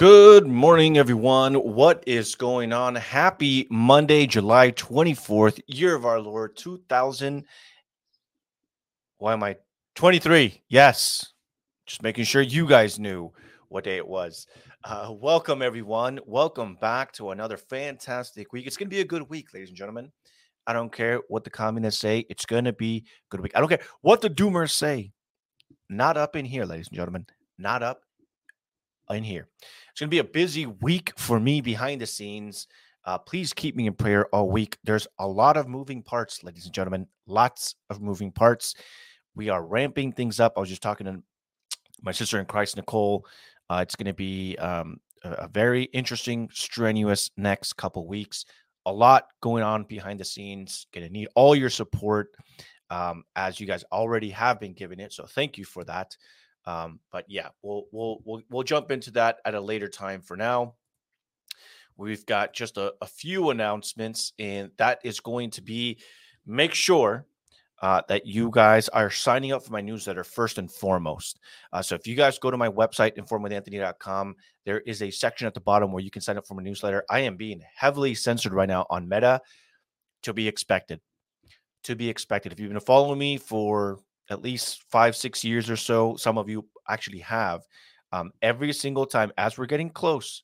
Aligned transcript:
Good 0.00 0.46
morning, 0.46 0.96
everyone. 0.96 1.52
What 1.56 2.02
is 2.06 2.34
going 2.34 2.72
on? 2.72 2.94
Happy 2.94 3.66
Monday, 3.68 4.26
July 4.26 4.70
24th, 4.70 5.60
year 5.66 5.94
of 5.94 6.06
our 6.06 6.18
Lord 6.18 6.56
2000. 6.56 7.44
Why 9.18 9.34
am 9.34 9.42
I 9.42 9.56
23? 9.96 10.62
Yes. 10.70 11.34
Just 11.86 12.02
making 12.02 12.24
sure 12.24 12.40
you 12.40 12.66
guys 12.66 12.98
knew 12.98 13.30
what 13.68 13.84
day 13.84 13.98
it 13.98 14.08
was. 14.08 14.46
Uh, 14.84 15.12
welcome, 15.12 15.60
everyone. 15.60 16.18
Welcome 16.24 16.78
back 16.80 17.12
to 17.12 17.32
another 17.32 17.58
fantastic 17.58 18.54
week. 18.54 18.66
It's 18.66 18.78
going 18.78 18.88
to 18.88 18.96
be 18.96 19.02
a 19.02 19.04
good 19.04 19.28
week, 19.28 19.52
ladies 19.52 19.68
and 19.68 19.76
gentlemen. 19.76 20.10
I 20.66 20.72
don't 20.72 20.90
care 20.90 21.20
what 21.28 21.44
the 21.44 21.50
communists 21.50 22.00
say. 22.00 22.24
It's 22.30 22.46
going 22.46 22.64
to 22.64 22.72
be 22.72 23.04
a 23.04 23.28
good 23.28 23.42
week. 23.42 23.52
I 23.54 23.60
don't 23.60 23.68
care 23.68 23.84
what 24.00 24.22
the 24.22 24.30
doomers 24.30 24.70
say. 24.70 25.12
Not 25.90 26.16
up 26.16 26.36
in 26.36 26.46
here, 26.46 26.64
ladies 26.64 26.88
and 26.88 26.96
gentlemen. 26.96 27.26
Not 27.58 27.82
up 27.82 28.00
in 29.16 29.24
here. 29.24 29.48
It's 30.00 30.02
going 30.02 30.08
to 30.12 30.24
be 30.24 30.30
a 30.30 30.32
busy 30.32 30.64
week 30.64 31.12
for 31.18 31.38
me 31.38 31.60
behind 31.60 32.00
the 32.00 32.06
scenes. 32.06 32.68
Uh, 33.04 33.18
please 33.18 33.52
keep 33.52 33.76
me 33.76 33.86
in 33.86 33.92
prayer 33.92 34.24
all 34.34 34.48
week. 34.48 34.78
There's 34.82 35.06
a 35.18 35.28
lot 35.28 35.58
of 35.58 35.68
moving 35.68 36.02
parts, 36.02 36.42
ladies 36.42 36.64
and 36.64 36.72
gentlemen. 36.72 37.06
Lots 37.26 37.74
of 37.90 38.00
moving 38.00 38.32
parts. 38.32 38.74
We 39.34 39.50
are 39.50 39.62
ramping 39.62 40.12
things 40.12 40.40
up. 40.40 40.54
I 40.56 40.60
was 40.60 40.70
just 40.70 40.80
talking 40.80 41.04
to 41.04 41.22
my 42.00 42.12
sister 42.12 42.40
in 42.40 42.46
Christ, 42.46 42.76
Nicole. 42.76 43.26
Uh, 43.68 43.80
it's 43.82 43.94
going 43.94 44.06
to 44.06 44.14
be 44.14 44.56
um, 44.56 45.00
a, 45.22 45.48
very 45.48 45.82
interesting, 45.82 46.48
strenuous 46.50 47.30
next 47.36 47.74
couple 47.74 48.06
weeks. 48.06 48.46
A 48.86 48.92
lot 48.94 49.26
going 49.42 49.62
on 49.62 49.84
behind 49.84 50.18
the 50.18 50.24
scenes. 50.24 50.86
Going 50.94 51.06
to 51.06 51.12
need 51.12 51.28
all 51.34 51.54
your 51.54 51.68
support 51.68 52.34
um, 52.88 53.24
as 53.36 53.60
you 53.60 53.66
guys 53.66 53.84
already 53.92 54.30
have 54.30 54.60
been 54.60 54.72
giving 54.72 54.98
it. 54.98 55.12
So 55.12 55.26
thank 55.26 55.58
you 55.58 55.66
for 55.66 55.84
that. 55.84 56.16
Um, 56.66 57.00
but 57.10 57.24
yeah, 57.28 57.48
we'll 57.62 57.86
we'll 57.92 58.20
we'll 58.24 58.42
we'll 58.50 58.62
jump 58.62 58.90
into 58.90 59.10
that 59.12 59.38
at 59.44 59.54
a 59.54 59.60
later 59.60 59.88
time. 59.88 60.20
For 60.20 60.36
now, 60.36 60.74
we've 61.96 62.26
got 62.26 62.52
just 62.52 62.76
a, 62.76 62.94
a 63.00 63.06
few 63.06 63.50
announcements, 63.50 64.32
and 64.38 64.70
that 64.76 65.00
is 65.04 65.20
going 65.20 65.50
to 65.52 65.62
be 65.62 65.98
make 66.46 66.74
sure 66.74 67.26
uh, 67.82 68.02
that 68.08 68.26
you 68.26 68.50
guys 68.52 68.88
are 68.90 69.10
signing 69.10 69.52
up 69.52 69.64
for 69.64 69.72
my 69.72 69.80
newsletter 69.80 70.22
first 70.22 70.58
and 70.58 70.70
foremost. 70.70 71.38
Uh, 71.72 71.80
so 71.80 71.94
if 71.94 72.06
you 72.06 72.14
guys 72.14 72.38
go 72.38 72.50
to 72.50 72.56
my 72.56 72.68
website, 72.68 73.16
informedwithanthony.com, 73.16 74.36
there 74.66 74.80
is 74.80 75.02
a 75.02 75.10
section 75.10 75.46
at 75.46 75.54
the 75.54 75.60
bottom 75.60 75.90
where 75.90 76.02
you 76.02 76.10
can 76.10 76.20
sign 76.20 76.36
up 76.36 76.46
for 76.46 76.54
my 76.54 76.62
newsletter. 76.62 77.04
I 77.08 77.20
am 77.20 77.36
being 77.36 77.62
heavily 77.74 78.14
censored 78.14 78.52
right 78.52 78.68
now 78.68 78.86
on 78.90 79.08
Meta 79.08 79.40
to 80.22 80.34
be 80.34 80.46
expected. 80.46 81.00
To 81.84 81.96
be 81.96 82.10
expected. 82.10 82.52
If 82.52 82.60
you've 82.60 82.70
been 82.70 82.80
following 82.80 83.18
me 83.18 83.38
for 83.38 84.00
at 84.30 84.42
least 84.42 84.84
five, 84.90 85.14
six 85.16 85.44
years 85.44 85.68
or 85.68 85.76
so. 85.76 86.16
Some 86.16 86.38
of 86.38 86.48
you 86.48 86.66
actually 86.88 87.18
have. 87.18 87.62
Um, 88.12 88.32
every 88.42 88.72
single 88.72 89.06
time 89.06 89.32
as 89.36 89.58
we're 89.58 89.66
getting 89.66 89.90
close 89.90 90.42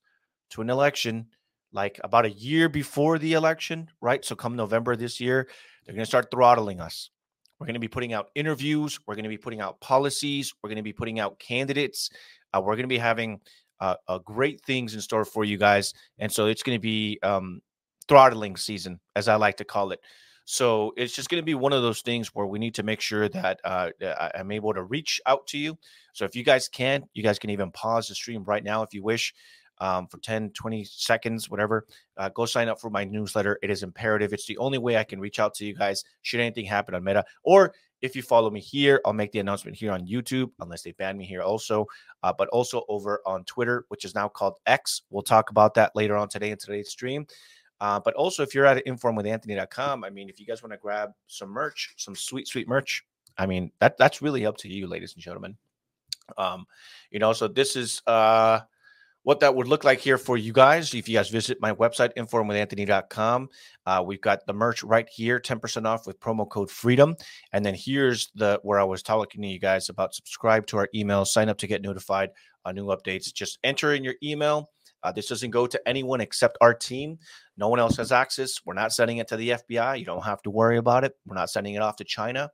to 0.51 0.61
an 0.61 0.71
election, 0.71 1.27
like 1.73 2.01
about 2.05 2.27
a 2.27 2.31
year 2.31 2.69
before 2.69 3.19
the 3.19 3.33
election, 3.33 3.89
right? 4.01 4.25
So 4.25 4.37
come 4.37 4.57
November 4.57 4.97
this 4.97 5.21
year, 5.21 5.49
they're 5.85 5.95
going 5.95 6.03
to 6.03 6.07
start 6.07 6.31
throttling 6.31 6.81
us. 6.81 7.11
We're 7.59 7.67
going 7.67 7.75
to 7.75 7.81
be 7.81 7.89
putting 7.89 8.13
out 8.13 8.29
interviews. 8.35 8.99
We're 9.07 9.15
going 9.15 9.25
to 9.25 9.31
be 9.31 9.39
putting 9.39 9.61
out 9.61 9.81
policies. 9.81 10.53
We're 10.63 10.69
going 10.69 10.77
to 10.77 10.83
be 10.83 10.93
putting 10.93 11.21
out 11.21 11.39
candidates. 11.39 12.11
Uh, 12.53 12.61
we're 12.61 12.75
going 12.75 12.85
to 12.85 12.89
be 12.89 12.99
having 12.99 13.41
uh, 13.81 13.95
uh, 14.09 14.19
great 14.19 14.61
things 14.63 14.95
in 14.95 15.01
store 15.01 15.25
for 15.25 15.45
you 15.45 15.57
guys. 15.57 15.95
And 16.19 16.31
so 16.31 16.47
it's 16.47 16.63
going 16.63 16.77
to 16.77 16.83
be 16.83 17.19
um, 17.23 17.61
throttling 18.09 18.57
season, 18.57 19.01
as 19.15 19.29
I 19.29 19.37
like 19.37 19.57
to 19.59 19.65
call 19.65 19.93
it. 19.93 20.01
So 20.47 20.95
it's 20.97 21.13
just 21.13 21.29
going 21.29 21.43
to 21.43 21.45
be 21.45 21.55
one 21.55 21.73
of 21.73 21.83
those 21.83 22.01
things 22.03 22.29
where 22.29 22.47
we 22.47 22.61
need 22.61 22.77
to 22.77 22.85
make 22.85 23.01
sure 23.01 23.29
that 23.29 23.61
uh, 23.65 23.91
I'm 24.35 24.53
able 24.53 24.73
to 24.75 24.85
reach 24.85 25.21
out 25.27 25.47
to 25.49 25.59
you. 25.59 25.77
So 26.13 26.25
if 26.25 26.37
you 26.37 26.45
guys 26.45 26.69
can, 26.69 27.05
you 27.15 27.23
guys 27.23 27.39
can 27.39 27.51
even 27.51 27.73
pause 27.73 28.09
the 28.09 28.15
stream 28.15 28.45
right 28.45 28.63
now 28.63 28.83
if 28.83 28.95
you 28.95 29.03
wish 29.03 29.35
um, 29.79 30.07
for 30.07 30.19
10, 30.19 30.51
20 30.51 30.85
seconds, 30.85 31.51
whatever. 31.51 31.85
Uh, 32.17 32.29
go 32.29 32.47
sign 32.47 32.69
up 32.69 32.81
for 32.81 32.91
my 32.91 33.03
newsletter. 33.03 33.59
It 33.61 33.71
is 33.71 33.83
imperative. 33.83 34.33
It's 34.33 34.47
the 34.47 34.57
only 34.59 34.79
way 34.79 34.97
I 34.97 35.05
can 35.05 35.21
reach 35.21 35.41
out 35.41 35.53
to 35.55 35.67
you 35.67 35.75
guys 35.75 36.05
should 36.23 36.41
anything 36.41 36.65
happen 36.65 36.95
on 36.95 37.03
Meta. 37.03 37.25
Or 37.43 37.75
if 38.01 38.15
you 38.15 38.23
follow 38.23 38.49
me 38.49 38.61
here, 38.61 39.01
I'll 39.05 39.13
make 39.13 39.33
the 39.33 39.41
announcement 39.41 39.77
here 39.77 39.91
on 39.91 40.07
YouTube, 40.07 40.51
unless 40.61 40.83
they 40.83 40.93
ban 40.93 41.17
me 41.17 41.25
here 41.25 41.43
also, 41.43 41.87
uh, 42.23 42.33
but 42.37 42.49
also 42.49 42.85
over 42.89 43.21
on 43.27 43.43
Twitter, 43.45 43.85
which 43.89 44.05
is 44.05 44.15
now 44.15 44.29
called 44.29 44.59
X. 44.67 45.03
We'll 45.11 45.23
talk 45.23 45.51
about 45.51 45.75
that 45.75 45.97
later 45.97 46.17
on 46.17 46.29
today 46.29 46.51
in 46.51 46.59
today's 46.59 46.91
stream. 46.91 47.27
Uh, 47.81 48.01
but 48.01 48.15
also, 48.15 48.43
if 48.43 48.55
you're 48.55 48.67
at 48.67 48.85
informedwithanthony.com, 48.87 50.05
I 50.05 50.11
mean, 50.11 50.29
if 50.29 50.41
you 50.41 50.47
guys 50.47 50.63
want 50.63 50.73
to 50.73 50.79
grab 50.79 51.11
some 51.27 51.51
merch, 51.51 51.95
some 51.97 52.15
sweet, 52.17 52.49
sweet 52.49 52.69
merch, 52.69 53.05
I 53.39 53.47
mean, 53.47 53.71
that 53.81 53.99
that's 53.99 54.23
really 54.23 54.47
up 54.47 54.57
to 54.59 54.69
you, 54.69 54.87
ladies 54.87 55.15
and 55.15 55.23
gentlemen. 55.23 55.57
Um, 56.39 56.67
you 57.11 57.19
know, 57.19 57.33
so 57.33 57.49
this 57.49 57.77
is 57.77 58.03
uh 58.07 58.61
what 59.27 59.41
that 59.41 59.53
would 59.57 59.67
look 59.67 59.83
like 59.83 59.99
here 59.99 60.19
for 60.19 60.37
you 60.37 60.53
guys. 60.53 60.95
If 60.95 61.09
you 61.09 61.19
guys 61.19 61.31
visit 61.31 61.61
my 61.61 61.73
website, 61.73 62.15
informedwithanthony.com, 62.15 63.49
uh, 63.85 64.05
we've 64.07 64.21
got 64.21 64.47
the 64.47 64.53
merch 64.53 64.85
right 64.85 65.09
here, 65.09 65.41
10% 65.41 65.85
off 65.85 66.07
with 66.07 66.21
promo 66.21 66.49
code 66.49 66.71
freedom. 66.71 67.17
And 67.53 67.67
then 67.67 67.75
here's 67.75 68.31
the 68.37 68.61
where 68.63 68.79
I 68.79 68.85
was 68.85 69.03
talking 69.03 69.43
to 69.43 69.49
you 69.49 69.59
guys 69.59 69.89
about 69.89 70.15
subscribe 70.15 70.65
to 70.69 70.77
our 70.77 70.89
email, 70.95 71.25
sign 71.25 71.49
up 71.49 71.59
to 71.59 71.67
get 71.67 71.83
notified 71.83 72.31
on 72.65 72.77
new 72.77 72.87
updates. 72.87 73.35
Just 73.35 73.59
enter 73.65 73.95
in 73.95 74.05
your 74.05 74.15
email 74.23 74.71
uh, 75.03 75.13
this 75.13 75.29
doesn't 75.29 75.51
go 75.51 75.67
to 75.67 75.89
anyone 75.89 76.21
except 76.21 76.59
our 76.61 76.75
team. 76.75 77.19
No 77.57 77.69
one 77.69 77.79
else 77.79 77.97
has 77.97 78.13
access. 78.13 78.61
We're 78.65 78.75
not 78.75 78.93
sending 78.93 79.19
it 79.19 79.29
to 79.29 79.37
the 79.37 79.51
FBI. 79.51 79.99
You 79.99 80.05
don't 80.05 80.25
have 80.25 80.43
to 80.43 80.51
worry 80.51 80.79
about 80.79 81.05
it. 81.05 81.15
We're 81.27 81.35
not 81.35 81.51
sending 81.51 81.75
it 81.75 81.83
off 81.83 81.97
to 81.97 82.05
China. 82.05 82.51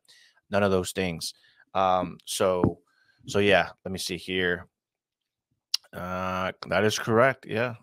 None 0.50 0.62
of 0.62 0.70
those 0.70 0.92
things. 0.92 1.34
Um, 1.74 2.18
so, 2.24 2.80
so 3.26 3.38
yeah. 3.38 3.70
Let 3.84 3.92
me 3.92 3.98
see 3.98 4.16
here. 4.16 4.66
Uh, 5.92 6.52
that 6.68 6.84
is 6.84 6.98
correct. 6.98 7.46
Yeah. 7.46 7.74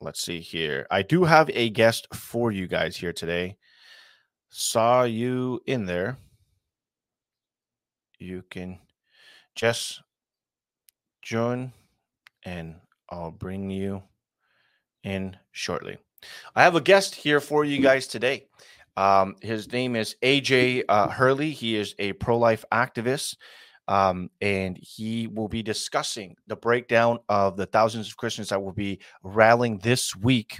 Let's 0.00 0.20
see 0.20 0.40
here. 0.40 0.86
I 0.90 1.02
do 1.02 1.24
have 1.24 1.48
a 1.54 1.70
guest 1.70 2.08
for 2.12 2.50
you 2.50 2.66
guys 2.66 2.96
here 2.96 3.12
today. 3.12 3.56
Saw 4.48 5.04
you 5.04 5.60
in 5.66 5.86
there. 5.86 6.18
You 8.18 8.42
can 8.50 8.80
just 9.54 10.02
join 11.22 11.72
and 12.44 12.76
I'll 13.12 13.30
bring 13.30 13.70
you 13.70 14.02
in 15.04 15.36
shortly. 15.50 15.98
I 16.56 16.62
have 16.62 16.76
a 16.76 16.80
guest 16.80 17.14
here 17.14 17.40
for 17.40 17.62
you 17.64 17.82
guys 17.82 18.06
today. 18.06 18.46
Um, 18.96 19.36
his 19.42 19.70
name 19.70 19.96
is 19.96 20.16
AJ 20.22 20.84
uh, 20.88 21.08
Hurley. 21.08 21.50
He 21.50 21.76
is 21.76 21.94
a 21.98 22.14
pro 22.14 22.38
life 22.38 22.64
activist, 22.72 23.36
um, 23.86 24.30
and 24.40 24.78
he 24.80 25.26
will 25.26 25.48
be 25.48 25.62
discussing 25.62 26.36
the 26.46 26.56
breakdown 26.56 27.18
of 27.28 27.58
the 27.58 27.66
thousands 27.66 28.08
of 28.08 28.16
Christians 28.16 28.48
that 28.48 28.62
will 28.62 28.72
be 28.72 29.00
rallying 29.22 29.78
this 29.78 30.16
week 30.16 30.58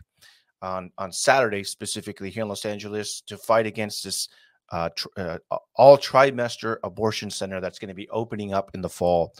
on, 0.60 0.90
on 0.98 1.10
Saturday, 1.10 1.64
specifically 1.64 2.28
here 2.28 2.42
in 2.42 2.48
Los 2.48 2.66
Angeles, 2.66 3.22
to 3.22 3.38
fight 3.38 3.66
against 3.66 4.04
this 4.04 4.28
uh, 4.70 4.90
tr- 4.94 5.08
uh, 5.16 5.38
all 5.74 5.96
trimester 5.96 6.76
abortion 6.84 7.30
center 7.30 7.60
that's 7.62 7.78
going 7.78 7.88
to 7.88 7.94
be 7.94 8.08
opening 8.10 8.52
up 8.52 8.70
in 8.74 8.82
the 8.82 8.88
fall. 8.88 9.34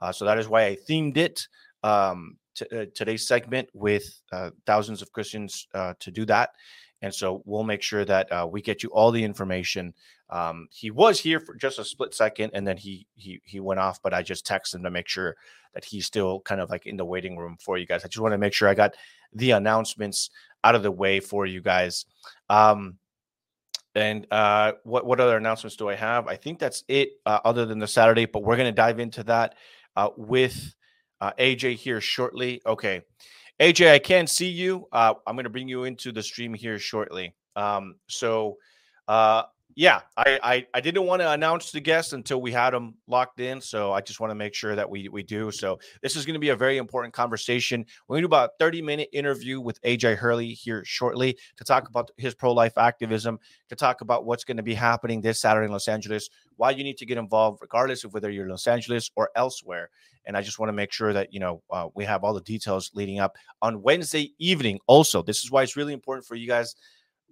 Uh, 0.00 0.12
so 0.12 0.26
that 0.26 0.38
is 0.38 0.48
why 0.48 0.66
I 0.66 0.76
themed 0.88 1.16
it. 1.16 1.48
Um, 1.82 2.36
t- 2.58 2.76
uh, 2.76 2.86
today's 2.94 3.26
segment 3.26 3.68
with 3.72 4.20
uh, 4.32 4.50
thousands 4.66 5.02
of 5.02 5.12
Christians 5.12 5.66
uh, 5.74 5.94
to 6.00 6.10
do 6.10 6.24
that. 6.26 6.50
And 7.00 7.14
so 7.14 7.42
we'll 7.44 7.62
make 7.62 7.82
sure 7.82 8.04
that 8.04 8.30
uh, 8.32 8.48
we 8.50 8.60
get 8.60 8.82
you 8.82 8.88
all 8.90 9.12
the 9.12 9.22
information. 9.22 9.94
Um, 10.30 10.68
he 10.70 10.90
was 10.90 11.20
here 11.20 11.40
for 11.40 11.54
just 11.54 11.78
a 11.78 11.84
split 11.84 12.12
second, 12.12 12.50
and 12.54 12.66
then 12.66 12.76
he 12.76 13.06
he 13.14 13.40
he 13.44 13.60
went 13.60 13.80
off. 13.80 14.02
But 14.02 14.12
I 14.12 14.22
just 14.22 14.46
texted 14.46 14.76
him 14.76 14.82
to 14.82 14.90
make 14.90 15.08
sure 15.08 15.36
that 15.74 15.84
he's 15.84 16.06
still 16.06 16.40
kind 16.40 16.60
of 16.60 16.70
like 16.70 16.86
in 16.86 16.96
the 16.96 17.04
waiting 17.04 17.36
room 17.36 17.56
for 17.60 17.78
you 17.78 17.86
guys. 17.86 18.04
I 18.04 18.08
just 18.08 18.20
want 18.20 18.32
to 18.32 18.38
make 18.38 18.52
sure 18.52 18.68
I 18.68 18.74
got 18.74 18.94
the 19.32 19.52
announcements 19.52 20.30
out 20.64 20.74
of 20.74 20.82
the 20.82 20.90
way 20.90 21.20
for 21.20 21.46
you 21.46 21.60
guys. 21.60 22.04
Um, 22.50 22.98
and 23.94 24.26
uh, 24.30 24.72
what 24.82 25.06
what 25.06 25.20
other 25.20 25.36
announcements 25.36 25.76
do 25.76 25.88
I 25.88 25.94
have? 25.94 26.26
I 26.26 26.36
think 26.36 26.58
that's 26.58 26.84
it, 26.88 27.10
uh, 27.24 27.40
other 27.44 27.64
than 27.64 27.78
the 27.78 27.86
Saturday. 27.86 28.26
But 28.26 28.42
we're 28.42 28.56
going 28.56 28.68
to 28.68 28.72
dive 28.72 28.98
into 28.98 29.22
that 29.24 29.54
uh, 29.96 30.10
with 30.16 30.74
uh, 31.20 31.32
AJ 31.38 31.76
here 31.76 32.00
shortly. 32.00 32.60
Okay. 32.66 33.02
AJ, 33.60 33.92
I 33.92 33.98
can't 33.98 34.30
see 34.30 34.48
you. 34.48 34.86
Uh, 34.92 35.14
I'm 35.26 35.34
going 35.34 35.44
to 35.44 35.50
bring 35.50 35.68
you 35.68 35.84
into 35.84 36.12
the 36.12 36.22
stream 36.22 36.54
here 36.54 36.78
shortly. 36.78 37.34
Um, 37.56 37.96
so, 38.06 38.56
uh, 39.08 39.42
yeah, 39.78 40.00
I, 40.16 40.40
I, 40.42 40.66
I 40.74 40.80
didn't 40.80 41.04
want 41.04 41.22
to 41.22 41.30
announce 41.30 41.70
the 41.70 41.78
guest 41.78 42.12
until 42.12 42.42
we 42.42 42.50
had 42.50 42.70
them 42.70 42.96
locked 43.06 43.38
in. 43.38 43.60
So 43.60 43.92
I 43.92 44.00
just 44.00 44.18
want 44.18 44.32
to 44.32 44.34
make 44.34 44.52
sure 44.52 44.74
that 44.74 44.90
we 44.90 45.08
we 45.08 45.22
do. 45.22 45.52
So 45.52 45.78
this 46.02 46.16
is 46.16 46.26
going 46.26 46.34
to 46.34 46.40
be 46.40 46.48
a 46.48 46.56
very 46.56 46.78
important 46.78 47.14
conversation. 47.14 47.86
We're 48.08 48.14
going 48.14 48.22
to 48.22 48.28
do 48.28 48.34
about 48.34 48.50
30 48.58 48.82
minute 48.82 49.08
interview 49.12 49.60
with 49.60 49.80
AJ 49.82 50.16
Hurley 50.16 50.48
here 50.48 50.84
shortly 50.84 51.38
to 51.58 51.62
talk 51.62 51.88
about 51.88 52.10
his 52.16 52.34
pro 52.34 52.52
life 52.52 52.76
activism, 52.76 53.38
to 53.68 53.76
talk 53.76 54.00
about 54.00 54.24
what's 54.24 54.42
going 54.42 54.56
to 54.56 54.64
be 54.64 54.74
happening 54.74 55.20
this 55.20 55.40
Saturday 55.40 55.66
in 55.66 55.70
Los 55.70 55.86
Angeles, 55.86 56.28
why 56.56 56.72
you 56.72 56.82
need 56.82 56.96
to 56.96 57.06
get 57.06 57.16
involved, 57.16 57.60
regardless 57.62 58.02
of 58.02 58.12
whether 58.12 58.30
you're 58.30 58.46
in 58.46 58.50
Los 58.50 58.66
Angeles 58.66 59.12
or 59.14 59.30
elsewhere. 59.36 59.90
And 60.26 60.36
I 60.36 60.42
just 60.42 60.58
want 60.58 60.70
to 60.70 60.74
make 60.74 60.90
sure 60.90 61.12
that 61.12 61.32
you 61.32 61.38
know 61.38 61.62
uh, 61.70 61.86
we 61.94 62.04
have 62.04 62.24
all 62.24 62.34
the 62.34 62.40
details 62.40 62.90
leading 62.94 63.20
up 63.20 63.36
on 63.62 63.80
Wednesday 63.80 64.34
evening. 64.40 64.80
Also, 64.88 65.22
this 65.22 65.44
is 65.44 65.52
why 65.52 65.62
it's 65.62 65.76
really 65.76 65.92
important 65.92 66.26
for 66.26 66.34
you 66.34 66.48
guys. 66.48 66.74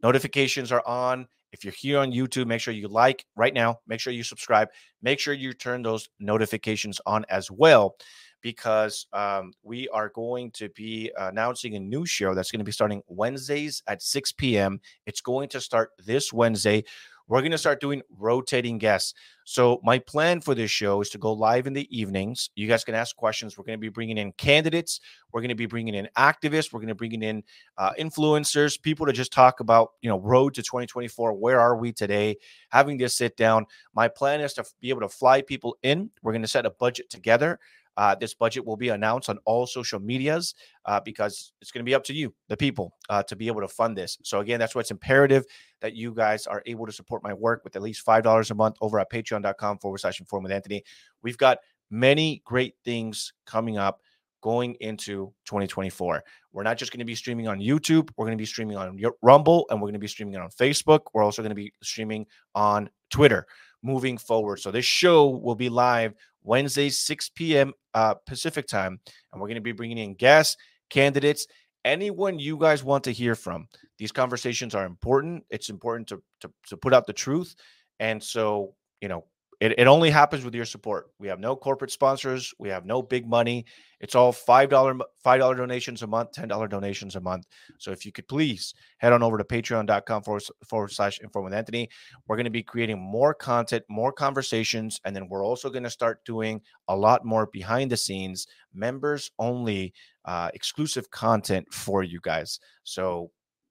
Notifications 0.01 0.71
are 0.71 0.87
on 0.87 1.27
if 1.57 1.65
you're 1.65 1.73
here 1.73 1.99
on 1.99 2.13
YouTube, 2.13 2.47
make 2.47 2.61
sure 2.61 2.75
you 2.75 2.87
like 2.87 3.25
right 3.35 3.55
now. 3.55 3.79
Make 3.87 3.99
sure 3.99 4.13
you 4.13 4.23
subscribe. 4.23 4.69
Make 5.01 5.19
sure 5.19 5.33
you 5.33 5.55
turn 5.55 5.81
those 5.81 6.11
notifications 6.21 7.01
on 7.07 7.25
as 7.31 7.51
well, 7.51 7.97
because 8.43 9.07
um, 9.15 9.55
we 9.63 9.89
are 9.89 10.11
going 10.11 10.51
to 10.53 10.69
be 10.71 11.11
announcing 11.19 11.75
a 11.75 11.81
new 11.81 12.05
show 12.05 12.35
that's 12.35 12.51
going 12.51 12.61
to 12.61 12.65
be 12.65 12.73
starting 12.73 13.01
Wednesdays 13.09 13.83
at 13.87 14.03
6 14.03 14.33
p.m. 14.33 14.81
It's 15.07 15.23
going 15.23 15.49
to 15.49 15.61
start 15.63 15.93
this 16.05 16.31
Wednesday. 16.31 16.85
We're 17.27 17.41
going 17.41 17.53
to 17.53 17.59
start 17.59 17.81
doing 17.81 18.03
rotating 18.11 18.77
guests. 18.77 19.15
So, 19.49 19.81
my 19.85 20.01
plan 20.01 20.41
for 20.41 20.57
this 20.57 20.73
show 20.73 21.01
is 21.01 21.09
to 21.11 21.19
go 21.19 21.33
live 21.33 21.69
in 21.69 21.73
the 21.73 21.87
evenings. 21.97 22.51
You 22.57 22.67
guys 22.67 22.83
can 22.83 22.97
ask 22.97 23.15
questions. 23.15 23.57
We're 23.57 23.63
going 23.63 23.79
to 23.79 23.81
be 23.81 23.89
bringing 23.89 24.19
in 24.19 24.33
candidates. 24.33 24.99
We're 25.33 25.41
going 25.41 25.51
to 25.51 25.55
be 25.55 25.67
bringing 25.67 25.95
in 25.95 26.09
activists. 26.19 26.73
We're 26.73 26.81
going 26.81 26.89
to 26.89 26.97
be 26.97 27.09
bringing 27.09 27.23
in 27.23 27.45
uh, 27.79 27.93
influencers, 27.97 28.83
people 28.83 29.07
to 29.07 29.13
just 29.13 29.33
talk 29.33 29.61
about, 29.61 29.93
you 30.03 30.11
know, 30.11 30.19
road 30.19 30.55
to 30.55 30.65
2024. 30.65 31.33
Where 31.35 31.61
are 31.61 31.77
we 31.77 31.93
today? 31.93 32.39
Having 32.71 32.99
this 32.99 33.15
sit 33.15 33.37
down. 33.37 33.67
My 33.95 34.09
plan 34.09 34.41
is 34.41 34.53
to 34.55 34.65
be 34.81 34.89
able 34.89 35.03
to 35.03 35.09
fly 35.09 35.43
people 35.43 35.77
in. 35.85 36.11
We're 36.25 36.33
going 36.33 36.43
to 36.43 36.49
set 36.49 36.67
a 36.67 36.71
budget 36.71 37.09
together. 37.09 37.61
Uh, 37.97 38.15
this 38.15 38.35
budget 38.35 38.65
will 38.65 38.77
be 38.77 38.91
announced 38.91 39.29
on 39.29 39.39
all 39.45 39.67
social 39.67 39.99
medias 40.01 40.55
uh, 40.85 41.01
because 41.01 41.53
it's 41.61 41.71
going 41.71 41.85
to 41.85 41.89
be 41.89 41.95
up 41.95 42.05
to 42.05 42.13
you, 42.13 42.35
the 42.49 42.57
people, 42.57 42.95
uh, 43.09 43.23
to 43.23 43.37
be 43.37 43.47
able 43.47 43.61
to 43.61 43.69
fund 43.69 43.97
this. 43.97 44.19
So, 44.23 44.41
again, 44.41 44.59
that's 44.59 44.75
why 44.75 44.81
it's 44.81 44.91
imperative 44.91 45.45
that 45.81 45.95
you 45.95 46.13
guys 46.13 46.47
are 46.47 46.63
able 46.67 46.87
to 46.87 46.93
support 46.93 47.23
my 47.23 47.33
work 47.33 47.63
with 47.65 47.77
at 47.77 47.83
least 47.83 48.05
$5 48.07 48.51
a 48.51 48.55
month 48.55 48.77
over 48.81 48.99
at 49.01 49.11
patreon.com 49.11 49.79
forward 49.79 49.99
slash 49.99 50.21
inform 50.21 50.43
with 50.43 50.53
Anthony. 50.53 50.83
We've 51.23 51.39
got 51.39 51.59
many 51.91 52.43
great 52.45 52.75
things 52.85 53.33
coming 53.47 53.79
up 53.79 54.01
going 54.43 54.77
into 54.81 55.33
2024. 55.47 56.23
We're 56.53 56.63
not 56.63 56.79
just 56.79 56.93
going 56.93 57.01
to 57.01 57.05
be 57.05 57.15
streaming 57.15 57.49
on 57.49 57.59
YouTube, 57.59 58.11
we're 58.17 58.27
going 58.27 58.37
to 58.37 58.41
be 58.41 58.47
streaming 58.47 58.77
on 58.77 59.01
Rumble 59.23 59.67
and 59.71 59.81
we're 59.81 59.87
going 59.87 59.95
to 59.95 59.99
be 59.99 60.07
streaming 60.07 60.37
on 60.37 60.51
Facebook. 60.51 61.01
We're 61.13 61.25
also 61.25 61.43
going 61.43 61.51
to 61.51 61.57
be 61.57 61.73
streaming 61.83 62.27
on 62.55 62.89
Twitter 63.11 63.47
moving 63.87 64.19
forward. 64.19 64.59
So, 64.59 64.71
this 64.71 64.85
show 64.85 65.29
will 65.29 65.55
be 65.55 65.69
live 65.69 66.15
Wednesday, 66.43 66.91
6 66.91 67.31
p.m. 67.31 67.73
Uh, 67.95 68.15
Pacific 68.27 68.67
time. 68.67 69.01
And 69.33 69.41
we're 69.41 69.49
going 69.49 69.57
to 69.57 69.61
be 69.61 69.73
bringing 69.73 69.99
in 69.99 70.15
guests, 70.15 70.57
candidates, 70.91 71.47
anyone 71.85 72.39
you 72.39 72.59
guys 72.59 72.85
want 72.85 73.05
to 73.05 73.13
hear 73.13 73.35
from. 73.35 73.69
These 73.99 74.13
conversations 74.13 74.75
are 74.75 74.85
important. 74.85 75.45
It's 75.51 75.71
important 75.71 76.09
to, 76.09 76.23
to, 76.41 76.51
to 76.69 76.77
put 76.77 76.93
out 76.93 77.07
the 77.07 77.13
truth. 77.13 77.55
And 77.99 78.23
so, 78.23 78.75
you 79.01 79.09
know, 79.09 79.25
it, 79.61 79.79
it 79.79 79.87
only 79.87 80.11
happens 80.11 80.45
with 80.45 80.55
your 80.55 80.65
support. 80.65 81.11
We 81.19 81.29
have 81.29 81.41
no 81.41 81.57
corporate 81.57 81.91
sponsors. 81.91 82.53
We 82.59 82.69
have 82.69 82.85
no 82.85 83.03
big 83.03 83.27
money. 83.27 83.65
It's 84.01 84.15
all 84.15 84.33
$5, 84.33 85.01
$5 85.25 85.57
donations 85.57 86.03
a 86.03 86.07
month, 86.07 86.33
$10 86.33 86.69
donations 86.69 87.17
a 87.17 87.21
month. 87.21 87.47
So 87.79 87.91
if 87.91 88.05
you 88.05 88.13
could 88.13 88.29
please 88.29 88.75
head 88.99 89.15
on 89.15 89.23
over 89.23 89.39
to 89.39 89.45
patreon.com 89.45 90.23
forward, 90.23 90.43
forward 90.67 90.93
slash 90.93 91.21
inform 91.21 91.47
with 91.47 91.55
Anthony. 91.55 91.89
We're 92.27 92.37
going 92.37 92.45
to 92.45 92.51
be 92.51 92.63
creating 92.63 93.01
more 93.01 93.33
content, 93.33 93.85
more 93.89 94.13
conversations. 94.13 95.01
And 95.05 95.17
then 95.17 95.29
we're 95.29 95.45
also 95.45 95.71
going 95.71 95.85
to 95.85 95.91
start 95.91 96.25
doing 96.27 96.61
a 96.89 96.97
lot 96.97 97.25
more 97.25 97.47
behind 97.47 97.91
the 97.91 97.97
scenes, 97.97 98.47
members 98.75 99.31
only 99.39 99.95
uh, 100.27 100.51
exclusive 100.53 101.11
content 101.11 101.73
for 101.73 102.03
you 102.03 102.21
guys. 102.23 102.61
So 102.85 103.31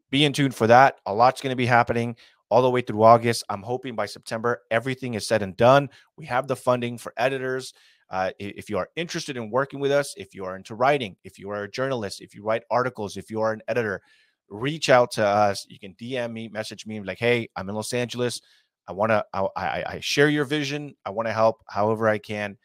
be 0.10 0.26
in 0.26 0.34
tune 0.34 0.52
for 0.52 0.68
that. 0.68 1.00
A 1.06 1.14
lot's 1.14 1.42
going 1.42 1.52
to 1.52 1.56
be 1.58 1.66
happening 1.66 2.16
all 2.50 2.62
the 2.62 2.70
way 2.70 2.82
through 2.82 3.04
August. 3.04 3.44
I'm 3.50 3.64
hoping 3.64 3.96
by 3.96 4.06
September, 4.06 4.62
everything 4.72 5.14
is 5.14 5.28
said 5.28 5.42
and 5.42 5.56
done. 5.58 5.90
We 6.18 6.26
have 6.26 6.48
the 6.48 6.56
funding 6.56 6.98
for 6.98 7.14
editors. 7.18 7.74
Uh, 8.10 8.32
if 8.38 8.70
you 8.70 8.78
are 8.78 8.90
interested 8.96 9.36
in 9.36 9.50
working 9.50 9.80
with 9.80 9.92
us, 9.92 10.14
if 10.16 10.36
you 10.36 10.46
are 10.46 10.56
into 10.56 10.76
writing, 10.76 11.16
if 11.24 11.40
you 11.40 11.50
are 11.50 11.64
a 11.64 11.72
journalist, 11.72 12.22
if 12.22 12.36
you 12.36 12.44
write 12.44 12.64
articles, 12.70 13.18
if 13.18 13.32
you 13.32 13.42
are 13.42 13.52
an 13.52 13.64
editor, 13.68 14.02
reach 14.50 14.90
out 14.90 15.12
to 15.12 15.26
us. 15.26 15.66
You 15.70 15.80
can 15.80 15.96
DM 15.96 16.32
me, 16.32 16.48
message 16.48 16.86
me, 16.86 17.02
like, 17.02 17.18
hey, 17.18 17.50
I'm 17.56 17.68
in 17.68 17.76
Los 17.76 17.94
Angeles. 17.94 18.42
I 18.88 18.94
want 18.94 19.10
to, 19.10 19.26
I, 19.34 19.48
I, 19.56 19.84
I, 19.88 20.00
share 20.00 20.30
your 20.30 20.46
vision. 20.46 20.96
I 21.04 21.10
want 21.10 21.28
to 21.28 21.34
help 21.34 21.64
however 21.68 22.08
I 22.08 22.20
can, 22.20 22.56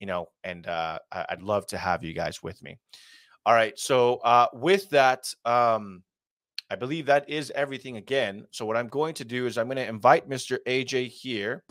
you 0.00 0.06
know, 0.06 0.26
and 0.44 0.66
uh, 0.66 0.98
I'd 1.10 1.40
love 1.40 1.66
to 1.68 1.78
have 1.78 2.04
you 2.04 2.12
guys 2.12 2.42
with 2.42 2.62
me. 2.62 2.76
All 3.46 3.54
right. 3.54 3.76
So 3.78 4.16
uh, 4.16 4.48
with 4.52 4.90
that, 4.90 5.32
um, 5.46 6.02
I 6.72 6.74
believe 6.74 7.04
that 7.04 7.28
is 7.28 7.52
everything 7.54 7.98
again. 7.98 8.46
So 8.50 8.64
what 8.64 8.78
I'm 8.78 8.88
going 8.88 9.12
to 9.16 9.26
do 9.26 9.44
is 9.44 9.58
I'm 9.58 9.66
going 9.66 9.76
to 9.76 9.86
invite 9.86 10.26
Mr. 10.26 10.56
AJ 10.66 11.08
here 11.08 11.64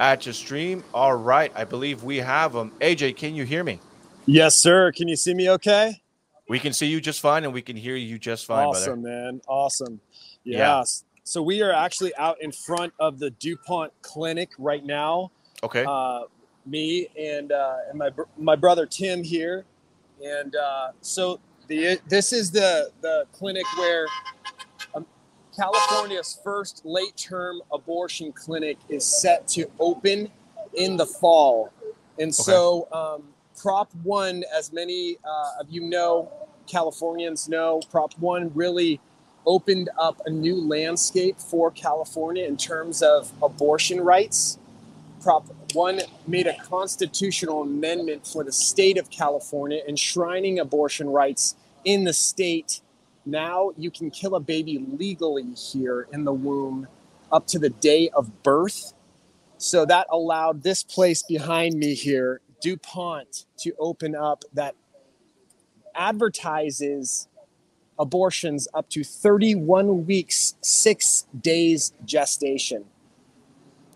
at 0.00 0.24
your 0.24 0.32
stream. 0.32 0.82
All 0.94 1.14
right. 1.14 1.52
I 1.54 1.64
believe 1.64 2.04
we 2.04 2.16
have 2.16 2.54
him. 2.54 2.72
AJ, 2.80 3.18
can 3.18 3.34
you 3.34 3.44
hear 3.44 3.62
me? 3.62 3.78
Yes, 4.24 4.56
sir. 4.56 4.92
Can 4.92 5.08
you 5.08 5.16
see 5.16 5.34
me 5.34 5.50
okay? 5.50 6.00
We 6.48 6.58
can 6.58 6.72
see 6.72 6.86
you 6.86 7.02
just 7.02 7.20
fine 7.20 7.44
and 7.44 7.52
we 7.52 7.60
can 7.60 7.76
hear 7.76 7.96
you 7.96 8.18
just 8.18 8.46
fine. 8.46 8.68
Awesome, 8.68 9.02
brother. 9.02 9.14
man. 9.14 9.40
Awesome. 9.46 10.00
Yeah. 10.42 10.84
So 11.24 11.42
we 11.42 11.60
are 11.60 11.72
actually 11.72 12.16
out 12.16 12.40
in 12.40 12.50
front 12.50 12.94
of 12.98 13.18
the 13.18 13.28
DuPont 13.32 13.92
clinic 14.00 14.52
right 14.56 14.86
now. 14.86 15.32
Okay. 15.62 15.84
Uh, 15.86 16.22
me 16.64 17.08
and 17.20 17.52
uh, 17.52 17.76
and 17.90 17.98
my 17.98 18.08
my 18.38 18.56
brother 18.56 18.86
Tim 18.86 19.22
here, 19.22 19.66
and 20.24 20.56
uh, 20.56 20.92
so 21.02 21.40
the 21.68 22.00
this 22.08 22.32
is 22.32 22.50
the 22.50 22.90
the 23.00 23.26
clinic 23.32 23.64
where 23.76 24.06
um, 24.94 25.06
California's 25.54 26.38
first 26.42 26.82
late 26.84 27.16
term 27.16 27.60
abortion 27.72 28.32
clinic 28.32 28.78
is 28.88 29.04
set 29.04 29.46
to 29.48 29.70
open 29.78 30.30
in 30.74 30.96
the 30.96 31.06
fall, 31.06 31.72
and 32.18 32.28
okay. 32.28 32.32
so 32.32 32.88
um, 32.92 33.22
Prop 33.60 33.90
One, 34.02 34.44
as 34.56 34.72
many 34.72 35.18
uh, 35.24 35.60
of 35.60 35.70
you 35.70 35.82
know, 35.82 36.30
Californians 36.66 37.48
know, 37.48 37.80
Prop 37.90 38.12
One 38.18 38.50
really 38.54 39.00
opened 39.46 39.88
up 39.98 40.20
a 40.26 40.30
new 40.30 40.56
landscape 40.56 41.38
for 41.38 41.70
California 41.70 42.44
in 42.44 42.56
terms 42.56 43.02
of 43.02 43.32
abortion 43.42 44.00
rights. 44.00 44.58
Prop 45.22 45.46
1 45.74 46.00
made 46.26 46.46
a 46.46 46.56
constitutional 46.62 47.62
amendment 47.62 48.26
for 48.26 48.44
the 48.44 48.52
state 48.52 48.98
of 48.98 49.10
California 49.10 49.82
enshrining 49.88 50.58
abortion 50.58 51.08
rights 51.08 51.56
in 51.84 52.04
the 52.04 52.12
state. 52.12 52.80
Now 53.26 53.72
you 53.76 53.90
can 53.90 54.10
kill 54.10 54.34
a 54.34 54.40
baby 54.40 54.78
legally 54.78 55.52
here 55.54 56.08
in 56.12 56.24
the 56.24 56.32
womb 56.32 56.88
up 57.30 57.46
to 57.48 57.58
the 57.58 57.70
day 57.70 58.08
of 58.10 58.42
birth. 58.42 58.94
So 59.58 59.84
that 59.84 60.06
allowed 60.10 60.62
this 60.62 60.82
place 60.82 61.22
behind 61.22 61.74
me 61.74 61.94
here, 61.94 62.40
DuPont, 62.62 63.44
to 63.58 63.74
open 63.78 64.14
up 64.14 64.44
that 64.54 64.74
advertises 65.94 67.28
abortions 67.98 68.68
up 68.72 68.88
to 68.90 69.02
31 69.02 70.06
weeks, 70.06 70.54
six 70.60 71.26
days 71.38 71.92
gestation. 72.04 72.84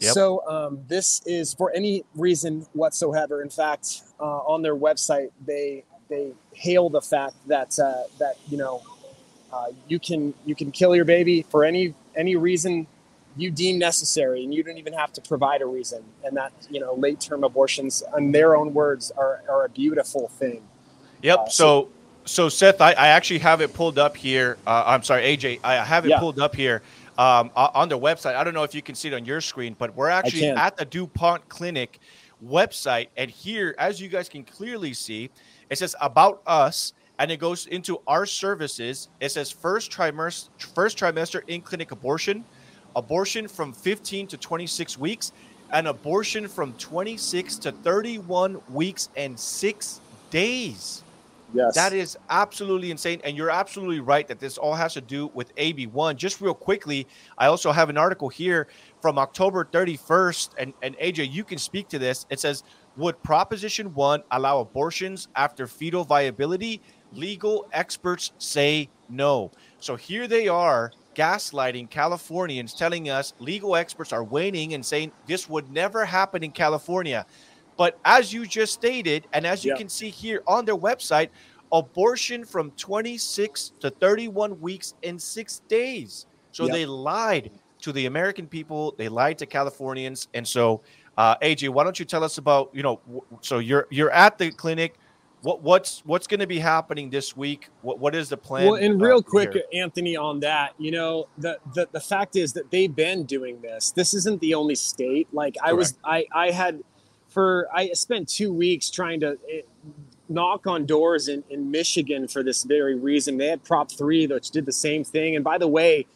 Yep. 0.03 0.15
So 0.15 0.47
um, 0.49 0.81
this 0.89 1.23
is 1.27 1.55
for 1.55 1.73
any 1.73 2.05
reason 2.15 2.67
whatsoever. 2.73 3.43
In 3.43 3.51
fact, 3.51 4.03
uh, 4.21 4.25
on 4.25 4.63
their 4.63 4.77
website, 4.77 5.31
they 5.45 5.85
they 6.09 6.33
hail 6.53 6.91
the 6.91 7.01
fact 7.01 7.35
that 7.49 7.79
uh, 7.79 8.05
that 8.19 8.37
you 8.49 8.59
know 8.59 8.83
uh, 9.53 9.67
you 9.89 9.99
can 9.99 10.35
you 10.45 10.55
can 10.55 10.71
kill 10.71 10.95
your 10.97 11.05
baby 11.05 11.43
for 11.43 11.65
any 11.65 11.95
any 12.17 12.37
reason 12.37 12.87
you 13.37 13.51
deem 13.51 13.79
necessary, 13.79 14.45
and 14.45 14.53
you 14.53 14.63
don't 14.63 14.79
even 14.79 14.93
have 14.93 15.13
to 15.15 15.21
provide 15.23 15.63
a 15.63 15.67
reason. 15.67 16.05
And 16.25 16.37
that 16.37 16.53
you 16.71 16.81
know 16.81 16.95
late 16.95 17.21
term 17.21 17.45
abortions, 17.45 18.03
in 18.17 18.33
their 18.33 18.57
own 18.57 18.75
words, 18.75 19.11
are 19.17 19.43
are 19.49 19.65
a 19.65 19.69
beautiful 19.69 20.29
thing. 20.29 20.63
Yep. 21.23 21.39
Uh, 21.39 21.49
so, 21.49 21.89
so 22.25 22.49
Seth, 22.49 22.81
I, 22.81 22.93
I 22.93 23.09
actually 23.09 23.39
have 23.39 23.61
it 23.61 23.73
pulled 23.73 23.99
up 23.99 24.17
here. 24.17 24.59
Uh, 24.67 24.83
I'm 24.87 25.05
sorry, 25.05 25.23
AJ, 25.37 25.61
I 25.63 25.77
have 25.85 26.05
it 26.05 26.11
yeah. 26.11 26.19
pulled 26.19 26.41
up 26.41 26.55
here 26.55 26.83
um, 27.19 27.51
on 27.55 27.89
their 27.89 27.99
website. 27.99 28.35
I 28.35 28.45
don't 28.45 28.55
know 28.55 28.63
if 28.63 28.75
you 28.75 28.83
can 28.83 28.95
see 28.95 29.09
it 29.09 29.15
on 29.15 29.25
your 29.25 29.41
screen, 29.41 29.77
but 29.79 29.95
we're 29.95 30.09
actually 30.09 30.49
at 30.49 30.77
the 30.77 30.85
DuPont 30.85 31.49
Clinic 31.49 32.01
website. 32.45 33.09
And 33.17 33.31
here, 33.31 33.75
as 33.79 34.01
you 34.01 34.09
guys 34.09 34.29
can 34.29 34.45
clearly 34.45 34.95
see, 34.95 35.31
it 35.71 35.79
says 35.79 35.95
about 36.01 36.43
us 36.47 36.93
and 37.19 37.31
it 37.31 37.39
goes 37.39 37.67
into 37.67 38.01
our 38.07 38.27
services. 38.27 39.09
It 39.21 39.31
says 39.31 39.51
first 39.51 39.93
trimester, 39.93 40.49
first 40.75 40.99
trimester 40.99 41.43
in 41.47 41.61
clinic 41.61 41.93
abortion, 41.93 42.45
abortion 42.97 43.47
from 43.47 43.73
15 43.73 44.27
to 44.29 44.37
26 44.37 44.99
weeks, 44.99 45.33
and 45.71 45.87
abortion 45.87 46.49
from 46.49 46.73
26 46.75 47.57
to 47.57 47.73
31 47.73 48.61
weeks 48.71 49.09
and 49.17 49.39
six 49.39 50.01
days. 50.31 51.03
Yes. 51.55 51.75
That 51.75 51.93
is 51.93 52.17
absolutely 52.31 52.91
insane. 52.91 53.21
And 53.25 53.37
you're 53.37 53.51
absolutely 53.51 54.01
right 54.01 54.27
that 54.29 54.39
this 54.39 54.59
all 54.59 54.75
has 54.75 54.95
to 54.95 55.01
do 55.01 55.31
with 55.35 55.55
AB1. 55.57 56.17
Just 56.17 56.41
real 56.41 56.55
quickly, 56.55 57.07
I 57.39 57.47
also 57.47 57.73
have 57.73 57.91
an 57.91 57.99
article 57.99 58.29
here 58.29 58.69
from 59.01 59.19
October 59.19 59.65
31st. 59.65 60.51
And, 60.59 60.73
and 60.83 60.97
AJ, 60.99 61.31
you 61.31 61.45
can 61.45 61.59
speak 61.59 61.89
to 61.89 61.99
this. 61.99 62.27
It 62.31 62.41
says, 62.41 62.63
Would 62.97 63.23
Proposition 63.23 63.93
1 63.95 64.23
allow 64.31 64.61
abortions 64.61 65.29
after 65.37 65.67
fetal 65.67 66.05
viability? 66.05 66.81
Legal 67.13 67.69
experts 67.73 68.33
say 68.39 68.89
no. 69.09 69.51
So 69.79 69.97
here 69.97 70.27
they 70.27 70.49
are 70.49 70.93
gaslighting 71.15 71.91
Californians, 71.91 72.73
telling 72.73 73.11
us 73.11 73.35
legal 73.39 73.77
experts 73.77 74.13
are 74.13 74.25
waning 74.25 74.75
and 74.75 74.85
saying 74.85 75.13
this 75.27 75.49
would 75.49 75.71
never 75.71 76.05
happen 76.05 76.43
in 76.43 76.51
California. 76.51 77.27
But 77.83 77.99
as 78.05 78.33
you 78.33 78.47
just 78.47 78.75
stated, 78.75 79.27
and 79.33 79.45
as 79.45 79.65
you 79.65 79.75
can 79.75 79.89
see 79.89 80.09
here 80.09 80.45
on 80.47 80.65
their 80.65 80.77
website, 80.77 81.31
abortion 81.73 82.45
from 82.45 82.71
26 82.77 83.73
to 83.81 83.91
31 83.91 84.61
weeks 84.61 84.95
in 85.03 85.19
six 85.19 85.63
days. 85.67 86.27
So 86.53 86.69
they 86.69 86.87
lied 86.87 87.51
to 87.81 87.91
the 87.91 88.07
American 88.07 88.47
people. 88.47 88.95
They 88.97 89.09
lied 89.09 89.37
to 89.39 89.47
Californians. 89.47 90.29
And 90.33 90.47
so 90.47 90.83
Uh, 91.19 91.37
AJ, 91.39 91.71
why 91.71 91.83
don't 91.83 91.99
you 91.99 92.05
tell 92.05 92.23
us 92.23 92.39
about 92.39 92.71
you 92.73 92.85
know? 92.85 93.01
So 93.41 93.59
you're 93.59 93.89
you're 93.91 94.13
at 94.13 94.39
the 94.39 94.53
clinic. 94.53 94.95
What 95.43 95.61
what's 95.61 96.03
what's 96.07 96.29
going 96.29 96.39
to 96.41 96.47
be 96.47 96.61
happening 96.61 97.11
this 97.11 97.37
week? 97.37 97.69
What 97.83 97.99
what 97.99 98.15
is 98.15 98.29
the 98.29 98.37
plan? 98.37 98.67
Well, 98.67 98.77
and 98.77 99.01
real 99.01 99.19
uh, 99.19 99.23
quick, 99.23 99.55
here? 99.55 99.65
Anthony, 99.75 100.17
on 100.17 100.39
that, 100.41 100.75
you 100.79 100.93
know, 100.93 101.27
the, 101.37 101.59
the 101.75 101.89
the 101.91 102.01
fact 102.01 102.37
is 102.37 102.53
that 102.53 102.71
they've 102.71 102.95
been 102.95 103.25
doing 103.25 103.61
this. 103.61 103.91
This 103.91 104.15
isn't 104.15 104.41
the 104.41 104.55
only 104.55 104.77
state. 104.77 105.27
Like 105.33 105.57
I 105.63 105.73
was, 105.73 105.99
I 106.05 106.25
I 106.33 106.53
had 106.53 106.81
for 107.33 107.69
I 107.75 107.93
spent 107.93 108.29
two 108.29 108.53
weeks 108.53 108.91
trying 108.91 109.21
to 109.21 109.39
eh, 109.51 109.63
knock 110.29 110.67
on 110.67 110.87
doors 110.87 111.29
in, 111.29 111.45
in 111.51 111.71
Michigan 111.71 112.29
for 112.29 112.43
this 112.43 112.63
very 112.65 112.95
reason. 112.95 113.39
They 113.39 113.49
had 113.49 113.65
Prop 113.65 113.91
3, 113.91 114.27
which 114.27 114.51
did 114.51 114.67
the 114.67 114.73
same 114.73 115.05
thing. 115.05 115.35
And 115.35 115.45
by 115.45 115.59
the 115.59 115.69
way, 115.69 116.07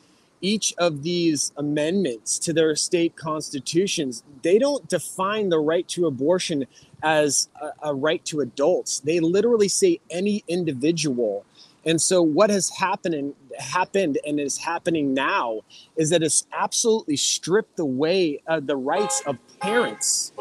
each 0.40 0.74
of 0.78 1.02
these 1.02 1.52
amendments 1.56 2.38
to 2.40 2.52
their 2.52 2.76
state 2.76 3.16
constitutions, 3.16 4.22
they 4.42 4.58
don't 4.58 4.86
define 4.88 5.48
the 5.48 5.58
right 5.58 5.88
to 5.88 6.06
abortion 6.06 6.66
as 7.02 7.48
a, 7.60 7.90
a 7.90 7.94
right 7.94 8.24
to 8.26 8.40
adults. 8.40 9.00
They 9.00 9.20
literally 9.20 9.68
say 9.68 10.00
any 10.10 10.44
individual. 10.46 11.44
And 11.84 12.00
so 12.00 12.20
what 12.20 12.50
has 12.50 12.68
happened 12.68 13.14
and 13.14 13.34
happened 13.58 14.18
and 14.26 14.38
is 14.38 14.58
happening 14.58 15.14
now 15.14 15.60
is 15.96 16.10
that 16.10 16.22
it's 16.22 16.46
absolutely 16.52 17.16
stripped 17.16 17.78
away 17.78 18.42
uh, 18.46 18.60
the 18.60 18.76
rights 18.76 19.22
of 19.26 19.38
parents 19.60 20.32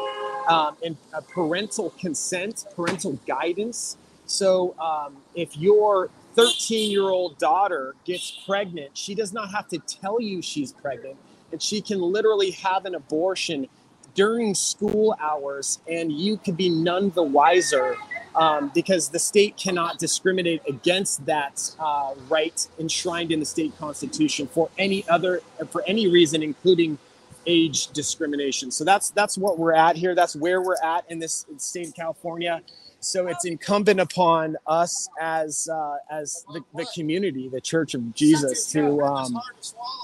um, 0.46 0.76
and 0.84 0.96
parental 1.28 1.90
consent, 1.90 2.64
parental 2.74 3.18
guidance. 3.26 3.96
So 4.26 4.74
um, 4.78 5.16
if 5.34 5.56
your 5.56 6.10
13 6.34 6.90
year 6.90 7.04
old 7.04 7.38
daughter 7.38 7.94
gets 8.04 8.30
pregnant, 8.46 8.96
she 8.96 9.14
does 9.14 9.32
not 9.32 9.50
have 9.52 9.68
to 9.68 9.78
tell 9.78 10.20
you 10.20 10.42
she's 10.42 10.72
pregnant, 10.72 11.16
and 11.52 11.62
she 11.62 11.80
can 11.80 12.00
literally 12.00 12.50
have 12.52 12.84
an 12.84 12.94
abortion 12.94 13.68
during 14.14 14.54
school 14.54 15.14
hours, 15.20 15.78
and 15.88 16.10
you 16.10 16.38
could 16.38 16.56
be 16.56 16.70
none 16.70 17.10
the 17.10 17.22
wiser 17.22 17.96
um, 18.34 18.70
because 18.74 19.08
the 19.08 19.18
state 19.18 19.56
cannot 19.56 19.98
discriminate 19.98 20.62
against 20.68 21.24
that 21.26 21.70
uh, 21.78 22.14
right 22.28 22.66
enshrined 22.78 23.32
in 23.32 23.40
the 23.40 23.46
state 23.46 23.76
constitution 23.78 24.46
for 24.46 24.68
any 24.78 25.08
other 25.08 25.40
for 25.70 25.82
any 25.86 26.06
reason, 26.06 26.42
including 26.42 26.98
age 27.46 27.88
discrimination. 27.88 28.70
So 28.70 28.84
that's 28.84 29.10
that's 29.10 29.38
what 29.38 29.58
we're 29.58 29.74
at 29.74 29.96
here. 29.96 30.14
That's 30.14 30.36
where 30.36 30.62
we're 30.62 30.82
at 30.82 31.10
in 31.10 31.18
this 31.18 31.46
state 31.58 31.88
of 31.88 31.94
California. 31.94 32.62
So 33.00 33.28
it's 33.28 33.44
incumbent 33.44 34.00
upon 34.00 34.56
us 34.66 35.08
as 35.20 35.68
uh, 35.72 35.96
as 36.10 36.44
the, 36.52 36.60
the 36.74 36.86
community, 36.94 37.48
the 37.48 37.60
Church 37.60 37.94
of 37.94 38.14
Jesus, 38.14 38.66
to 38.72 39.02
um, 39.02 39.40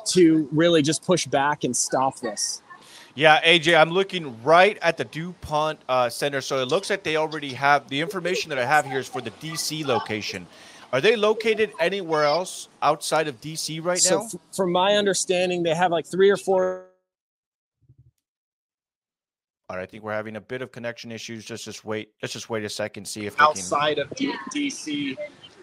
to 0.08 0.48
really 0.52 0.82
just 0.82 1.04
push 1.04 1.26
back 1.26 1.64
and 1.64 1.76
stop 1.76 2.20
this. 2.20 2.62
Yeah, 3.14 3.42
AJ, 3.42 3.78
I'm 3.78 3.90
looking 3.90 4.42
right 4.42 4.78
at 4.80 4.96
the 4.96 5.04
DuPont 5.04 5.80
uh, 5.88 6.08
Center. 6.08 6.40
So 6.40 6.62
it 6.62 6.68
looks 6.68 6.88
like 6.88 7.02
they 7.02 7.16
already 7.16 7.52
have 7.52 7.88
the 7.88 8.00
information 8.00 8.48
that 8.50 8.58
I 8.58 8.64
have 8.64 8.86
here 8.86 9.00
is 9.00 9.08
for 9.08 9.20
the 9.20 9.30
DC 9.32 9.84
location. 9.84 10.46
Are 10.92 11.00
they 11.00 11.16
located 11.16 11.72
anywhere 11.80 12.24
else 12.24 12.68
outside 12.80 13.28
of 13.28 13.40
DC 13.40 13.84
right 13.84 13.98
so 13.98 14.18
now? 14.18 14.24
F- 14.26 14.34
from 14.54 14.72
my 14.72 14.94
understanding, 14.94 15.62
they 15.62 15.74
have 15.74 15.90
like 15.90 16.06
three 16.06 16.30
or 16.30 16.36
four 16.36 16.86
all 19.68 19.76
right, 19.76 19.82
I 19.82 19.86
think 19.86 20.02
we're 20.02 20.12
having 20.12 20.36
a 20.36 20.40
bit 20.40 20.60
of 20.60 20.72
connection 20.72 21.10
issues. 21.12 21.44
Just 21.44 21.64
just 21.64 21.84
wait. 21.84 22.12
Let's 22.20 22.32
just 22.34 22.50
wait 22.50 22.64
a 22.64 22.68
second, 22.68 23.06
see 23.06 23.26
if 23.26 23.40
outside 23.40 23.96
can... 23.96 24.06
of 24.06 24.16
D- 24.16 24.34
DC, 24.54 25.16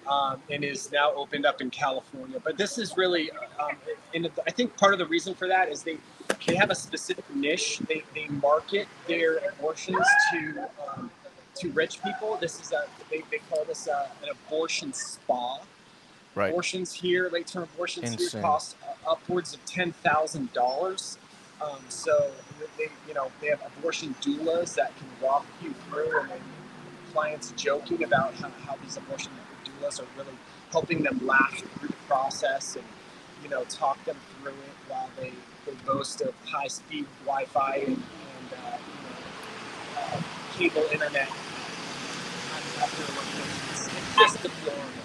um, 0.09 0.41
and 0.49 0.63
is 0.63 0.91
now 0.91 1.13
opened 1.13 1.45
up 1.45 1.61
in 1.61 1.69
California. 1.69 2.39
But 2.43 2.57
this 2.57 2.77
is 2.77 2.97
really, 2.97 3.29
um, 3.31 3.75
and 4.15 4.29
I 4.47 4.51
think 4.51 4.75
part 4.77 4.93
of 4.93 4.99
the 4.99 5.05
reason 5.05 5.35
for 5.35 5.47
that 5.47 5.69
is 5.69 5.83
they 5.83 5.97
they 6.47 6.55
have 6.55 6.71
a 6.71 6.75
specific 6.75 7.23
niche. 7.35 7.79
They 7.87 8.03
they 8.15 8.27
market 8.27 8.87
their 9.07 9.37
abortions 9.37 10.05
to 10.31 10.69
um, 10.87 11.11
to 11.57 11.69
rich 11.71 12.01
people. 12.01 12.37
This 12.37 12.59
is 12.59 12.71
a 12.71 12.85
they, 13.11 13.21
they 13.29 13.39
call 13.49 13.63
this 13.65 13.87
a, 13.87 14.09
an 14.23 14.29
abortion 14.29 14.93
spa. 14.93 15.59
Right. 16.35 16.49
Abortions 16.49 16.93
here, 16.93 17.29
late 17.29 17.47
term 17.47 17.63
abortions 17.63 18.13
Insane. 18.13 18.29
here 18.29 18.41
cost 18.41 18.75
uh, 18.87 19.11
upwards 19.11 19.53
of 19.53 19.63
ten 19.65 19.91
thousand 19.91 20.51
dollars. 20.53 21.17
Um, 21.61 21.83
so 21.89 22.31
they, 22.77 22.87
you 23.07 23.13
know, 23.13 23.31
they 23.41 23.47
have 23.47 23.61
abortion 23.77 24.15
doulas 24.21 24.75
that 24.75 24.95
can 24.97 25.07
walk 25.21 25.45
you 25.61 25.73
through, 25.89 26.19
and 26.21 26.41
clients 27.11 27.51
joking 27.57 28.03
about 28.03 28.33
how, 28.35 28.49
how 28.65 28.75
these 28.81 28.97
abortion 28.97 29.31
doulas 29.65 29.99
are 29.99 30.07
really 30.17 30.37
helping 30.71 31.03
them 31.03 31.19
laugh 31.25 31.57
through 31.79 31.89
the 31.89 31.93
process 32.07 32.75
and, 32.75 32.85
you 33.43 33.49
know, 33.49 33.63
talk 33.65 34.03
them 34.05 34.15
through 34.41 34.51
it 34.51 34.75
while 34.87 35.09
they, 35.19 35.33
they 35.65 35.73
boast 35.85 36.21
of 36.21 36.33
high-speed 36.45 37.05
Wi-Fi 37.25 37.75
and, 37.75 37.87
and 37.87 38.53
uh, 38.53 38.77
you 38.77 39.01
know, 39.03 40.17
uh, 40.17 40.21
cable 40.55 40.85
internet. 40.93 41.29
It's 43.73 44.15
just 44.17 44.41
deplorable. 44.43 44.98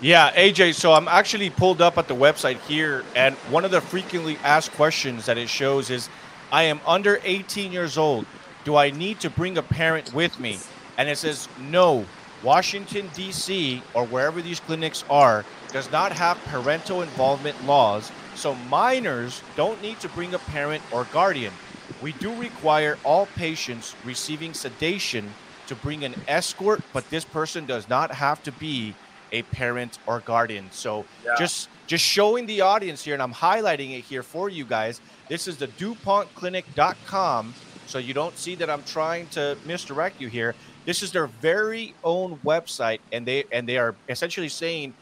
Yeah, 0.00 0.30
AJ. 0.34 0.74
So 0.74 0.92
I'm 0.92 1.08
actually 1.08 1.50
pulled 1.50 1.82
up 1.82 1.98
at 1.98 2.06
the 2.06 2.14
website 2.14 2.60
here, 2.60 3.04
and 3.16 3.34
one 3.50 3.64
of 3.64 3.72
the 3.72 3.80
frequently 3.80 4.36
asked 4.44 4.70
questions 4.72 5.26
that 5.26 5.36
it 5.38 5.48
shows 5.48 5.90
is 5.90 6.08
I 6.52 6.64
am 6.64 6.80
under 6.86 7.20
18 7.24 7.72
years 7.72 7.98
old. 7.98 8.24
Do 8.62 8.76
I 8.76 8.90
need 8.90 9.18
to 9.20 9.30
bring 9.30 9.58
a 9.58 9.62
parent 9.62 10.14
with 10.14 10.38
me? 10.38 10.58
And 10.98 11.08
it 11.08 11.18
says, 11.18 11.48
no. 11.58 12.06
Washington, 12.44 13.10
D.C., 13.12 13.82
or 13.94 14.06
wherever 14.06 14.40
these 14.40 14.60
clinics 14.60 15.04
are, 15.10 15.44
does 15.72 15.90
not 15.90 16.12
have 16.12 16.38
parental 16.44 17.02
involvement 17.02 17.66
laws, 17.66 18.12
so 18.36 18.54
minors 18.54 19.42
don't 19.56 19.82
need 19.82 19.98
to 19.98 20.08
bring 20.10 20.32
a 20.32 20.38
parent 20.38 20.80
or 20.92 21.08
guardian. 21.12 21.52
We 22.00 22.12
do 22.12 22.32
require 22.36 22.96
all 23.02 23.26
patients 23.34 23.96
receiving 24.04 24.54
sedation 24.54 25.34
to 25.66 25.74
bring 25.74 26.04
an 26.04 26.14
escort, 26.28 26.80
but 26.92 27.10
this 27.10 27.24
person 27.24 27.66
does 27.66 27.88
not 27.88 28.12
have 28.12 28.40
to 28.44 28.52
be 28.52 28.94
a 29.32 29.42
parent 29.42 29.98
or 30.06 30.20
guardian. 30.20 30.68
So 30.70 31.04
yeah. 31.24 31.34
just 31.38 31.68
just 31.86 32.04
showing 32.04 32.46
the 32.46 32.60
audience 32.60 33.02
here, 33.02 33.14
and 33.14 33.22
I'm 33.22 33.32
highlighting 33.32 33.98
it 33.98 34.04
here 34.04 34.22
for 34.22 34.48
you 34.48 34.64
guys. 34.64 35.00
This 35.28 35.48
is 35.48 35.56
the 35.56 35.68
DuPontClinic.com. 35.68 37.54
So 37.86 37.98
you 37.98 38.12
don't 38.12 38.36
see 38.36 38.54
that 38.56 38.68
I'm 38.68 38.82
trying 38.82 39.26
to 39.28 39.56
misdirect 39.64 40.20
you 40.20 40.28
here. 40.28 40.54
This 40.84 41.02
is 41.02 41.10
their 41.12 41.26
very 41.26 41.94
own 42.04 42.38
website, 42.44 43.00
and 43.12 43.26
they 43.26 43.44
and 43.52 43.68
they 43.68 43.78
are 43.78 43.94
essentially 44.08 44.48
saying 44.48 44.94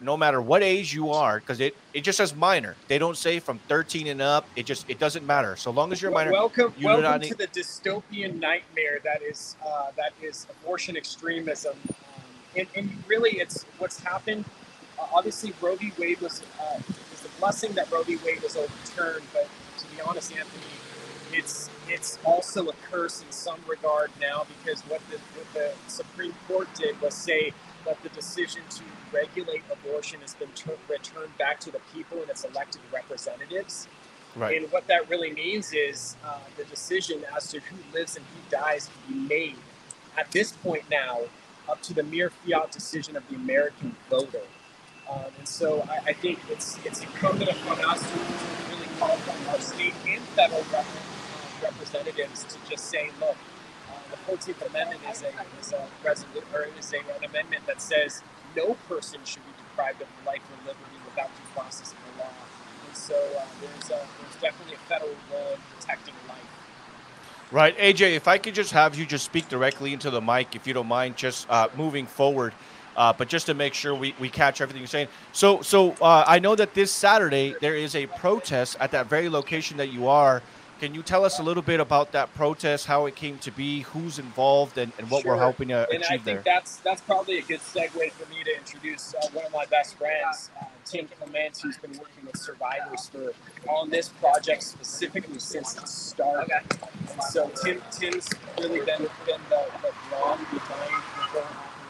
no 0.00 0.16
matter 0.16 0.40
what 0.40 0.62
age 0.62 0.92
you 0.92 1.10
are, 1.10 1.40
because 1.40 1.60
it, 1.60 1.74
it 1.94 2.02
just 2.02 2.18
says 2.18 2.34
minor. 2.34 2.76
They 2.88 2.98
don't 2.98 3.16
say 3.16 3.40
from 3.40 3.58
13 3.68 4.08
and 4.08 4.20
up. 4.20 4.46
It 4.54 4.66
just 4.66 4.88
it 4.88 4.98
doesn't 4.98 5.26
matter. 5.26 5.56
So 5.56 5.70
long 5.70 5.92
as 5.92 6.02
you're 6.02 6.10
minor. 6.10 6.30
Welcome, 6.30 6.74
welcome 6.82 7.22
to 7.22 7.34
the 7.34 7.46
dystopian 7.48 8.38
nightmare 8.38 9.00
that 9.02 9.22
is 9.22 9.56
uh, 9.64 9.90
that 9.96 10.12
is 10.22 10.46
abortion 10.50 10.96
extremism 10.96 11.76
and, 12.56 12.66
and 12.74 13.04
really, 13.06 13.38
it's 13.38 13.64
what's 13.78 14.00
happened. 14.00 14.44
Uh, 14.98 15.06
obviously, 15.12 15.52
Roe 15.60 15.76
v. 15.76 15.92
Wade 15.98 16.20
was 16.20 16.42
uh, 16.60 16.78
was 16.88 17.24
a 17.24 17.40
blessing 17.40 17.72
that 17.72 17.90
Roe 17.90 18.02
v. 18.02 18.16
Wade 18.24 18.42
was 18.42 18.56
overturned. 18.56 19.24
But 19.32 19.48
to 19.78 19.86
be 19.94 20.00
honest, 20.00 20.32
Anthony, 20.32 20.64
it's 21.32 21.70
it's 21.88 22.18
also 22.24 22.68
a 22.68 22.72
curse 22.90 23.22
in 23.22 23.30
some 23.30 23.60
regard 23.68 24.10
now 24.20 24.46
because 24.56 24.82
what 24.82 25.00
the, 25.10 25.18
what 25.36 25.52
the 25.52 25.72
Supreme 25.90 26.34
Court 26.48 26.68
did 26.74 27.00
was 27.00 27.14
say 27.14 27.52
that 27.84 28.02
the 28.02 28.08
decision 28.10 28.62
to 28.70 28.82
regulate 29.12 29.62
abortion 29.70 30.20
has 30.20 30.34
been 30.34 30.48
ter- 30.54 30.78
returned 30.88 31.36
back 31.38 31.60
to 31.60 31.70
the 31.70 31.80
people 31.92 32.18
and 32.20 32.30
its 32.30 32.44
elected 32.44 32.80
representatives. 32.92 33.88
Right. 34.34 34.62
And 34.62 34.72
what 34.72 34.86
that 34.88 35.08
really 35.08 35.32
means 35.32 35.72
is 35.72 36.16
uh, 36.24 36.38
the 36.56 36.64
decision 36.64 37.24
as 37.36 37.48
to 37.48 37.60
who 37.60 37.76
lives 37.92 38.16
and 38.16 38.24
who 38.26 38.50
dies 38.50 38.88
can 39.06 39.14
be 39.14 39.28
made 39.28 39.56
at 40.16 40.30
this 40.30 40.52
point 40.52 40.84
now 40.90 41.20
up 41.68 41.80
to 41.82 41.94
the 41.94 42.02
mere 42.02 42.30
fiat 42.30 42.70
decision 42.70 43.16
of 43.16 43.26
the 43.28 43.36
American 43.36 43.96
voter. 44.10 44.42
Um, 45.10 45.24
and 45.38 45.48
so 45.48 45.86
I, 45.88 46.10
I, 46.10 46.12
think 46.12 46.38
it's 46.48 46.78
it's 46.84 47.02
incumbent 47.02 47.50
upon 47.50 47.78
us 47.84 48.00
to, 48.00 48.18
really 48.70 48.88
call 48.98 49.12
upon 49.12 49.36
our 49.48 49.60
state 49.60 49.94
and 50.06 50.22
federal 50.32 50.64
rep, 50.72 50.86
representatives 51.62 52.44
to 52.44 52.56
just 52.70 52.86
say, 52.86 53.10
look, 53.20 53.36
uh, 53.90 53.98
the 54.10 54.16
14th 54.32 54.66
Amendment 54.66 55.00
is 55.10 55.22
a 55.22 55.28
is 55.60 55.72
a 55.72 55.86
resolu- 56.02 56.54
or 56.54 56.68
is 56.78 56.92
a, 56.92 56.98
an 56.98 57.24
amendment 57.24 57.66
that 57.66 57.82
says 57.82 58.22
no 58.56 58.74
person 58.88 59.20
should 59.24 59.44
be 59.44 59.52
deprived 59.58 60.00
of 60.00 60.08
life 60.26 60.42
or 60.50 60.56
liberty 60.66 60.96
without 61.04 61.28
due 61.28 61.52
process 61.54 61.92
of 61.92 61.98
the 62.16 62.22
law. 62.22 62.32
And 62.86 62.96
so 62.96 63.14
uh, 63.14 63.44
there's 63.60 63.90
a, 63.90 64.00
there's 64.20 64.40
definitely 64.40 64.74
a 64.74 64.88
federal 64.88 65.14
role 65.30 65.52
in 65.52 65.60
protecting. 65.76 66.14
Right, 67.54 67.78
AJ. 67.78 68.16
If 68.16 68.26
I 68.26 68.38
could 68.38 68.52
just 68.52 68.72
have 68.72 68.96
you 68.96 69.06
just 69.06 69.24
speak 69.24 69.48
directly 69.48 69.92
into 69.92 70.10
the 70.10 70.20
mic, 70.20 70.56
if 70.56 70.66
you 70.66 70.74
don't 70.74 70.88
mind, 70.88 71.16
just 71.16 71.48
uh, 71.48 71.68
moving 71.76 72.04
forward. 72.04 72.52
Uh, 72.96 73.12
but 73.12 73.28
just 73.28 73.46
to 73.46 73.54
make 73.54 73.74
sure 73.74 73.94
we, 73.94 74.12
we 74.18 74.28
catch 74.28 74.60
everything 74.60 74.80
you're 74.82 74.88
saying. 74.88 75.06
So 75.30 75.62
so 75.62 75.92
uh, 76.00 76.24
I 76.26 76.40
know 76.40 76.56
that 76.56 76.74
this 76.74 76.90
Saturday 76.90 77.54
there 77.60 77.76
is 77.76 77.94
a 77.94 78.06
protest 78.06 78.76
at 78.80 78.90
that 78.90 79.06
very 79.06 79.28
location 79.28 79.76
that 79.76 79.92
you 79.92 80.08
are. 80.08 80.42
Can 80.80 80.96
you 80.96 81.02
tell 81.04 81.24
us 81.24 81.38
a 81.38 81.44
little 81.44 81.62
bit 81.62 81.78
about 81.78 82.10
that 82.10 82.34
protest, 82.34 82.86
how 82.86 83.06
it 83.06 83.14
came 83.14 83.38
to 83.38 83.52
be, 83.52 83.82
who's 83.82 84.18
involved, 84.18 84.76
and, 84.76 84.92
and 84.98 85.08
what 85.08 85.22
sure. 85.22 85.36
we're 85.36 85.42
hoping 85.42 85.68
to 85.68 85.88
achieve? 85.88 85.90
there? 85.90 85.96
and 85.96 86.04
I 86.06 86.08
think 86.08 86.24
there? 86.24 86.54
That's 86.54 86.78
that's 86.78 87.02
probably 87.02 87.38
a 87.38 87.42
good 87.42 87.60
segue 87.60 88.10
for 88.10 88.28
me 88.30 88.42
to 88.42 88.56
introduce 88.56 89.14
uh, 89.14 89.28
one 89.32 89.46
of 89.46 89.52
my 89.52 89.66
best 89.66 89.96
friends. 89.96 90.50
Tim 90.84 91.08
Clements, 91.18 91.60
who's 91.62 91.76
been 91.78 91.92
working 91.92 92.26
with 92.26 92.36
survivors 92.36 93.08
for 93.08 93.32
on 93.68 93.90
this 93.90 94.08
project 94.08 94.62
specifically 94.62 95.38
since 95.38 95.74
the 95.74 95.86
start. 95.86 96.44
Okay. 96.44 96.60
And 97.12 97.22
so 97.24 97.50
Tim 97.62 97.82
Tim's 97.90 98.28
really 98.58 98.80
been 98.80 99.08
been 99.26 99.40
the, 99.48 99.64
the 99.82 99.92
brawn 100.10 100.38
behind 100.50 101.02
the 101.16 101.22
whole 101.22 101.42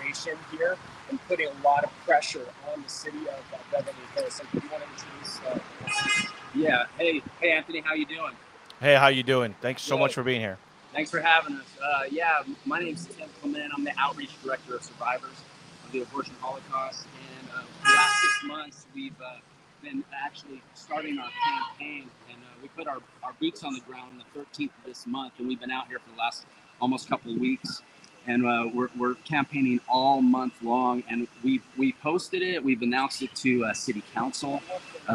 operation 0.04 0.38
here 0.50 0.76
and 1.10 1.18
putting 1.28 1.48
a 1.48 1.64
lot 1.64 1.84
of 1.84 1.90
pressure 2.04 2.46
on 2.72 2.82
the 2.82 2.88
city 2.88 3.18
of 3.18 3.42
uh, 3.52 3.58
Beverly 3.72 3.96
Hills. 4.14 4.34
So, 4.34 4.44
do 4.52 4.60
you 4.64 4.70
want 4.70 4.84
to 4.84 4.90
introduce? 4.90 5.40
Uh, 5.40 6.30
yeah. 6.54 6.86
Hey, 6.98 7.22
hey, 7.40 7.52
Anthony, 7.52 7.80
how 7.80 7.94
you 7.94 8.06
doing? 8.06 8.32
Hey, 8.80 8.94
how 8.94 9.08
you 9.08 9.22
doing? 9.22 9.54
Thanks 9.60 9.82
so 9.82 9.96
Good. 9.96 10.00
much 10.00 10.14
for 10.14 10.22
being 10.22 10.40
here. 10.40 10.58
Thanks 10.92 11.10
for 11.10 11.20
having 11.20 11.56
us. 11.56 11.66
Uh, 11.82 12.04
yeah, 12.10 12.42
my 12.64 12.78
name's 12.78 13.06
Tim 13.06 13.28
Clement. 13.40 13.72
I'm 13.76 13.82
the 13.82 13.92
outreach 13.98 14.30
director 14.42 14.76
of 14.76 14.82
survivors 14.84 15.36
of 15.84 15.92
the 15.92 16.02
abortion 16.02 16.34
holocaust. 16.40 17.04
And 17.04 17.33
uh, 17.54 17.62
the 17.84 17.90
last 17.90 18.23
six 18.23 18.44
months, 18.44 18.87
we've 18.94 19.20
uh, 19.20 19.37
been 19.82 20.04
actually 20.25 20.62
starting 20.75 21.18
our 21.18 21.30
campaign. 21.46 22.08
And 22.30 22.38
uh, 22.38 22.46
we 22.62 22.68
put 22.68 22.87
our, 22.87 22.99
our 23.23 23.32
boots 23.40 23.64
on 23.64 23.75
the 23.75 23.80
ground 23.80 24.12
on 24.12 24.18
the 24.18 24.40
13th 24.40 24.70
of 24.78 24.84
this 24.87 25.06
month. 25.06 25.34
And 25.38 25.49
we've 25.49 25.61
been 25.61 25.70
out 25.70 25.88
here 25.88 25.99
for 25.99 26.11
the 26.11 26.18
last 26.18 26.46
almost 26.80 27.08
couple 27.08 27.32
of 27.32 27.38
weeks. 27.38 27.82
And 28.26 28.46
uh, 28.46 28.70
we're, 28.73 28.88
we're 28.96 29.14
campaigning 29.16 29.80
all 29.88 30.23
month 30.23 30.54
long. 30.62 31.02
And 31.11 31.28
we've, 31.42 31.62
we 31.76 31.92
posted 31.92 32.42
it, 32.42 32.64
we've 32.64 32.82
announced 32.82 33.23
it 33.23 33.34
to 33.37 33.66
uh, 33.66 33.75
City 33.75 34.02
Council. 34.14 34.62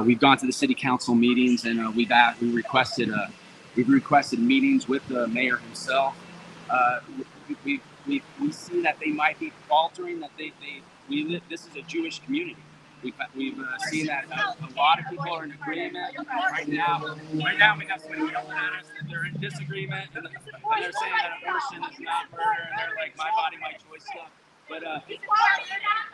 we've 0.01 0.19
gone 0.19 0.37
to 0.37 0.45
the 0.45 0.53
City 0.53 0.75
Council 0.75 1.15
meetings 1.15 1.65
and 1.65 1.95
we've 1.95 2.11
at, 2.11 2.39
we 2.39 2.51
requested 2.51 3.09
We've 3.75 3.89
requested 3.89 4.39
meetings 4.39 4.87
with 4.87 5.07
the 5.07 5.27
mayor 5.27 5.57
himself. 5.57 6.15
Uh, 6.69 6.99
we, 7.63 7.79
we, 8.05 8.21
we 8.41 8.51
see 8.51 8.81
that 8.81 8.99
they 8.99 9.11
might 9.11 9.39
be 9.39 9.53
faltering, 9.67 10.19
that 10.19 10.31
they, 10.37 10.51
they 10.59 10.81
we 11.09 11.23
live, 11.23 11.41
this 11.49 11.65
is 11.65 11.75
a 11.75 11.81
Jewish 11.81 12.19
community. 12.19 12.57
We've, 13.01 13.13
we've 13.35 13.59
uh, 13.59 13.77
seen 13.89 14.07
that 14.07 14.25
uh, 14.29 14.53
a 14.59 14.75
lot 14.75 14.99
of 14.99 15.05
people 15.09 15.31
are 15.31 15.45
in 15.45 15.51
agreement 15.51 15.95
right 16.51 16.67
now. 16.67 17.15
Right 17.33 17.57
now, 17.57 17.77
we 17.77 17.85
have 17.85 18.01
somebody 18.01 18.31
yelling 18.31 18.51
at 18.51 18.73
us 18.79 18.87
that 18.99 19.09
they're 19.09 19.25
in 19.25 19.39
disagreement 19.39 20.09
and, 20.15 20.25
and 20.25 20.35
they're 20.35 20.91
saying 20.91 21.13
that 21.15 21.39
abortion 21.41 21.83
is 21.89 21.99
not 22.01 22.29
murder 22.31 22.67
and 22.69 22.77
they're 22.77 22.97
like 22.97 23.15
my 23.17 23.29
body, 23.31 23.55
my 23.61 23.71
choice 23.71 24.03
stuff. 24.03 24.29
But 24.67 24.83
uh, 24.85 24.99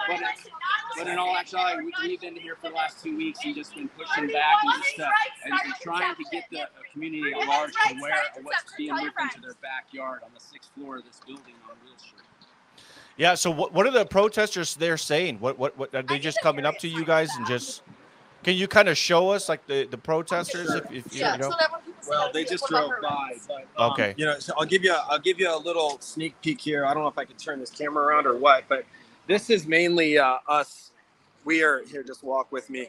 but, 0.08 0.22
but 0.98 1.08
in 1.08 1.18
all 1.18 1.36
actuality, 1.36 1.84
we, 1.84 2.12
have 2.12 2.22
been 2.22 2.36
here 2.38 2.56
for 2.56 2.70
the 2.70 2.76
last 2.76 3.04
two 3.04 3.18
weeks 3.18 3.40
and 3.44 3.54
just 3.54 3.76
been 3.76 3.90
pushing 3.90 4.28
back 4.28 4.56
and 4.64 4.84
just 4.84 5.00
uh, 5.00 5.10
and, 5.44 5.54
and 5.54 5.74
trying 5.82 6.16
to 6.16 6.24
get 6.32 6.46
the 6.52 6.68
community 6.94 7.34
at 7.34 7.48
large 7.48 7.74
aware 7.92 8.22
of 8.38 8.46
what's 8.46 8.72
being 8.78 8.94
moved 8.96 9.12
into 9.22 9.42
their 9.42 9.56
backyard 9.62 10.22
on 10.24 10.30
the 10.34 10.40
sixth 10.40 10.72
floor 10.78 10.98
of 10.98 11.04
this 11.04 11.20
building 11.28 11.56
on 11.68 11.76
Wheel 11.84 11.98
Street. 11.98 12.24
Yeah. 13.18 13.36
So 13.36 13.52
what, 13.52 13.74
what 13.74 13.86
are 13.86 13.92
the 13.92 14.06
protesters 14.06 14.76
there 14.76 14.98
saying? 14.98 15.40
What 15.40 15.58
what 15.58 15.78
what 15.78 15.94
are 15.96 16.04
they 16.04 16.20
just 16.20 16.42
coming 16.42 16.66
up 16.66 16.78
to 16.80 16.88
you 16.88 17.06
guys 17.06 17.30
and 17.36 17.46
just? 17.48 17.82
Can 18.44 18.54
you 18.54 18.68
kind 18.68 18.90
of 18.90 18.98
show 18.98 19.30
us 19.30 19.50
like 19.50 19.66
the 19.66 19.86
the 19.86 19.98
protesters 19.98 20.70
if, 20.70 20.86
if 20.92 21.14
you, 21.16 21.22
yeah. 21.22 21.34
you 21.34 21.40
know? 21.40 21.52
Well, 22.08 22.32
they 22.32 22.44
just 22.44 22.68
drove 22.68 22.92
by. 23.02 23.38
But, 23.48 23.68
um, 23.78 23.92
okay. 23.94 24.14
You 24.18 24.26
know, 24.26 24.38
so 24.38 24.54
I'll 24.60 24.68
give 24.68 24.84
you 24.84 24.94
a, 24.94 25.04
I'll 25.10 25.20
give 25.20 25.40
you 25.40 25.50
a 25.50 25.58
little 25.58 25.98
sneak 26.00 26.40
peek 26.42 26.62
here. 26.62 26.86
I 26.86 26.94
don't 26.94 27.02
know 27.02 27.10
if 27.10 27.18
I 27.18 27.26
can 27.26 27.38
turn 27.38 27.60
this 27.60 27.72
camera 27.72 28.06
around 28.06 28.28
or 28.28 28.38
what, 28.38 28.66
but 28.70 28.86
this 29.28 29.50
is 29.50 29.66
mainly 29.66 30.20
uh, 30.20 30.38
us. 30.48 30.92
We 31.44 31.64
are 31.64 31.84
here. 31.86 32.04
Just 32.04 32.24
walk 32.24 32.52
with 32.52 32.70
me. 32.70 32.88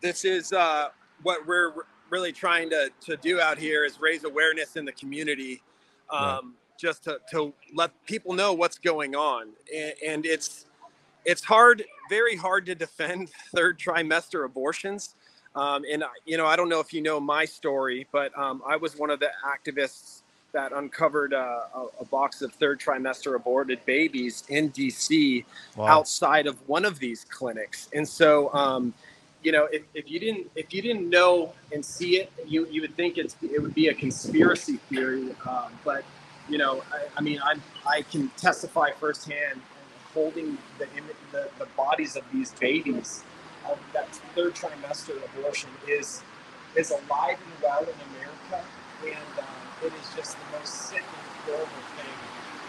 This 0.00 0.24
is 0.24 0.54
uh, 0.54 0.88
what 1.22 1.46
we're 1.46 1.72
really 2.08 2.32
trying 2.32 2.70
to 2.70 2.90
to 3.02 3.16
do 3.18 3.40
out 3.40 3.58
here 3.58 3.84
is 3.84 4.00
raise 4.00 4.24
awareness 4.24 4.76
in 4.76 4.86
the 4.86 4.92
community. 4.92 5.62
Um, 6.08 6.18
right. 6.20 6.42
Just 6.78 7.04
to, 7.04 7.20
to 7.30 7.52
let 7.74 7.90
people 8.06 8.34
know 8.34 8.52
what's 8.52 8.78
going 8.78 9.14
on, 9.14 9.48
and, 9.74 9.94
and 10.06 10.26
it's 10.26 10.66
it's 11.24 11.42
hard, 11.42 11.84
very 12.08 12.36
hard 12.36 12.66
to 12.66 12.74
defend 12.74 13.30
third 13.54 13.78
trimester 13.78 14.44
abortions 14.44 15.14
um, 15.56 15.84
and 15.90 16.04
you 16.26 16.36
know, 16.36 16.46
I 16.46 16.54
don't 16.54 16.68
know 16.68 16.80
if 16.80 16.92
you 16.92 17.00
know 17.00 17.18
my 17.18 17.46
story, 17.46 18.06
but 18.12 18.36
um, 18.38 18.62
I 18.66 18.76
was 18.76 18.96
one 18.96 19.10
of 19.10 19.20
the 19.20 19.30
activists 19.44 20.20
that 20.52 20.72
uncovered 20.72 21.32
a, 21.32 21.64
a, 21.74 21.86
a, 22.00 22.04
box 22.04 22.40
of 22.40 22.52
third 22.52 22.78
trimester 22.78 23.34
aborted 23.34 23.84
babies 23.84 24.44
in 24.48 24.70
DC 24.70 25.44
wow. 25.74 25.86
outside 25.86 26.46
of 26.46 26.56
one 26.68 26.84
of 26.84 26.98
these 26.98 27.24
clinics. 27.24 27.88
And 27.94 28.08
so, 28.08 28.52
um, 28.54 28.94
you 29.42 29.52
know, 29.52 29.64
if, 29.66 29.82
if, 29.94 30.10
you 30.10 30.20
didn't 30.20 30.50
if 30.54 30.72
you 30.72 30.82
didn't 30.82 31.08
know 31.10 31.52
and 31.72 31.84
see 31.84 32.16
it, 32.16 32.32
you 32.46 32.66
you 32.70 32.82
would 32.82 32.94
think 32.94 33.16
it's 33.16 33.36
it 33.42 33.60
would 33.60 33.74
be 33.74 33.88
a 33.88 33.94
conspiracy 33.94 34.76
theory. 34.90 35.34
Um, 35.48 35.72
but 35.84 36.04
you 36.48 36.58
know, 36.58 36.82
I, 36.92 37.06
I 37.16 37.20
mean, 37.20 37.40
I 37.42 37.56
I 37.86 38.02
can 38.02 38.28
testify 38.36 38.90
firsthand 38.92 39.60
holding 40.14 40.58
the, 40.78 40.86
the 41.32 41.50
the 41.58 41.66
bodies 41.76 42.16
of 42.16 42.24
these 42.32 42.52
babies 42.52 43.24
of 43.68 43.78
that 43.92 44.08
third 44.34 44.54
trimester 44.54 45.16
abortion 45.24 45.70
is 45.88 46.22
is 46.76 46.90
alive 46.90 47.38
and 47.38 47.62
well 47.62 47.82
in 47.82 47.98
America, 48.14 48.64
and 49.04 49.38
um, 49.38 49.56
it 49.84 49.92
is 49.92 50.06
just 50.14 50.36
the 50.38 50.58
most 50.58 50.72
sick 50.88 51.02
and 51.02 51.26
horrible 51.44 51.84
thing. 51.96 52.16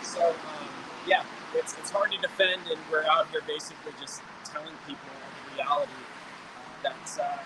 So 0.03 0.29
um, 0.29 0.69
yeah, 1.07 1.23
it's 1.53 1.73
it's 1.77 1.91
hard 1.91 2.11
to 2.11 2.17
defend, 2.17 2.61
and 2.69 2.79
we're 2.91 3.05
out 3.05 3.27
here 3.29 3.41
basically 3.47 3.93
just 3.99 4.21
telling 4.45 4.73
people 4.87 5.09
the 5.11 5.55
reality 5.55 5.91
uh, 6.01 6.83
that 6.83 7.19
uh, 7.21 7.43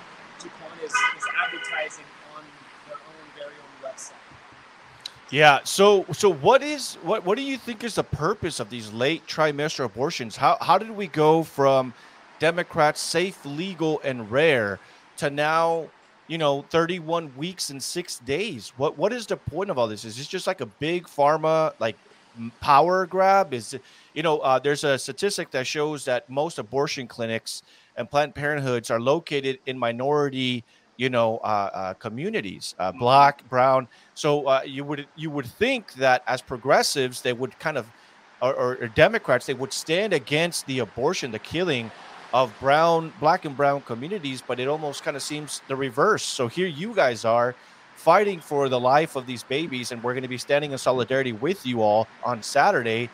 is, 0.84 0.92
is 0.92 1.26
advertising 1.46 2.06
on 2.36 2.44
their 2.88 2.98
own 2.98 3.26
very 3.38 3.56
own 3.56 3.90
website. 3.92 4.31
Yeah. 5.32 5.60
So 5.64 6.06
so 6.12 6.32
what 6.32 6.62
is 6.62 6.96
what 7.04 7.26
what 7.26 7.38
do 7.38 7.44
you 7.44 7.58
think 7.58 7.84
is 7.86 7.96
the 7.96 8.04
purpose 8.04 8.60
of 8.60 8.70
these 8.70 8.92
late 8.92 9.26
trimester 9.28 9.86
abortions? 9.86 10.36
How 10.36 10.58
how 10.60 10.78
did 10.78 10.92
we 10.92 11.08
go 11.08 11.44
from 11.44 11.94
Democrats 12.40 13.00
safe, 13.00 13.46
legal, 13.46 14.02
and 14.04 14.30
rare 14.30 14.80
to 15.18 15.30
now, 15.30 15.88
you 16.28 16.38
know, 16.38 16.64
31 16.72 17.32
weeks 17.38 17.70
and 17.70 17.82
six 17.82 18.18
days. 18.20 18.74
What 18.76 18.98
what 18.98 19.14
is 19.14 19.26
the 19.26 19.38
point 19.38 19.70
of 19.70 19.78
all 19.78 19.88
this? 19.88 20.04
Is 20.04 20.18
this 20.18 20.28
just 20.28 20.48
like 20.48 20.60
a 20.60 20.66
big 20.66 21.06
pharma 21.06 21.74
like 21.80 21.96
power 22.60 23.06
grab? 23.06 23.54
Is 23.54 23.74
it, 23.76 23.84
you 24.14 24.24
know, 24.24 24.40
uh, 24.40 24.60
there's 24.60 24.84
a 24.84 24.98
statistic 24.98 25.52
that 25.52 25.66
shows 25.66 26.04
that 26.06 26.30
most 26.30 26.58
abortion 26.60 27.08
clinics 27.08 27.64
and 27.96 28.10
Planned 28.10 28.36
Parenthoods 28.36 28.90
are 28.90 29.00
located 29.00 29.60
in 29.66 29.78
minority, 29.78 30.64
you 31.02 31.10
know, 31.10 31.38
uh, 31.38 31.70
uh, 31.74 31.94
communities, 31.96 32.76
uh, 32.78 32.92
black, 32.92 33.48
brown. 33.50 33.88
So 34.14 34.46
uh, 34.46 34.62
you 34.64 34.84
would 34.84 35.08
you 35.16 35.32
would 35.32 35.48
think 35.48 35.94
that 35.96 36.22
as 36.28 36.44
progressives, 36.44 37.24
they 37.24 37.34
would 37.34 37.58
kind 37.58 37.76
of, 37.76 37.88
or, 38.40 38.54
or 38.54 38.88
Democrats, 38.90 39.48
they 39.48 39.56
would 39.56 39.74
stand 39.74 40.14
against 40.14 40.68
the 40.68 40.78
abortion, 40.78 41.32
the 41.32 41.40
killing 41.40 41.90
of 42.34 42.54
brown, 42.60 43.12
black 43.20 43.46
and 43.46 43.58
brown 43.58 43.82
communities, 43.82 44.44
but 44.48 44.60
it 44.60 44.68
almost 44.68 45.04
kind 45.04 45.18
of 45.18 45.24
seems 45.24 45.64
the 45.68 45.76
reverse. 45.76 46.22
So 46.22 46.48
here 46.48 46.68
you 46.68 46.94
guys 46.94 47.26
are 47.26 47.56
fighting 47.96 48.40
for 48.40 48.70
the 48.70 48.80
life 48.80 49.16
of 49.16 49.26
these 49.26 49.42
babies, 49.42 49.92
and 49.92 50.04
we're 50.04 50.14
going 50.14 50.22
to 50.22 50.30
be 50.30 50.38
standing 50.38 50.72
in 50.72 50.78
solidarity 50.78 51.34
with 51.34 51.66
you 51.66 51.82
all 51.82 52.08
on 52.24 52.44
Saturday. 52.44 53.10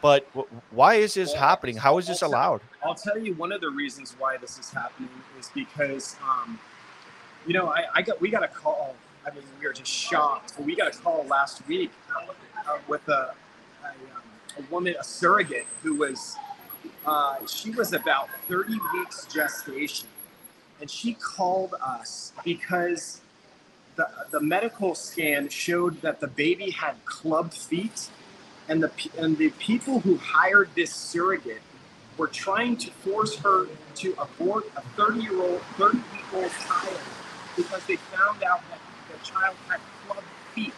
But 0.00 0.28
why 0.70 0.94
is 0.94 1.14
this 1.14 1.32
well, 1.32 1.42
happening? 1.42 1.76
How 1.76 1.98
is 1.98 2.06
this 2.06 2.22
allowed? 2.22 2.60
I'll 2.84 2.94
tell 2.94 3.18
you 3.18 3.34
one 3.34 3.50
of 3.50 3.60
the 3.60 3.70
reasons 3.70 4.14
why 4.16 4.36
this 4.36 4.58
is 4.60 4.70
happening 4.70 5.10
is 5.38 5.50
because, 5.54 6.14
um, 6.22 6.58
you 7.46 7.54
know, 7.54 7.68
I, 7.68 7.84
I, 7.94 8.02
got 8.02 8.20
we 8.20 8.30
got 8.30 8.42
a 8.42 8.48
call. 8.48 8.94
I 9.26 9.30
mean, 9.30 9.44
we 9.60 9.66
were 9.66 9.72
just 9.72 9.90
shocked. 9.90 10.54
We 10.58 10.76
got 10.76 10.94
a 10.94 10.98
call 10.98 11.24
last 11.24 11.66
week 11.66 11.92
uh, 12.16 12.78
with 12.88 13.06
a, 13.08 13.12
a, 13.12 13.88
um, 13.88 14.22
a 14.58 14.62
woman, 14.72 14.94
a 14.98 15.04
surrogate, 15.04 15.66
who 15.82 15.96
was 15.96 16.36
uh, 17.06 17.46
she 17.46 17.70
was 17.70 17.92
about 17.92 18.28
30 18.48 18.78
weeks 18.94 19.26
gestation. 19.26 20.08
And 20.80 20.90
she 20.90 21.14
called 21.14 21.74
us 21.84 22.32
because 22.44 23.20
the, 23.96 24.08
the 24.30 24.40
medical 24.40 24.94
scan 24.94 25.48
showed 25.48 26.00
that 26.02 26.20
the 26.20 26.26
baby 26.26 26.70
had 26.70 27.04
club 27.04 27.52
feet. 27.52 28.10
And 28.68 28.82
the, 28.82 28.90
and 29.18 29.36
the 29.36 29.50
people 29.50 30.00
who 30.00 30.16
hired 30.16 30.70
this 30.74 30.94
surrogate 30.94 31.62
were 32.16 32.28
trying 32.28 32.76
to 32.78 32.90
force 32.90 33.36
her 33.38 33.66
to 33.96 34.14
abort 34.18 34.64
a 34.76 34.82
30 34.96 35.20
year 35.20 35.40
old, 35.40 35.60
30 35.76 35.98
week 35.98 36.34
old 36.34 36.50
child 36.66 37.00
because 37.56 37.84
they 37.86 37.96
found 37.96 38.42
out 38.42 38.60
that 38.70 38.80
the 39.10 39.18
child 39.24 39.56
had 39.68 39.80
club 40.06 40.24
feet. 40.54 40.74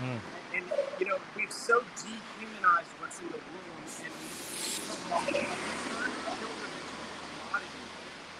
Mm. 0.00 0.20
And, 0.54 0.64
and, 0.64 0.72
you 1.00 1.06
know, 1.06 1.18
we've 1.36 1.52
so 1.52 1.82
dehumanized 1.96 2.90
what's 2.98 3.20
in 3.20 3.28
the 3.28 3.38
womb 3.38 3.64
and 4.04 4.12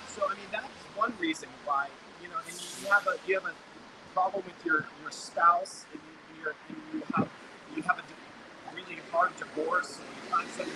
so 0.09 0.23
I 0.27 0.35
mean 0.35 0.49
that's 0.51 0.67
one 0.97 1.13
reason 1.21 1.49
why 1.65 1.89
you 2.25 2.31
know, 2.33 2.41
and 2.49 2.57
you 2.57 2.89
have 2.89 3.07
a 3.07 3.15
you 3.29 3.35
have 3.37 3.45
a 3.45 3.55
problem 4.17 4.43
with 4.49 4.57
your 4.65 4.89
your 5.05 5.13
spouse, 5.13 5.85
and 5.93 6.01
you 6.01 6.49
and 6.49 6.79
you 6.89 7.03
have 7.13 7.29
you 7.77 7.83
have 7.83 8.01
a 8.01 8.05
really 8.73 8.97
hard 9.13 9.37
divorce, 9.37 10.01
and 10.01 10.09
you 10.09 10.23
find 10.33 10.49
something 10.57 10.73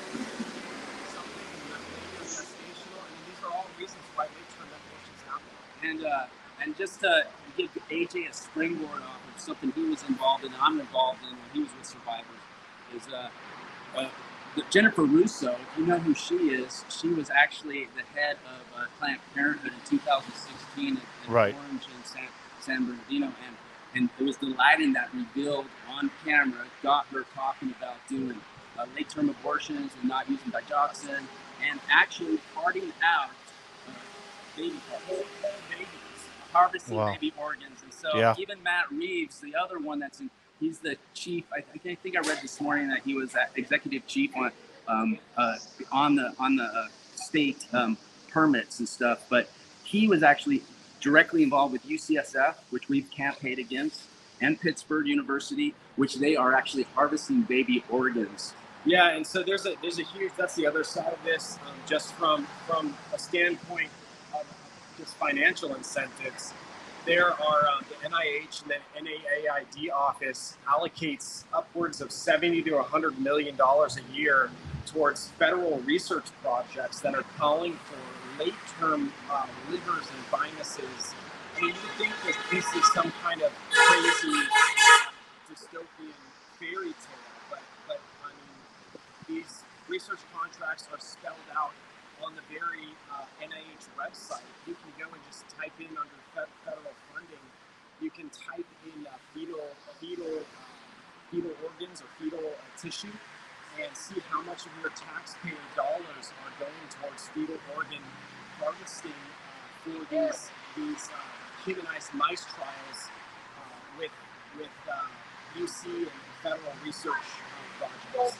something 1.08 1.48
you're 1.64 1.80
gestational. 2.20 3.00
I 3.00 3.08
mean, 3.08 3.24
these 3.32 3.40
are 3.40 3.52
all 3.56 3.64
reasons 3.80 4.04
why 4.12 4.28
late 4.28 4.50
term 4.60 4.68
abortions 4.68 5.20
happen. 5.24 5.52
And 5.88 6.00
uh, 6.04 6.28
and 6.62 6.76
just 6.76 7.00
to 7.00 7.26
give 7.56 7.70
AJ 7.90 8.30
a 8.30 8.32
springboard 8.32 9.02
off 9.02 9.20
of 9.34 9.40
something 9.40 9.72
he 9.72 9.84
was 9.84 10.02
involved 10.08 10.44
in, 10.44 10.52
I'm 10.60 10.80
involved 10.80 11.20
in 11.22 11.30
when 11.30 11.50
he 11.52 11.60
was 11.60 11.70
with 11.78 11.86
survivors, 11.86 12.26
is 12.94 13.02
uh, 13.12 13.28
uh 13.96 14.08
Jennifer 14.70 15.04
Russo, 15.04 15.52
if 15.52 15.78
you 15.78 15.86
know 15.86 15.98
who 15.98 16.14
she 16.14 16.34
is, 16.34 16.84
she 16.88 17.08
was 17.08 17.30
actually 17.30 17.88
the 17.94 18.02
head 18.18 18.38
of 18.46 18.80
uh, 18.80 18.86
Planned 18.98 19.20
Parenthood 19.34 19.72
in 19.72 19.98
2016 19.98 20.88
in, 20.88 20.96
in 20.96 21.00
right. 21.32 21.54
Orange 21.54 21.84
and 21.94 22.04
San, 22.04 22.28
San 22.60 22.86
Bernardino, 22.86 23.26
and 23.46 23.56
and 23.94 24.10
it 24.18 24.22
was 24.22 24.36
Daleiden 24.36 24.92
that 24.94 25.08
revealed 25.14 25.66
on 25.88 26.10
camera 26.24 26.66
got 26.82 27.06
her 27.06 27.24
talking 27.34 27.74
about 27.78 27.96
doing 28.08 28.38
uh, 28.78 28.84
late-term 28.94 29.30
abortions 29.30 29.92
and 29.98 30.08
not 30.08 30.28
using 30.28 30.52
digoxin, 30.52 31.22
and 31.68 31.80
actually 31.90 32.38
parting 32.54 32.92
out 33.02 33.30
uh, 33.88 33.92
baby 34.56 34.76
parts, 34.90 35.08
babies, 35.70 35.86
harvesting 36.52 36.96
Wow. 36.96 37.12
baby 37.12 37.32
organs, 37.38 37.82
and 37.82 37.92
so 37.92 38.16
Yeah. 38.16 38.34
even 38.38 38.62
Matt 38.62 38.90
Reeves, 38.90 39.40
the 39.40 39.54
other 39.54 39.78
one 39.78 39.98
that's 39.98 40.20
in, 40.20 40.30
he's 40.60 40.78
the 40.78 40.96
chief. 41.14 41.44
I, 41.52 41.58
I 41.74 41.94
think 41.94 42.16
I 42.16 42.20
read 42.20 42.38
this 42.42 42.60
morning 42.60 42.88
that 42.88 43.00
he 43.04 43.14
was 43.14 43.36
executive 43.56 44.06
chief 44.06 44.36
on 44.36 44.52
um, 44.88 45.18
uh, 45.36 45.56
on 45.92 46.14
the 46.14 46.34
on 46.38 46.56
the 46.56 46.64
uh, 46.64 46.86
state 47.14 47.66
um, 47.74 47.98
permits 48.30 48.78
and 48.78 48.88
stuff, 48.88 49.26
but 49.28 49.50
he 49.84 50.08
was 50.08 50.22
actually 50.22 50.62
directly 51.00 51.42
involved 51.42 51.72
with 51.72 51.84
UCSF, 51.86 52.54
which 52.70 52.88
we've 52.88 53.10
campaigned 53.10 53.58
against, 53.58 54.02
and 54.40 54.58
Pittsburgh 54.60 55.06
University, 55.06 55.74
which 55.96 56.16
they 56.16 56.36
are 56.36 56.54
actually 56.54 56.84
harvesting 56.94 57.42
baby 57.42 57.84
organs. 57.90 58.54
Yeah, 58.86 59.10
and 59.10 59.26
so 59.26 59.42
there's 59.42 59.66
a 59.66 59.74
there's 59.82 59.98
a 59.98 60.04
huge 60.04 60.32
that's 60.38 60.54
the 60.54 60.66
other 60.66 60.84
side 60.84 61.12
of 61.12 61.22
this, 61.24 61.58
um, 61.66 61.74
just 61.86 62.14
from 62.14 62.46
from 62.66 62.96
a 63.12 63.18
standpoint 63.18 63.86
of 63.88 63.97
just 64.98 65.14
financial 65.16 65.74
incentives. 65.74 66.52
There 67.06 67.32
are 67.32 67.66
um, 67.68 67.84
the 67.88 68.08
NIH 68.08 68.62
and 68.62 69.06
the 69.06 69.10
NIAID 69.10 69.90
office 69.92 70.56
allocates 70.68 71.44
upwards 71.54 72.00
of 72.00 72.10
70 72.12 72.62
to 72.64 72.74
100 72.74 73.18
million 73.18 73.56
dollars 73.56 73.96
a 73.96 74.14
year 74.14 74.50
towards 74.84 75.28
federal 75.38 75.78
research 75.80 76.26
projects 76.42 77.00
that 77.00 77.14
are 77.14 77.24
calling 77.38 77.78
for 77.86 78.42
late-term 78.42 79.12
uh, 79.30 79.46
livers 79.70 80.06
and 80.14 80.26
thymuses. 80.30 81.14
I 81.56 81.60
mean, 81.60 81.70
you 81.70 81.74
think 81.96 82.12
that 82.24 82.36
this 82.50 82.64
is 82.74 82.92
some 82.92 83.12
kind 83.22 83.42
of 83.42 83.52
crazy 83.70 84.38
dystopian 85.50 86.12
fairy 86.58 86.92
tale, 86.92 87.32
but 87.50 87.60
but 87.86 88.00
I 88.24 88.28
mean, 88.28 89.40
these 89.40 89.62
research 89.88 90.20
contracts 90.34 90.88
are 90.92 91.00
spelled 91.00 91.36
out 91.56 91.72
on 92.24 92.34
the 92.34 92.42
very 92.50 92.90
uh, 93.12 93.24
NIH 93.42 93.86
website. 93.94 94.46
You 94.66 94.74
can 94.74 94.90
go 94.98 95.06
and 95.10 95.22
just 95.26 95.46
type 95.54 95.74
in 95.78 95.90
under 95.94 96.18
fe- 96.34 96.50
federal 96.64 96.94
funding. 97.12 97.44
You 98.00 98.10
can 98.10 98.30
type 98.30 98.66
in 98.86 99.06
uh, 99.06 99.14
fetal 99.34 99.62
fetal 100.00 100.42
uh, 100.42 100.66
fetal 101.30 101.54
organs 101.62 102.02
or 102.02 102.10
fetal 102.18 102.42
uh, 102.42 102.62
tissue 102.80 103.14
and 103.78 103.90
see 103.94 104.18
how 104.30 104.42
much 104.42 104.66
of 104.66 104.72
your 104.82 104.90
taxpayer 104.90 105.62
dollars 105.76 106.34
are 106.42 106.52
going 106.58 106.86
towards 106.90 107.28
fetal 107.30 107.58
organ 107.76 108.02
harvesting 108.58 109.14
uh, 109.14 109.86
for 109.86 109.98
these 110.10 110.50
these 110.76 111.10
uh, 111.10 111.18
humanized 111.64 112.14
mice 112.14 112.44
trials 112.54 113.10
with 113.98 114.14
with 114.58 114.74
UC 115.56 115.86
and 115.86 116.20
federal 116.42 116.72
research 116.84 117.26
projects. 117.78 118.36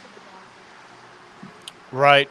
Right. 1.91 2.29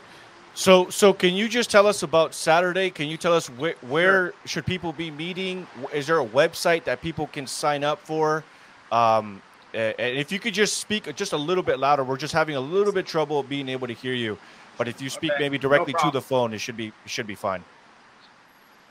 So, 0.57 0.89
so 0.89 1.13
can 1.13 1.35
you 1.35 1.47
just 1.47 1.69
tell 1.69 1.85
us 1.85 2.01
about 2.01 2.33
Saturday? 2.33 2.89
Can 2.89 3.07
you 3.07 3.15
tell 3.15 3.31
us 3.31 3.47
where, 3.47 3.75
where 3.81 4.33
should 4.45 4.65
people 4.65 4.91
be 4.91 5.11
meeting? 5.11 5.67
Is 5.93 6.07
there 6.07 6.19
a 6.19 6.25
website 6.25 6.83
that 6.85 6.99
people 6.99 7.27
can 7.27 7.45
sign 7.45 7.83
up 7.83 7.99
for? 7.99 8.43
Um, 8.91 9.39
and 9.75 9.93
if 9.99 10.31
you 10.31 10.39
could 10.39 10.55
just 10.55 10.77
speak 10.77 11.15
just 11.15 11.33
a 11.33 11.37
little 11.37 11.61
bit 11.61 11.77
louder, 11.77 12.03
we're 12.03 12.17
just 12.17 12.33
having 12.33 12.55
a 12.55 12.59
little 12.59 12.91
bit 12.91 13.05
trouble 13.05 13.43
being 13.43 13.69
able 13.69 13.85
to 13.85 13.93
hear 13.93 14.15
you. 14.15 14.35
But 14.79 14.87
if 14.87 14.99
you 14.99 15.11
speak 15.11 15.33
Okay, 15.33 15.43
maybe 15.43 15.59
no 15.59 15.61
directly 15.61 15.93
to 15.93 16.09
the 16.09 16.21
phone, 16.21 16.55
it 16.55 16.57
should 16.57 16.75
be 16.75 16.87
it 16.87 16.93
should 17.05 17.27
be 17.27 17.35
fine. 17.35 17.63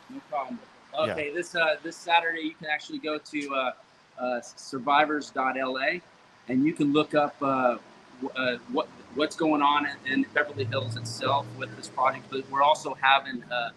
No 0.09 0.21
problem. 0.31 0.61
Yeah. 0.95 1.13
Okay, 1.15 1.35
this 1.35 1.57
uh, 1.57 1.79
this 1.83 1.97
Saturday 1.97 2.43
you 2.43 2.55
can 2.55 2.69
actually 2.69 3.01
go 3.01 3.19
to 3.19 3.55
uh, 3.55 3.73
uh, 4.21 4.41
survivors.la 4.41 5.99
and 6.49 6.65
you 6.65 6.73
can 6.73 6.93
look 6.93 7.17
up 7.17 7.35
uh, 7.43 7.79
w- 8.23 8.31
uh, 8.37 8.59
what 8.71 8.87
what's 9.17 9.35
going 9.35 9.63
on 9.63 9.89
in, 10.05 10.27
Beverly 10.35 10.65
Hills 10.65 10.97
itself 10.97 11.47
with 11.59 11.75
this 11.77 11.89
project. 11.89 12.27
But 12.31 12.49
we're 12.51 12.63
also 12.63 12.97
having 13.01 13.43
uh, 13.45 13.71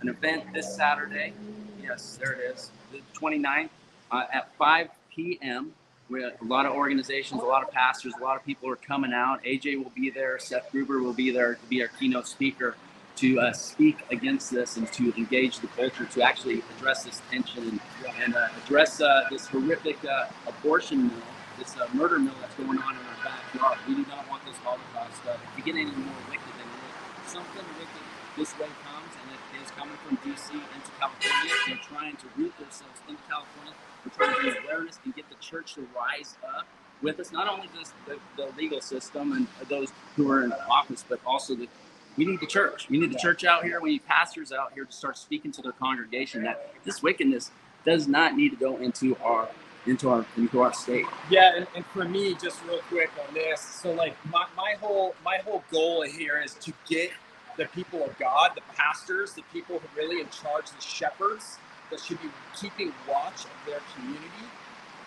an 0.00 0.08
event 0.08 0.52
this 0.52 0.74
Saturday. 0.74 1.32
Yes, 1.80 2.18
there 2.20 2.32
it 2.32 2.40
is, 2.54 2.70
the 2.90 3.00
29th 3.18 3.68
uh, 4.10 4.24
at 4.32 4.54
5 4.56 4.88
p.m. 5.14 5.72
We 6.08 6.22
have 6.22 6.40
a 6.40 6.44
lot 6.44 6.66
of 6.66 6.72
organizations, 6.72 7.42
a 7.42 7.44
lot 7.44 7.62
of 7.62 7.70
pastors, 7.70 8.14
a 8.18 8.22
lot 8.22 8.36
of 8.36 8.44
people 8.44 8.70
are 8.70 8.76
coming 8.76 9.12
out. 9.12 9.42
AJ 9.44 9.82
will 9.82 9.92
be 9.94 10.10
there. 10.10 10.38
Seth 10.38 10.70
Gruber 10.72 11.02
will 11.02 11.12
be 11.12 11.30
there 11.30 11.54
to 11.54 11.66
be 11.66 11.82
our 11.82 11.88
keynote 11.88 12.26
speaker 12.26 12.76
to 13.16 13.40
uh, 13.40 13.52
speak 13.52 13.98
against 14.10 14.50
this 14.50 14.76
and 14.76 14.92
to 14.92 15.12
engage 15.16 15.58
the 15.60 15.66
culture 15.68 16.04
to 16.04 16.22
actually 16.22 16.62
address 16.76 17.04
this 17.04 17.20
tension 17.30 17.62
and, 17.62 17.80
and 18.22 18.34
uh, 18.36 18.48
address 18.64 19.00
uh, 19.00 19.22
this 19.30 19.46
horrific 19.46 19.96
uh, 20.04 20.26
abortion 20.46 21.10
this 21.58 21.76
uh, 21.76 21.88
murder 21.92 22.18
mill 22.18 22.34
that's 22.40 22.54
going 22.54 22.78
on 22.78 22.92
in 22.94 23.04
our 23.06 23.20
backyard. 23.24 23.78
We 23.88 23.94
do 23.94 24.04
not 24.08 24.28
want 24.28 24.44
this 24.44 24.56
Holocaust 24.62 25.20
uh, 25.26 25.36
to 25.36 25.60
get 25.62 25.74
any 25.74 25.84
more 25.90 26.20
wicked 26.28 26.52
than 26.56 26.68
it 26.68 26.82
is. 26.84 27.32
Something 27.32 27.64
wicked 27.78 28.04
this 28.36 28.52
way 28.58 28.68
comes, 28.84 29.12
and 29.16 29.28
it 29.32 29.42
is 29.64 29.70
coming 29.72 29.96
from 30.04 30.16
DC 30.18 30.52
into 30.52 30.90
California. 31.00 31.52
They're 31.66 31.76
trying 31.82 32.16
to 32.16 32.26
root 32.36 32.52
themselves 32.58 33.00
into 33.08 33.22
California. 33.28 33.72
We're 34.04 34.12
trying 34.12 34.36
to 34.36 34.42
raise 34.42 34.64
awareness 34.64 34.98
and 35.04 35.14
get 35.14 35.28
the 35.28 35.40
church 35.40 35.74
to 35.74 35.86
rise 35.96 36.36
up 36.56 36.66
with 37.02 37.20
us, 37.20 37.32
not 37.32 37.48
only 37.48 37.68
just 37.76 37.92
the, 38.06 38.18
the 38.36 38.52
legal 38.56 38.80
system 38.80 39.32
and 39.32 39.46
those 39.68 39.92
who 40.16 40.30
are 40.30 40.44
in 40.44 40.52
office, 40.70 41.04
but 41.08 41.20
also 41.26 41.54
the 41.54 41.68
we 42.16 42.24
need 42.24 42.40
the 42.40 42.46
church. 42.46 42.88
We 42.88 42.98
need 42.98 43.12
the 43.12 43.18
church 43.18 43.44
out 43.44 43.64
here. 43.64 43.78
We 43.78 43.90
need 43.90 44.06
pastors 44.06 44.50
out 44.50 44.72
here 44.72 44.86
to 44.86 44.92
start 44.92 45.18
speaking 45.18 45.52
to 45.52 45.60
their 45.60 45.72
congregation 45.72 46.44
that 46.44 46.72
this 46.82 47.02
wickedness 47.02 47.50
does 47.84 48.08
not 48.08 48.34
need 48.34 48.50
to 48.50 48.56
go 48.56 48.78
into 48.78 49.16
our 49.16 49.48
into 49.86 50.10
our 50.10 50.26
into 50.36 50.60
our 50.60 50.72
state. 50.72 51.06
Yeah, 51.30 51.56
and, 51.56 51.66
and 51.74 51.84
for 51.86 52.04
me, 52.04 52.34
just 52.34 52.64
real 52.64 52.80
quick 52.88 53.10
on 53.26 53.34
this, 53.34 53.60
so 53.60 53.92
like 53.92 54.16
my, 54.30 54.46
my 54.56 54.74
whole 54.80 55.14
my 55.24 55.38
whole 55.38 55.62
goal 55.70 56.02
here 56.02 56.42
is 56.44 56.54
to 56.54 56.72
get 56.88 57.10
the 57.56 57.66
people 57.66 58.04
of 58.04 58.16
God, 58.18 58.52
the 58.54 58.62
pastors, 58.74 59.32
the 59.32 59.42
people 59.52 59.78
who 59.78 59.86
are 59.86 60.04
really 60.04 60.20
in 60.20 60.28
charge, 60.28 60.70
the 60.70 60.80
shepherds 60.80 61.58
that 61.90 62.00
should 62.00 62.20
be 62.20 62.28
keeping 62.58 62.92
watch 63.08 63.44
of 63.44 63.50
their 63.66 63.80
community. 63.94 64.28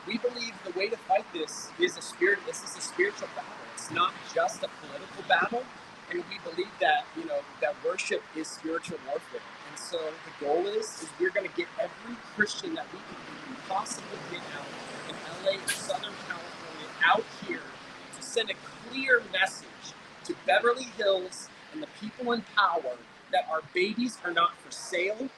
We 0.08 0.18
believe 0.18 0.54
the 0.66 0.78
way 0.78 0.90
to 0.90 0.98
fight 0.98 1.26
this 1.34 1.70
is 1.80 1.98
a 1.98 2.02
spirit. 2.02 2.40
This 2.48 2.64
is 2.64 2.76
a 2.78 2.82
spiritual 2.82 3.28
battle. 3.36 3.52
It's 3.76 3.92
not 3.92 4.14
just 4.34 4.64
a 4.64 4.70
political 4.82 5.24
battle, 5.28 5.64
and 6.10 6.24
we 6.30 6.40
believe 6.50 6.72
that 6.80 7.06
you 7.18 7.26
know 7.26 7.40
that 7.62 7.76
worship 7.86 8.24
is 8.36 8.48
spiritual 8.48 8.98
warfare. 9.08 9.42
And 9.70 9.80
so 9.80 9.98
the 10.00 10.46
goal 10.46 10.66
is 10.68 10.86
is 11.04 11.10
we're 11.20 11.30
going 11.30 11.48
to 11.48 11.56
get 11.56 11.68
every 11.80 12.16
Christian 12.36 12.74
that 12.76 12.86
we 12.92 13.00
can 13.00 13.39
possibly 13.70 14.18
get 14.32 14.42
out 14.58 14.66
in 15.10 15.16
LA 15.46 15.66
Southern 15.68 16.12
California 16.28 16.90
out 17.06 17.24
here 17.48 17.62
to 18.18 18.22
send 18.22 18.50
a 18.50 18.56
clear 18.90 19.22
message 19.32 19.94
to 20.26 20.36
Beverly 20.48 20.88
Hills 20.98 21.48
and 21.72 21.82
the 21.82 21.88
people 22.02 22.32
in 22.32 22.42
power 22.56 22.98
that 23.32 23.48
our 23.52 23.62
babies 23.74 24.18
are 24.26 24.34
not 24.34 24.58
for 24.58 24.72
sale. 24.72 25.30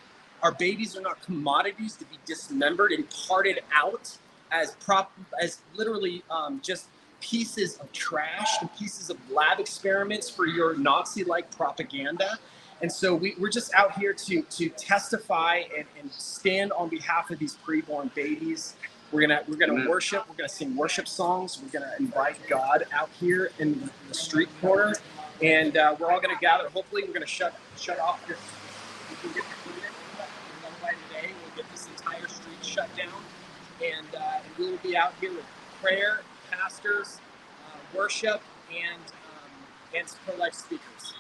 Our 0.41 0.54
babies 0.54 0.96
are 0.96 1.02
not 1.02 1.22
commodities 1.22 1.98
to 1.98 2.06
be 2.06 2.17
dismembered 2.26 2.94
and 2.94 3.06
carted 3.28 3.60
out 3.76 4.17
as 4.50 4.76
prop 4.76 5.12
as 5.41 5.60
literally 5.76 6.24
um, 6.32 6.62
just 6.63 6.88
pieces 7.20 7.78
of 7.78 7.91
trash 7.91 8.62
and 8.62 8.74
pieces 8.76 9.10
of 9.10 9.17
lab 9.30 9.60
experiments 9.60 10.30
for 10.30 10.48
your 10.48 10.78
Nazi-like 10.78 11.56
propaganda. 11.56 12.39
And 12.82 12.91
so 12.91 13.13
we, 13.13 13.36
we're 13.38 13.50
just 13.50 13.74
out 13.74 13.98
here 13.98 14.13
to 14.13 14.41
to 14.41 14.70
testify 14.70 15.63
and, 15.78 15.86
and 16.00 16.12
stand 16.12 16.72
on 16.74 16.89
behalf 16.89 17.30
of 17.30 17.39
these 17.39 17.58
preborn 17.65 18.13
babies. 18.15 18.76
We're 19.12 19.22
gonna 19.22 19.44
we're 19.48 19.58
gonna 19.58 19.74
Amen. 19.74 19.89
worship. 19.89 20.28
We're 20.28 20.36
gonna 20.36 20.50
sing 20.50 20.76
worship 20.76 21.08
songs. 21.08 21.62
We're 21.62 21.80
gonna 21.80 21.94
invite 22.00 22.38
God 22.50 22.86
out 22.94 23.10
here 23.20 23.52
in 23.60 23.89
the, 24.08 24.13
street 24.13 24.50
corner, 24.62 24.94
and 25.41 25.78
uh, 25.78 25.96
we're 26.00 26.12
all 26.12 26.22
gonna 26.22 26.39
gather. 26.41 26.70
Hopefully, 26.70 27.04
we're 27.06 27.13
gonna 27.13 27.26
shut 27.26 27.54
shut 27.78 28.00
off 28.00 28.26
this. 28.28 28.39
We 29.10 29.15
can 29.17 29.34
get 29.34 29.44
the 29.44 29.72
by 30.82 30.91
today. 31.08 31.32
We'll 31.46 31.56
get 31.56 31.72
this 31.72 31.88
entire 31.88 32.28
street 32.28 32.63
shut 32.63 32.89
down, 32.96 33.22
and, 33.84 34.08
uh, 34.15 34.39
and 34.44 34.58
we 34.58 34.72
will 34.72 34.78
be 34.80 34.96
out 34.98 35.13
here 35.20 35.32
with 35.34 35.46
prayer, 35.82 36.22
pastors, 36.50 37.20
uh, 37.67 37.98
worship, 37.98 38.41
and 38.72 39.02
um, 39.02 39.52
and 39.96 40.08
pro-life 40.26 40.54
speakers. 40.54 41.13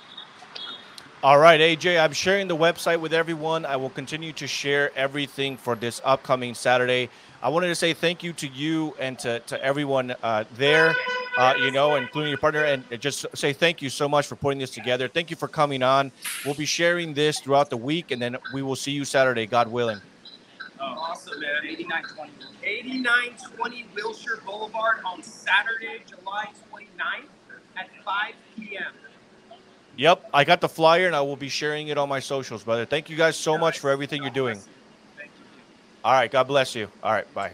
All 1.23 1.37
right, 1.37 1.59
AJ, 1.59 2.03
I'm 2.03 2.13
sharing 2.13 2.47
the 2.47 2.57
website 2.57 2.99
with 2.99 3.13
everyone. 3.13 3.63
I 3.63 3.75
will 3.75 3.91
continue 3.91 4.33
to 4.33 4.47
share 4.47 4.91
everything 4.97 5.55
for 5.55 5.75
this 5.75 6.01
upcoming 6.03 6.55
Saturday. 6.55 7.09
I 7.43 7.49
wanted 7.49 7.67
to 7.67 7.75
say 7.75 7.93
thank 7.93 8.23
you 8.23 8.33
to 8.33 8.47
you 8.47 8.95
and 8.99 9.19
to, 9.19 9.39
to 9.41 9.63
everyone 9.63 10.15
uh, 10.23 10.45
there, 10.55 10.95
uh, 11.37 11.53
you 11.59 11.69
know, 11.69 11.93
including 11.93 12.29
your 12.29 12.39
partner, 12.39 12.63
and 12.63 12.83
just 12.99 13.27
say 13.35 13.53
thank 13.53 13.83
you 13.83 13.91
so 13.91 14.09
much 14.09 14.25
for 14.25 14.35
putting 14.35 14.57
this 14.57 14.71
together. 14.71 15.07
Thank 15.07 15.29
you 15.29 15.35
for 15.35 15.47
coming 15.47 15.83
on. 15.83 16.11
We'll 16.43 16.55
be 16.55 16.65
sharing 16.65 17.13
this 17.13 17.39
throughout 17.39 17.69
the 17.69 17.77
week, 17.77 18.09
and 18.09 18.19
then 18.19 18.37
we 18.51 18.63
will 18.63 18.75
see 18.75 18.91
you 18.91 19.05
Saturday, 19.05 19.45
God 19.45 19.67
willing. 19.67 20.01
Awesome, 20.79 21.39
man. 21.39 21.49
8920. 21.67 22.31
8920 22.63 23.85
Wilshire 23.93 24.41
Boulevard 24.43 25.01
on 25.05 25.21
Saturday, 25.21 26.01
July 26.07 26.47
29th 26.73 27.29
at 27.77 27.89
5 28.03 28.33
p.m. 28.57 28.91
Yep, 30.01 30.31
I 30.33 30.43
got 30.45 30.61
the 30.61 30.67
flyer 30.67 31.05
and 31.05 31.15
I 31.15 31.21
will 31.21 31.35
be 31.35 31.47
sharing 31.47 31.89
it 31.89 31.97
on 31.99 32.09
my 32.09 32.19
socials, 32.19 32.63
brother. 32.63 32.85
Thank 32.85 33.07
you 33.07 33.15
guys 33.15 33.37
so 33.37 33.55
much 33.55 33.77
for 33.77 33.91
everything 33.91 34.23
you're 34.23 34.31
doing. 34.31 34.59
All 36.03 36.13
right, 36.13 36.31
God 36.31 36.47
bless 36.47 36.73
you. 36.73 36.87
All 37.03 37.11
right, 37.11 37.31
bye. 37.35 37.51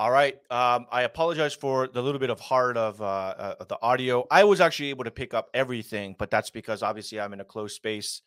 All 0.00 0.10
right. 0.10 0.34
Um, 0.50 0.86
I 0.90 1.02
apologize 1.02 1.54
for 1.54 1.86
the 1.86 2.02
little 2.02 2.18
bit 2.18 2.28
of 2.28 2.40
hard 2.40 2.76
of 2.76 3.00
uh, 3.00 3.04
uh, 3.04 3.64
the 3.68 3.78
audio. 3.80 4.26
I 4.32 4.42
was 4.42 4.60
actually 4.60 4.90
able 4.90 5.04
to 5.04 5.12
pick 5.12 5.32
up 5.32 5.48
everything, 5.54 6.16
but 6.18 6.28
that's 6.28 6.50
because 6.50 6.82
obviously 6.82 7.20
I'm 7.20 7.32
in 7.32 7.40
a 7.40 7.44
closed 7.44 7.76
space, 7.76 8.20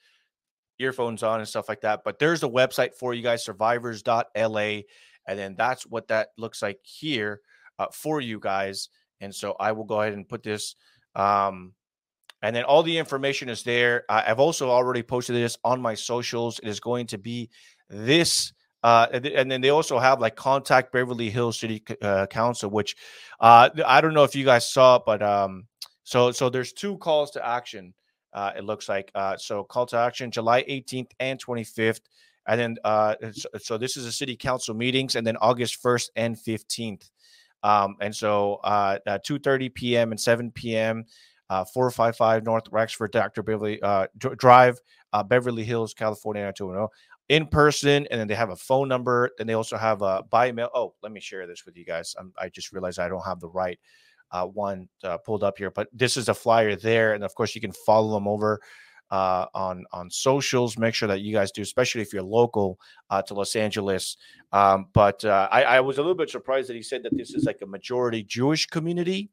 earphones 0.80 1.21
on 1.21 1.39
and 1.39 1.50
stuff 1.50 1.67
like 1.67 1.82
that. 1.82 2.06
But 2.06 2.17
there's 2.17 2.43
a 2.43 2.47
website 2.47 2.93
for 2.93 3.13
you 3.13 3.23
guys, 3.23 3.43
survivors.la. 3.43 4.23
And 5.28 5.38
then 5.38 5.56
that's 5.58 5.86
what 5.86 6.08
that 6.08 6.30
looks 6.38 6.62
like 6.62 6.80
here 6.84 7.41
uh, 7.78 7.88
for 7.91 8.21
you 8.21 8.39
guys. 8.39 8.88
And 9.21 9.34
so 9.34 9.56
I 9.60 9.71
will 9.71 9.86
go 9.86 10.01
ahead 10.01 10.13
and 10.13 10.27
put 10.27 10.43
this. 10.43 10.75
Um, 11.15 11.73
and 12.41 12.56
then 12.56 12.63
all 12.63 12.84
the 12.84 12.97
information 12.97 13.49
is 13.49 13.63
there. 13.63 14.03
I've 14.08 14.39
also 14.39 14.69
already 14.69 15.01
posted 15.01 15.36
this 15.36 15.58
on 15.63 15.82
my 15.82 15.95
socials. 15.95 16.60
It 16.60 16.69
is 16.69 16.80
going 16.80 17.08
to 17.08 17.17
be 17.17 17.49
this 17.89 18.53
uh, 18.84 19.08
and, 19.12 19.51
then 19.51 19.62
they 19.62 19.69
also 19.69 19.97
have 19.97 20.21
like 20.21 20.36
contact 20.36 20.91
Beverly 20.91 21.30
Hills 21.30 21.60
City 21.60 21.84
uh, 22.01 22.27
Council, 22.27 22.69
which 22.69 22.95
uh, 23.39 23.69
I 23.86 24.01
don't 24.01 24.13
know 24.13 24.23
if 24.23 24.36
you 24.36 24.45
guys 24.45 24.69
saw, 24.71 24.99
but 24.99 25.21
um, 25.21 25.67
so 26.03 26.32
so 26.32 26.49
there's 26.49 26.73
two 26.73 26.97
calls 26.97 27.32
to 27.32 27.45
action. 27.45 27.93
Uh, 28.34 28.51
it 28.56 28.63
looks 28.63 28.88
like 28.88 29.12
uh, 29.15 29.36
so 29.36 29.63
call 29.63 29.88
to 29.88 29.97
action 29.97 30.30
July 30.32 30.63
18th 30.63 31.12
and 31.19 31.43
25th, 31.43 32.01
and 32.47 32.60
then 32.60 32.77
uh, 32.84 33.15
so, 33.34 33.49
so 33.58 33.77
this 33.77 33.97
is 33.97 34.06
the 34.06 34.12
city 34.12 34.36
council 34.36 34.75
meetings, 34.75 35.15
and 35.15 35.25
then 35.25 35.38
August 35.38 35.82
1st 35.84 36.10
and 36.15 36.38
15th. 36.38 37.10
Um, 37.63 37.96
and 38.02 38.15
so 38.15 38.56
uh, 38.63 39.00
2:30 39.08 39.74
p.m. 39.74 40.12
and 40.12 40.20
7 40.20 40.52
p.m. 40.52 41.06
Uh, 41.50 41.63
455 41.63 42.43
North 42.43 42.65
Rexford, 42.72 43.12
Dr. 43.12 43.41
Beverly 43.41 43.82
uh, 43.82 44.08
Drive, 44.17 44.80
uh, 45.13 45.24
Beverly 45.24 45.63
Hills, 45.63 45.93
California 45.93 46.41
90210 46.41 46.89
in 47.30 47.46
person, 47.48 48.08
and 48.10 48.20
then 48.20 48.28
they 48.28 48.36
have 48.36 48.50
a 48.50 48.56
phone 48.56 48.88
number. 48.88 49.32
Then 49.38 49.48
they 49.48 49.54
also 49.54 49.78
have 49.78 50.02
a 50.02 50.24
by 50.30 50.52
mail. 50.52 50.70
Oh, 50.74 50.93
let 51.04 51.12
me 51.12 51.20
share 51.20 51.46
this 51.48 51.65
with 51.65 51.76
you 51.78 51.86
guys. 51.86 52.15
I'm, 52.17 52.34
i 52.39 52.50
just 52.50 52.72
realized 52.72 53.00
I 53.00 53.10
don't 53.10 53.26
have 53.26 53.39
the 53.39 53.50
right 53.50 53.80
uh, 54.32 54.46
one 54.46 54.88
uh, 55.04 55.17
pulled 55.17 55.43
up 55.43 55.58
here, 55.58 55.72
but 55.72 55.88
this 55.93 56.17
is 56.17 56.30
a 56.30 56.34
flyer 56.34 56.76
there, 56.76 57.13
and 57.13 57.24
of 57.24 57.34
course 57.36 57.56
you 57.56 57.62
can 57.62 57.72
follow 57.72 58.13
them 58.13 58.28
over 58.28 58.60
uh, 59.12 59.46
on 59.54 59.86
on 59.91 60.10
socials. 60.10 60.78
Make 60.78 60.93
sure 60.93 61.08
that 61.08 61.22
you 61.22 61.34
guys 61.34 61.52
do, 61.52 61.62
especially 61.62 62.02
if 62.02 62.13
you're 62.13 62.24
local 62.24 62.80
uh, 63.10 63.22
to 63.24 63.34
Los 63.34 63.56
Angeles. 63.56 64.17
Um, 64.52 64.88
but 64.93 65.24
uh, 65.26 65.48
I, 65.52 65.63
I, 65.63 65.80
was 65.82 65.98
a 65.98 66.02
little 66.02 66.15
bit 66.15 66.30
surprised 66.30 66.70
that 66.70 66.76
he 66.76 66.82
said 66.82 67.04
that 67.04 67.17
this 67.17 67.34
is 67.34 67.43
like 67.43 67.62
a 67.62 67.65
majority 67.65 68.24
Jewish 68.24 68.65
community. 68.65 69.30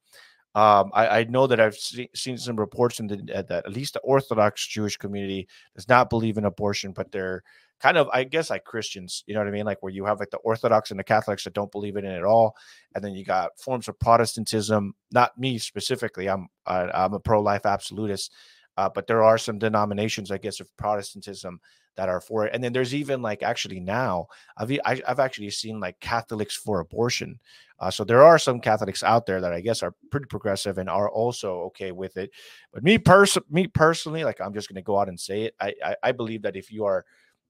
Um, 0.57 0.91
I, 0.93 1.21
I, 1.21 1.25
know 1.25 1.49
that 1.49 1.59
I've 1.59 1.77
see, 1.77 2.09
seen 2.15 2.39
some 2.39 2.57
reports 2.57 3.01
in 3.01 3.09
the, 3.09 3.17
that 3.17 3.51
at 3.51 3.73
least 3.73 3.95
the 3.95 4.01
Orthodox 4.01 4.65
Jewish 4.67 4.97
community 4.97 5.49
does 5.75 5.89
not 5.89 6.11
believe 6.11 6.37
in 6.37 6.45
abortion, 6.45 6.93
but 6.93 7.11
they're 7.11 7.43
kind 7.81 7.97
of, 7.99 8.09
I 8.13 8.23
guess, 8.25 8.51
like 8.51 8.65
Christians, 8.65 9.25
you 9.27 9.35
know 9.35 9.41
what 9.41 9.49
I 9.49 9.53
mean? 9.53 9.65
Like 9.65 9.83
where 9.83 9.93
you 9.93 10.05
have 10.05 10.21
like 10.21 10.31
the 10.31 10.39
Orthodox 10.39 10.91
and 10.91 10.99
the 10.99 11.05
Catholics 11.05 11.45
that 11.45 11.55
don't 11.55 11.73
believe 11.73 11.97
in 11.97 12.05
it 12.05 12.17
at 12.17 12.25
all, 12.25 12.57
and 12.95 13.03
then 13.03 13.15
you 13.15 13.25
got 13.25 13.59
forms 13.59 13.89
of 13.89 13.99
Protestantism. 13.99 14.95
Not 15.11 15.37
me 15.37 15.59
specifically. 15.59 16.29
I'm 16.29 16.49
uh, 16.67 16.89
I'm 16.95 17.15
a 17.15 17.21
pro-life 17.21 17.67
absolutist, 17.67 18.33
uh, 18.77 18.89
but 18.89 19.07
there 19.07 19.23
are 19.23 19.39
some 19.39 19.59
denominations, 19.59 20.31
I 20.31 20.39
guess, 20.39 20.61
of 20.61 20.75
Protestantism 20.77 21.61
that 21.97 22.09
are 22.09 22.21
for 22.21 22.47
it. 22.47 22.55
And 22.55 22.63
then 22.63 22.73
there's 22.73 22.95
even 22.95 23.23
like 23.23 23.43
actually 23.43 23.81
now 23.81 24.27
I've 24.57 24.77
I, 24.85 25.01
have 25.07 25.21
actually 25.21 25.51
seen 25.51 25.81
like 25.81 26.01
Catholics 26.01 26.57
for 26.57 26.81
abortion. 26.81 27.39
Uh, 27.79 27.91
so 27.91 28.05
there 28.05 28.23
are 28.23 28.39
some 28.39 28.61
Catholics 28.61 29.03
out 29.03 29.27
there 29.27 29.41
that 29.41 29.53
I 29.53 29.61
guess 29.61 29.83
are 29.83 29.95
pretty 30.11 30.27
progressive 30.27 30.79
and 30.79 30.89
are 30.89 31.11
also 31.11 31.61
okay 31.63 31.93
with 31.93 32.17
it. 32.17 32.31
But 32.73 32.83
me 32.83 32.99
person 32.99 33.43
me 33.49 33.67
personally, 33.67 34.25
like 34.25 34.41
I'm 34.41 34.55
just 34.55 34.69
going 34.69 34.77
to 34.77 34.83
go 34.83 34.99
out 34.99 35.09
and 35.09 35.19
say 35.19 35.43
it. 35.43 35.55
I, 35.61 35.75
I 35.85 35.97
I 36.05 36.13
believe 36.13 36.43
that 36.43 36.57
if 36.57 36.73
you 36.73 36.85
are 36.85 37.05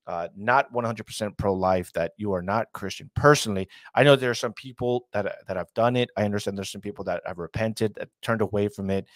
uh, 0.07 0.29
not 0.37 0.73
100% 0.73 1.37
pro-life 1.39 1.93
that 1.95 2.13
you 2.17 2.33
are 2.33 2.43
not 2.43 2.73
christian. 2.73 3.11
Personally 3.15 3.69
i 3.95 4.03
know 4.03 4.17
there 4.17 4.31
are 4.31 4.35
some 4.35 4.53
people 4.53 5.07
that 5.13 5.37
that 5.47 5.57
have 5.57 5.73
done 5.75 5.97
it. 5.97 6.11
I 6.17 6.25
understand 6.25 6.57
there's 6.57 6.71
some 6.71 6.81
people 6.81 7.05
that 7.05 7.23
have 7.27 7.39
repented 7.39 7.95
that 7.95 8.09
turned 8.23 8.41
away 8.43 8.69
from 8.69 8.91
it. 8.91 9.07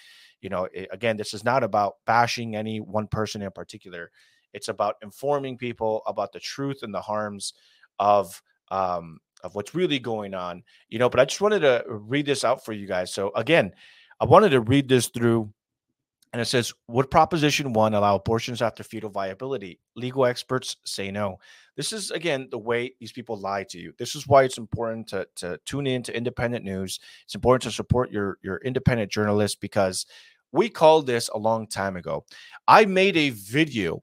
You 0.40 0.48
know 0.48 0.68
it, 0.72 0.88
again 0.92 1.16
this 1.16 1.35
is 1.35 1.44
not 1.44 1.62
about 1.62 1.96
bashing 2.07 2.57
any 2.57 2.81
one 2.81 3.07
person 3.07 3.42
in 3.42 3.51
particular. 3.51 4.11
It's 4.55 4.68
about 4.68 4.96
informing 5.03 5.59
people 5.59 6.03
about 6.07 6.33
the 6.33 6.40
truth 6.40 6.79
and 6.83 6.94
the 6.94 7.01
harms 7.03 7.55
of 7.98 8.42
um 8.70 9.18
of 9.44 9.55
what's 9.55 9.74
really 9.74 9.98
going 9.98 10.35
on 10.35 10.62
you 10.88 10.98
know 10.98 11.09
but 11.09 11.20
i 11.20 11.24
just 11.24 11.40
wanted 11.40 11.61
to 11.61 11.85
read 11.88 12.27
this 12.27 12.44
out 12.44 12.64
for 12.64 12.72
you 12.72 12.87
guys. 12.87 13.12
So 13.12 13.31
again 13.35 13.72
i 14.20 14.24
wanted 14.24 14.51
to 14.51 14.61
read 14.61 14.88
this 14.88 15.09
through 15.09 15.53
and 16.32 16.42
it 16.42 16.46
says, 16.46 16.72
Would 16.88 17.10
Proposition 17.10 17.72
1 17.72 17.94
allow 17.94 18.16
abortions 18.16 18.62
after 18.62 18.82
fetal 18.82 19.10
viability? 19.10 19.80
Legal 19.96 20.26
experts 20.26 20.76
say 20.84 21.10
no. 21.10 21.38
This 21.76 21.92
is, 21.92 22.10
again, 22.10 22.48
the 22.50 22.58
way 22.58 22.94
these 23.00 23.12
people 23.12 23.36
lie 23.38 23.64
to 23.64 23.78
you. 23.78 23.92
This 23.98 24.14
is 24.14 24.26
why 24.26 24.44
it's 24.44 24.58
important 24.58 25.06
to, 25.08 25.26
to 25.36 25.58
tune 25.64 25.86
in 25.86 26.02
to 26.04 26.16
independent 26.16 26.64
news. 26.64 26.98
It's 27.24 27.34
important 27.34 27.62
to 27.62 27.70
support 27.70 28.10
your, 28.10 28.38
your 28.42 28.58
independent 28.58 29.10
journalists 29.10 29.56
because 29.56 30.06
we 30.52 30.68
called 30.68 31.06
this 31.06 31.28
a 31.28 31.38
long 31.38 31.66
time 31.66 31.96
ago. 31.96 32.24
I 32.66 32.84
made 32.84 33.16
a 33.16 33.30
video 33.30 34.02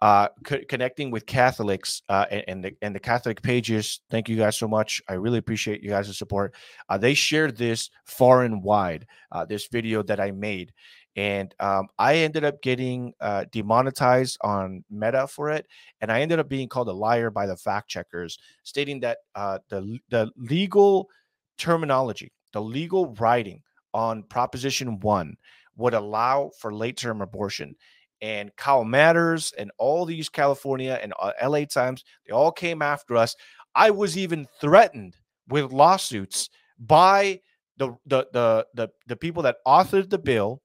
uh, 0.00 0.28
co- 0.44 0.60
connecting 0.68 1.10
with 1.10 1.24
Catholics 1.26 2.02
uh, 2.08 2.26
and, 2.30 2.44
and, 2.48 2.64
the 2.64 2.76
and 2.82 2.94
the 2.94 3.00
Catholic 3.00 3.40
pages. 3.40 4.00
Thank 4.10 4.28
you 4.28 4.36
guys 4.36 4.56
so 4.56 4.68
much. 4.68 5.02
I 5.08 5.14
really 5.14 5.38
appreciate 5.38 5.82
you 5.82 5.90
guys' 5.90 6.16
support. 6.16 6.54
Uh, 6.88 6.98
they 6.98 7.14
shared 7.14 7.56
this 7.56 7.90
far 8.04 8.42
and 8.42 8.62
wide. 8.62 9.06
Uh, 9.32 9.44
this 9.44 9.68
video 9.68 10.02
that 10.02 10.20
I 10.20 10.32
made, 10.32 10.72
and 11.16 11.54
um, 11.60 11.88
I 11.98 12.16
ended 12.16 12.44
up 12.44 12.60
getting 12.60 13.14
uh, 13.20 13.46
demonetized 13.50 14.36
on 14.42 14.84
Meta 14.90 15.26
for 15.26 15.50
it, 15.50 15.66
and 16.00 16.12
I 16.12 16.20
ended 16.20 16.38
up 16.38 16.48
being 16.48 16.68
called 16.68 16.88
a 16.88 16.92
liar 16.92 17.30
by 17.30 17.46
the 17.46 17.56
fact 17.56 17.88
checkers, 17.88 18.38
stating 18.64 19.00
that 19.00 19.18
uh, 19.34 19.58
the 19.70 19.98
the 20.10 20.30
legal 20.36 21.08
terminology, 21.56 22.32
the 22.52 22.60
legal 22.60 23.14
writing 23.14 23.62
on 23.94 24.22
Proposition 24.24 25.00
One 25.00 25.36
would 25.76 25.94
allow 25.94 26.50
for 26.58 26.74
late 26.74 26.98
term 26.98 27.22
abortion. 27.22 27.74
And 28.22 28.54
Cal 28.56 28.84
Matters 28.84 29.52
and 29.58 29.70
all 29.78 30.06
these 30.06 30.28
California 30.28 30.98
and 31.02 31.12
uh, 31.18 31.32
LA 31.42 31.64
Times, 31.64 32.02
they 32.26 32.32
all 32.32 32.52
came 32.52 32.80
after 32.80 33.16
us. 33.16 33.36
I 33.74 33.90
was 33.90 34.16
even 34.16 34.46
threatened 34.58 35.16
with 35.48 35.72
lawsuits 35.72 36.50
by 36.78 37.40
the 37.78 37.94
the 38.06 38.26
the 38.32 38.66
the, 38.74 38.88
the 39.06 39.16
people 39.16 39.42
that 39.44 39.56
authored 39.66 40.10
the 40.10 40.18
bill 40.18 40.62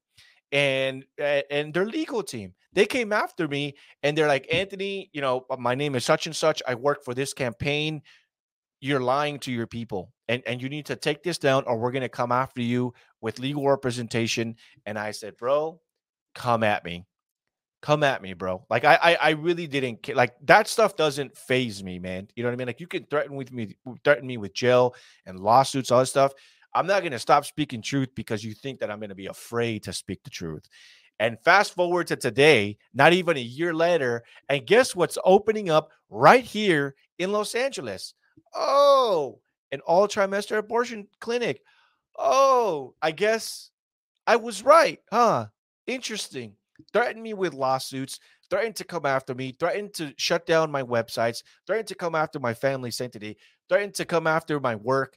and 0.52 1.04
and 1.18 1.72
their 1.72 1.86
legal 1.86 2.22
team. 2.22 2.54
They 2.74 2.86
came 2.86 3.12
after 3.12 3.48
me 3.48 3.74
and 4.02 4.16
they're 4.16 4.28
like, 4.28 4.46
Anthony, 4.52 5.10
you 5.12 5.20
know, 5.20 5.46
my 5.58 5.74
name 5.74 5.94
is 5.94 6.04
such 6.04 6.26
and 6.26 6.36
such. 6.36 6.62
I 6.68 6.74
work 6.74 7.04
for 7.04 7.14
this 7.14 7.34
campaign. 7.34 8.02
You're 8.80 9.00
lying 9.00 9.38
to 9.40 9.52
your 9.52 9.66
people, 9.66 10.12
and 10.28 10.42
and 10.46 10.60
you 10.60 10.68
need 10.68 10.86
to 10.86 10.96
take 10.96 11.22
this 11.22 11.38
down, 11.38 11.64
or 11.66 11.78
we're 11.78 11.92
gonna 11.92 12.08
come 12.08 12.32
after 12.32 12.60
you 12.60 12.94
with 13.20 13.38
legal 13.38 13.68
representation. 13.68 14.56
And 14.86 14.98
I 14.98 15.12
said, 15.12 15.36
bro, 15.36 15.80
come 16.34 16.64
at 16.64 16.84
me, 16.84 17.06
come 17.80 18.02
at 18.02 18.22
me, 18.22 18.34
bro. 18.34 18.66
Like 18.68 18.84
I 18.84 18.98
I, 19.00 19.14
I 19.14 19.30
really 19.30 19.68
didn't 19.68 20.02
care. 20.02 20.16
Like 20.16 20.34
that 20.46 20.66
stuff 20.66 20.96
doesn't 20.96 21.36
phase 21.36 21.84
me, 21.84 22.00
man. 22.00 22.26
You 22.34 22.42
know 22.42 22.48
what 22.48 22.54
I 22.54 22.56
mean? 22.56 22.66
Like 22.66 22.80
you 22.80 22.88
can 22.88 23.04
threaten 23.04 23.36
with 23.36 23.52
me, 23.52 23.76
threaten 24.02 24.26
me 24.26 24.36
with 24.36 24.52
jail 24.52 24.96
and 25.26 25.38
lawsuits, 25.38 25.92
all 25.92 26.00
that 26.00 26.06
stuff. 26.06 26.32
I'm 26.74 26.86
not 26.86 27.00
going 27.00 27.12
to 27.12 27.18
stop 27.18 27.44
speaking 27.44 27.82
truth 27.82 28.08
because 28.14 28.44
you 28.44 28.54
think 28.54 28.80
that 28.80 28.90
I'm 28.90 28.98
going 28.98 29.10
to 29.10 29.14
be 29.14 29.26
afraid 29.26 29.82
to 29.84 29.92
speak 29.92 30.22
the 30.24 30.30
truth. 30.30 30.68
And 31.18 31.38
fast 31.44 31.74
forward 31.74 32.08
to 32.08 32.16
today, 32.16 32.78
not 32.94 33.12
even 33.12 33.36
a 33.36 33.40
year 33.40 33.74
later, 33.74 34.24
and 34.48 34.66
guess 34.66 34.96
what's 34.96 35.18
opening 35.24 35.70
up 35.70 35.90
right 36.10 36.42
here 36.42 36.94
in 37.18 37.30
Los 37.30 37.54
Angeles? 37.54 38.14
Oh, 38.54 39.38
an 39.70 39.80
all 39.80 40.08
trimester 40.08 40.58
abortion 40.58 41.06
clinic. 41.20 41.62
Oh, 42.18 42.94
I 43.00 43.12
guess 43.12 43.70
I 44.26 44.36
was 44.36 44.64
right, 44.64 44.98
huh? 45.10 45.46
Interesting. 45.86 46.54
Threatened 46.92 47.22
me 47.22 47.34
with 47.34 47.54
lawsuits, 47.54 48.18
threatened 48.50 48.76
to 48.76 48.84
come 48.84 49.06
after 49.06 49.34
me, 49.34 49.54
threatened 49.58 49.94
to 49.94 50.12
shut 50.16 50.46
down 50.46 50.70
my 50.70 50.82
websites, 50.82 51.42
threatened 51.66 51.88
to 51.88 51.94
come 51.94 52.14
after 52.14 52.40
my 52.40 52.54
family 52.54 52.90
sanctity, 52.90 53.36
threatened 53.68 53.94
to 53.94 54.04
come 54.04 54.26
after 54.26 54.58
my 54.58 54.74
work, 54.74 55.16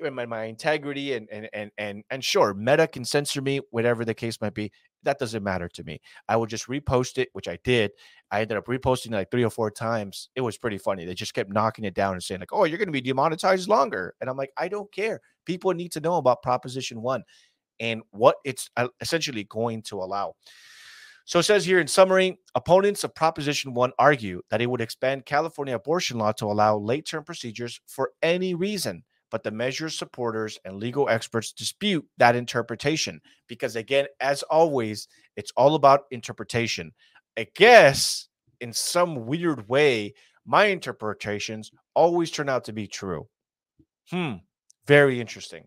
my, 0.00 0.26
my 0.26 0.44
integrity 0.44 1.14
and 1.14 1.28
and 1.30 1.48
and 1.52 1.70
and 1.78 2.04
and 2.10 2.24
sure 2.24 2.54
meta 2.54 2.86
can 2.86 3.04
censor 3.04 3.40
me 3.40 3.60
whatever 3.70 4.04
the 4.04 4.14
case 4.14 4.40
might 4.40 4.54
be 4.54 4.70
that 5.04 5.18
doesn't 5.18 5.42
matter 5.42 5.68
to 5.68 5.82
me. 5.82 6.00
I 6.28 6.36
will 6.36 6.46
just 6.46 6.68
repost 6.68 7.18
it 7.18 7.28
which 7.32 7.48
i 7.48 7.58
did. 7.64 7.90
I 8.30 8.42
ended 8.42 8.56
up 8.56 8.66
reposting 8.66 9.10
like 9.10 9.30
three 9.30 9.44
or 9.44 9.50
four 9.50 9.70
times. 9.70 10.28
It 10.36 10.40
was 10.40 10.56
pretty 10.56 10.78
funny. 10.78 11.04
They 11.04 11.14
just 11.14 11.34
kept 11.34 11.52
knocking 11.52 11.84
it 11.84 11.94
down 11.94 12.14
and 12.14 12.22
saying 12.22 12.40
like 12.40 12.52
oh 12.52 12.64
you're 12.64 12.78
going 12.78 12.88
to 12.88 12.92
be 12.92 13.00
demonetized 13.00 13.68
longer. 13.68 14.14
And 14.20 14.30
i'm 14.30 14.36
like 14.36 14.52
i 14.56 14.68
don't 14.68 14.92
care. 14.92 15.20
People 15.44 15.72
need 15.72 15.92
to 15.92 16.00
know 16.00 16.16
about 16.16 16.42
proposition 16.42 17.02
one 17.02 17.24
and 17.80 18.02
what 18.10 18.36
it's 18.44 18.70
uh, 18.76 18.88
essentially 19.00 19.44
going 19.44 19.82
to 19.82 19.96
allow. 19.96 20.34
So 21.24 21.38
it 21.38 21.44
says 21.44 21.64
here 21.64 21.80
in 21.80 21.86
summary, 21.86 22.38
opponents 22.54 23.04
of 23.04 23.14
Proposition 23.14 23.74
1 23.74 23.92
argue 23.98 24.42
that 24.50 24.60
it 24.60 24.66
would 24.68 24.80
expand 24.80 25.24
California 25.24 25.76
abortion 25.76 26.18
law 26.18 26.32
to 26.32 26.46
allow 26.46 26.76
late 26.76 27.06
term 27.06 27.22
procedures 27.22 27.80
for 27.86 28.10
any 28.22 28.54
reason 28.54 29.04
but 29.32 29.42
the 29.42 29.50
measure's 29.50 29.98
supporters 29.98 30.58
and 30.64 30.76
legal 30.76 31.08
experts 31.08 31.52
dispute 31.52 32.06
that 32.18 32.36
interpretation 32.36 33.20
because, 33.48 33.74
again, 33.74 34.06
as 34.20 34.42
always, 34.44 35.08
it's 35.36 35.50
all 35.56 35.74
about 35.74 36.02
interpretation. 36.10 36.92
I 37.36 37.48
guess 37.56 38.28
in 38.60 38.74
some 38.74 39.26
weird 39.26 39.66
way, 39.68 40.12
my 40.44 40.66
interpretations 40.66 41.70
always 41.94 42.30
turn 42.30 42.50
out 42.50 42.64
to 42.64 42.74
be 42.74 42.86
true. 42.86 43.26
Hmm, 44.10 44.34
very 44.86 45.18
interesting. 45.18 45.64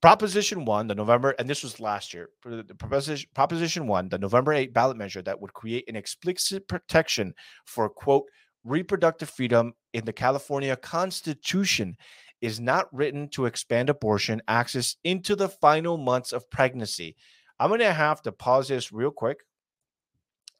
Proposition 0.00 0.64
one, 0.64 0.86
the 0.86 0.94
November, 0.94 1.34
and 1.38 1.50
this 1.50 1.64
was 1.64 1.80
last 1.80 2.14
year. 2.14 2.28
The 2.44 2.62
proposition, 2.78 3.28
Proposition 3.34 3.86
one, 3.88 4.08
the 4.08 4.18
November 4.18 4.52
8 4.52 4.72
ballot 4.72 4.96
measure 4.96 5.22
that 5.22 5.40
would 5.40 5.52
create 5.52 5.88
an 5.88 5.96
explicit 5.96 6.68
protection 6.68 7.34
for 7.64 7.88
quote 7.88 8.24
reproductive 8.64 9.30
freedom 9.30 9.72
in 9.94 10.04
the 10.04 10.12
California 10.12 10.76
Constitution 10.76 11.96
is 12.44 12.60
not 12.60 12.92
written 12.92 13.26
to 13.28 13.46
expand 13.46 13.88
abortion 13.88 14.42
access 14.46 14.96
into 15.02 15.34
the 15.34 15.48
final 15.48 15.96
months 15.96 16.30
of 16.30 16.50
pregnancy. 16.50 17.16
I'm 17.58 17.68
going 17.70 17.80
to 17.80 17.92
have 17.92 18.20
to 18.22 18.32
pause 18.32 18.68
this 18.68 18.92
real 18.92 19.10
quick. 19.10 19.38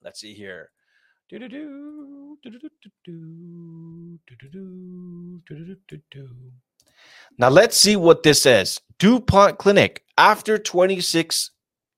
Let's 0.02 0.20
see 0.20 0.32
here. 0.32 0.70
Now 7.36 7.50
let's 7.50 7.76
see 7.76 7.96
what 7.96 8.22
this 8.22 8.42
says. 8.42 8.80
DuPont 8.98 9.58
Clinic 9.58 10.04
after 10.16 10.56
26 10.56 11.50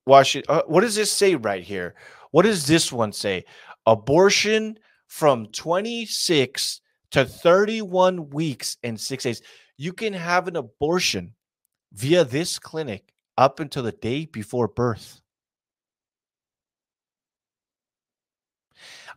Washington. 0.04 0.56
Uh, 0.56 0.62
what 0.66 0.80
does 0.80 0.96
this 0.96 1.12
say 1.12 1.36
right 1.36 1.62
here? 1.62 1.94
What 2.32 2.42
does 2.42 2.66
this 2.66 2.92
one 2.92 3.12
say? 3.12 3.44
Abortion 3.86 4.78
from 5.06 5.46
26 5.46 6.80
to 7.12 7.24
31 7.24 8.30
weeks 8.30 8.78
and 8.82 8.98
six 8.98 9.24
days. 9.24 9.42
You 9.76 9.92
can 9.92 10.12
have 10.14 10.48
an 10.48 10.56
abortion 10.56 11.34
via 11.92 12.24
this 12.24 12.58
clinic 12.58 13.12
up 13.36 13.60
until 13.60 13.82
the 13.82 13.92
day 13.92 14.24
before 14.26 14.68
birth. 14.68 15.20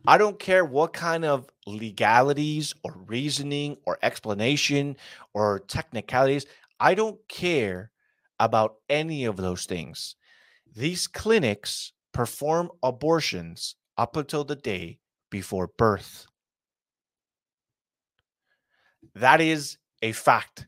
I 0.08 0.18
don't 0.18 0.40
care 0.40 0.64
what 0.64 0.94
kind 0.94 1.26
of 1.26 1.50
legalities 1.66 2.74
or 2.84 2.96
reasoning 3.06 3.78
or 3.86 4.00
explanation 4.02 4.96
or 5.34 5.60
technicalities. 5.60 6.46
I 6.80 6.96
don't 6.96 7.20
care 7.28 7.92
about 8.40 8.76
any 8.90 9.26
of 9.26 9.36
those 9.38 9.66
things. 9.66 10.16
These 10.76 11.08
clinics 11.08 11.92
perform 12.14 12.72
abortions 12.82 13.76
up 13.98 14.16
until 14.16 14.46
the 14.46 14.56
day 14.56 15.00
before 15.30 15.68
birth. 15.78 16.26
That 19.16 19.42
is 19.42 19.78
a 20.02 20.12
fact. 20.12 20.68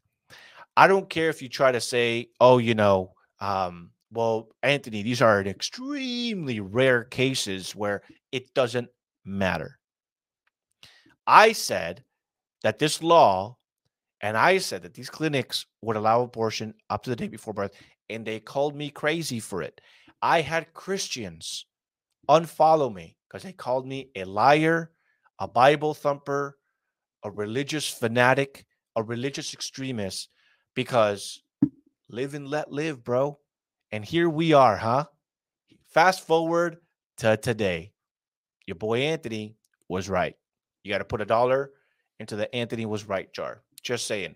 I 0.77 0.87
don't 0.87 1.09
care 1.09 1.29
if 1.29 1.41
you 1.41 1.49
try 1.49 1.71
to 1.71 1.81
say, 1.81 2.29
oh, 2.39 2.57
you 2.57 2.75
know, 2.75 3.13
um, 3.39 3.91
well, 4.11 4.49
Anthony, 4.63 5.03
these 5.03 5.21
are 5.21 5.41
extremely 5.41 6.59
rare 6.59 7.03
cases 7.03 7.75
where 7.75 8.01
it 8.31 8.53
doesn't 8.53 8.89
matter. 9.25 9.77
I 11.25 11.51
said 11.53 12.03
that 12.63 12.79
this 12.79 13.01
law, 13.01 13.57
and 14.21 14.37
I 14.37 14.57
said 14.57 14.83
that 14.83 14.93
these 14.93 15.09
clinics 15.09 15.65
would 15.81 15.95
allow 15.95 16.21
abortion 16.21 16.73
up 16.89 17.03
to 17.03 17.09
the 17.09 17.15
day 17.15 17.27
before 17.27 17.53
birth, 17.53 17.73
and 18.09 18.25
they 18.25 18.39
called 18.39 18.75
me 18.75 18.89
crazy 18.89 19.39
for 19.39 19.61
it. 19.61 19.79
I 20.21 20.41
had 20.41 20.73
Christians 20.73 21.65
unfollow 22.29 22.93
me 22.93 23.15
because 23.27 23.43
they 23.43 23.53
called 23.53 23.87
me 23.87 24.09
a 24.15 24.25
liar, 24.25 24.91
a 25.39 25.47
Bible 25.47 25.93
thumper, 25.93 26.57
a 27.23 27.31
religious 27.31 27.87
fanatic, 27.87 28.65
a 28.95 29.03
religious 29.03 29.53
extremist, 29.53 30.29
because 30.75 31.41
live 32.09 32.33
and 32.33 32.47
let 32.47 32.71
live, 32.71 33.03
bro. 33.03 33.39
And 33.91 34.05
here 34.05 34.29
we 34.29 34.53
are, 34.53 34.77
huh? 34.77 35.05
Fast 35.89 36.25
forward 36.25 36.77
to 37.17 37.37
today. 37.37 37.93
Your 38.65 38.75
boy 38.75 38.99
Anthony 38.99 39.55
was 39.89 40.09
right. 40.09 40.35
You 40.83 40.91
got 40.91 40.99
to 40.99 41.05
put 41.05 41.21
a 41.21 41.25
dollar 41.25 41.71
into 42.19 42.35
the 42.35 42.53
Anthony 42.55 42.85
was 42.85 43.07
right 43.07 43.31
jar. 43.33 43.61
Just 43.83 44.07
saying. 44.07 44.35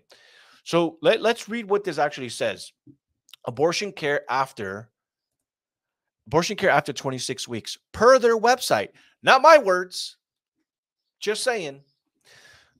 So 0.64 0.98
let, 1.00 1.22
let's 1.22 1.48
read 1.48 1.70
what 1.70 1.84
this 1.84 1.98
actually 1.98 2.28
says. 2.28 2.72
Abortion 3.46 3.92
care 3.92 4.22
after 4.28 4.90
abortion 6.26 6.56
care 6.56 6.70
after 6.70 6.92
26 6.92 7.46
weeks 7.46 7.78
per 7.92 8.18
their 8.18 8.36
website. 8.36 8.88
Not 9.22 9.42
my 9.42 9.58
words. 9.58 10.16
Just 11.20 11.44
saying. 11.44 11.82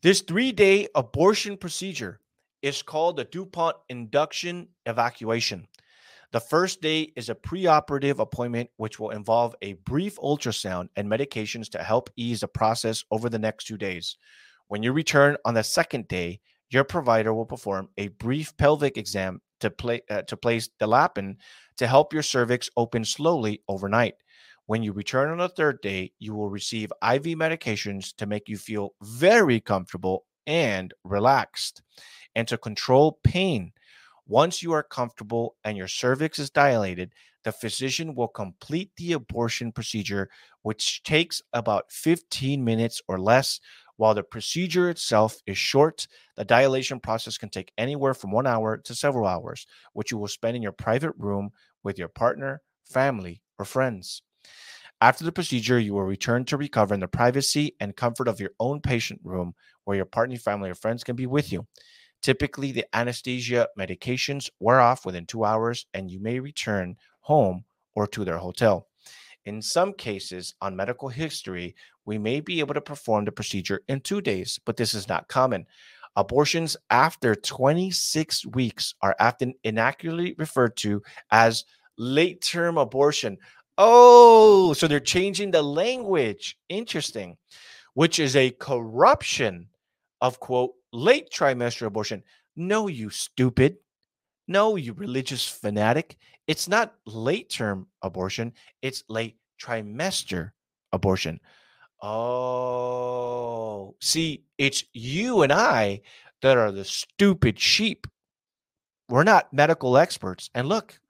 This 0.03 0.21
three 0.21 0.53
day 0.53 0.89
abortion 0.95 1.57
procedure 1.57 2.21
is 2.61 2.83
called 2.83 3.17
the 3.17 3.25
DuPont 3.25 3.77
induction 3.89 4.69
evacuation. 4.85 5.67
The 6.33 6.41
first 6.41 6.83
day 6.83 7.13
is 7.17 7.31
a 7.31 7.35
preoperative 7.35 8.19
appointment, 8.19 8.69
which 8.77 9.01
will 9.01 9.11
involve 9.11 9.55
a 9.63 9.75
brief 9.75 10.17
ultrasound 10.17 10.89
and 10.97 11.09
medications 11.09 11.71
to 11.71 11.83
help 11.83 12.11
ease 12.17 12.41
the 12.41 12.49
process 12.49 13.05
over 13.11 13.31
the 13.31 13.39
next 13.39 13.65
two 13.65 13.79
days. 13.79 14.19
When 14.69 14.83
you 14.83 14.93
return 14.93 15.37
on 15.45 15.55
the 15.55 15.63
second 15.63 16.09
day, 16.09 16.41
your 16.69 16.85
provider 16.85 17.33
will 17.33 17.47
perform 17.47 17.89
a 17.97 18.09
brief 18.09 18.55
pelvic 18.57 18.99
exam 18.99 19.41
to, 19.61 19.71
play, 19.71 20.03
uh, 20.11 20.23
to 20.23 20.37
place 20.37 20.69
Dilapan 20.81 21.37
to 21.79 21.87
help 21.87 22.13
your 22.13 22.23
cervix 22.23 22.69
open 22.77 23.05
slowly 23.05 23.63
overnight. 23.69 24.15
When 24.67 24.83
you 24.83 24.93
return 24.93 25.31
on 25.31 25.39
the 25.39 25.49
third 25.49 25.81
day, 25.81 26.13
you 26.19 26.35
will 26.35 26.51
receive 26.51 26.93
IV 27.03 27.23
medications 27.39 28.15
to 28.17 28.27
make 28.27 28.49
you 28.49 28.57
feel 28.57 28.95
very 29.01 29.61
comfortable 29.61 30.25
and 30.47 30.93
relaxed 31.05 31.83
and 32.35 32.47
to 32.49 32.59
control 32.59 33.19
pain. 33.23 33.73
Once 34.27 34.63
you 34.63 34.73
are 34.73 34.83
comfortable 34.83 35.55
and 35.63 35.77
your 35.77 35.87
cervix 35.87 36.41
is 36.41 36.51
dilated, 36.51 37.13
the 37.45 37.53
physician 37.53 38.17
will 38.17 38.27
complete 38.27 38.91
the 38.97 39.13
abortion 39.13 39.71
procedure, 39.71 40.29
which 40.63 41.01
takes 41.05 41.41
about 41.53 41.93
15 41.93 42.65
minutes 42.65 43.01
or 43.07 43.21
less. 43.21 43.61
While 43.99 44.15
the 44.15 44.25
procedure 44.25 44.91
itself 44.91 45.41
is 45.47 45.57
short, 45.57 46.09
the 46.37 46.45
dilation 46.45 46.99
process 46.99 47.39
can 47.39 47.51
take 47.51 47.73
anywhere 47.79 48.15
from 48.15 48.33
one 48.33 48.49
hour 48.49 48.77
to 48.79 48.95
several 48.97 49.29
hours, 49.29 49.65
which 49.93 50.11
you 50.11 50.19
will 50.19 50.27
spend 50.27 50.57
in 50.57 50.63
your 50.63 50.73
private 50.73 51.15
room 51.17 51.51
with 51.85 51.99
your 51.99 52.09
partner, 52.09 52.63
family, 52.85 53.43
or 53.61 53.65
friends. 53.65 54.23
After 55.01 55.25
the 55.25 55.33
procedure, 55.33 55.79
you 55.79 55.93
will 55.93 56.05
return 56.05 56.45
to 56.47 56.57
recover 56.57 56.95
in 56.95 57.01
the 57.01 57.09
privacy 57.09 57.75
and 57.81 57.95
comfort 57.95 58.29
of 58.29 58.41
your 58.41 58.53
own 58.59 58.81
patient 58.81 59.21
room 59.23 59.55
where 59.85 59.97
your 59.97 60.07
partner, 60.07 60.39
family, 60.39 60.71
or 60.71 60.75
friends 60.75 61.05
can 61.05 61.17
be 61.17 61.27
with 61.27 61.53
you. 61.53 61.67
Typically, 62.23 62.73
the 62.73 62.87
anesthesia 62.95 63.69
medications 63.79 64.51
wear 64.59 64.81
off 64.81 65.05
within 65.05 65.27
two 65.27 65.45
hours 65.45 65.87
and 65.93 66.11
you 66.11 66.19
may 66.19 66.41
return 66.41 66.97
home 67.21 67.65
or 67.95 68.07
to 68.07 68.25
their 68.25 68.39
hotel. 68.39 68.89
In 69.45 69.63
some 69.63 69.93
cases, 69.93 70.55
on 70.61 70.75
medical 70.75 71.09
history, 71.09 71.77
we 72.05 72.19
may 72.19 72.41
be 72.41 72.61
able 72.61 72.75
to 72.75 72.81
perform 72.81 73.25
the 73.25 73.33
procedure 73.33 73.83
in 73.89 74.01
two 74.01 74.21
days, 74.21 74.59
but 74.65 74.77
this 74.77 74.95
is 74.95 75.09
not 75.09 75.29
common. 75.29 75.67
Abortions 76.17 76.77
after 76.91 77.35
26 77.35 78.47
weeks 78.47 78.95
are 79.03 79.15
often 79.21 79.55
inaccurately 79.63 80.35
referred 80.39 80.77
to 80.79 81.03
as 81.31 81.65
late 81.99 82.43
term 82.43 82.79
abortion. 82.79 83.37
Oh, 83.79 84.73
so 84.73 84.89
they're 84.89 85.01
changing 85.01 85.51
the 85.51 85.63
language. 85.63 86.59
Interesting. 86.69 87.37
Which 87.95 88.19
is 88.19 88.37
a 88.37 88.51
corruption 88.51 89.69
of 90.21 90.41
quote 90.41 90.75
late 90.93 91.31
trimester 91.31 91.87
abortion. 91.87 92.23
No, 92.57 92.89
you 92.89 93.11
stupid. 93.11 93.77
No, 94.49 94.77
you 94.77 94.93
religious 94.93 95.47
fanatic. 95.47 96.17
It's 96.47 96.69
not 96.69 96.95
late 97.07 97.51
term 97.51 97.89
abortion, 98.03 98.53
it's 98.81 99.03
late 99.09 99.37
trimester 99.61 100.53
abortion. 100.93 101.41
Oh, 102.03 103.97
see, 104.01 104.45
it's 104.59 104.85
you 104.93 105.43
and 105.43 105.53
I 105.53 106.03
that 106.43 106.57
are 106.57 106.71
the 106.71 106.85
stupid 106.85 107.59
sheep. 107.59 108.07
We're 109.09 109.25
not 109.25 109.53
medical 109.53 109.97
experts. 109.97 110.51
And 110.55 110.69
look, 110.69 111.01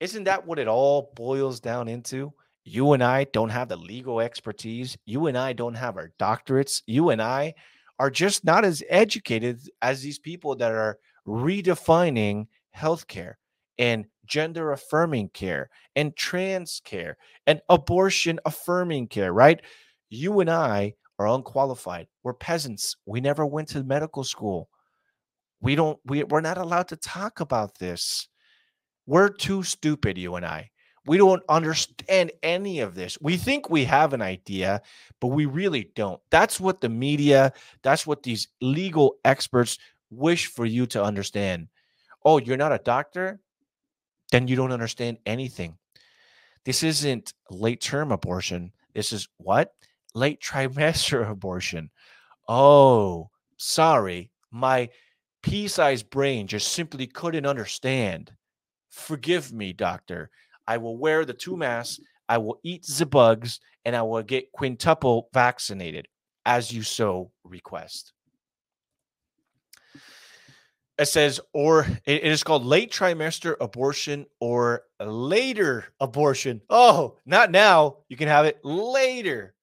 isn't 0.00 0.24
that 0.24 0.46
what 0.46 0.58
it 0.58 0.68
all 0.68 1.12
boils 1.14 1.60
down 1.60 1.88
into? 1.88 2.32
You 2.64 2.92
and 2.92 3.02
I 3.02 3.24
don't 3.24 3.50
have 3.50 3.68
the 3.68 3.76
legal 3.76 4.20
expertise. 4.20 4.96
You 5.06 5.26
and 5.26 5.36
I 5.36 5.52
don't 5.52 5.74
have 5.74 5.96
our 5.96 6.12
doctorates. 6.18 6.82
You 6.86 7.10
and 7.10 7.20
I 7.22 7.54
are 7.98 8.10
just 8.10 8.44
not 8.44 8.64
as 8.64 8.82
educated 8.88 9.60
as 9.82 10.00
these 10.00 10.18
people 10.18 10.56
that 10.56 10.72
are 10.72 10.98
redefining 11.26 12.46
healthcare 12.74 13.34
and 13.78 14.06
gender 14.24 14.72
affirming 14.72 15.28
care 15.30 15.68
and 15.96 16.16
trans 16.16 16.80
care 16.84 17.16
and 17.46 17.60
abortion 17.68 18.40
affirming 18.46 19.08
care, 19.08 19.32
right? 19.32 19.60
You 20.08 20.40
and 20.40 20.48
I 20.48 20.94
are 21.18 21.28
unqualified. 21.28 22.06
We're 22.22 22.34
peasants. 22.34 22.96
We 23.04 23.20
never 23.20 23.44
went 23.44 23.68
to 23.68 23.84
medical 23.84 24.24
school. 24.24 24.70
We 25.60 25.74
don't, 25.74 25.98
we, 26.06 26.24
we're 26.24 26.40
not 26.40 26.56
allowed 26.56 26.88
to 26.88 26.96
talk 26.96 27.40
about 27.40 27.78
this. 27.78 28.29
We're 29.10 29.28
too 29.28 29.64
stupid, 29.64 30.16
you 30.16 30.36
and 30.36 30.46
I. 30.46 30.70
We 31.04 31.18
don't 31.18 31.42
understand 31.48 32.30
any 32.44 32.78
of 32.78 32.94
this. 32.94 33.18
We 33.20 33.36
think 33.36 33.68
we 33.68 33.84
have 33.86 34.12
an 34.12 34.22
idea, 34.22 34.82
but 35.20 35.32
we 35.32 35.46
really 35.46 35.90
don't. 35.96 36.20
That's 36.30 36.60
what 36.60 36.80
the 36.80 36.90
media, 36.90 37.52
that's 37.82 38.06
what 38.06 38.22
these 38.22 38.46
legal 38.60 39.16
experts 39.24 39.78
wish 40.10 40.46
for 40.46 40.64
you 40.64 40.86
to 40.86 41.02
understand. 41.02 41.66
Oh, 42.24 42.38
you're 42.38 42.56
not 42.56 42.70
a 42.70 42.78
doctor? 42.78 43.40
Then 44.30 44.46
you 44.46 44.54
don't 44.54 44.70
understand 44.70 45.18
anything. 45.26 45.76
This 46.64 46.84
isn't 46.84 47.34
late 47.50 47.80
term 47.80 48.12
abortion. 48.12 48.70
This 48.94 49.12
is 49.12 49.26
what? 49.38 49.72
Late 50.14 50.40
trimester 50.48 51.28
abortion. 51.28 51.90
Oh, 52.46 53.30
sorry. 53.56 54.30
My 54.52 54.88
pea 55.42 55.66
sized 55.66 56.10
brain 56.10 56.46
just 56.46 56.68
simply 56.68 57.08
couldn't 57.08 57.44
understand. 57.44 58.30
Forgive 58.90 59.52
me, 59.52 59.72
doctor. 59.72 60.30
I 60.66 60.76
will 60.76 60.96
wear 60.96 61.24
the 61.24 61.32
two 61.32 61.56
masks, 61.56 62.00
I 62.28 62.38
will 62.38 62.60
eat 62.62 62.86
the 62.86 63.06
bugs, 63.06 63.60
and 63.84 63.96
I 63.96 64.02
will 64.02 64.22
get 64.22 64.52
quintuple 64.52 65.28
vaccinated 65.32 66.06
as 66.46 66.72
you 66.72 66.82
so 66.82 67.32
request. 67.44 68.12
It 70.98 71.06
says, 71.06 71.40
or 71.54 71.86
it 72.04 72.22
is 72.22 72.44
called 72.44 72.64
late 72.64 72.92
trimester 72.92 73.56
abortion 73.58 74.26
or 74.38 74.82
later 75.00 75.86
abortion. 75.98 76.60
Oh, 76.68 77.16
not 77.24 77.50
now. 77.50 77.96
You 78.08 78.18
can 78.18 78.28
have 78.28 78.44
it 78.44 78.60
later. 78.62 79.54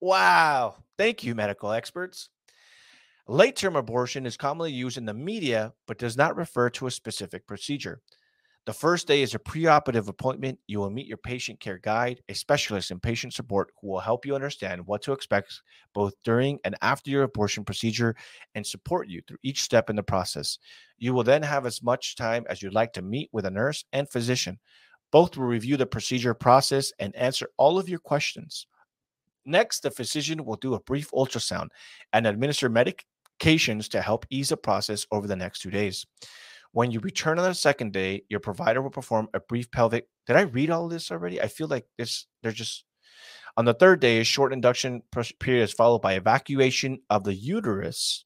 Wow. 0.00 0.82
Thank 0.98 1.22
you, 1.22 1.36
medical 1.36 1.70
experts. 1.70 2.30
Late 3.28 3.54
term 3.54 3.76
abortion 3.76 4.26
is 4.26 4.36
commonly 4.36 4.72
used 4.72 4.98
in 4.98 5.06
the 5.06 5.14
media, 5.14 5.72
but 5.86 5.98
does 5.98 6.16
not 6.16 6.36
refer 6.36 6.68
to 6.70 6.88
a 6.88 6.90
specific 6.90 7.46
procedure. 7.46 8.00
The 8.64 8.72
first 8.72 9.08
day 9.08 9.22
is 9.22 9.34
a 9.34 9.40
preoperative 9.40 10.06
appointment. 10.06 10.56
You 10.68 10.78
will 10.78 10.90
meet 10.90 11.08
your 11.08 11.16
patient 11.16 11.58
care 11.58 11.78
guide, 11.78 12.22
a 12.28 12.34
specialist 12.34 12.92
in 12.92 13.00
patient 13.00 13.34
support 13.34 13.72
who 13.80 13.88
will 13.88 13.98
help 13.98 14.24
you 14.24 14.36
understand 14.36 14.86
what 14.86 15.02
to 15.02 15.12
expect 15.12 15.62
both 15.94 16.14
during 16.22 16.60
and 16.62 16.76
after 16.80 17.10
your 17.10 17.24
abortion 17.24 17.64
procedure 17.64 18.14
and 18.54 18.64
support 18.64 19.08
you 19.08 19.20
through 19.26 19.38
each 19.42 19.62
step 19.62 19.90
in 19.90 19.96
the 19.96 20.02
process. 20.04 20.58
You 20.98 21.12
will 21.12 21.24
then 21.24 21.42
have 21.42 21.66
as 21.66 21.82
much 21.82 22.14
time 22.14 22.44
as 22.48 22.62
you'd 22.62 22.72
like 22.72 22.92
to 22.92 23.02
meet 23.02 23.30
with 23.32 23.46
a 23.46 23.50
nurse 23.50 23.84
and 23.92 24.08
physician. 24.08 24.60
Both 25.10 25.36
will 25.36 25.46
review 25.46 25.76
the 25.76 25.84
procedure 25.84 26.32
process 26.32 26.92
and 27.00 27.16
answer 27.16 27.48
all 27.56 27.80
of 27.80 27.88
your 27.88 27.98
questions. 27.98 28.68
Next, 29.44 29.80
the 29.80 29.90
physician 29.90 30.44
will 30.44 30.54
do 30.54 30.74
a 30.74 30.80
brief 30.80 31.10
ultrasound 31.10 31.70
and 32.12 32.28
administer 32.28 32.70
medications 32.70 33.88
to 33.88 34.00
help 34.00 34.24
ease 34.30 34.50
the 34.50 34.56
process 34.56 35.04
over 35.10 35.26
the 35.26 35.34
next 35.34 35.62
two 35.62 35.70
days. 35.72 36.06
When 36.72 36.90
you 36.90 37.00
return 37.00 37.38
on 37.38 37.44
the 37.44 37.54
second 37.54 37.92
day, 37.92 38.24
your 38.28 38.40
provider 38.40 38.80
will 38.80 38.90
perform 38.90 39.28
a 39.34 39.40
brief 39.40 39.70
pelvic. 39.70 40.08
Did 40.26 40.36
I 40.36 40.42
read 40.42 40.70
all 40.70 40.88
this 40.88 41.10
already? 41.10 41.40
I 41.40 41.48
feel 41.48 41.68
like 41.68 41.86
this, 41.98 42.26
they're 42.42 42.52
just. 42.52 42.84
On 43.58 43.66
the 43.66 43.74
third 43.74 44.00
day, 44.00 44.18
a 44.18 44.24
short 44.24 44.54
induction 44.54 45.02
period 45.38 45.64
is 45.64 45.74
followed 45.74 46.00
by 46.00 46.14
evacuation 46.14 47.00
of 47.10 47.24
the 47.24 47.34
uterus. 47.34 48.24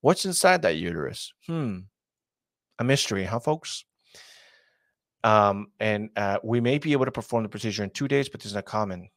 What's 0.00 0.24
inside 0.24 0.62
that 0.62 0.76
uterus? 0.76 1.32
Hmm. 1.48 1.78
A 2.78 2.84
mystery, 2.84 3.24
huh, 3.24 3.40
folks? 3.40 3.84
Um, 5.24 5.68
and 5.80 6.10
uh, 6.16 6.38
we 6.44 6.60
may 6.60 6.78
be 6.78 6.92
able 6.92 7.06
to 7.06 7.12
perform 7.12 7.42
the 7.42 7.48
procedure 7.48 7.82
in 7.82 7.90
two 7.90 8.06
days, 8.06 8.28
but 8.28 8.40
this 8.40 8.50
is 8.50 8.54
not 8.54 8.64
common. 8.64 9.08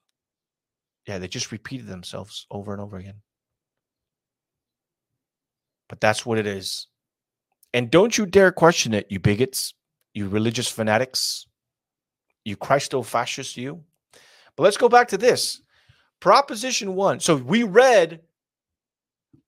Yeah, 1.07 1.20
they 1.20 1.28
just 1.28 1.51
repeated 1.51 1.86
themselves 1.86 2.47
over 2.49 2.74
and 2.74 2.82
over 2.82 2.97
again. 2.97 3.22
But 5.88 6.01
that's 6.01 6.26
what 6.26 6.39
it 6.39 6.47
is. 6.47 6.88
And 7.76 7.91
don't 7.91 8.17
you 8.17 8.26
dare 8.26 8.53
question 8.53 8.93
it, 8.93 9.05
you 9.09 9.19
bigots, 9.19 9.73
you 10.13 10.30
religious 10.30 10.69
fanatics, 10.69 11.45
you 12.45 12.55
Christo 12.55 13.01
fascists, 13.01 13.57
you. 13.57 13.84
But 14.55 14.63
let's 14.63 14.78
go 14.78 14.88
back 14.88 15.09
to 15.09 15.17
this. 15.17 15.61
Proposition 16.21 16.95
one. 16.95 17.19
So 17.19 17.36
we 17.36 17.63
read 17.63 18.21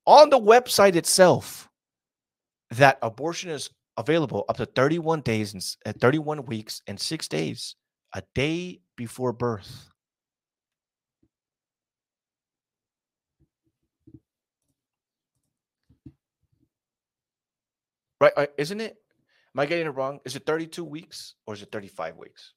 on 0.06 0.30
the 0.30 0.38
website 0.38 0.98
itself 0.98 1.70
that 2.72 3.00
abortion 3.02 3.50
is 3.50 3.70
available 3.96 4.44
up 4.50 4.58
to 4.58 4.66
31 4.66 5.22
days 5.22 5.54
and 5.54 5.64
uh, 5.86 5.98
31 5.98 6.46
weeks 6.48 6.82
and 6.86 7.00
six 7.00 7.30
days, 7.30 7.78
a 8.14 8.22
day 8.36 8.82
before 8.98 9.32
birth. 9.32 9.88
Right? 18.20 18.34
Uh, 18.36 18.48
isn't 18.58 18.82
it? 18.82 18.98
Am 19.56 19.60
I 19.60 19.66
getting 19.66 19.88
it 19.88 19.96
wrong? 19.96 20.20
Is 20.26 20.36
it 20.36 20.46
32 20.46 20.84
weeks 20.84 21.36
or 21.46 21.54
is 21.54 21.62
it 21.62 21.72
35 21.72 22.18
weeks? 22.18 22.54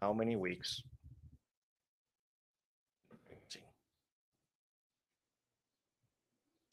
How 0.00 0.12
many 0.12 0.36
weeks? 0.36 0.82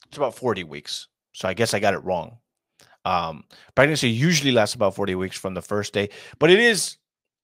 It's 0.08 0.18
about 0.18 0.36
40 0.36 0.64
weeks. 0.64 1.10
So 1.34 1.50
I 1.50 1.54
guess 1.54 1.74
I 1.74 1.82
got 1.82 1.94
it 1.94 2.04
wrong. 2.06 2.38
Um, 3.04 3.44
pregnancy 3.76 4.10
usually 4.10 4.54
lasts 4.54 4.74
about 4.74 4.96
40 4.96 5.16
weeks 5.16 5.38
from 5.38 5.54
the 5.54 5.62
first 5.62 5.94
day, 5.94 6.10
but 6.40 6.50
it 6.50 6.60
is 6.60 6.96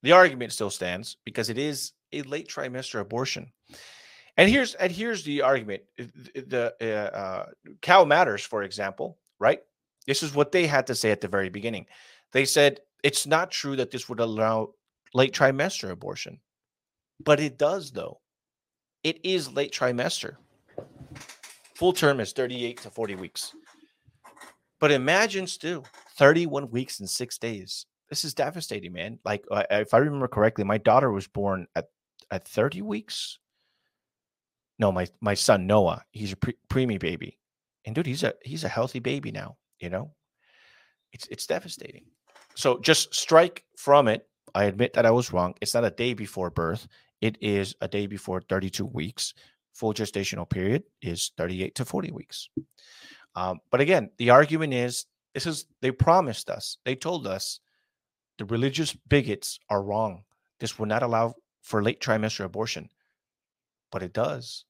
the 0.04 0.14
argument 0.14 0.54
still 0.54 0.70
stands 0.70 1.18
because 1.26 1.50
it 1.50 1.58
is 1.58 1.92
a 2.14 2.22
late 2.22 2.48
trimester 2.48 3.02
abortion. 3.02 3.52
And 4.38 4.50
here's 4.50 4.74
and 4.76 4.92
here's 4.92 5.24
the 5.24 5.42
argument: 5.42 5.84
the 5.98 6.74
uh, 6.82 7.18
uh, 7.18 7.46
Cal 7.82 8.06
Matters, 8.06 8.44
for 8.44 8.64
example, 8.64 9.18
right? 9.42 9.60
This 10.08 10.24
is 10.24 10.34
what 10.34 10.52
they 10.52 10.68
had 10.68 10.88
to 10.88 10.96
say 10.96 11.12
at 11.12 11.20
the 11.20 11.28
very 11.28 11.50
beginning. 11.50 11.88
They 12.32 12.46
said 12.46 12.80
it's 13.04 13.28
not 13.28 13.52
true 13.52 13.76
that 13.76 13.92
this 13.92 14.08
would 14.08 14.20
allow 14.20 14.76
late 15.14 15.34
trimester 15.34 15.90
abortion, 15.90 16.40
but 17.20 17.40
it 17.42 17.58
does, 17.58 17.92
though. 17.92 18.22
It 19.04 19.20
is 19.26 19.52
late 19.52 19.74
trimester. 19.74 20.36
Full 21.76 21.94
term 21.94 22.20
is 22.20 22.32
38 22.32 22.82
to 22.82 22.92
40 22.92 23.16
weeks. 23.16 23.54
But 24.80 24.92
imagine 24.92 25.48
still 25.48 25.86
31 26.18 26.70
weeks 26.70 27.00
and 27.00 27.10
six 27.10 27.38
days. 27.38 27.88
This 28.10 28.24
is 28.24 28.34
devastating, 28.34 28.94
man. 28.94 29.20
Like, 29.26 29.46
if 29.72 29.94
I 29.94 29.98
remember 29.98 30.28
correctly, 30.28 30.64
my 30.64 30.78
daughter 30.78 31.12
was 31.12 31.28
born 31.28 31.68
at, 31.76 31.88
at 32.30 32.48
30 32.48 32.84
weeks. 32.84 33.40
No, 34.78 34.92
my, 34.92 35.08
my 35.20 35.34
son 35.34 35.66
Noah, 35.66 36.04
he's 36.12 36.34
a 36.34 36.38
pre- 36.38 36.58
preemie 36.70 37.00
baby 37.00 37.38
and 37.86 37.96
dude, 37.96 38.06
he's 38.06 38.24
a 38.24 38.34
he's 38.44 38.64
a 38.64 38.70
healthy 38.70 39.00
baby 39.00 39.32
now. 39.32 39.58
You 39.80 39.90
know, 39.90 40.12
it's 41.14 41.28
it's 41.28 41.48
devastating. 41.48 42.06
So 42.56 42.80
just 42.80 43.14
strike 43.14 43.64
from 43.78 44.08
it. 44.08 44.28
I 44.54 44.66
admit 44.66 44.94
that 44.94 45.06
I 45.06 45.12
was 45.12 45.32
wrong. 45.32 45.54
It's 45.62 45.74
not 45.74 45.86
a 45.86 45.92
day 45.92 46.14
before 46.14 46.50
birth. 46.50 46.88
It 47.22 47.38
is 47.42 47.76
a 47.82 47.88
day 47.88 48.08
before 48.08 48.42
32 48.42 48.86
weeks. 48.86 49.34
Full 49.74 49.94
gestational 49.94 50.50
period 50.50 50.84
is 51.02 51.32
38 51.38 51.76
to 51.76 51.86
40 51.86 52.12
weeks. 52.12 52.50
Um, 53.36 53.60
but 53.70 53.80
again, 53.80 54.10
the 54.18 54.32
argument 54.32 54.74
is 54.74 55.06
this 55.34 55.46
is 55.46 55.66
they 55.82 55.92
promised 55.92 56.50
us, 56.50 56.78
they 56.84 56.96
told 56.96 57.26
us 57.26 57.60
the 58.38 58.46
religious 58.46 58.94
bigots 58.94 59.60
are 59.70 59.84
wrong. 59.84 60.24
This 60.60 60.78
will 60.78 60.88
not 60.88 61.04
allow 61.04 61.36
for 61.62 61.82
late 61.82 62.02
trimester 62.02 62.44
abortion, 62.44 62.90
but 63.92 64.04
it 64.04 64.14
does 64.14 64.66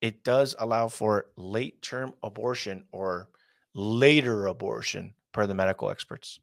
it 0.00 0.24
does 0.24 0.54
allow 0.58 0.88
for 0.88 1.26
late 1.36 1.82
term 1.82 2.14
abortion 2.22 2.84
or 2.92 3.28
later 3.74 4.46
abortion, 4.46 5.14
per 5.32 5.46
the 5.46 5.54
medical 5.54 5.90
experts. 5.90 6.40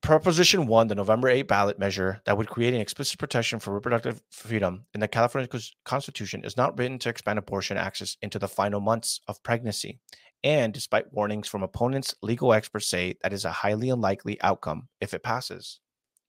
Proposition 0.00 0.66
1, 0.66 0.88
the 0.88 0.94
November 0.94 1.28
8 1.28 1.42
ballot 1.42 1.78
measure 1.78 2.22
that 2.24 2.36
would 2.38 2.48
create 2.48 2.72
an 2.72 2.80
explicit 2.80 3.18
protection 3.18 3.58
for 3.58 3.74
reproductive 3.74 4.22
freedom 4.30 4.86
in 4.94 5.00
the 5.00 5.08
California 5.08 5.48
Constitution 5.84 6.44
is 6.44 6.56
not 6.56 6.78
written 6.78 6.98
to 7.00 7.08
expand 7.08 7.38
abortion 7.38 7.76
access 7.76 8.16
into 8.22 8.38
the 8.38 8.48
final 8.48 8.80
months 8.80 9.20
of 9.28 9.42
pregnancy. 9.42 9.98
And 10.44 10.72
despite 10.72 11.12
warnings 11.12 11.48
from 11.48 11.62
opponents, 11.62 12.14
legal 12.22 12.52
experts 12.52 12.86
say 12.86 13.16
that 13.22 13.32
is 13.32 13.44
a 13.44 13.50
highly 13.50 13.90
unlikely 13.90 14.40
outcome 14.40 14.88
if 15.00 15.12
it 15.14 15.24
passes. 15.24 15.80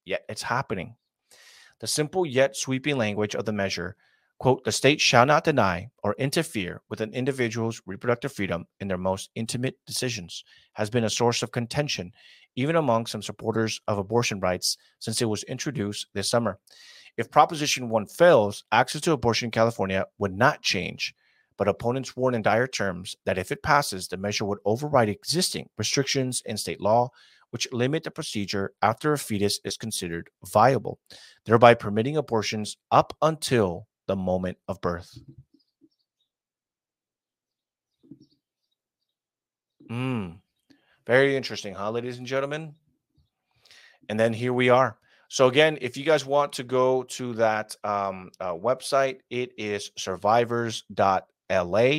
Yet 0.03 0.26
it's 0.28 0.41
happening. 0.41 0.95
The 1.80 1.88
simple 1.88 2.26
yet 2.26 2.57
sweeping 2.57 2.97
language 2.97 3.36
of 3.36 3.45
the 3.45 3.53
measure 3.53 3.95
quote, 4.40 4.64
the 4.64 4.72
state 4.72 5.02
shall 5.02 5.26
not 5.26 5.44
deny 5.44 5.90
or 6.02 6.16
interfere 6.18 6.82
with 6.90 7.02
an 7.02 7.14
individual's 7.14 7.82
reproductive 7.86 8.32
freedom 8.32 8.66
in 8.80 8.88
their 8.88 8.98
most 8.98 9.30
intimate 9.36 9.76
decisions, 9.86 10.44
has 10.74 10.90
been 10.90 11.04
a 11.04 11.10
source 11.10 11.44
of 11.44 11.52
contention, 11.52 12.12
even 12.56 12.78
among 12.78 13.06
some 13.06 13.22
supporters 13.22 13.82
of 13.88 13.98
abortion 13.98 14.40
rights 14.40 14.78
since 15.00 15.22
it 15.22 15.26
was 15.26 15.44
introduced 15.44 16.08
this 16.14 16.30
summer. 16.30 16.58
If 17.18 17.30
Proposition 17.30 17.90
1 17.90 18.06
fails, 18.06 18.64
access 18.72 19.02
to 19.02 19.12
abortion 19.12 19.48
in 19.48 19.52
California 19.52 20.06
would 20.20 20.34
not 20.34 20.62
change, 20.62 21.14
but 21.58 21.68
opponents 21.68 22.16
warn 22.16 22.34
in 22.34 22.42
dire 22.42 22.68
terms 22.68 23.18
that 23.26 23.38
if 23.38 23.52
it 23.52 23.62
passes, 23.62 24.08
the 24.08 24.16
measure 24.16 24.46
would 24.46 24.60
override 24.64 25.10
existing 25.10 25.68
restrictions 25.78 26.42
in 26.46 26.56
state 26.56 26.80
law, 26.80 27.10
which 27.50 27.68
limit 27.74 28.06
the 28.06 28.12
procedure 28.12 28.72
after 28.82 29.12
a 29.12 29.18
fetus 29.18 29.60
is 29.66 29.76
considered 29.76 30.30
viable, 30.46 30.98
thereby 31.44 31.74
permitting 31.74 32.16
abortions 32.16 32.78
up 32.90 33.14
until 33.22 33.89
the 34.10 34.16
moment 34.16 34.57
of 34.68 34.82
birth. 34.82 35.16
Mm, 39.89 40.39
very 41.05 41.38
interesting, 41.38 41.76
huh, 41.76 41.91
ladies 41.91 42.18
and 42.18 42.26
gentlemen? 42.26 42.74
And 44.10 44.20
then 44.20 44.34
here 44.34 44.51
we 44.51 44.70
are. 44.70 44.97
So 45.28 45.47
again, 45.47 45.78
if 45.80 45.95
you 45.95 46.03
guys 46.03 46.26
want 46.26 46.53
to 46.53 46.64
go 46.64 47.03
to 47.03 47.34
that 47.36 47.76
um, 47.84 48.32
uh, 48.39 48.53
website, 48.53 49.20
it 49.30 49.51
is 49.60 49.91
survivors.la. 49.95 51.89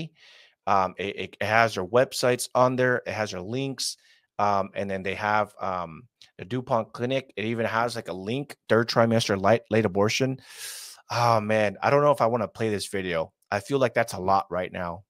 Um, 0.66 0.94
it, 0.98 1.16
it 1.16 1.36
has 1.40 1.76
their 1.76 1.86
websites 1.86 2.48
on 2.56 2.74
there. 2.74 3.02
It 3.06 3.12
has 3.12 3.30
their 3.30 3.40
links. 3.40 3.96
Um, 4.40 4.70
and 4.74 4.90
then 4.90 5.04
they 5.04 5.14
have 5.14 5.54
um, 5.60 6.08
the 6.38 6.44
DuPont 6.44 6.92
Clinic. 6.92 7.32
It 7.36 7.44
even 7.44 7.66
has 7.66 7.94
like 7.94 8.08
a 8.08 8.12
link, 8.12 8.56
third 8.68 8.88
trimester 8.88 9.40
late, 9.40 9.62
late 9.70 9.84
abortion. 9.84 10.40
Oh 11.10 11.40
man, 11.40 11.76
I 11.82 11.90
don't 11.90 12.02
know 12.02 12.12
if 12.12 12.20
I 12.20 12.26
want 12.26 12.42
to 12.42 12.48
play 12.48 12.70
this 12.70 12.86
video. 12.86 13.32
I 13.50 13.60
feel 13.60 13.78
like 13.78 13.94
that's 13.94 14.12
a 14.12 14.20
lot 14.20 14.46
right 14.50 14.72
now 14.72 15.04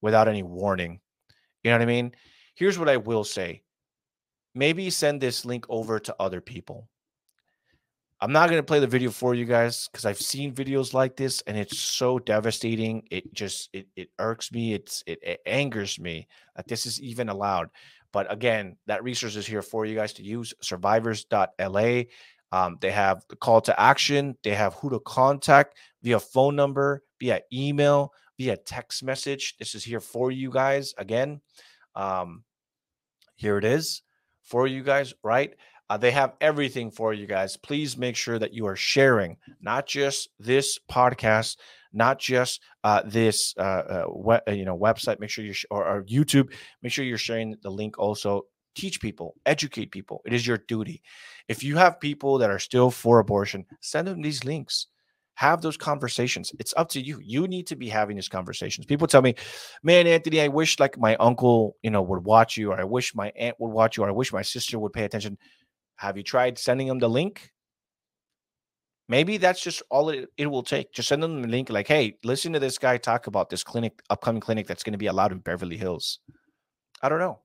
without 0.00 0.28
any 0.28 0.42
warning. 0.42 1.00
You 1.62 1.70
know 1.70 1.76
what 1.76 1.82
I 1.82 1.86
mean? 1.86 2.12
Here's 2.54 2.78
what 2.78 2.88
I 2.88 2.96
will 2.96 3.24
say. 3.24 3.62
Maybe 4.54 4.88
send 4.90 5.20
this 5.20 5.44
link 5.44 5.66
over 5.68 5.98
to 5.98 6.16
other 6.18 6.40
people. 6.40 6.88
I'm 8.20 8.32
not 8.32 8.48
going 8.48 8.58
to 8.58 8.66
play 8.66 8.80
the 8.80 8.86
video 8.86 9.10
for 9.10 9.34
you 9.34 9.44
guys 9.44 9.88
because 9.88 10.06
I've 10.06 10.20
seen 10.20 10.54
videos 10.54 10.94
like 10.94 11.16
this 11.16 11.42
and 11.46 11.58
it's 11.58 11.78
so 11.78 12.18
devastating. 12.18 13.06
It 13.10 13.34
just 13.34 13.68
it, 13.72 13.88
it 13.96 14.08
irks 14.18 14.52
me. 14.52 14.72
It's 14.72 15.02
it, 15.06 15.18
it 15.22 15.40
angers 15.44 15.98
me 15.98 16.28
that 16.56 16.66
this 16.66 16.86
is 16.86 17.02
even 17.02 17.28
allowed. 17.28 17.68
But 18.12 18.32
again, 18.32 18.76
that 18.86 19.02
resource 19.02 19.36
is 19.36 19.46
here 19.46 19.60
for 19.60 19.84
you 19.84 19.94
guys 19.94 20.12
to 20.14 20.22
use. 20.22 20.54
Survivors.la. 20.62 22.02
Um, 22.54 22.78
they 22.80 22.92
have 22.92 23.24
the 23.28 23.36
call 23.36 23.60
to 23.62 23.74
action. 23.80 24.36
They 24.44 24.54
have 24.54 24.74
who 24.74 24.90
to 24.90 25.00
contact 25.00 25.70
via 26.02 26.20
phone 26.20 26.54
number, 26.54 27.02
via 27.20 27.40
email, 27.52 28.12
via 28.38 28.56
text 28.56 29.02
message. 29.02 29.56
This 29.58 29.74
is 29.74 29.82
here 29.84 30.00
for 30.00 30.30
you 30.30 30.50
guys. 30.50 30.94
Again, 30.96 31.40
um, 31.96 32.44
here 33.34 33.58
it 33.58 33.64
is 33.64 34.02
for 34.42 34.66
you 34.66 34.82
guys, 34.82 35.14
right? 35.22 35.54
Uh, 35.90 35.96
they 35.98 36.10
have 36.12 36.32
everything 36.40 36.90
for 36.90 37.12
you 37.12 37.26
guys. 37.26 37.56
Please 37.56 37.96
make 37.96 38.16
sure 38.16 38.38
that 38.38 38.54
you 38.54 38.66
are 38.66 38.76
sharing 38.76 39.36
not 39.60 39.86
just 39.86 40.28
this 40.38 40.78
podcast, 40.90 41.56
not 41.92 42.18
just 42.18 42.60
uh, 42.84 43.02
this 43.04 43.54
uh, 43.58 43.84
uh, 43.94 44.04
we- 44.14 44.44
uh, 44.48 44.52
you 44.52 44.64
know 44.64 44.78
website. 44.78 45.20
Make 45.20 45.30
sure 45.30 45.44
you 45.44 45.52
sh- 45.52 45.66
or, 45.70 45.84
or 45.86 46.02
YouTube. 46.04 46.52
Make 46.82 46.92
sure 46.92 47.04
you're 47.04 47.18
sharing 47.18 47.56
the 47.62 47.70
link. 47.70 47.98
Also, 47.98 48.46
teach 48.74 49.00
people, 49.00 49.34
educate 49.46 49.90
people. 49.90 50.22
It 50.24 50.32
is 50.32 50.46
your 50.46 50.58
duty. 50.58 51.02
If 51.48 51.62
you 51.62 51.76
have 51.76 52.00
people 52.00 52.38
that 52.38 52.50
are 52.50 52.58
still 52.58 52.90
for 52.90 53.18
abortion, 53.18 53.66
send 53.80 54.08
them 54.08 54.22
these 54.22 54.44
links. 54.44 54.88
Have 55.36 55.62
those 55.62 55.76
conversations. 55.76 56.52
It's 56.60 56.74
up 56.76 56.88
to 56.90 57.00
you. 57.00 57.18
You 57.20 57.48
need 57.48 57.66
to 57.66 57.76
be 57.76 57.88
having 57.88 58.14
these 58.16 58.28
conversations. 58.28 58.86
People 58.86 59.08
tell 59.08 59.22
me, 59.22 59.34
"Man, 59.82 60.06
Anthony, 60.06 60.40
I 60.40 60.48
wish 60.48 60.78
like 60.78 60.96
my 60.96 61.16
uncle, 61.16 61.76
you 61.82 61.90
know, 61.90 62.02
would 62.02 62.24
watch 62.24 62.56
you, 62.56 62.70
or 62.70 62.80
I 62.80 62.84
wish 62.84 63.14
my 63.16 63.32
aunt 63.36 63.56
would 63.58 63.72
watch 63.72 63.96
you, 63.96 64.04
or 64.04 64.08
I 64.08 64.12
wish 64.12 64.32
my 64.32 64.42
sister 64.42 64.78
would 64.78 64.92
pay 64.92 65.04
attention." 65.04 65.36
Have 65.96 66.16
you 66.16 66.22
tried 66.22 66.58
sending 66.58 66.86
them 66.86 66.98
the 67.00 67.08
link? 67.08 67.50
Maybe 69.08 69.36
that's 69.36 69.60
just 69.60 69.82
all 69.90 70.08
it, 70.08 70.28
it 70.36 70.46
will 70.46 70.62
take. 70.62 70.92
Just 70.92 71.08
send 71.08 71.22
them 71.22 71.42
the 71.42 71.48
link, 71.48 71.68
like, 71.68 71.88
hey, 71.88 72.16
listen 72.24 72.52
to 72.54 72.60
this 72.60 72.78
guy 72.78 72.96
talk 72.96 73.26
about 73.26 73.50
this 73.50 73.62
clinic, 73.62 74.00
upcoming 74.08 74.40
clinic 74.40 74.66
that's 74.66 74.82
going 74.82 74.92
to 74.92 74.98
be 74.98 75.06
allowed 75.06 75.32
in 75.32 75.38
Beverly 75.38 75.76
Hills. 75.76 76.20
I 77.02 77.08
don't 77.08 77.18
know. 77.18 77.40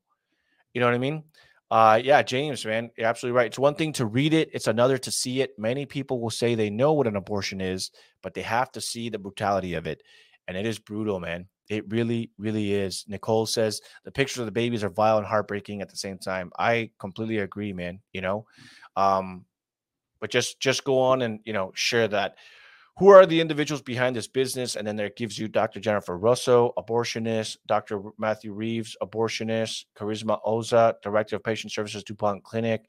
You 0.74 0.80
know 0.80 0.86
what 0.86 0.94
I 0.94 0.98
mean? 0.98 1.24
Uh, 1.70 2.00
yeah, 2.02 2.22
James, 2.22 2.66
man, 2.66 2.90
you're 2.96 3.06
absolutely 3.06 3.36
right. 3.36 3.46
It's 3.46 3.58
one 3.58 3.76
thing 3.76 3.92
to 3.94 4.06
read 4.06 4.34
it, 4.34 4.50
it's 4.52 4.66
another 4.66 4.98
to 4.98 5.10
see 5.10 5.40
it. 5.40 5.52
Many 5.56 5.86
people 5.86 6.20
will 6.20 6.30
say 6.30 6.54
they 6.54 6.70
know 6.70 6.92
what 6.92 7.06
an 7.06 7.14
abortion 7.16 7.60
is, 7.60 7.92
but 8.22 8.34
they 8.34 8.42
have 8.42 8.72
to 8.72 8.80
see 8.80 9.08
the 9.08 9.18
brutality 9.20 9.74
of 9.74 9.86
it. 9.86 10.02
And 10.48 10.56
it 10.56 10.66
is 10.66 10.80
brutal, 10.80 11.20
man. 11.20 11.46
It 11.68 11.88
really, 11.88 12.32
really 12.38 12.72
is. 12.72 13.04
Nicole 13.06 13.46
says 13.46 13.80
the 14.04 14.10
pictures 14.10 14.38
of 14.38 14.46
the 14.46 14.52
babies 14.52 14.82
are 14.82 14.88
vile 14.88 15.18
and 15.18 15.26
heartbreaking 15.26 15.80
at 15.80 15.88
the 15.88 15.96
same 15.96 16.18
time. 16.18 16.50
I 16.58 16.90
completely 16.98 17.38
agree, 17.38 17.72
man. 17.72 18.00
You 18.12 18.22
know, 18.22 18.46
um, 18.96 19.44
but 20.20 20.30
just 20.32 20.58
just 20.58 20.82
go 20.82 20.98
on 20.98 21.22
and 21.22 21.38
you 21.44 21.52
know 21.52 21.70
share 21.74 22.08
that. 22.08 22.34
Who 23.00 23.08
are 23.08 23.24
the 23.24 23.40
individuals 23.40 23.80
behind 23.80 24.14
this 24.14 24.28
business? 24.28 24.76
And 24.76 24.86
then 24.86 24.94
there 24.94 25.08
gives 25.08 25.38
you 25.38 25.48
Dr. 25.48 25.80
Jennifer 25.80 26.18
Russo, 26.18 26.74
abortionist, 26.76 27.56
Dr. 27.66 28.02
Matthew 28.18 28.52
Reeves, 28.52 28.94
abortionist, 29.02 29.86
Charisma 29.96 30.38
Oza, 30.46 30.96
Director 31.02 31.36
of 31.36 31.42
Patient 31.42 31.72
Services, 31.72 32.04
DuPont 32.04 32.44
Clinic. 32.44 32.84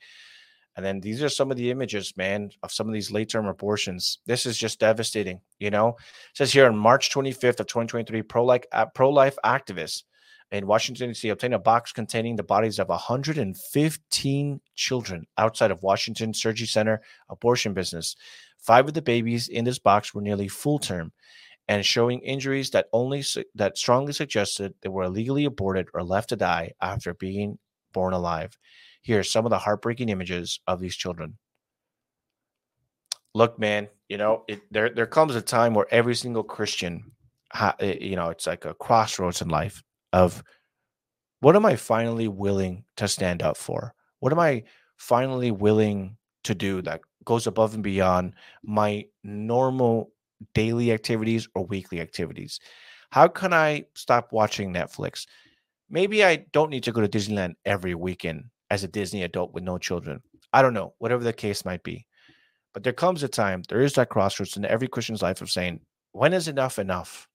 And 0.76 0.86
then 0.86 0.99
these 0.99 1.24
are 1.24 1.30
some 1.30 1.49
of 1.49 1.55
the 1.55 1.72
images, 1.72 2.12
man, 2.18 2.49
of 2.62 2.74
some 2.74 2.89
of 2.89 2.93
these 2.93 3.09
late 3.09 3.30
term 3.30 3.47
abortions. 3.47 4.20
This 4.26 4.45
is 4.45 4.57
just 4.57 4.82
devastating. 4.82 5.39
You 5.59 5.70
know, 5.70 5.95
it 6.32 6.36
says 6.36 6.51
here 6.51 6.66
on 6.66 6.76
March 6.76 7.09
25th 7.09 7.62
of 7.62 7.68
2023, 7.68 8.22
pro 8.22 8.43
life 8.43 9.38
activists 9.45 10.03
in 10.52 10.68
Washington 10.68 11.10
D.C. 11.10 11.30
obtained 11.30 11.54
a 11.54 11.60
box 11.60 11.91
containing 11.91 12.36
the 12.36 12.43
bodies 12.43 12.78
of 12.78 12.89
115 12.89 14.62
children 14.76 15.28
outside 15.38 15.72
of 15.72 15.82
Washington 15.82 16.34
Surgery 16.34 16.68
Center 16.68 17.02
abortion 17.30 17.74
business. 17.74 18.16
Five 18.58 18.88
of 18.88 18.93
the 18.93 19.02
babies 19.02 19.47
in 19.47 19.64
this 19.64 19.80
box 19.80 20.14
were 20.14 20.22
nearly 20.22 20.47
full 20.47 20.78
term 20.78 21.14
and 21.68 21.86
showing 21.86 22.20
injuries 22.20 22.72
that 22.72 22.88
only 22.91 23.24
that 23.56 23.78
strongly 23.78 24.14
suggested 24.14 24.74
they 24.82 24.89
were 24.89 25.04
illegally 25.04 25.45
aborted 25.45 25.88
or 25.93 26.04
left 26.04 26.30
to 26.30 26.36
die 26.36 26.74
after 26.82 27.14
being 27.14 27.58
born 27.93 28.14
alive. 28.14 28.58
Here 29.02 29.20
are 29.20 29.24
some 29.24 29.45
of 29.45 29.52
the 29.52 29.58
heartbreaking 29.58 30.10
images 30.10 30.60
of 30.68 30.80
these 30.80 30.95
children. 30.95 31.38
Look, 33.34 33.58
man, 33.58 33.88
you 34.10 34.18
know, 34.18 34.43
it, 34.49 34.62
there 34.70 34.89
there 34.89 35.08
comes 35.08 35.36
a 35.36 35.41
time 35.41 35.74
where 35.74 35.88
every 35.89 36.16
single 36.16 36.43
Christian, 36.43 37.14
ha, 37.54 37.74
eh, 37.80 37.97
you 38.02 38.18
know, 38.18 38.30
it's 38.30 38.47
like 38.47 38.66
a 38.66 38.74
crossroads 38.74 39.41
in 39.41 39.47
life 39.47 39.82
of 40.14 40.43
what 41.39 41.55
am 41.55 41.66
I 41.66 41.76
finally 41.76 42.28
willing 42.28 42.84
to 42.97 43.07
stand 43.07 43.41
up 43.41 43.57
for? 43.57 43.93
What 44.20 44.32
am 44.32 44.39
I 44.39 44.64
finally 44.97 45.51
willing 45.51 46.18
to 46.43 46.55
do 46.55 46.82
that 46.84 47.01
goes 47.26 47.47
above 47.47 47.74
and 47.74 47.84
beyond 47.84 48.34
my 48.64 49.05
normal 49.24 50.12
daily 50.53 50.91
activities 50.91 51.47
or 51.55 51.66
weekly 51.66 51.99
activities? 51.99 52.59
How 53.12 53.28
can 53.28 53.53
I 53.53 53.86
stop 53.95 54.32
watching 54.32 54.74
Netflix? 54.74 55.26
Maybe 55.89 56.24
I 56.24 56.45
don't 56.53 56.70
need 56.70 56.84
to 56.84 56.91
go 56.91 57.01
to 57.01 57.07
Disneyland 57.07 57.55
every 57.66 57.95
weekend 57.95 58.45
as 58.70 58.84
a 58.84 58.88
Disney 58.88 59.24
adult 59.24 59.53
with 59.53 59.64
no 59.64 59.78
children. 59.78 60.22
I 60.53 60.62
don't 60.62 60.74
know, 60.74 60.93
whatever 60.99 61.24
the 61.24 61.34
case 61.34 61.66
might 61.66 61.84
be. 61.84 62.05
But 62.74 62.84
there 62.84 62.93
comes 62.93 63.24
a 63.24 63.28
time, 63.28 63.64
there 63.68 63.82
is 63.82 63.93
that 63.93 64.09
crossroads 64.09 64.55
in 64.55 64.66
every 64.66 64.88
Christian's 64.88 65.22
life 65.22 65.41
of 65.41 65.51
saying, 65.51 65.82
when 66.14 66.34
is 66.34 66.47
enough 66.47 66.80
enough? 66.80 67.28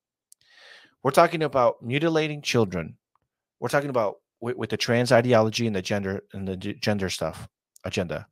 We're 1.07 1.13
talking 1.13 1.45
about 1.45 1.81
mutilating 1.81 2.43
children. 2.43 2.97
We're 3.61 3.69
talking 3.69 3.91
about 3.91 4.17
with, 4.41 4.57
with 4.57 4.71
the 4.71 4.77
trans 4.77 5.13
ideology 5.13 5.69
and 5.69 5.77
the 5.77 5.81
gender 5.81 6.25
and 6.33 6.49
the 6.49 6.57
gender 6.57 7.11
stuff 7.11 7.49
agenda. 7.85 8.27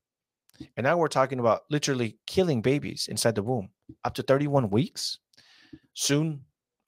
And 0.77 0.83
now 0.83 0.97
we're 0.97 1.07
talking 1.07 1.39
about 1.39 1.63
literally 1.71 2.19
killing 2.27 2.63
babies 2.63 3.07
inside 3.09 3.37
the 3.37 3.45
womb 3.45 3.69
up 4.03 4.15
to 4.15 4.25
31 4.25 4.71
weeks, 4.71 5.19
soon 5.93 6.41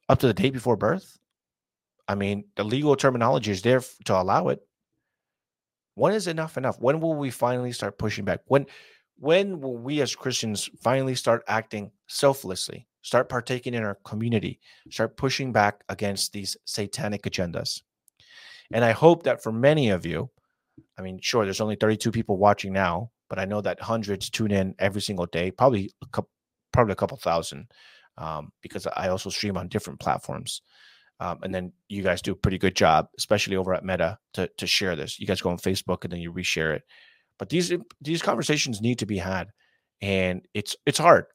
up 0.08 0.18
to 0.18 0.26
the 0.26 0.34
day 0.34 0.50
before 0.50 0.76
birth. 0.76 1.20
I 2.08 2.16
mean, 2.16 2.46
the 2.56 2.64
legal 2.64 2.96
terminology 2.96 3.52
is 3.52 3.62
there 3.62 3.80
to 4.06 4.20
allow 4.20 4.48
it. 4.48 4.66
When 5.94 6.14
is 6.14 6.26
enough 6.26 6.56
enough? 6.56 6.80
When 6.80 6.98
will 6.98 7.14
we 7.14 7.30
finally 7.30 7.70
start 7.70 7.96
pushing 7.96 8.24
back? 8.24 8.40
When 8.46 8.66
when 9.18 9.60
will 9.60 9.76
we 9.76 10.00
as 10.00 10.16
Christians 10.16 10.68
finally 10.82 11.14
start 11.14 11.44
acting 11.46 11.92
selflessly, 12.08 12.88
start 13.06 13.28
partaking 13.28 13.72
in 13.72 13.84
our 13.84 13.94
community, 14.04 14.58
start 14.90 15.16
pushing 15.16 15.52
back 15.52 15.84
against 15.88 16.32
these 16.32 16.56
satanic 16.64 17.22
agendas? 17.22 17.82
And 18.72 18.84
I 18.84 18.90
hope 18.90 19.22
that 19.22 19.44
for 19.44 19.52
many 19.52 19.90
of 19.90 20.04
you, 20.04 20.28
I 20.98 21.02
mean, 21.02 21.20
sure, 21.22 21.44
there's 21.44 21.60
only 21.60 21.76
32 21.76 22.10
people 22.10 22.36
watching 22.36 22.72
now, 22.72 23.12
but 23.30 23.38
I 23.38 23.44
know 23.44 23.60
that 23.60 23.80
hundreds 23.80 24.28
tune 24.28 24.50
in 24.50 24.74
every 24.80 25.00
single 25.00 25.26
day, 25.26 25.52
probably 25.52 25.92
a 26.02 26.06
couple, 26.06 26.30
probably 26.72 26.92
a 26.92 26.96
couple 26.96 27.16
thousand, 27.16 27.70
um, 28.18 28.50
because 28.60 28.88
I 28.88 29.08
also 29.08 29.30
stream 29.30 29.56
on 29.56 29.68
different 29.68 30.00
platforms. 30.00 30.62
Um, 31.20 31.38
and 31.44 31.54
then 31.54 31.72
you 31.88 32.02
guys 32.02 32.20
do 32.20 32.32
a 32.32 32.36
pretty 32.36 32.58
good 32.58 32.74
job, 32.74 33.06
especially 33.16 33.54
over 33.54 33.72
at 33.72 33.84
Meta, 33.84 34.18
to 34.34 34.50
to 34.58 34.66
share 34.66 34.96
this. 34.96 35.20
You 35.20 35.28
guys 35.28 35.40
go 35.40 35.50
on 35.50 35.58
Facebook 35.58 36.02
and 36.02 36.12
then 36.12 36.20
you 36.20 36.32
reshare 36.32 36.74
it. 36.74 36.82
But 37.38 37.50
these 37.50 37.72
these 38.00 38.20
conversations 38.20 38.80
need 38.80 38.98
to 38.98 39.06
be 39.06 39.18
had, 39.18 39.48
and 40.02 40.44
it's 40.54 40.76
it's 40.84 40.98
hard. 40.98 41.26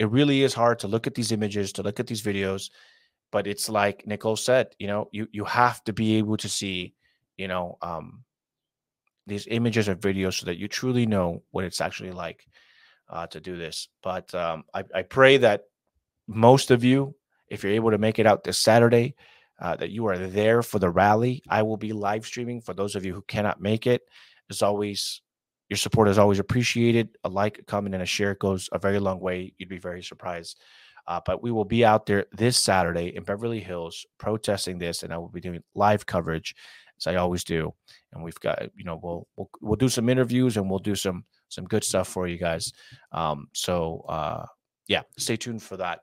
It 0.00 0.10
really 0.10 0.42
is 0.42 0.52
hard 0.52 0.80
to 0.80 0.88
look 0.88 1.06
at 1.06 1.14
these 1.14 1.30
images, 1.30 1.72
to 1.74 1.84
look 1.84 2.00
at 2.00 2.08
these 2.08 2.22
videos. 2.22 2.70
But 3.30 3.46
it's 3.46 3.68
like 3.68 4.04
Nicole 4.06 4.34
said, 4.34 4.74
you 4.80 4.88
know, 4.88 5.08
you 5.12 5.28
you 5.30 5.44
have 5.44 5.84
to 5.84 5.92
be 5.92 6.16
able 6.16 6.36
to 6.38 6.48
see, 6.48 6.94
you 7.36 7.46
know, 7.46 7.78
um, 7.80 8.24
these 9.28 9.46
images 9.46 9.88
or 9.88 9.94
videos 9.94 10.40
so 10.40 10.46
that 10.46 10.58
you 10.58 10.66
truly 10.66 11.06
know 11.06 11.44
what 11.52 11.64
it's 11.64 11.80
actually 11.80 12.10
like 12.10 12.44
uh, 13.08 13.28
to 13.28 13.40
do 13.40 13.56
this. 13.56 13.86
But 14.02 14.34
um, 14.34 14.64
I, 14.74 14.82
I 14.92 15.02
pray 15.02 15.36
that 15.36 15.66
most 16.26 16.72
of 16.72 16.82
you 16.82 17.14
if 17.50 17.62
you're 17.62 17.72
able 17.72 17.90
to 17.90 17.98
make 17.98 18.18
it 18.18 18.26
out 18.26 18.44
this 18.44 18.58
Saturday, 18.58 19.14
uh, 19.58 19.76
that 19.76 19.90
you 19.90 20.06
are 20.06 20.16
there 20.16 20.62
for 20.62 20.78
the 20.78 20.88
rally. 20.88 21.42
I 21.50 21.62
will 21.62 21.76
be 21.76 21.92
live 21.92 22.24
streaming 22.24 22.62
for 22.62 22.72
those 22.72 22.94
of 22.94 23.04
you 23.04 23.12
who 23.12 23.22
cannot 23.22 23.60
make 23.60 23.86
it. 23.86 24.02
As 24.48 24.62
always, 24.62 25.20
your 25.70 25.76
support 25.76 26.08
is 26.08 26.18
always 26.18 26.40
appreciated. 26.40 27.16
A 27.24 27.28
like, 27.28 27.60
a 27.60 27.62
comment, 27.62 27.94
and 27.94 28.02
a 28.02 28.06
share 28.06 28.34
goes 28.34 28.68
a 28.72 28.78
very 28.78 28.98
long 28.98 29.20
way. 29.20 29.54
You'd 29.56 29.68
be 29.68 29.78
very 29.78 30.02
surprised. 30.02 30.60
Uh, 31.06 31.20
but 31.24 31.42
we 31.42 31.50
will 31.50 31.64
be 31.64 31.84
out 31.84 32.06
there 32.06 32.26
this 32.32 32.58
Saturday 32.58 33.16
in 33.16 33.22
Beverly 33.22 33.60
Hills 33.60 34.04
protesting 34.18 34.78
this, 34.78 35.02
and 35.02 35.12
I 35.12 35.18
will 35.18 35.28
be 35.28 35.40
doing 35.40 35.62
live 35.74 36.04
coverage 36.04 36.54
as 36.98 37.06
I 37.06 37.16
always 37.16 37.44
do. 37.44 37.72
And 38.12 38.22
we've 38.22 38.38
got, 38.40 38.62
you 38.74 38.84
know, 38.84 39.00
we'll 39.02 39.26
we'll 39.36 39.50
we'll 39.60 39.76
do 39.76 39.88
some 39.88 40.08
interviews 40.08 40.56
and 40.56 40.68
we'll 40.68 40.80
do 40.80 40.94
some 40.94 41.24
some 41.48 41.64
good 41.64 41.84
stuff 41.84 42.08
for 42.08 42.26
you 42.26 42.36
guys. 42.36 42.72
Um, 43.12 43.48
so 43.54 44.04
uh, 44.08 44.44
yeah, 44.88 45.02
stay 45.18 45.36
tuned 45.36 45.62
for 45.62 45.76
that. 45.78 46.00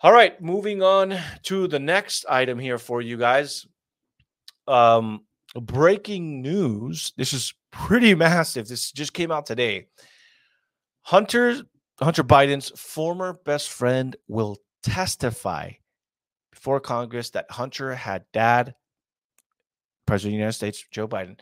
All 0.00 0.12
right, 0.12 0.40
moving 0.42 0.82
on 0.82 1.18
to 1.44 1.68
the 1.68 1.78
next 1.78 2.26
item 2.28 2.58
here 2.58 2.78
for 2.78 3.00
you 3.00 3.16
guys. 3.16 3.66
Um, 4.66 5.24
breaking 5.54 6.42
news. 6.42 7.12
This 7.16 7.32
is 7.32 7.54
pretty 7.74 8.14
massive. 8.14 8.68
This 8.68 8.92
just 8.92 9.12
came 9.12 9.30
out 9.30 9.46
today. 9.46 9.88
Hunter 11.02 11.62
Hunter 12.00 12.24
Biden's 12.24 12.70
former 12.80 13.34
best 13.44 13.68
friend 13.68 14.16
will 14.26 14.58
testify 14.82 15.70
before 16.50 16.80
Congress 16.80 17.30
that 17.30 17.50
Hunter 17.50 17.94
had 17.94 18.24
dad, 18.32 18.74
President 20.06 20.30
of 20.30 20.32
the 20.32 20.38
United 20.38 20.52
States 20.54 20.84
Joe 20.90 21.06
Biden, 21.06 21.38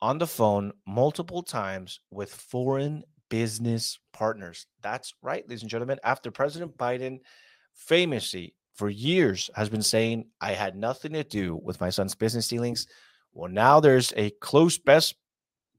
on 0.00 0.18
the 0.18 0.26
phone 0.26 0.72
multiple 0.86 1.42
times 1.42 2.00
with 2.10 2.32
foreign 2.32 3.02
business 3.28 3.98
partners. 4.12 4.66
That's 4.82 5.14
right, 5.22 5.46
ladies 5.48 5.62
and 5.62 5.70
gentlemen. 5.70 5.98
After 6.04 6.30
President 6.30 6.76
Biden 6.76 7.18
famously 7.74 8.54
for 8.74 8.88
years 8.88 9.50
has 9.54 9.68
been 9.68 9.82
saying, 9.82 10.26
I 10.40 10.52
had 10.52 10.76
nothing 10.76 11.12
to 11.12 11.24
do 11.24 11.56
with 11.56 11.80
my 11.80 11.90
son's 11.90 12.14
business 12.14 12.48
dealings. 12.48 12.86
Well, 13.32 13.50
now 13.50 13.80
there's 13.80 14.12
a 14.16 14.30
close 14.40 14.78
best 14.78 15.16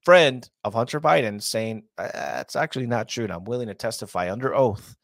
friend 0.04 0.50
of 0.64 0.74
Hunter 0.74 1.00
Biden 1.00 1.42
saying, 1.42 1.84
uh, 1.98 2.10
That's 2.14 2.56
actually 2.56 2.88
not 2.88 3.08
true. 3.08 3.26
And 3.26 3.34
I'm 3.34 3.46
willing 3.46 3.68
to 3.68 3.74
testify 3.74 4.32
under 4.32 4.56
oath. 4.56 4.96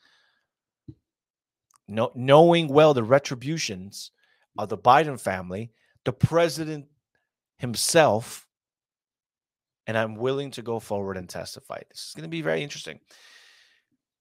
No, 1.87 2.11
knowing 2.15 2.67
well 2.67 2.93
the 2.93 3.03
retributions 3.03 4.11
of 4.57 4.69
the 4.69 4.77
Biden 4.77 5.19
family, 5.19 5.71
the 6.03 6.13
president 6.13 6.85
himself, 7.57 8.47
and 9.87 9.97
I'm 9.97 10.15
willing 10.15 10.51
to 10.51 10.61
go 10.61 10.79
forward 10.79 11.17
and 11.17 11.29
testify. 11.29 11.81
This 11.89 12.07
is 12.07 12.13
going 12.15 12.23
to 12.23 12.29
be 12.29 12.41
very 12.41 12.63
interesting. 12.63 12.99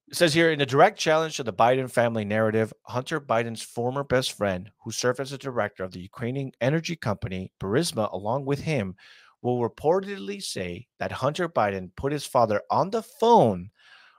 It 0.09 0.17
says 0.17 0.35
here 0.35 0.51
in 0.51 0.61
a 0.61 0.67
direct 0.67 0.99
challenge 0.99 1.37
to 1.37 1.43
the 1.43 1.53
Biden 1.53 1.91
family 1.91 2.27
narrative, 2.27 2.75
Hunter 2.83 3.19
Biden's 3.21 3.63
former 3.63 4.05
best 4.05 4.33
friend, 4.33 4.71
who 4.83 4.91
served 4.91 5.19
as 5.19 5.33
a 5.33 5.39
director 5.39 5.83
of 5.83 5.93
the 5.93 6.01
Ukrainian 6.01 6.53
energy 6.61 6.95
company 6.95 7.51
Burisma, 7.59 8.13
along 8.13 8.45
with 8.45 8.61
him, 8.61 8.97
will 9.45 9.69
reportedly 9.69 10.43
say 10.43 10.87
that 10.99 11.13
Hunter 11.13 11.49
Biden 11.49 11.91
put 11.97 12.13
his 12.13 12.25
father 12.25 12.63
on 12.71 12.91
the 12.91 13.03
phone 13.03 13.71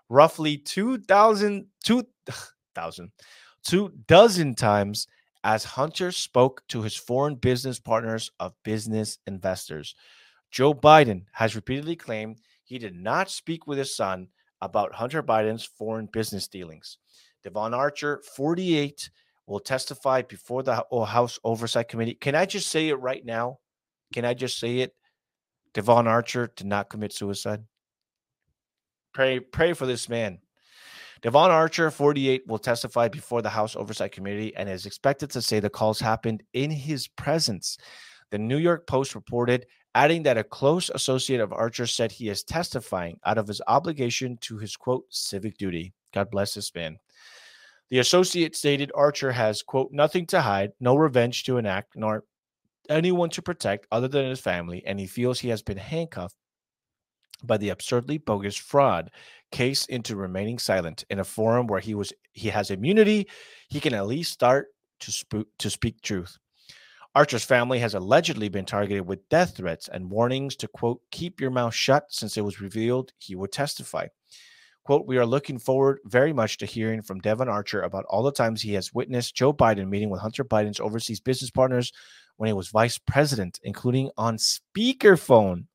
roughly 0.07 0.57
2,000, 0.57 1.65
2,000, 1.83 3.11
two 3.65 3.91
dozen 4.07 4.53
times 4.53 5.07
as 5.43 5.63
Hunter 5.63 6.11
spoke 6.11 6.61
to 6.69 6.83
his 6.83 6.95
foreign 6.95 7.35
business 7.35 7.79
partners 7.79 8.31
of 8.39 8.53
business 8.63 9.17
investors. 9.25 9.95
Joe 10.51 10.73
Biden 10.73 11.23
has 11.33 11.55
repeatedly 11.55 11.95
claimed 11.95 12.39
he 12.63 12.77
did 12.77 12.95
not 12.95 13.29
speak 13.29 13.67
with 13.67 13.79
his 13.79 13.95
son 13.95 14.27
about 14.61 14.93
Hunter 14.93 15.23
Biden's 15.23 15.65
foreign 15.65 16.05
business 16.05 16.47
dealings. 16.47 16.97
Devon 17.43 17.73
Archer, 17.73 18.21
48, 18.35 19.09
will 19.47 19.59
testify 19.59 20.21
before 20.21 20.63
the 20.63 20.83
House 21.05 21.39
Oversight 21.43 21.87
Committee. 21.87 22.15
Can 22.15 22.35
I 22.35 22.45
just 22.45 22.69
say 22.69 22.89
it 22.89 22.95
right 22.95 23.23
now? 23.23 23.59
Can 24.13 24.25
I 24.25 24.33
just 24.33 24.59
say 24.59 24.79
it? 24.79 24.95
Devon 25.75 26.07
Archer 26.07 26.51
did 26.55 26.65
not 26.65 26.89
commit 26.89 27.11
suicide. 27.11 27.63
Pray, 29.13 29.41
pray 29.41 29.73
for 29.73 29.85
this 29.85 30.09
man. 30.09 30.39
Devon 31.21 31.51
Archer, 31.51 31.91
48, 31.91 32.47
will 32.47 32.57
testify 32.57 33.09
before 33.09 33.41
the 33.41 33.49
House 33.49 33.75
Oversight 33.75 34.13
Committee 34.13 34.55
and 34.55 34.69
is 34.69 34.85
expected 34.85 35.29
to 35.31 35.41
say 35.41 35.59
the 35.59 35.69
calls 35.69 35.99
happened 35.99 36.43
in 36.53 36.71
his 36.71 37.07
presence. 37.09 37.77
The 38.31 38.37
New 38.37 38.57
York 38.57 38.87
Post 38.87 39.15
reported 39.15 39.65
adding 39.95 40.23
that 40.23 40.37
a 40.37 40.43
close 40.43 40.89
associate 40.89 41.41
of 41.41 41.51
Archer 41.51 41.87
said 41.87 42.11
he 42.11 42.29
is 42.29 42.43
testifying 42.43 43.19
out 43.25 43.37
of 43.37 43.47
his 43.47 43.61
obligation 43.67 44.37
to 44.41 44.57
his 44.57 44.77
quote 44.77 45.05
civic 45.09 45.57
duty. 45.57 45.93
God 46.13 46.31
bless 46.31 46.53
this 46.53 46.73
man. 46.73 46.99
The 47.89 47.99
associate 47.99 48.55
stated 48.55 48.91
Archer 48.95 49.31
has 49.31 49.61
quote 49.61 49.91
nothing 49.91 50.25
to 50.27 50.41
hide, 50.41 50.71
no 50.79 50.95
revenge 50.95 51.43
to 51.45 51.57
enact, 51.57 51.95
nor 51.95 52.23
anyone 52.89 53.29
to 53.31 53.41
protect 53.41 53.87
other 53.91 54.07
than 54.07 54.29
his 54.29 54.39
family, 54.39 54.83
and 54.85 54.99
he 54.99 55.07
feels 55.07 55.39
he 55.39 55.49
has 55.49 55.61
been 55.61 55.77
handcuffed 55.77 56.35
by 57.43 57.57
the 57.57 57.69
absurdly 57.69 58.17
bogus 58.17 58.55
fraud 58.55 59.11
case 59.51 59.85
into 59.85 60.15
remaining 60.15 60.57
silent 60.57 61.03
in 61.09 61.19
a 61.19 61.23
forum 61.23 61.67
where 61.67 61.79
he 61.79 61.93
was 61.93 62.11
he 62.31 62.49
has 62.49 62.71
immunity 62.71 63.27
he 63.69 63.79
can 63.79 63.93
at 63.93 64.07
least 64.07 64.31
start 64.31 64.67
to 64.99 65.11
spook 65.11 65.47
to 65.59 65.69
speak 65.69 66.01
truth 66.01 66.37
Archer's 67.13 67.45
family 67.45 67.79
has 67.79 67.93
allegedly 67.93 68.49
been 68.49 68.65
targeted 68.65 69.07
with 69.07 69.27
death 69.29 69.55
threats 69.55 69.87
and 69.87 70.11
warnings 70.11 70.53
to, 70.57 70.67
quote, 70.67 70.99
keep 71.11 71.39
your 71.39 71.49
mouth 71.49 71.73
shut 71.73 72.03
since 72.09 72.35
it 72.35 72.43
was 72.43 72.59
revealed 72.59 73.13
he 73.19 73.35
would 73.35 73.53
testify. 73.53 74.05
Quote, 74.83 75.07
we 75.07 75.17
are 75.17 75.25
looking 75.25 75.57
forward 75.57 75.99
very 76.03 76.33
much 76.33 76.57
to 76.57 76.65
hearing 76.65 77.01
from 77.01 77.21
Devon 77.21 77.47
Archer 77.47 77.83
about 77.83 78.03
all 78.09 78.21
the 78.21 78.33
times 78.33 78.61
he 78.61 78.73
has 78.73 78.93
witnessed 78.93 79.33
Joe 79.33 79.53
Biden 79.53 79.87
meeting 79.87 80.09
with 80.09 80.19
Hunter 80.19 80.43
Biden's 80.43 80.81
overseas 80.81 81.21
business 81.21 81.49
partners 81.49 81.93
when 82.37 82.47
he 82.47 82.53
was 82.53 82.69
vice 82.69 82.97
president, 82.97 83.59
including 83.63 84.09
on 84.17 84.37
speakerphone. 84.37 85.65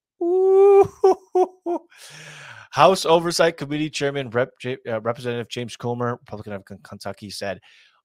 House 2.71 3.05
Oversight 3.05 3.57
Committee 3.57 3.91
Chairman 3.91 4.31
Rep, 4.31 4.51
uh, 4.65 5.01
Representative 5.01 5.49
James 5.49 5.77
Comer, 5.77 6.13
Republican 6.13 6.53
of 6.53 6.65
Kentucky, 6.83 7.31
said 7.31 7.61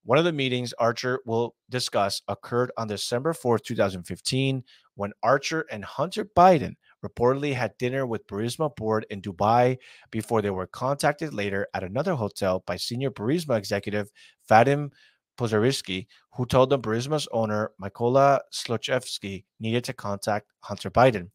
one 0.06 0.18
of 0.20 0.24
the 0.24 0.32
meetings 0.32 0.74
Archer 0.74 1.20
will 1.26 1.56
discuss 1.70 2.22
occurred 2.28 2.72
on 2.78 2.88
December 2.88 3.34
4th, 3.34 3.64
2015, 3.64 4.64
when 4.93 5.12
Archer 5.24 5.66
and 5.72 5.84
Hunter 5.84 6.26
Biden 6.26 6.76
reportedly 7.03 7.53
had 7.53 7.78
dinner 7.80 8.06
with 8.06 8.28
Burisma 8.28 8.76
board 8.76 9.06
in 9.10 9.22
Dubai 9.22 9.78
before 10.12 10.43
they 10.43 10.51
were 10.51 10.68
contacted 10.68 11.34
later 11.34 11.68
at 11.74 11.84
another 11.84 12.14
hotel 12.14 12.64
by 12.68 12.76
senior 12.76 13.10
Burisma 13.10 13.58
executive 13.58 14.12
Vadim 14.49 14.91
Pozharskyi, 15.38 16.07
who 16.33 16.45
told 16.45 16.69
them 16.69 16.81
Burisma's 16.81 17.27
owner, 17.31 17.71
Mykola 17.81 18.39
Zlochevsky, 18.53 19.43
needed 19.59 19.83
to 19.86 19.93
contact 19.93 20.51
Hunter 20.61 20.89
Biden. 20.89 21.29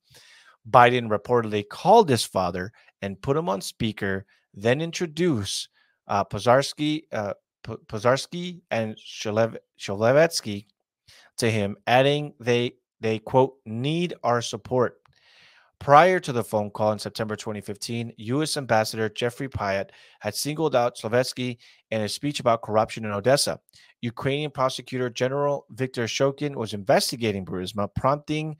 Biden 0.68 1.08
reportedly 1.08 1.68
called 1.68 2.08
his 2.08 2.24
father 2.24 2.72
and 3.02 3.20
put 3.22 3.36
him 3.36 3.48
on 3.48 3.60
speaker, 3.60 4.26
then 4.54 4.80
introduced 4.80 5.68
uh, 6.08 6.24
Pozharskyi, 6.24 7.04
uh, 7.12 7.34
Pozharskyi 7.64 8.60
and 8.70 8.96
Sholevetsky 8.96 10.66
to 11.38 11.50
him, 11.50 11.76
adding 11.86 12.34
they 12.40 12.74
they 13.00 13.18
quote 13.18 13.54
need 13.64 14.14
our 14.22 14.42
support. 14.42 14.99
Prior 15.80 16.20
to 16.20 16.32
the 16.32 16.44
phone 16.44 16.70
call 16.70 16.92
in 16.92 16.98
September 16.98 17.36
2015, 17.36 18.12
U.S. 18.18 18.58
Ambassador 18.58 19.08
Jeffrey 19.08 19.48
Pyatt 19.48 19.88
had 20.20 20.34
singled 20.34 20.76
out 20.76 20.98
Slovetsky 20.98 21.56
in 21.90 22.02
a 22.02 22.08
speech 22.08 22.38
about 22.38 22.60
corruption 22.60 23.06
in 23.06 23.12
Odessa. 23.12 23.58
Ukrainian 24.02 24.50
prosecutor 24.50 25.08
General 25.08 25.64
Viktor 25.70 26.04
Shokin 26.04 26.54
was 26.54 26.74
investigating 26.74 27.46
Burisma, 27.46 27.88
prompting 27.94 28.56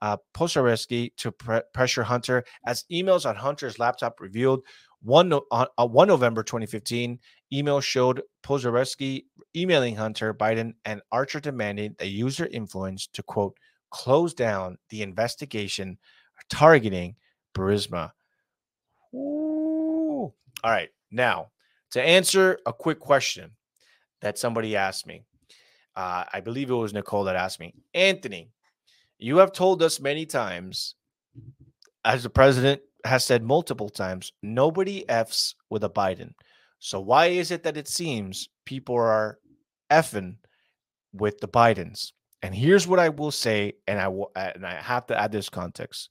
uh, 0.00 0.16
to 0.34 1.32
pre- 1.32 1.60
pressure 1.74 2.02
Hunter, 2.02 2.42
as 2.66 2.84
emails 2.90 3.28
on 3.28 3.36
Hunter's 3.36 3.78
laptop 3.78 4.18
revealed. 4.18 4.62
One, 5.02 5.30
uh, 5.50 5.66
1 5.76 6.08
November 6.08 6.42
2015, 6.42 7.18
email 7.52 7.82
showed 7.82 8.22
Pozharskyi 8.42 9.24
emailing 9.54 9.94
Hunter 9.94 10.32
Biden 10.32 10.72
and 10.86 11.02
Archer 11.12 11.38
demanding 11.38 11.96
the 11.98 12.06
user 12.06 12.46
influence 12.46 13.08
to 13.08 13.22
quote 13.22 13.58
close 13.90 14.32
down 14.32 14.78
the 14.88 15.02
investigation 15.02 15.98
targeting 16.48 17.16
Burisma. 17.54 18.12
Ooh. 19.14 20.32
All 20.64 20.70
right, 20.70 20.90
now 21.10 21.48
to 21.92 22.02
answer 22.02 22.58
a 22.66 22.72
quick 22.72 22.98
question 22.98 23.50
that 24.20 24.38
somebody 24.38 24.76
asked 24.76 25.06
me, 25.06 25.24
uh, 25.94 26.24
I 26.32 26.40
believe 26.40 26.70
it 26.70 26.74
was 26.74 26.94
Nicole 26.94 27.24
that 27.24 27.36
asked 27.36 27.60
me, 27.60 27.74
Anthony, 27.94 28.50
you 29.18 29.36
have 29.38 29.52
told 29.52 29.82
us 29.82 30.00
many 30.00 30.26
times, 30.26 30.94
as 32.04 32.22
the 32.22 32.30
president 32.30 32.80
has 33.04 33.24
said 33.24 33.42
multiple 33.42 33.88
times 33.88 34.32
nobody 34.42 35.08
F's 35.08 35.54
with 35.70 35.84
a 35.84 35.90
Biden. 35.90 36.32
So 36.78 37.00
why 37.00 37.26
is 37.26 37.50
it 37.50 37.62
that 37.64 37.76
it 37.76 37.88
seems 37.88 38.48
people 38.64 38.96
are 38.96 39.38
effing 39.90 40.36
with 41.12 41.38
the 41.40 41.48
Bidens? 41.48 42.12
And 42.42 42.54
here's 42.54 42.88
what 42.88 42.98
I 42.98 43.08
will 43.08 43.30
say, 43.30 43.74
and 43.86 44.00
I 44.00 44.08
will, 44.08 44.32
and 44.34 44.66
I 44.66 44.74
have 44.74 45.06
to 45.06 45.18
add 45.18 45.30
this 45.30 45.48
context. 45.48 46.10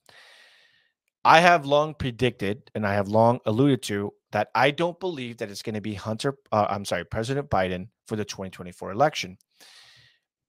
I 1.23 1.39
have 1.41 1.65
long 1.65 1.93
predicted, 1.93 2.71
and 2.73 2.87
I 2.87 2.93
have 2.93 3.09
long 3.09 3.39
alluded 3.45 3.83
to 3.83 4.13
that 4.31 4.49
I 4.55 4.71
don't 4.71 4.99
believe 4.99 5.37
that 5.37 5.51
it's 5.51 5.61
going 5.61 5.75
to 5.75 5.81
be 5.81 5.93
Hunter. 5.93 6.37
Uh, 6.51 6.67
I'm 6.69 6.85
sorry, 6.85 7.03
President 7.03 7.49
Biden 7.49 7.89
for 8.07 8.15
the 8.15 8.25
2024 8.25 8.91
election. 8.91 9.37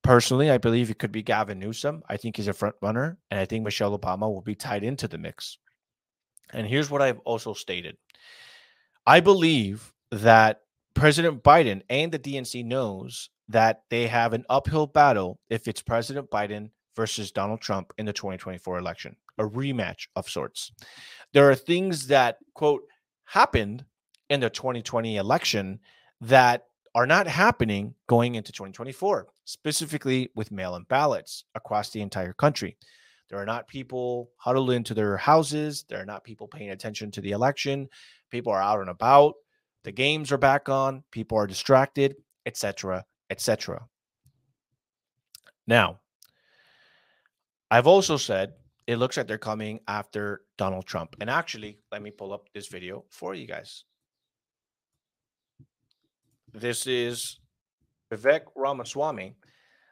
Personally, 0.02 0.50
I 0.50 0.58
believe 0.58 0.90
it 0.90 0.98
could 0.98 1.12
be 1.12 1.22
Gavin 1.22 1.58
Newsom. 1.58 2.02
I 2.08 2.16
think 2.16 2.36
he's 2.36 2.48
a 2.48 2.52
front 2.52 2.76
runner, 2.80 3.18
and 3.30 3.38
I 3.38 3.44
think 3.44 3.64
Michelle 3.64 3.98
Obama 3.98 4.32
will 4.32 4.40
be 4.40 4.54
tied 4.54 4.84
into 4.84 5.08
the 5.08 5.18
mix. 5.18 5.58
And 6.52 6.66
here's 6.66 6.90
what 6.90 7.02
I've 7.02 7.20
also 7.20 7.54
stated 7.54 7.96
I 9.06 9.20
believe 9.20 9.92
that 10.10 10.60
President 10.94 11.42
Biden 11.42 11.82
and 11.88 12.12
the 12.12 12.18
DNC 12.18 12.64
knows 12.64 13.30
that 13.48 13.82
they 13.90 14.06
have 14.06 14.32
an 14.32 14.44
uphill 14.48 14.86
battle 14.86 15.38
if 15.50 15.68
it's 15.68 15.82
President 15.82 16.30
Biden 16.30 16.70
versus 16.96 17.32
Donald 17.32 17.60
Trump 17.60 17.92
in 17.98 18.06
the 18.06 18.12
2024 18.12 18.78
election, 18.78 19.16
a 19.38 19.44
rematch 19.44 20.08
of 20.16 20.28
sorts. 20.28 20.72
There 21.32 21.50
are 21.50 21.54
things 21.54 22.06
that, 22.08 22.38
quote, 22.54 22.82
happened 23.24 23.84
in 24.28 24.40
the 24.40 24.50
2020 24.50 25.16
election 25.16 25.80
that 26.20 26.64
are 26.94 27.06
not 27.06 27.26
happening 27.26 27.94
going 28.06 28.34
into 28.34 28.52
2024, 28.52 29.26
specifically 29.44 30.30
with 30.34 30.52
mail 30.52 30.76
in 30.76 30.82
ballots 30.84 31.44
across 31.54 31.90
the 31.90 32.02
entire 32.02 32.34
country. 32.34 32.76
There 33.30 33.40
are 33.40 33.46
not 33.46 33.66
people 33.66 34.30
huddled 34.36 34.70
into 34.70 34.92
their 34.92 35.16
houses. 35.16 35.86
There 35.88 36.00
are 36.00 36.04
not 36.04 36.24
people 36.24 36.46
paying 36.46 36.70
attention 36.70 37.10
to 37.12 37.22
the 37.22 37.30
election. 37.30 37.88
People 38.30 38.52
are 38.52 38.60
out 38.60 38.80
and 38.80 38.90
about. 38.90 39.34
The 39.84 39.92
games 39.92 40.30
are 40.32 40.38
back 40.38 40.68
on. 40.68 41.02
People 41.10 41.38
are 41.38 41.46
distracted, 41.46 42.16
etc., 42.44 43.06
etc. 43.32 43.80
Now, 45.66 46.00
I've 47.70 47.86
also 47.86 48.18
said 48.18 48.52
it 48.86 48.96
looks 48.96 49.16
like 49.16 49.26
they're 49.26 49.38
coming 49.38 49.80
after 49.88 50.42
Donald 50.58 50.86
Trump. 50.86 51.16
And 51.20 51.30
actually, 51.30 51.78
let 51.90 52.02
me 52.02 52.10
pull 52.10 52.32
up 52.34 52.48
this 52.52 52.68
video 52.68 53.04
for 53.08 53.34
you 53.34 53.46
guys. 53.46 53.84
This 56.52 56.86
is 56.86 57.40
Vivek 58.12 58.42
Ramaswamy 58.54 59.34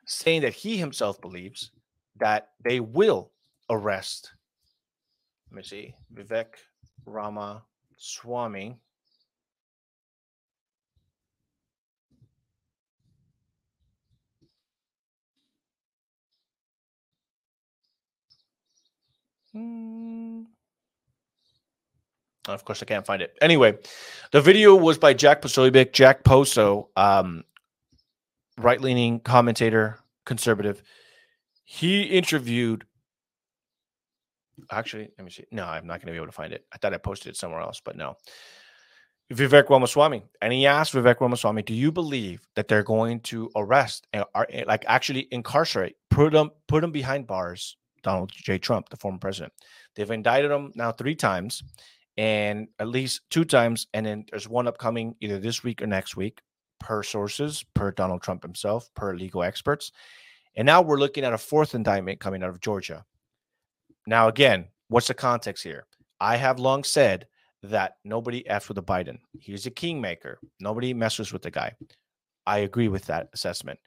saying 0.07 0.43
that 0.43 0.53
he 0.53 0.77
himself 0.77 1.19
believes 1.23 1.71
that 2.17 2.51
they 2.63 2.81
will 2.81 3.33
arrest. 3.71 4.33
Let 5.51 5.57
me 5.57 5.63
see. 5.63 5.95
Vivek 6.13 6.49
Ramaswamy. 7.07 8.77
Hmm. 19.53 20.43
Of 22.49 22.65
course, 22.65 22.83
I 22.83 22.87
can't 22.87 23.07
find 23.07 23.23
it. 23.23 23.37
Anyway, 23.43 23.79
the 24.33 24.41
video 24.41 24.75
was 24.75 24.99
by 24.99 25.13
Jack 25.13 25.43
Posobiec, 25.43 25.93
Jack 25.93 26.25
Poso, 26.25 26.89
um, 26.97 27.45
right 28.59 28.81
leaning 28.81 29.21
commentator, 29.21 29.99
conservative. 30.25 30.83
He 31.65 32.03
interviewed. 32.03 32.85
Actually, 34.71 35.11
let 35.19 35.25
me 35.25 35.31
see. 35.31 35.45
No, 35.51 35.65
I'm 35.65 35.87
not 35.87 36.01
going 36.01 36.07
to 36.07 36.13
be 36.13 36.17
able 36.17 36.27
to 36.27 36.33
find 36.33 36.53
it. 36.53 36.65
I 36.73 36.79
thought 36.79 36.95
I 36.95 36.99
posted 36.99 37.31
it 37.31 37.37
somewhere 37.37 37.61
else, 37.61 37.81
but 37.85 37.97
no. 37.97 38.17
Vivek 39.33 39.69
Ramaswamy, 39.71 40.25
and 40.43 40.53
he 40.53 40.67
asked 40.67 40.93
Vivek 40.93 41.21
Ramaswamy, 41.21 41.63
"Do 41.63 41.73
you 41.75 41.93
believe 41.93 42.41
that 42.57 42.67
they're 42.67 42.83
going 42.83 43.21
to 43.21 43.49
arrest, 43.55 44.09
like 44.67 44.85
actually 44.89 45.29
incarcerate, 45.31 45.97
put 46.11 46.33
them, 46.33 46.51
put 46.67 46.81
them 46.81 46.91
behind 46.91 47.29
bars 47.29 47.77
Donald 48.03 48.31
J. 48.33 48.59
Trump, 48.59 48.89
the 48.89 48.97
former 48.97 49.19
president. 49.19 49.53
They've 49.95 50.11
indicted 50.11 50.51
him 50.51 50.73
now 50.75 50.93
three 50.93 51.15
times, 51.15 51.63
and 52.17 52.69
at 52.79 52.89
least 52.89 53.23
two 53.31 53.45
times, 53.45 53.87
and 53.95 54.05
then 54.05 54.25
there's 54.31 54.49
one 54.49 54.67
upcoming 54.67 55.15
either 55.21 55.39
this 55.39 55.63
week 55.63 55.83
or 55.83 55.87
next 55.87 56.17
week, 56.17 56.41
per 56.79 57.03
sources, 57.03 57.65
per 57.75 57.91
Donald 57.93 58.23
Trump 58.23 58.43
himself, 58.43 58.89
per 58.95 59.15
legal 59.15 59.43
experts. 59.43 59.93
And 60.57 60.67
now 60.67 60.83
we're 60.83 60.99
looking 60.99 61.25
at 61.25 61.33
a 61.33 61.39
fourth 61.39 61.75
indictment 61.75 62.21
coming 62.21 62.43
out 62.43 62.51
of 62.51 62.61
Georgia. 62.61 63.05
Now, 64.07 64.29
again, 64.29 64.69
what's 64.89 65.07
the 65.07 65.15
context 65.15 65.63
here? 65.63 65.87
I 66.21 66.37
have 66.37 66.59
long 66.59 66.85
said 66.85 67.27
that 67.63 67.97
nobody 68.05 68.47
F's 68.49 68.69
with 68.69 68.79
a 68.79 68.83
Biden. 68.83 69.19
He's 69.39 69.67
a 69.67 69.71
kingmaker. 69.71 70.39
Nobody 70.59 70.95
messes 70.95 71.33
with 71.33 71.43
the 71.43 71.51
guy. 71.51 71.75
I 72.47 72.59
agree 72.59 72.89
with 72.89 73.05
that 73.07 73.29
assessment. 73.33 73.79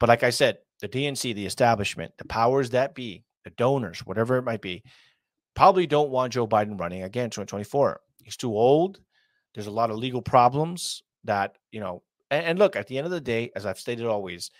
But 0.00 0.08
like 0.08 0.22
I 0.22 0.30
said, 0.30 0.58
the 0.80 0.88
DNC, 0.88 1.34
the 1.34 1.46
establishment, 1.46 2.12
the 2.18 2.24
powers 2.24 2.70
that 2.70 2.94
be, 2.94 3.24
the 3.48 3.54
donors, 3.56 4.00
whatever 4.00 4.36
it 4.36 4.44
might 4.44 4.60
be, 4.60 4.82
probably 5.54 5.86
don't 5.86 6.10
want 6.10 6.32
Joe 6.32 6.46
Biden 6.46 6.78
running 6.78 7.02
again 7.02 7.30
2024. 7.30 8.00
He's 8.22 8.36
too 8.36 8.52
old. 8.52 9.00
There's 9.54 9.66
a 9.66 9.72
lot 9.72 9.90
of 9.90 9.96
legal 9.96 10.22
problems 10.22 11.02
that, 11.24 11.56
you 11.72 11.80
know, 11.80 12.02
and, 12.30 12.44
and 12.44 12.58
look, 12.58 12.76
at 12.76 12.86
the 12.86 12.98
end 12.98 13.06
of 13.06 13.10
the 13.10 13.20
day, 13.20 13.50
as 13.56 13.64
I've 13.66 13.78
stated 13.78 14.06
always, 14.06 14.50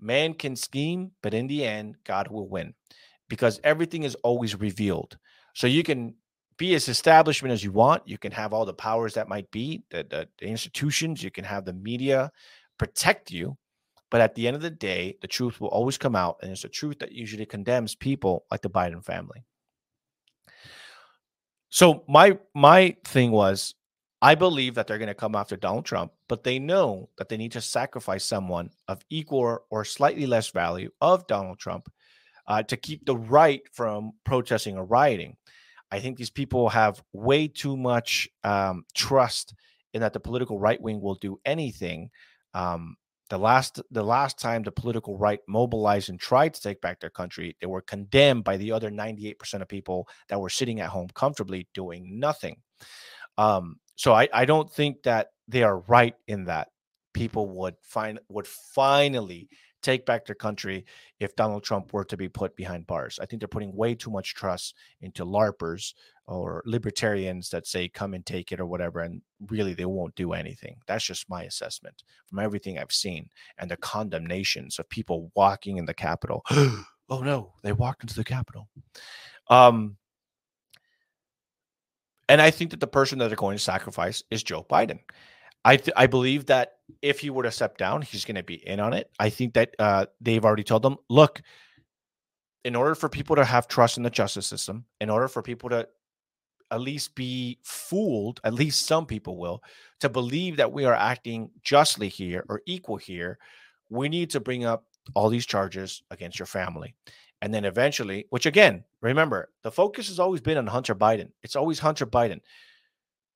man 0.00 0.34
can 0.34 0.56
scheme, 0.56 1.10
but 1.22 1.34
in 1.34 1.46
the 1.46 1.64
end, 1.64 1.96
God 2.04 2.28
will 2.28 2.48
win 2.48 2.74
because 3.28 3.60
everything 3.64 4.04
is 4.04 4.14
always 4.16 4.58
revealed. 4.58 5.18
So 5.54 5.66
you 5.66 5.82
can 5.82 6.14
be 6.56 6.74
as 6.74 6.88
establishment 6.88 7.52
as 7.52 7.64
you 7.64 7.72
want. 7.72 8.06
You 8.06 8.18
can 8.18 8.32
have 8.32 8.52
all 8.52 8.64
the 8.64 8.72
powers 8.72 9.14
that 9.14 9.28
might 9.28 9.50
be, 9.50 9.82
the, 9.90 10.06
the, 10.08 10.28
the 10.38 10.46
institutions, 10.46 11.22
you 11.22 11.30
can 11.30 11.44
have 11.44 11.64
the 11.64 11.72
media 11.72 12.30
protect 12.78 13.30
you. 13.30 13.56
But 14.16 14.22
at 14.22 14.34
the 14.34 14.46
end 14.46 14.56
of 14.56 14.62
the 14.62 14.70
day, 14.70 15.18
the 15.20 15.28
truth 15.28 15.60
will 15.60 15.68
always 15.68 15.98
come 15.98 16.16
out, 16.16 16.38
and 16.40 16.50
it's 16.50 16.64
a 16.64 16.70
truth 16.70 17.00
that 17.00 17.12
usually 17.12 17.44
condemns 17.44 17.94
people 17.94 18.46
like 18.50 18.62
the 18.62 18.70
Biden 18.70 19.04
family. 19.04 19.44
So 21.68 22.02
my 22.08 22.38
my 22.54 22.96
thing 23.04 23.30
was, 23.30 23.74
I 24.22 24.34
believe 24.34 24.74
that 24.76 24.86
they're 24.86 24.96
going 24.96 25.08
to 25.08 25.14
come 25.14 25.34
after 25.34 25.54
Donald 25.54 25.84
Trump, 25.84 26.12
but 26.30 26.44
they 26.44 26.58
know 26.58 27.10
that 27.18 27.28
they 27.28 27.36
need 27.36 27.52
to 27.52 27.60
sacrifice 27.60 28.24
someone 28.24 28.70
of 28.88 29.04
equal 29.10 29.58
or 29.68 29.84
slightly 29.84 30.24
less 30.24 30.48
value 30.48 30.90
of 31.02 31.26
Donald 31.26 31.58
Trump 31.58 31.86
uh, 32.46 32.62
to 32.62 32.76
keep 32.78 33.04
the 33.04 33.18
right 33.18 33.60
from 33.70 34.12
protesting 34.24 34.78
or 34.78 34.86
rioting. 34.86 35.36
I 35.90 36.00
think 36.00 36.16
these 36.16 36.30
people 36.30 36.70
have 36.70 37.02
way 37.12 37.48
too 37.48 37.76
much 37.76 38.30
um, 38.44 38.86
trust 38.94 39.52
in 39.92 40.00
that 40.00 40.14
the 40.14 40.20
political 40.20 40.58
right 40.58 40.80
wing 40.80 41.02
will 41.02 41.16
do 41.16 41.38
anything 41.44 42.08
um, 42.54 42.96
the 43.28 43.38
last 43.38 43.80
the 43.90 44.02
last 44.02 44.38
time 44.38 44.62
the 44.62 44.70
political 44.70 45.18
right 45.18 45.40
mobilized 45.48 46.08
and 46.08 46.20
tried 46.20 46.54
to 46.54 46.62
take 46.62 46.80
back 46.80 47.00
their 47.00 47.10
country, 47.10 47.56
they 47.60 47.66
were 47.66 47.82
condemned 47.82 48.44
by 48.44 48.56
the 48.56 48.72
other 48.72 48.90
98% 48.90 49.62
of 49.62 49.68
people 49.68 50.08
that 50.28 50.40
were 50.40 50.50
sitting 50.50 50.80
at 50.80 50.90
home 50.90 51.08
comfortably 51.14 51.68
doing 51.74 52.18
nothing. 52.20 52.56
Um, 53.38 53.76
so 53.96 54.12
I, 54.12 54.28
I 54.32 54.44
don't 54.44 54.72
think 54.72 55.02
that 55.02 55.28
they 55.48 55.62
are 55.62 55.80
right 55.80 56.14
in 56.28 56.44
that 56.44 56.68
people 57.14 57.48
would 57.48 57.74
find 57.82 58.20
would 58.28 58.46
finally 58.46 59.48
take 59.82 60.06
back 60.06 60.26
their 60.26 60.34
country 60.34 60.84
if 61.20 61.36
Donald 61.36 61.64
Trump 61.64 61.92
were 61.92 62.04
to 62.04 62.16
be 62.16 62.28
put 62.28 62.56
behind 62.56 62.86
bars. 62.86 63.18
I 63.20 63.26
think 63.26 63.40
they're 63.40 63.48
putting 63.48 63.74
way 63.74 63.94
too 63.94 64.10
much 64.10 64.34
trust 64.34 64.74
into 65.00 65.24
LARPers 65.24 65.94
or 66.26 66.62
libertarians 66.66 67.50
that 67.50 67.66
say 67.66 67.88
come 67.88 68.14
and 68.14 68.26
take 68.26 68.52
it 68.52 68.60
or 68.60 68.66
whatever, 68.66 69.00
and 69.00 69.22
really 69.48 69.74
they 69.74 69.84
won't 69.84 70.14
do 70.16 70.32
anything. 70.32 70.76
That's 70.86 71.04
just 71.04 71.30
my 71.30 71.44
assessment 71.44 72.02
from 72.26 72.40
everything 72.40 72.78
I've 72.78 72.92
seen 72.92 73.28
and 73.58 73.70
the 73.70 73.76
condemnations 73.76 74.78
of 74.78 74.88
people 74.88 75.30
walking 75.34 75.76
in 75.76 75.84
the 75.84 75.94
Capitol. 75.94 76.42
oh 76.50 76.84
no, 77.10 77.52
they 77.62 77.72
walked 77.72 78.02
into 78.02 78.16
the 78.16 78.24
Capitol. 78.24 78.68
Um, 79.48 79.96
and 82.28 82.42
I 82.42 82.50
think 82.50 82.72
that 82.72 82.80
the 82.80 82.86
person 82.88 83.18
that 83.18 83.28
they're 83.28 83.36
going 83.36 83.56
to 83.56 83.62
sacrifice 83.62 84.22
is 84.30 84.42
Joe 84.42 84.66
Biden. 84.68 84.98
I 85.66 85.76
th- 85.76 85.94
I 85.96 86.06
believe 86.06 86.46
that 86.46 86.74
if 87.02 87.18
he 87.18 87.28
were 87.28 87.42
to 87.42 87.50
step 87.50 87.76
down, 87.76 88.02
he's 88.02 88.24
going 88.24 88.36
to 88.36 88.44
be 88.44 88.54
in 88.54 88.78
on 88.78 88.92
it. 88.92 89.10
I 89.18 89.30
think 89.30 89.54
that 89.54 89.74
uh, 89.80 90.06
they've 90.20 90.44
already 90.44 90.62
told 90.62 90.82
them, 90.82 90.96
look, 91.10 91.42
in 92.64 92.76
order 92.76 92.94
for 92.94 93.08
people 93.08 93.34
to 93.34 93.44
have 93.44 93.66
trust 93.66 93.96
in 93.96 94.04
the 94.04 94.10
justice 94.10 94.46
system, 94.46 94.84
in 95.00 95.10
order 95.10 95.26
for 95.26 95.42
people 95.42 95.68
to 95.70 95.88
at 96.70 96.80
least 96.80 97.16
be 97.16 97.58
fooled, 97.64 98.40
at 98.44 98.54
least 98.54 98.86
some 98.86 99.06
people 99.06 99.38
will, 99.38 99.60
to 99.98 100.08
believe 100.08 100.56
that 100.56 100.70
we 100.72 100.84
are 100.84 100.94
acting 100.94 101.50
justly 101.62 102.08
here 102.08 102.44
or 102.48 102.62
equal 102.66 102.96
here, 102.96 103.36
we 103.90 104.08
need 104.08 104.30
to 104.30 104.40
bring 104.40 104.64
up 104.64 104.84
all 105.14 105.28
these 105.28 105.46
charges 105.46 106.02
against 106.12 106.38
your 106.38 106.46
family. 106.46 106.94
And 107.42 107.52
then 107.52 107.64
eventually, 107.64 108.26
which 108.30 108.46
again, 108.46 108.84
remember, 109.00 109.50
the 109.62 109.72
focus 109.72 110.06
has 110.08 110.20
always 110.20 110.40
been 110.40 110.58
on 110.58 110.66
Hunter 110.68 110.94
Biden. 110.94 111.30
It's 111.42 111.56
always 111.56 111.80
Hunter 111.80 112.06
Biden. 112.06 112.40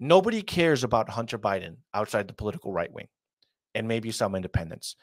Nobody 0.03 0.41
cares 0.41 0.83
about 0.83 1.11
Hunter 1.11 1.39
Biden 1.39 1.77
outside 1.93 2.27
the 2.27 2.33
political 2.33 2.73
right 2.73 2.91
wing 2.91 3.09
and 3.75 3.87
maybe 3.87 4.11
some 4.11 4.35
independents. 4.35 4.97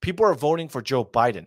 People 0.00 0.24
are 0.24 0.34
voting 0.34 0.68
for 0.68 0.80
Joe 0.80 1.04
Biden, 1.04 1.46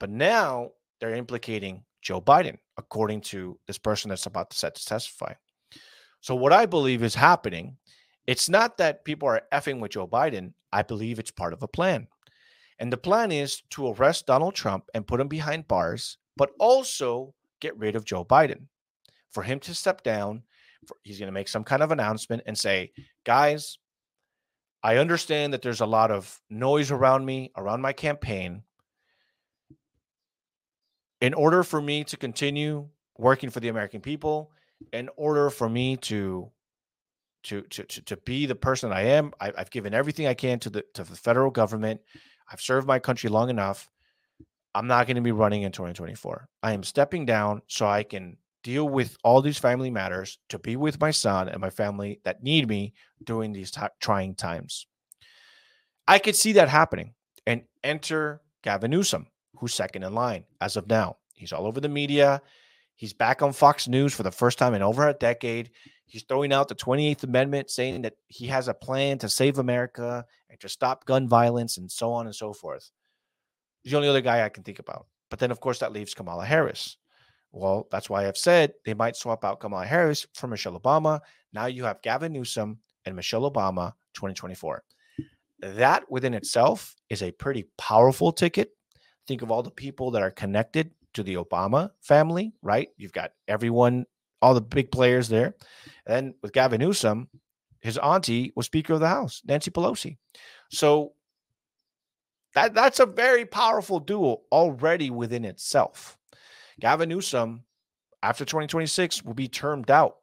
but 0.00 0.10
now 0.10 0.70
they're 1.00 1.14
implicating 1.14 1.84
Joe 2.02 2.20
Biden, 2.20 2.58
according 2.76 3.20
to 3.22 3.58
this 3.68 3.78
person 3.78 4.08
that's 4.08 4.26
about 4.26 4.50
to 4.50 4.56
set 4.56 4.74
to 4.74 4.84
testify. 4.84 5.34
So, 6.20 6.34
what 6.34 6.52
I 6.52 6.66
believe 6.66 7.02
is 7.02 7.14
happening, 7.14 7.76
it's 8.26 8.48
not 8.48 8.76
that 8.78 9.04
people 9.04 9.28
are 9.28 9.42
effing 9.52 9.78
with 9.78 9.92
Joe 9.92 10.08
Biden. 10.08 10.52
I 10.72 10.82
believe 10.82 11.18
it's 11.18 11.30
part 11.30 11.52
of 11.52 11.62
a 11.62 11.68
plan. 11.68 12.08
And 12.80 12.92
the 12.92 12.96
plan 12.96 13.30
is 13.30 13.62
to 13.70 13.88
arrest 13.88 14.26
Donald 14.26 14.54
Trump 14.54 14.86
and 14.94 15.06
put 15.06 15.20
him 15.20 15.28
behind 15.28 15.68
bars, 15.68 16.18
but 16.36 16.50
also 16.58 17.34
get 17.60 17.76
rid 17.78 17.94
of 17.94 18.04
Joe 18.04 18.24
Biden 18.24 18.66
for 19.30 19.44
him 19.44 19.60
to 19.60 19.74
step 19.74 20.02
down 20.02 20.42
he's 21.02 21.18
going 21.18 21.28
to 21.28 21.32
make 21.32 21.48
some 21.48 21.64
kind 21.64 21.82
of 21.82 21.92
announcement 21.92 22.42
and 22.46 22.56
say, 22.56 22.92
guys, 23.24 23.78
I 24.82 24.98
understand 24.98 25.52
that 25.54 25.62
there's 25.62 25.80
a 25.80 25.86
lot 25.86 26.10
of 26.10 26.38
noise 26.50 26.90
around 26.90 27.24
me, 27.24 27.50
around 27.56 27.80
my 27.80 27.92
campaign. 27.92 28.62
In 31.20 31.32
order 31.32 31.62
for 31.62 31.80
me 31.80 32.04
to 32.04 32.18
continue 32.18 32.88
working 33.16 33.48
for 33.48 33.60
the 33.60 33.68
American 33.68 34.02
people, 34.02 34.50
in 34.92 35.08
order 35.16 35.48
for 35.48 35.68
me 35.68 35.96
to 35.96 36.50
to 37.44 37.62
to 37.62 37.84
to, 37.84 38.02
to 38.02 38.16
be 38.18 38.44
the 38.44 38.54
person 38.54 38.92
I 38.92 39.02
am, 39.02 39.32
I, 39.40 39.52
I've 39.56 39.70
given 39.70 39.94
everything 39.94 40.26
I 40.26 40.34
can 40.34 40.58
to 40.60 40.70
the 40.70 40.84
to 40.94 41.04
the 41.04 41.16
federal 41.16 41.50
government. 41.50 42.00
I've 42.52 42.60
served 42.60 42.86
my 42.86 42.98
country 42.98 43.30
long 43.30 43.48
enough. 43.48 43.88
I'm 44.74 44.86
not 44.86 45.06
going 45.06 45.16
to 45.16 45.22
be 45.22 45.32
running 45.32 45.62
in 45.62 45.72
2024. 45.72 46.48
I 46.62 46.72
am 46.72 46.82
stepping 46.82 47.24
down 47.24 47.62
so 47.68 47.86
I 47.86 48.02
can 48.02 48.36
deal 48.64 48.88
with 48.88 49.16
all 49.22 49.40
these 49.42 49.58
family 49.58 49.90
matters, 49.90 50.38
to 50.48 50.58
be 50.58 50.74
with 50.74 51.00
my 51.00 51.12
son 51.12 51.48
and 51.48 51.60
my 51.60 51.70
family 51.70 52.20
that 52.24 52.42
need 52.42 52.66
me 52.66 52.94
during 53.22 53.52
these 53.52 53.70
t- 53.70 53.80
trying 54.00 54.34
times. 54.34 54.86
I 56.08 56.18
could 56.18 56.34
see 56.34 56.52
that 56.52 56.68
happening. 56.68 57.14
And 57.46 57.62
enter 57.84 58.40
Gavin 58.62 58.90
Newsom, 58.90 59.26
who's 59.58 59.74
second 59.74 60.02
in 60.02 60.14
line 60.14 60.44
as 60.60 60.76
of 60.76 60.88
now. 60.88 61.18
He's 61.34 61.52
all 61.52 61.66
over 61.66 61.78
the 61.78 61.88
media. 61.88 62.40
He's 62.96 63.12
back 63.12 63.42
on 63.42 63.52
Fox 63.52 63.86
News 63.86 64.14
for 64.14 64.22
the 64.22 64.30
first 64.30 64.58
time 64.58 64.72
in 64.72 64.82
over 64.82 65.06
a 65.06 65.12
decade. 65.12 65.70
He's 66.06 66.22
throwing 66.22 66.52
out 66.52 66.68
the 66.68 66.74
28th 66.74 67.24
Amendment, 67.24 67.70
saying 67.70 68.02
that 68.02 68.14
he 68.28 68.46
has 68.46 68.68
a 68.68 68.74
plan 68.74 69.18
to 69.18 69.28
save 69.28 69.58
America 69.58 70.24
and 70.48 70.58
to 70.60 70.68
stop 70.68 71.04
gun 71.04 71.28
violence 71.28 71.76
and 71.76 71.90
so 71.90 72.12
on 72.12 72.26
and 72.26 72.34
so 72.34 72.52
forth. 72.52 72.90
He's 73.82 73.90
the 73.90 73.96
only 73.98 74.08
other 74.08 74.20
guy 74.22 74.44
I 74.44 74.48
can 74.48 74.62
think 74.62 74.78
about. 74.78 75.06
But 75.28 75.38
then, 75.38 75.50
of 75.50 75.60
course, 75.60 75.80
that 75.80 75.92
leaves 75.92 76.14
Kamala 76.14 76.46
Harris. 76.46 76.96
Well, 77.54 77.86
that's 77.92 78.10
why 78.10 78.26
I've 78.26 78.36
said 78.36 78.72
they 78.84 78.94
might 78.94 79.16
swap 79.16 79.44
out 79.44 79.60
Kamala 79.60 79.86
Harris 79.86 80.26
for 80.34 80.48
Michelle 80.48 80.78
Obama. 80.78 81.20
Now 81.52 81.66
you 81.66 81.84
have 81.84 82.02
Gavin 82.02 82.32
Newsom 82.32 82.78
and 83.04 83.14
Michelle 83.14 83.48
Obama 83.48 83.92
2024. 84.14 84.82
That 85.60 86.10
within 86.10 86.34
itself 86.34 86.96
is 87.08 87.22
a 87.22 87.30
pretty 87.30 87.66
powerful 87.78 88.32
ticket. 88.32 88.70
Think 89.28 89.42
of 89.42 89.52
all 89.52 89.62
the 89.62 89.70
people 89.70 90.10
that 90.10 90.22
are 90.22 90.32
connected 90.32 90.90
to 91.14 91.22
the 91.22 91.36
Obama 91.36 91.90
family, 92.00 92.52
right? 92.60 92.88
You've 92.96 93.12
got 93.12 93.30
everyone, 93.46 94.04
all 94.42 94.54
the 94.54 94.60
big 94.60 94.90
players 94.90 95.28
there. 95.28 95.54
And 96.06 96.34
with 96.42 96.52
Gavin 96.52 96.80
Newsom, 96.80 97.28
his 97.80 97.98
auntie 97.98 98.52
was 98.56 98.66
Speaker 98.66 98.94
of 98.94 99.00
the 99.00 99.08
House, 99.08 99.42
Nancy 99.44 99.70
Pelosi. 99.70 100.16
So 100.70 101.12
that 102.54 102.74
that's 102.74 102.98
a 102.98 103.06
very 103.06 103.46
powerful 103.46 104.00
duo 104.00 104.42
already 104.50 105.10
within 105.10 105.44
itself. 105.44 106.18
Gavin 106.80 107.08
Newsom, 107.08 107.64
after 108.22 108.44
2026, 108.44 109.24
will 109.24 109.34
be 109.34 109.48
termed 109.48 109.90
out 109.90 110.16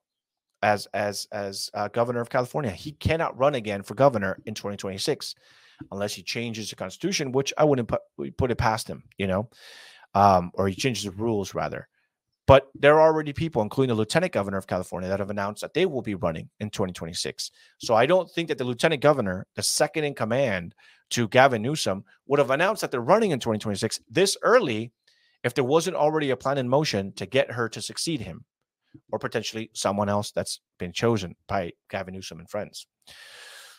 as 0.64 0.88
as 0.94 1.28
as 1.32 1.70
uh, 1.74 1.88
governor 1.88 2.22
of 2.22 2.30
California. 2.30 2.72
He 2.72 2.92
cannot 2.94 3.38
run 3.38 3.56
again 3.56 3.84
for 3.84 3.96
governor 3.96 4.38
in 4.46 4.54
2026 4.54 5.36
unless 5.92 6.14
he 6.14 6.22
changes 6.22 6.70
the 6.70 6.76
constitution, 6.76 7.32
which 7.32 7.54
I 7.58 7.64
wouldn't 7.64 7.88
put 7.88 8.02
put 8.38 8.52
it 8.52 8.58
past 8.58 8.88
him, 8.88 9.04
you 9.18 9.28
know, 9.28 9.50
um, 10.14 10.52
or 10.54 10.68
he 10.68 10.76
changes 10.76 11.04
the 11.04 11.12
rules 11.12 11.54
rather. 11.54 11.88
But 12.48 12.68
there 12.76 13.00
are 13.00 13.08
already 13.08 13.34
people, 13.34 13.62
including 13.62 13.96
the 13.96 14.00
lieutenant 14.00 14.34
governor 14.34 14.58
of 14.58 14.68
California, 14.68 15.08
that 15.08 15.20
have 15.20 15.30
announced 15.30 15.62
that 15.62 15.74
they 15.74 15.86
will 15.86 16.02
be 16.02 16.16
running 16.16 16.50
in 16.60 16.70
2026. 16.70 17.52
So 17.78 17.96
I 17.96 18.06
don't 18.06 18.30
think 18.30 18.50
that 18.50 18.58
the 18.58 18.64
lieutenant 18.66 19.02
governor, 19.02 19.48
the 19.56 19.64
second 19.64 20.04
in 20.04 20.16
command 20.16 20.76
to 21.12 21.28
Gavin 21.30 21.62
Newsom, 21.62 22.04
would 22.28 22.40
have 22.40 22.52
announced 22.52 22.82
that 22.82 22.92
they're 22.92 23.00
running 23.00 23.32
in 23.32 23.40
2026 23.40 24.02
this 24.10 24.36
early 24.42 24.92
if 25.44 25.54
there 25.54 25.64
wasn't 25.64 25.96
already 25.96 26.30
a 26.30 26.38
plan 26.38 26.58
in 26.58 26.70
motion 26.70 27.14
to 27.14 27.26
get 27.26 27.52
her 27.52 27.68
to 27.70 27.82
succeed 27.82 28.22
him 28.22 28.46
or 29.12 29.20
potentially 29.20 29.70
someone 29.74 30.10
else 30.10 30.32
that's 30.32 30.60
been 30.78 30.92
chosen 30.92 31.36
by 31.48 31.72
Gavin 31.90 32.14
Newsom 32.14 32.40
and 32.40 32.50
friends. 32.50 32.88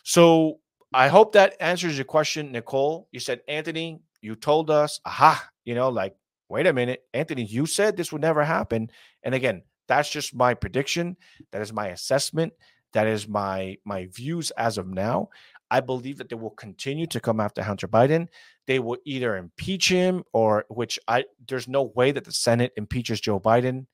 So 0.03 0.59
I 0.93 1.07
hope 1.07 1.33
that 1.33 1.55
answers 1.59 1.97
your 1.97 2.05
question, 2.05 2.51
Nicole. 2.51 3.07
You 3.11 3.19
said, 3.19 3.41
Anthony, 3.47 4.01
you 4.21 4.35
told 4.35 4.69
us, 4.69 4.99
aha, 5.05 5.47
you 5.65 5.75
know, 5.75 5.89
like, 5.89 6.15
wait 6.49 6.67
a 6.67 6.73
minute, 6.73 7.03
Anthony, 7.13 7.43
you 7.43 7.65
said 7.65 7.95
this 7.95 8.11
would 8.11 8.21
never 8.21 8.43
happen. 8.43 8.89
And 9.23 9.33
again, 9.33 9.63
that's 9.87 10.09
just 10.09 10.35
my 10.35 10.53
prediction. 10.53 11.17
That 11.51 11.61
is 11.61 11.73
my 11.73 11.87
assessment. 11.87 12.53
That 12.93 13.07
is 13.07 13.27
my 13.27 13.77
my 13.85 14.07
views 14.11 14.51
as 14.51 14.77
of 14.77 14.87
now. 14.87 15.29
I 15.73 15.79
believe 15.79 16.19
that 16.19 16.29
they 16.29 16.35
will 16.35 16.51
continue 16.51 17.07
to 17.07 17.19
come 17.19 17.39
after 17.39 17.63
Hunter 17.63 17.87
Biden. 17.87 18.27
They 18.67 18.77
will 18.77 18.99
either 19.05 19.37
impeach 19.37 19.89
him 19.89 20.23
or 20.31 20.65
which 20.69 20.99
I 21.07 21.25
there's 21.47 21.67
no 21.67 21.91
way 21.95 22.11
that 22.11 22.25
the 22.25 22.31
Senate 22.31 22.73
impeaches 22.77 23.19
Joe 23.19 23.39
Biden. 23.39 23.87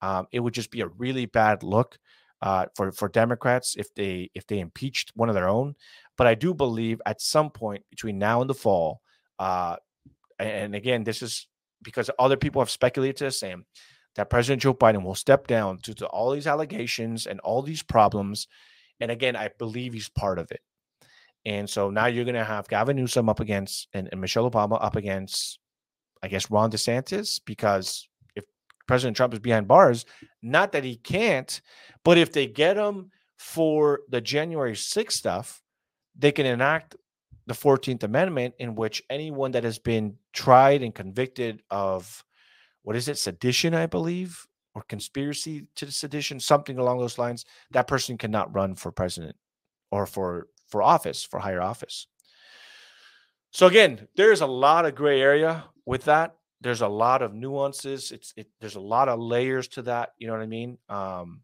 Um, 0.00 0.28
it 0.30 0.38
would 0.38 0.54
just 0.54 0.70
be 0.70 0.82
a 0.82 0.86
really 0.86 1.26
bad 1.26 1.64
look 1.64 1.98
uh, 2.40 2.66
for 2.76 2.92
for 2.92 3.08
Democrats 3.08 3.74
if 3.76 3.92
they 3.94 4.30
if 4.36 4.46
they 4.46 4.60
impeached 4.60 5.10
one 5.16 5.28
of 5.28 5.34
their 5.34 5.48
own. 5.48 5.74
But 6.16 6.28
I 6.28 6.36
do 6.36 6.54
believe 6.54 7.02
at 7.04 7.20
some 7.20 7.50
point 7.50 7.82
between 7.90 8.16
now 8.16 8.40
and 8.40 8.48
the 8.48 8.54
fall, 8.54 9.00
uh, 9.40 9.74
and 10.38 10.76
again, 10.76 11.02
this 11.02 11.20
is 11.20 11.48
because 11.82 12.10
other 12.16 12.36
people 12.36 12.62
have 12.62 12.70
speculated 12.70 13.16
to 13.16 13.24
the 13.24 13.32
same 13.32 13.66
that 14.14 14.30
President 14.30 14.62
Joe 14.62 14.74
Biden 14.74 15.02
will 15.02 15.16
step 15.16 15.48
down 15.48 15.78
due 15.82 15.94
to 15.94 16.06
all 16.06 16.30
these 16.30 16.46
allegations 16.46 17.26
and 17.26 17.40
all 17.40 17.60
these 17.60 17.82
problems. 17.82 18.46
And 19.00 19.10
again, 19.10 19.34
I 19.34 19.50
believe 19.58 19.94
he's 19.94 20.08
part 20.08 20.38
of 20.38 20.52
it. 20.52 20.60
And 21.46 21.68
so 21.68 21.90
now 21.90 22.06
you're 22.06 22.24
going 22.24 22.34
to 22.34 22.44
have 22.44 22.68
Gavin 22.68 22.96
Newsom 22.96 23.28
up 23.28 23.40
against 23.40 23.88
and, 23.92 24.08
and 24.10 24.20
Michelle 24.20 24.50
Obama 24.50 24.82
up 24.82 24.96
against, 24.96 25.58
I 26.22 26.28
guess, 26.28 26.50
Ron 26.50 26.70
DeSantis 26.70 27.40
because 27.44 28.08
if 28.34 28.44
President 28.86 29.16
Trump 29.16 29.34
is 29.34 29.40
behind 29.40 29.68
bars. 29.68 30.04
Not 30.42 30.72
that 30.72 30.84
he 30.84 30.96
can't, 30.96 31.60
but 32.04 32.18
if 32.18 32.32
they 32.32 32.46
get 32.46 32.76
him 32.76 33.10
for 33.38 34.00
the 34.08 34.20
January 34.20 34.72
6th 34.72 35.12
stuff, 35.12 35.62
they 36.16 36.32
can 36.32 36.46
enact 36.46 36.96
the 37.46 37.54
14th 37.54 38.02
Amendment, 38.02 38.54
in 38.58 38.74
which 38.74 39.02
anyone 39.10 39.52
that 39.52 39.64
has 39.64 39.78
been 39.78 40.16
tried 40.32 40.82
and 40.82 40.94
convicted 40.94 41.62
of 41.70 42.24
what 42.82 42.96
is 42.96 43.08
it, 43.08 43.18
sedition, 43.18 43.74
I 43.74 43.86
believe, 43.86 44.46
or 44.74 44.82
conspiracy 44.82 45.66
to 45.76 45.90
sedition, 45.90 46.40
something 46.40 46.78
along 46.78 46.98
those 46.98 47.18
lines, 47.18 47.44
that 47.70 47.86
person 47.86 48.16
cannot 48.16 48.54
run 48.54 48.74
for 48.74 48.92
president 48.92 49.36
or 49.90 50.06
for 50.06 50.48
for 50.74 50.82
office, 50.82 51.22
for 51.22 51.38
higher 51.38 51.62
office. 51.62 52.08
So 53.52 53.68
again, 53.68 54.08
there's 54.16 54.40
a 54.40 54.46
lot 54.46 54.84
of 54.84 54.96
gray 54.96 55.20
area 55.20 55.64
with 55.86 56.04
that 56.06 56.34
there's 56.64 56.80
a 56.80 56.88
lot 56.88 57.22
of 57.22 57.34
nuances. 57.34 58.10
It's 58.10 58.32
it, 58.36 58.48
there's 58.58 58.74
a 58.74 58.80
lot 58.80 59.08
of 59.08 59.20
layers 59.20 59.68
to 59.68 59.82
that. 59.82 60.14
You 60.18 60.26
know 60.26 60.32
what 60.32 60.42
I 60.42 60.46
mean? 60.46 60.78
Um, 60.88 61.42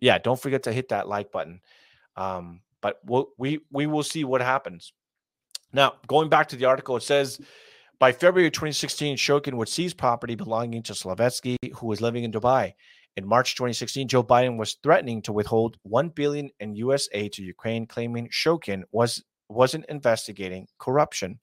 yeah, 0.00 0.18
don't 0.18 0.40
forget 0.40 0.62
to 0.62 0.72
hit 0.72 0.90
that 0.90 1.08
like 1.08 1.32
button. 1.32 1.60
Um, 2.16 2.60
but 2.80 3.00
we'll, 3.04 3.28
we 3.36 3.60
we 3.70 3.86
will 3.86 4.04
see 4.04 4.22
what 4.22 4.40
happens. 4.40 4.92
Now, 5.72 5.94
going 6.06 6.28
back 6.28 6.48
to 6.48 6.56
the 6.56 6.66
article, 6.66 6.96
it 6.96 7.02
says 7.02 7.40
by 7.98 8.12
February 8.12 8.50
2016, 8.50 9.16
Shokin 9.16 9.54
would 9.54 9.68
seize 9.68 9.94
property 9.94 10.36
belonging 10.36 10.84
to 10.84 10.92
Slavetsky, 10.92 11.56
who 11.74 11.88
was 11.88 12.00
living 12.00 12.22
in 12.22 12.30
Dubai. 12.30 12.74
In 13.16 13.26
March 13.26 13.56
2016, 13.56 14.08
Joe 14.08 14.24
Biden 14.24 14.56
was 14.56 14.78
threatening 14.82 15.20
to 15.22 15.32
withhold 15.32 15.76
1 15.82 16.08
billion 16.10 16.50
in 16.60 16.74
US 16.76 17.08
aid 17.12 17.32
to 17.34 17.42
Ukraine, 17.42 17.86
claiming 17.86 18.28
Shokin 18.28 18.82
was 18.90 19.22
wasn't 19.48 19.84
investigating 19.86 20.66
corruption. 20.78 21.38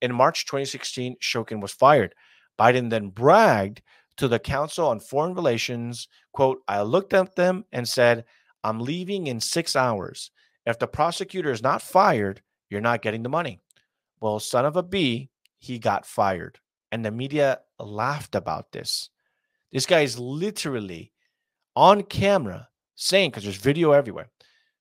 In 0.00 0.14
March 0.14 0.46
2016, 0.46 1.16
Shokin 1.20 1.60
was 1.60 1.72
fired. 1.72 2.14
Biden 2.58 2.88
then 2.88 3.08
bragged 3.08 3.82
to 4.16 4.28
the 4.28 4.38
Council 4.38 4.88
on 4.88 5.00
Foreign 5.00 5.34
Relations, 5.34 6.08
quote, 6.32 6.62
I 6.68 6.82
looked 6.82 7.12
at 7.12 7.36
them 7.36 7.64
and 7.72 7.86
said, 7.86 8.24
I'm 8.62 8.80
leaving 8.80 9.26
in 9.26 9.40
six 9.40 9.76
hours. 9.76 10.30
If 10.64 10.78
the 10.78 10.86
prosecutor 10.86 11.50
is 11.50 11.62
not 11.62 11.82
fired, 11.82 12.40
you're 12.70 12.80
not 12.80 13.02
getting 13.02 13.22
the 13.22 13.28
money. 13.28 13.60
Well, 14.20 14.40
son 14.40 14.64
of 14.64 14.76
a 14.76 14.82
B, 14.82 15.28
he 15.58 15.78
got 15.78 16.06
fired. 16.06 16.60
And 16.90 17.04
the 17.04 17.10
media 17.10 17.60
laughed 17.78 18.34
about 18.34 18.72
this. 18.72 19.10
This 19.74 19.86
guy 19.86 20.02
is 20.02 20.20
literally 20.20 21.12
on 21.74 22.04
camera 22.04 22.68
saying, 22.94 23.30
because 23.30 23.42
there's 23.42 23.56
video 23.56 23.90
everywhere, 23.90 24.30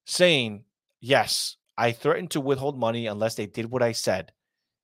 saying, 0.06 0.66
Yes, 1.02 1.58
I 1.76 1.91
threatened 1.91 2.30
to 2.32 2.39
withhold 2.39 2.80
money 2.80 3.08
unless 3.08 3.34
they 3.34 3.48
did 3.48 3.72
what 3.72 3.82
I 3.82 3.91
said. 3.91 4.32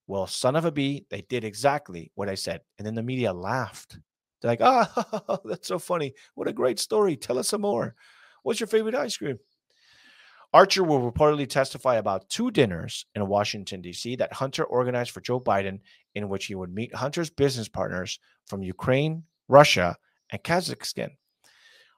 Well, 0.07 0.25
son 0.25 0.55
of 0.55 0.65
a 0.65 0.71
b, 0.71 1.05
they 1.11 1.21
did 1.21 1.43
exactly 1.43 2.11
what 2.15 2.27
I 2.27 2.33
said. 2.33 2.61
And 2.77 2.87
then 2.87 2.95
the 2.95 3.03
media 3.03 3.31
laughed. 3.31 3.99
They're 4.41 4.51
like, 4.51 4.61
ah, 4.61 5.23
oh, 5.29 5.39
that's 5.45 5.67
so 5.67 5.77
funny. 5.77 6.15
What 6.33 6.47
a 6.47 6.53
great 6.53 6.79
story. 6.79 7.15
Tell 7.15 7.37
us 7.37 7.49
some 7.49 7.61
more. 7.61 7.95
What's 8.41 8.59
your 8.59 8.67
favorite 8.67 8.95
ice 8.95 9.15
cream? 9.15 9.37
Archer 10.51 10.83
will 10.83 11.09
reportedly 11.11 11.47
testify 11.47 11.97
about 11.97 12.27
two 12.29 12.49
dinners 12.49 13.05
in 13.13 13.27
Washington, 13.27 13.81
D.C., 13.81 14.15
that 14.15 14.33
Hunter 14.33 14.63
organized 14.63 15.11
for 15.11 15.21
Joe 15.21 15.39
Biden, 15.39 15.79
in 16.15 16.27
which 16.27 16.47
he 16.47 16.55
would 16.55 16.73
meet 16.73 16.95
Hunter's 16.95 17.29
business 17.29 17.67
partners 17.67 18.19
from 18.47 18.63
Ukraine, 18.63 19.23
Russia, 19.49 19.97
and 20.31 20.41
Kazakhstan. 20.41 21.09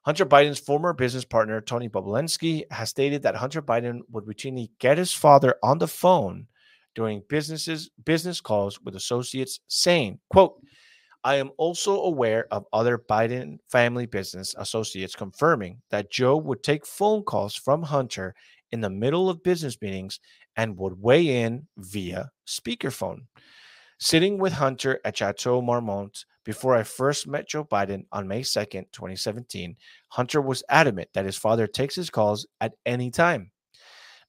Hunter 0.04 0.26
Biden's 0.26 0.60
former 0.60 0.94
business 0.94 1.26
partner, 1.26 1.62
Tony 1.62 1.88
Bobulinski, 1.88 2.64
has 2.72 2.90
stated 2.90 3.22
that 3.22 3.36
Hunter 3.36 3.62
Biden 3.62 4.00
would 4.10 4.26
routinely 4.26 4.70
get 4.80 4.98
his 4.98 5.14
father 5.14 5.56
on 5.62 5.78
the 5.78 5.88
phone 5.88 6.48
during 6.96 7.22
businesses 7.30 7.92
business 8.04 8.42
calls 8.42 8.82
with 8.82 8.96
associates 8.96 9.60
saying, 9.68 10.20
quote, 10.30 10.56
I 11.24 11.36
am 11.36 11.52
also 11.58 12.02
aware 12.02 12.48
of 12.52 12.66
other 12.74 12.98
Biden 12.98 13.60
family 13.70 14.08
business 14.08 14.56
associates 14.58 15.16
confirming 15.16 15.82
that 15.92 16.10
Joe 16.10 16.38
would 16.38 16.64
take 16.64 16.84
phone 16.86 17.22
calls 17.22 17.56
from 17.56 17.84
Hunter 17.84 18.34
in 18.72 18.82
the 18.82 18.90
middle 18.90 19.30
of 19.30 19.44
business 19.44 19.80
meetings 19.82 20.20
and 20.56 20.78
would 20.78 21.00
weigh 21.00 21.44
in 21.44 21.68
via 21.78 22.32
speakerphone. 22.48 23.28
Sitting 24.00 24.40
with 24.40 24.54
Hunter 24.54 25.00
at 25.06 25.16
Chateau 25.18 25.62
Marmont 25.62 26.26
before 26.44 26.76
I 26.76 26.84
first 26.84 27.28
met 27.28 27.48
Joe 27.48 27.66
Biden 27.66 28.06
on 28.12 28.28
May 28.28 28.42
2nd, 28.42 28.92
2017, 28.92 29.76
Hunter 30.10 30.42
was 30.42 30.64
adamant 30.70 31.10
that 31.14 31.26
his 31.26 31.38
father 31.38 31.68
takes 31.68 31.96
his 31.96 32.10
calls 32.10 32.48
at 32.60 32.74
any 32.86 33.12
time 33.12 33.52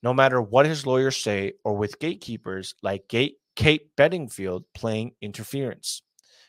no 0.02 0.12
matter 0.12 0.42
what 0.42 0.66
his 0.66 0.86
lawyers 0.86 1.16
say, 1.16 1.52
or 1.64 1.76
with 1.76 1.98
gatekeepers 1.98 2.74
like 2.82 3.08
Gate, 3.08 3.36
Kate 3.54 3.94
Bedingfield 3.96 4.64
playing 4.74 5.12
interference. 5.20 6.02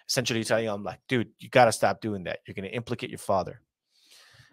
Essentially 0.10 0.44
telling 0.44 0.66
him, 0.66 0.84
like, 0.84 1.00
dude, 1.08 1.30
you 1.40 1.50
got 1.50 1.66
to 1.66 1.72
stop 1.72 2.02
doing 2.02 2.26
that. 2.26 2.40
You're 2.46 2.56
going 2.56 2.70
to 2.70 2.76
implicate 2.76 3.10
your 3.10 3.20
father. 3.20 3.62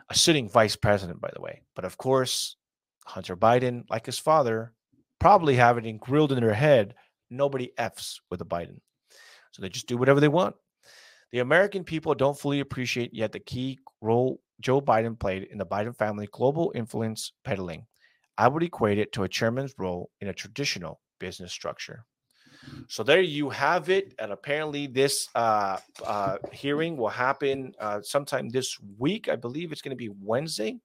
A 0.08 0.14
sitting 0.14 0.48
vice 0.48 0.76
president, 0.76 1.20
by 1.20 1.30
the 1.34 1.40
way. 1.40 1.62
But 1.74 1.84
of 1.84 1.96
course, 1.96 2.56
Hunter 3.06 3.36
Biden, 3.36 3.84
like 3.90 4.06
his 4.06 4.18
father, 4.18 4.72
probably 5.18 5.56
have 5.56 5.78
it 5.78 6.00
grilled 6.00 6.32
in 6.32 6.40
their 6.40 6.54
head. 6.54 6.94
Nobody 7.30 7.72
f's 7.78 8.20
with 8.30 8.40
a 8.40 8.44
Biden, 8.44 8.80
so 9.52 9.62
they 9.62 9.68
just 9.68 9.86
do 9.86 9.96
whatever 9.96 10.20
they 10.20 10.28
want. 10.28 10.56
The 11.33 11.39
American 11.39 11.85
people 11.85 12.14
don't 12.14 12.39
fully 12.39 12.61
appreciate 12.61 13.14
yet 13.14 13.33
the 13.33 13.39
key 13.39 13.78
role 14.01 14.41
Joe 14.61 14.81
Biden 14.81 15.18
played 15.18 15.45
in 15.45 15.59
the 15.59 15.66
Biden 15.66 15.97
family 15.97 16.28
global 16.33 16.72
influence 16.74 17.33
peddling. 17.45 17.87
I 18.37 18.49
would 18.49 18.62
equate 18.62 18.99
it 18.99 19.12
to 19.12 19.22
a 19.22 19.28
chairman's 19.28 19.74
role 19.78 20.11
in 20.20 20.28
a 20.28 20.35
traditional 20.35 21.01
business 21.18 21.53
structure. 21.53 22.05
So 22.89 23.03
there 23.03 23.20
you 23.20 23.49
have 23.51 23.89
it. 23.89 24.14
And 24.18 24.33
apparently, 24.33 24.87
this 24.87 25.28
uh, 25.35 25.78
uh, 26.05 26.39
hearing 26.53 26.97
will 26.97 27.09
happen 27.09 27.72
uh, 27.78 28.01
sometime 28.03 28.49
this 28.49 28.78
week. 28.99 29.28
I 29.28 29.37
believe 29.37 29.72
it's 29.72 29.83
going 29.83 29.97
to 29.97 29.97
be 29.97 30.11
Wednesday. 30.20 30.78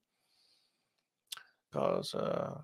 Because 1.72 2.14
uh, 2.14 2.60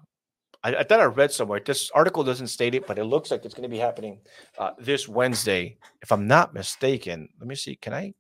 I, 0.64 0.76
I, 0.76 0.84
thought 0.84 0.99
I 0.99 1.05
read 1.05 1.32
somewhere. 1.32 1.59
This 1.59 1.89
article 1.91 2.24
doesn't 2.24 2.47
state 2.47 2.76
it, 2.76 2.86
but 2.86 2.99
it 2.99 3.05
looks 3.05 3.32
like 3.32 3.45
it's 3.45 3.53
going 3.53 3.64
to 3.64 3.70
be 3.70 3.80
happening 3.80 4.20
uh, 4.57 4.72
this 4.78 5.07
Wednesday, 5.07 5.78
if 6.01 6.12
I'm 6.12 6.28
not 6.28 6.53
mistaken. 6.53 7.30
Let 7.39 7.47
me 7.47 7.55
see. 7.55 7.76
Can 7.76 7.93
I? 7.93 8.14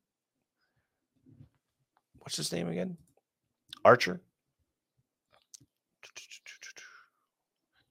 What's 2.19 2.37
his 2.37 2.51
name 2.51 2.67
again? 2.67 2.97
Archer. 3.83 4.21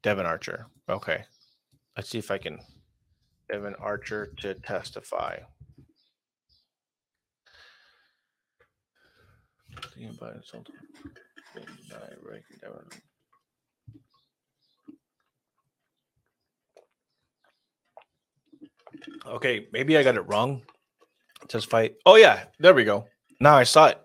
Devon 0.02 0.26
Archer. 0.26 0.66
Okay. 0.88 1.24
Let's 1.96 2.08
see 2.08 2.18
if 2.18 2.30
I 2.30 2.38
can. 2.38 2.58
Devon 3.50 3.74
Archer 3.78 4.32
to 4.38 4.54
testify. 4.54 5.38
Okay, 19.26 19.66
maybe 19.72 19.96
I 19.96 20.02
got 20.02 20.16
it 20.16 20.28
wrong. 20.28 20.62
Testify. 21.48 21.88
Oh 22.06 22.16
yeah, 22.16 22.44
there 22.58 22.74
we 22.74 22.84
go. 22.84 23.06
Now 23.40 23.56
I 23.56 23.64
saw 23.64 23.86
it. 23.86 24.00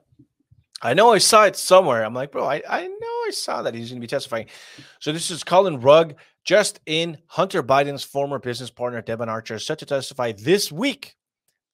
I 0.81 0.93
know 0.93 1.13
I 1.13 1.17
saw 1.17 1.45
it 1.45 1.55
somewhere. 1.55 2.03
I'm 2.03 2.13
like, 2.13 2.31
bro, 2.31 2.45
I, 2.45 2.61
I 2.69 2.87
know 2.87 3.07
I 3.27 3.31
saw 3.31 3.61
that 3.61 3.73
he's 3.73 3.89
going 3.89 3.99
to 3.99 4.05
be 4.05 4.07
testifying. 4.07 4.47
So 4.99 5.11
this 5.11 5.31
is 5.31 5.43
Colin 5.43 5.79
Rugg, 5.79 6.15
just 6.43 6.79
in 6.85 7.17
Hunter 7.27 7.63
Biden's 7.63 8.03
former 8.03 8.39
business 8.39 8.69
partner, 8.69 9.01
Devon 9.01 9.29
Archer, 9.29 9.57
set 9.57 9.79
to 9.79 9.85
testify 9.85 10.33
this 10.33 10.71
week. 10.71 11.15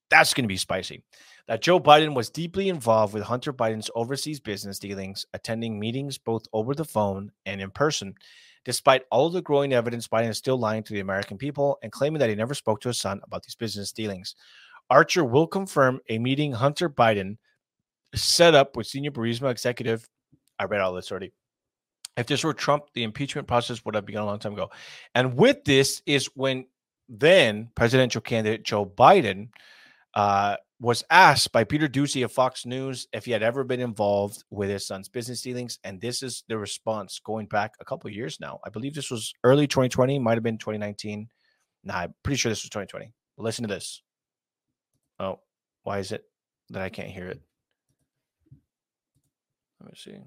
That's 0.09 0.33
going 0.33 0.43
to 0.45 0.47
be 0.47 0.57
spicy. 0.57 1.03
That 1.47 1.61
Joe 1.61 1.79
Biden 1.79 2.15
was 2.15 2.29
deeply 2.29 2.69
involved 2.69 3.13
with 3.13 3.23
Hunter 3.23 3.51
Biden's 3.51 3.89
overseas 3.95 4.39
business 4.39 4.79
dealings, 4.79 5.25
attending 5.33 5.79
meetings 5.79 6.17
both 6.17 6.45
over 6.53 6.73
the 6.75 6.85
phone 6.85 7.31
and 7.45 7.59
in 7.59 7.71
person. 7.71 8.15
Despite 8.63 9.03
all 9.09 9.27
of 9.27 9.33
the 9.33 9.41
growing 9.41 9.73
evidence, 9.73 10.07
Biden 10.07 10.29
is 10.29 10.37
still 10.37 10.57
lying 10.57 10.83
to 10.83 10.93
the 10.93 10.99
American 10.99 11.37
people 11.37 11.79
and 11.81 11.91
claiming 11.91 12.19
that 12.19 12.29
he 12.29 12.35
never 12.35 12.53
spoke 12.53 12.81
to 12.81 12.89
his 12.89 12.99
son 12.99 13.19
about 13.23 13.43
these 13.43 13.55
business 13.55 13.91
dealings. 13.91 14.35
Archer 14.89 15.23
will 15.23 15.47
confirm 15.47 15.99
a 16.09 16.19
meeting 16.19 16.51
Hunter 16.51 16.89
Biden 16.89 17.37
set 18.13 18.53
up 18.53 18.75
with 18.75 18.87
senior 18.87 19.11
Burisma 19.11 19.49
executive. 19.49 20.07
I 20.59 20.65
read 20.65 20.81
all 20.81 20.93
this 20.93 21.11
already. 21.11 21.31
If 22.17 22.27
this 22.27 22.43
were 22.43 22.53
Trump, 22.53 22.83
the 22.93 23.03
impeachment 23.03 23.47
process 23.47 23.83
would 23.85 23.95
have 23.95 24.05
begun 24.05 24.23
a 24.23 24.25
long 24.25 24.39
time 24.39 24.53
ago. 24.53 24.69
And 25.15 25.37
with 25.37 25.63
this 25.63 26.01
is 26.05 26.29
when 26.35 26.65
then 27.07 27.69
presidential 27.75 28.21
candidate 28.21 28.63
Joe 28.63 28.85
Biden 28.85 29.49
uh, 30.13 30.57
was 30.81 31.03
asked 31.11 31.51
by 31.51 31.63
Peter 31.63 31.87
Doocy 31.87 32.25
of 32.25 32.31
Fox 32.31 32.65
News 32.65 33.07
if 33.13 33.25
he 33.25 33.31
had 33.31 33.43
ever 33.43 33.63
been 33.63 33.79
involved 33.79 34.43
with 34.49 34.67
his 34.67 34.87
son's 34.87 35.09
business 35.09 35.43
dealings. 35.43 35.77
And 35.83 36.01
this 36.01 36.23
is 36.23 36.43
the 36.49 36.57
response 36.57 37.21
going 37.23 37.45
back 37.45 37.75
a 37.79 37.85
couple 37.85 38.09
years 38.09 38.39
now. 38.39 38.59
I 38.65 38.69
believe 38.69 38.95
this 38.95 39.11
was 39.11 39.31
early 39.43 39.67
2020, 39.67 40.17
might 40.17 40.33
have 40.33 40.43
been 40.43 40.57
2019. 40.57 41.29
Nah, 41.83 41.97
I'm 41.97 42.15
pretty 42.23 42.37
sure 42.37 42.49
this 42.49 42.63
was 42.63 42.71
2020. 42.71 43.13
Listen 43.37 43.67
to 43.67 43.73
this. 43.73 44.01
Oh, 45.19 45.39
why 45.83 45.99
is 45.99 46.11
it 46.11 46.23
that 46.71 46.81
I 46.81 46.89
can't 46.89 47.09
hear 47.09 47.27
it? 47.27 47.39
Let 49.79 49.91
me 49.91 49.95
see. 49.95 50.17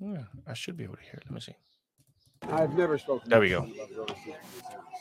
Yeah, 0.00 0.22
I 0.46 0.54
should 0.54 0.78
be 0.78 0.84
able 0.84 0.96
to 0.96 1.02
hear 1.02 1.14
it. 1.18 1.24
Let 1.26 1.34
me 1.34 1.40
see. 1.40 1.54
I've 2.50 2.74
never 2.74 2.96
spoken. 2.96 3.28
There 3.28 3.40
we 3.40 3.50
go. 3.50 3.68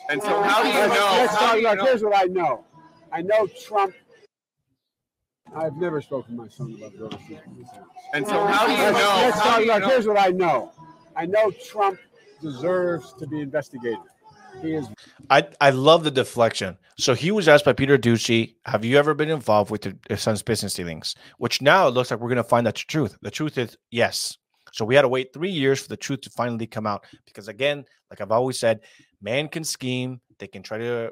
And 0.10 0.22
so, 0.22 0.42
how 0.42 0.64
do 0.64 0.68
you 0.68 0.74
know? 0.74 0.88
Let's 0.90 1.38
talk 1.38 1.58
about. 1.58 1.78
Know? 1.78 1.86
Here's 1.86 2.04
what 2.04 2.18
I 2.18 2.26
know. 2.26 2.66
I 3.12 3.22
know 3.22 3.48
Trump. 3.48 3.94
I've 5.56 5.76
never 5.78 6.02
spoken 6.02 6.36
to 6.36 6.44
my 6.44 6.48
son 6.48 6.76
about 6.78 6.94
the 6.94 7.06
overseas. 7.06 7.40
And 8.14 8.28
so, 8.28 8.46
how 8.46 8.68
do 8.68 8.72
you 8.72 8.78
let's, 8.78 8.98
know? 8.98 9.22
Let's 9.22 9.40
talk 9.40 9.64
about. 9.64 9.84
Here's 9.90 10.08
what 10.08 10.20
I 10.20 10.30
know. 10.30 10.72
I 11.16 11.26
know 11.26 11.52
Trump 11.52 12.00
deserves 12.42 13.14
to 13.14 13.28
be 13.28 13.42
investigated. 13.42 13.98
He 14.62 14.76
is. 14.76 14.88
I, 15.30 15.48
I 15.62 15.70
love 15.72 16.04
the 16.04 16.12
deflection. 16.12 16.78
So 16.98 17.14
he 17.14 17.32
was 17.32 17.48
asked 17.48 17.66
by 17.66 17.74
Peter 17.74 17.98
Doocy, 17.98 18.56
"Have 18.66 18.86
you 18.86 18.98
ever 18.98 19.14
been 19.14 19.30
involved 19.30 19.72
with 19.72 19.86
your 19.86 20.18
son's 20.18 20.44
business 20.44 20.74
dealings?" 20.74 21.16
Which 21.38 21.62
now 21.62 21.88
it 21.88 21.92
looks 21.92 22.12
like 22.12 22.20
we're 22.20 22.30
going 22.30 22.38
to 22.38 22.44
find 22.44 22.68
out 22.68 22.76
the 22.76 22.84
truth. 22.88 23.18
The 23.22 23.32
truth 23.32 23.58
is 23.58 23.78
yes. 23.92 24.38
So 24.72 24.86
we 24.86 24.96
had 24.96 25.02
to 25.02 25.08
wait 25.08 25.34
three 25.34 25.50
years 25.50 25.80
for 25.80 25.88
the 25.88 25.98
truth 25.98 26.22
to 26.22 26.30
finally 26.30 26.68
come 26.68 26.86
out. 26.86 27.06
Because 27.26 27.48
again, 27.48 27.86
like 28.10 28.22
I've 28.22 28.32
always 28.32 28.60
said, 28.60 28.82
man 29.22 29.48
can 29.48 29.64
scheme. 29.64 30.22
They 30.38 30.48
can 30.48 30.62
try 30.62 30.78
to 30.78 31.12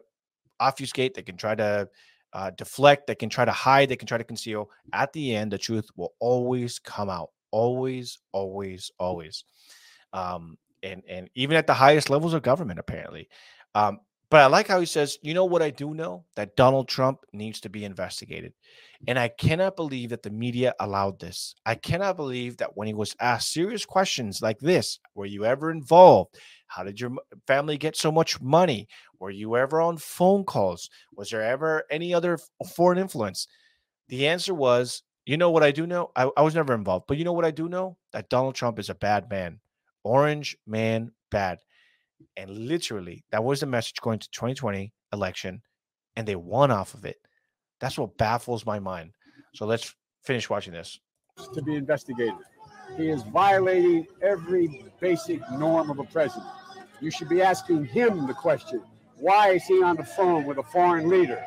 obfuscate. 0.59 1.13
They 1.13 1.21
can 1.21 1.37
try 1.37 1.55
to 1.55 1.89
uh, 2.33 2.51
deflect. 2.51 3.07
They 3.07 3.15
can 3.15 3.29
try 3.29 3.45
to 3.45 3.51
hide. 3.51 3.89
They 3.89 3.95
can 3.95 4.07
try 4.07 4.17
to 4.17 4.23
conceal. 4.23 4.69
At 4.93 5.13
the 5.13 5.35
end, 5.35 5.51
the 5.51 5.57
truth 5.57 5.89
will 5.95 6.13
always 6.19 6.79
come 6.79 7.09
out. 7.09 7.31
Always, 7.51 8.19
always, 8.31 8.91
always. 8.99 9.43
Um, 10.13 10.57
and 10.83 11.03
and 11.09 11.29
even 11.35 11.57
at 11.57 11.67
the 11.67 11.73
highest 11.73 12.09
levels 12.09 12.33
of 12.33 12.41
government, 12.41 12.79
apparently. 12.79 13.29
Um, 13.75 13.99
but 14.29 14.41
I 14.41 14.47
like 14.47 14.67
how 14.67 14.79
he 14.79 14.85
says, 14.85 15.17
you 15.21 15.33
know 15.33 15.45
what 15.45 15.61
I 15.61 15.69
do 15.69 15.93
know? 15.93 16.25
That 16.35 16.55
Donald 16.55 16.87
Trump 16.87 17.19
needs 17.31 17.61
to 17.61 17.69
be 17.69 17.85
investigated. 17.85 18.53
And 19.07 19.17
I 19.17 19.27
cannot 19.27 19.75
believe 19.75 20.09
that 20.09 20.23
the 20.23 20.29
media 20.29 20.73
allowed 20.79 21.19
this. 21.19 21.55
I 21.65 21.75
cannot 21.75 22.17
believe 22.17 22.57
that 22.57 22.75
when 22.75 22.87
he 22.87 22.93
was 22.93 23.15
asked 23.19 23.53
serious 23.53 23.85
questions 23.85 24.41
like 24.41 24.59
this, 24.59 24.99
were 25.15 25.25
you 25.25 25.45
ever 25.45 25.71
involved? 25.71 26.35
How 26.67 26.83
did 26.83 26.99
your 26.99 27.11
family 27.45 27.77
get 27.77 27.95
so 27.95 28.11
much 28.11 28.41
money? 28.41 28.87
Were 29.19 29.29
you 29.29 29.55
ever 29.55 29.79
on 29.79 29.97
phone 29.97 30.43
calls? 30.43 30.89
Was 31.15 31.29
there 31.29 31.43
ever 31.43 31.83
any 31.89 32.13
other 32.13 32.37
foreign 32.75 32.97
influence? 32.97 33.47
The 34.09 34.27
answer 34.27 34.53
was, 34.53 35.03
you 35.25 35.37
know 35.37 35.51
what 35.51 35.63
I 35.63 35.71
do 35.71 35.85
know? 35.85 36.11
I, 36.15 36.29
I 36.35 36.41
was 36.41 36.55
never 36.55 36.73
involved, 36.73 37.05
but 37.07 37.17
you 37.17 37.23
know 37.23 37.33
what 37.33 37.45
I 37.45 37.51
do 37.51 37.69
know? 37.69 37.97
That 38.13 38.29
Donald 38.29 38.55
Trump 38.55 38.79
is 38.79 38.89
a 38.89 38.95
bad 38.95 39.29
man. 39.29 39.59
Orange 40.03 40.57
man 40.65 41.11
bad. 41.31 41.59
And 42.35 42.49
literally, 42.49 43.23
that 43.31 43.43
was 43.43 43.59
the 43.59 43.65
message 43.65 43.99
going 44.01 44.19
to 44.19 44.29
2020 44.31 44.93
election, 45.13 45.61
and 46.15 46.27
they 46.27 46.35
won 46.35 46.71
off 46.71 46.93
of 46.93 47.05
it. 47.05 47.17
That's 47.79 47.97
what 47.97 48.17
baffles 48.17 48.65
my 48.65 48.79
mind. 48.79 49.11
So 49.53 49.65
let's 49.65 49.93
finish 50.23 50.49
watching 50.49 50.73
this. 50.73 50.99
To 51.53 51.61
be 51.61 51.75
investigated. 51.75 52.33
He 52.95 53.09
is 53.09 53.23
violating 53.23 54.07
every 54.21 54.85
basic 54.99 55.41
norm 55.51 55.89
of 55.89 55.99
a 55.99 56.03
president. 56.05 56.49
You 57.01 57.11
should 57.11 57.29
be 57.29 57.41
asking 57.41 57.85
him 57.85 58.25
the 58.25 58.33
question 58.33 58.81
why 59.19 59.49
is 59.49 59.63
he 59.63 59.81
on 59.81 59.95
the 59.95 60.03
phone 60.03 60.45
with 60.45 60.59
a 60.59 60.63
foreign 60.63 61.09
leader 61.09 61.43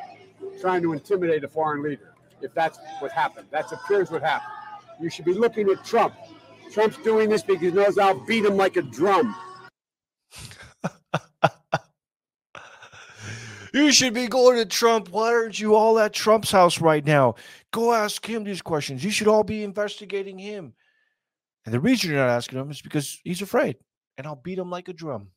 trying 0.59 0.81
to 0.81 0.91
intimidate 0.93 1.43
a 1.43 1.47
foreign 1.47 1.83
leader? 1.83 2.13
If 2.41 2.53
that's 2.53 2.79
what 2.99 3.11
happened, 3.11 3.47
that 3.51 3.71
appears 3.71 4.11
what 4.11 4.21
happened. 4.21 4.51
You 4.99 5.09
should 5.09 5.25
be 5.25 5.33
looking 5.33 5.69
at 5.69 5.85
Trump. 5.85 6.13
Trump's 6.71 6.97
doing 6.97 7.29
this 7.29 7.43
because 7.43 7.61
he 7.61 7.71
knows 7.71 7.97
I'll 7.97 8.19
beat 8.25 8.45
him 8.45 8.57
like 8.57 8.75
a 8.77 8.81
drum. 8.81 9.35
You 13.73 13.91
should 13.91 14.13
be 14.13 14.27
going 14.27 14.57
to 14.57 14.65
Trump. 14.65 15.09
Why 15.09 15.27
aren't 15.33 15.59
you 15.59 15.75
all 15.75 15.99
at 15.99 16.13
Trump's 16.13 16.51
house 16.51 16.81
right 16.81 17.05
now? 17.05 17.35
Go 17.71 17.93
ask 17.93 18.25
him 18.25 18.43
these 18.43 18.61
questions. 18.61 19.03
You 19.03 19.11
should 19.11 19.27
all 19.27 19.43
be 19.43 19.63
investigating 19.63 20.37
him. 20.37 20.73
And 21.65 21.73
the 21.73 21.79
reason 21.79 22.09
you're 22.09 22.19
not 22.19 22.29
asking 22.29 22.59
him 22.59 22.71
is 22.71 22.81
because 22.81 23.19
he's 23.23 23.41
afraid, 23.41 23.77
and 24.17 24.25
I'll 24.25 24.35
beat 24.35 24.57
him 24.57 24.69
like 24.69 24.87
a 24.87 24.93
drum. 24.93 25.27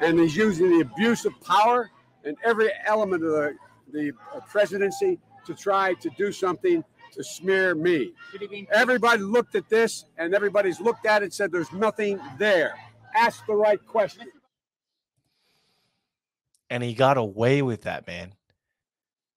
And 0.00 0.18
he's 0.18 0.36
using 0.36 0.70
the 0.70 0.80
abuse 0.80 1.24
of 1.24 1.32
power 1.40 1.90
and 2.24 2.36
every 2.44 2.70
element 2.84 3.24
of 3.24 3.30
the, 3.30 3.54
the 3.92 4.12
uh, 4.34 4.40
presidency 4.40 5.18
to 5.46 5.54
try 5.54 5.94
to 5.94 6.10
do 6.18 6.32
something 6.32 6.84
to 7.12 7.22
smear 7.22 7.74
me. 7.74 8.12
Everybody 8.72 9.22
looked 9.22 9.54
at 9.54 9.68
this, 9.68 10.06
and 10.16 10.34
everybody's 10.34 10.80
looked 10.80 11.06
at 11.06 11.22
it 11.22 11.26
and 11.26 11.34
said, 11.34 11.52
There's 11.52 11.72
nothing 11.72 12.18
there. 12.38 12.74
Ask 13.14 13.46
the 13.46 13.54
right 13.54 13.84
question 13.86 14.28
and 16.72 16.82
he 16.82 16.94
got 16.94 17.18
away 17.18 17.60
with 17.60 17.82
that, 17.82 18.06
man. 18.06 18.32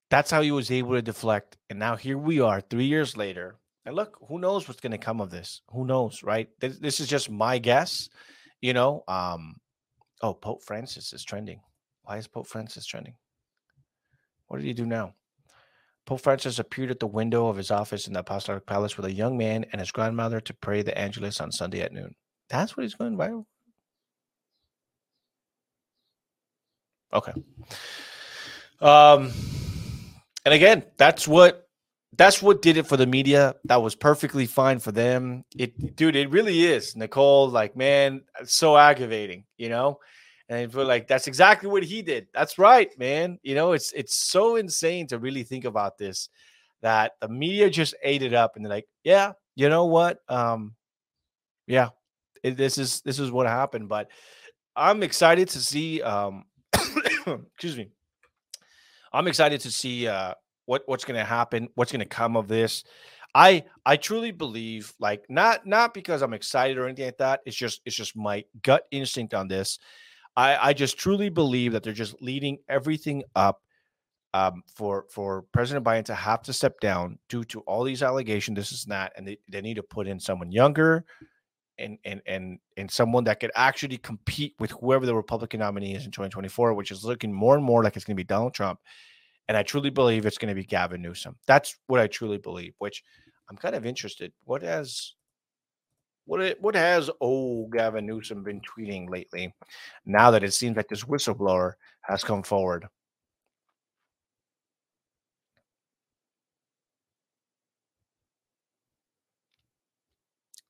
That's 0.08 0.30
how 0.30 0.40
he 0.40 0.50
was 0.50 0.70
able 0.70 0.94
to 0.94 1.02
deflect. 1.02 1.58
And 1.68 1.78
now 1.78 1.96
here 1.96 2.16
we 2.16 2.40
are, 2.40 2.62
three 2.62 2.86
years 2.86 3.14
later. 3.14 3.56
And 3.84 3.94
look, 3.94 4.16
who 4.26 4.38
knows 4.38 4.66
what's 4.66 4.80
going 4.80 4.92
to 4.92 4.98
come 4.98 5.20
of 5.20 5.30
this? 5.30 5.60
Who 5.70 5.84
knows, 5.84 6.22
right? 6.22 6.48
This, 6.60 6.78
this 6.78 6.98
is 6.98 7.08
just 7.08 7.30
my 7.30 7.58
guess. 7.58 8.08
You 8.62 8.72
know, 8.72 9.04
um, 9.06 9.56
oh, 10.22 10.32
Pope 10.32 10.62
Francis 10.62 11.12
is 11.12 11.24
trending. 11.24 11.60
Why 12.04 12.16
is 12.16 12.26
Pope 12.26 12.46
Francis 12.46 12.86
trending? 12.86 13.16
What 14.46 14.56
did 14.56 14.66
he 14.66 14.72
do 14.72 14.86
now? 14.86 15.12
Pope 16.06 16.22
Francis 16.22 16.58
appeared 16.58 16.90
at 16.90 17.00
the 17.00 17.06
window 17.06 17.48
of 17.48 17.58
his 17.58 17.70
office 17.70 18.06
in 18.06 18.14
the 18.14 18.20
Apostolic 18.20 18.64
Palace 18.64 18.96
with 18.96 19.04
a 19.04 19.12
young 19.12 19.36
man 19.36 19.66
and 19.72 19.80
his 19.80 19.92
grandmother 19.92 20.40
to 20.40 20.54
pray 20.54 20.80
the 20.80 20.96
Angelus 20.96 21.38
on 21.38 21.52
Sunday 21.52 21.82
at 21.82 21.92
noon. 21.92 22.14
That's 22.48 22.78
what 22.78 22.84
he's 22.84 22.94
going 22.94 23.18
viral. 23.18 23.44
Okay. 27.12 27.32
Um, 28.80 29.32
and 30.44 30.54
again, 30.54 30.84
that's 30.96 31.26
what 31.26 31.68
that's 32.16 32.40
what 32.40 32.62
did 32.62 32.76
it 32.76 32.86
for 32.86 32.96
the 32.96 33.06
media. 33.06 33.54
That 33.64 33.82
was 33.82 33.94
perfectly 33.94 34.46
fine 34.46 34.78
for 34.78 34.92
them. 34.92 35.44
It, 35.56 35.96
dude, 35.96 36.16
it 36.16 36.30
really 36.30 36.64
is. 36.64 36.96
Nicole, 36.96 37.48
like, 37.48 37.76
man, 37.76 38.22
so 38.44 38.76
aggravating, 38.76 39.44
you 39.56 39.68
know. 39.68 39.98
And 40.48 40.72
feel 40.72 40.86
like 40.86 41.08
that's 41.08 41.26
exactly 41.26 41.68
what 41.68 41.82
he 41.82 42.02
did. 42.02 42.28
That's 42.32 42.56
right, 42.58 42.96
man. 42.98 43.38
You 43.42 43.56
know, 43.56 43.72
it's 43.72 43.92
it's 43.92 44.14
so 44.14 44.56
insane 44.56 45.08
to 45.08 45.18
really 45.18 45.42
think 45.42 45.64
about 45.64 45.98
this. 45.98 46.28
That 46.82 47.12
the 47.20 47.28
media 47.28 47.68
just 47.68 47.96
ate 48.02 48.22
it 48.22 48.32
up, 48.32 48.54
and 48.54 48.64
they're 48.64 48.70
like, 48.70 48.86
yeah, 49.02 49.32
you 49.56 49.68
know 49.68 49.86
what? 49.86 50.18
Um, 50.28 50.76
yeah, 51.66 51.88
it, 52.44 52.56
this 52.56 52.78
is 52.78 53.00
this 53.00 53.18
is 53.18 53.32
what 53.32 53.48
happened. 53.48 53.88
But 53.88 54.08
I'm 54.76 55.02
excited 55.02 55.48
to 55.48 55.58
see. 55.58 56.00
Um, 56.00 56.44
excuse 57.26 57.76
me. 57.76 57.88
I'm 59.12 59.28
excited 59.28 59.60
to 59.62 59.70
see 59.70 60.08
uh, 60.08 60.34
what 60.66 60.82
what's 60.86 61.04
going 61.04 61.18
to 61.18 61.24
happen, 61.24 61.68
what's 61.74 61.92
going 61.92 62.00
to 62.00 62.06
come 62.06 62.36
of 62.36 62.48
this. 62.48 62.84
I 63.34 63.64
I 63.84 63.96
truly 63.96 64.30
believe, 64.30 64.92
like 64.98 65.24
not 65.28 65.66
not 65.66 65.94
because 65.94 66.22
I'm 66.22 66.34
excited 66.34 66.78
or 66.78 66.86
anything 66.86 67.06
like 67.06 67.18
that. 67.18 67.40
It's 67.46 67.56
just 67.56 67.80
it's 67.84 67.96
just 67.96 68.16
my 68.16 68.44
gut 68.62 68.84
instinct 68.90 69.34
on 69.34 69.48
this. 69.48 69.78
I 70.36 70.68
I 70.68 70.72
just 70.72 70.98
truly 70.98 71.28
believe 71.28 71.72
that 71.72 71.82
they're 71.82 71.92
just 71.92 72.20
leading 72.20 72.58
everything 72.68 73.22
up 73.34 73.60
um, 74.36 74.62
for 74.74 75.06
for 75.10 75.42
President 75.52 75.84
Biden 75.84 76.04
to 76.06 76.14
have 76.14 76.42
to 76.42 76.52
step 76.52 76.78
down 76.80 77.18
due 77.28 77.44
to 77.44 77.60
all 77.60 77.84
these 77.84 78.02
allegations, 78.02 78.56
this 78.56 78.70
is 78.70 78.86
not, 78.86 79.12
and 79.16 79.26
they, 79.26 79.38
they 79.50 79.62
need 79.62 79.76
to 79.76 79.82
put 79.82 80.06
in 80.06 80.20
someone 80.20 80.52
younger, 80.52 81.06
and 81.78 81.98
and 82.04 82.22
and 82.26 82.58
and 82.76 82.90
someone 82.90 83.24
that 83.24 83.40
could 83.40 83.52
actually 83.54 83.98
compete 83.98 84.54
with 84.58 84.70
whoever 84.72 85.06
the 85.06 85.14
Republican 85.14 85.60
nominee 85.60 85.94
is 85.94 86.04
in 86.04 86.10
2024, 86.10 86.74
which 86.74 86.90
is 86.90 87.04
looking 87.04 87.32
more 87.32 87.56
and 87.56 87.64
more 87.64 87.82
like 87.82 87.96
it's 87.96 88.04
going 88.04 88.16
to 88.16 88.20
be 88.20 88.24
Donald 88.24 88.54
Trump. 88.54 88.80
And 89.48 89.56
I 89.56 89.62
truly 89.62 89.90
believe 89.90 90.26
it's 90.26 90.38
going 90.38 90.48
to 90.48 90.60
be 90.60 90.64
Gavin 90.64 91.02
Newsom. 91.02 91.36
That's 91.46 91.76
what 91.86 92.00
I 92.00 92.06
truly 92.06 92.38
believe. 92.38 92.74
Which 92.78 93.04
I'm 93.48 93.56
kind 93.56 93.74
of 93.74 93.86
interested. 93.86 94.32
What 94.44 94.62
has 94.62 95.14
what 96.26 96.56
what 96.60 96.74
has 96.74 97.10
old 97.20 97.72
Gavin 97.72 98.06
Newsom 98.06 98.42
been 98.42 98.60
tweeting 98.60 99.08
lately? 99.08 99.54
Now 100.04 100.30
that 100.32 100.44
it 100.44 100.52
seems 100.52 100.76
like 100.76 100.88
this 100.88 101.04
whistleblower 101.04 101.74
has 102.02 102.24
come 102.24 102.42
forward. 102.42 102.86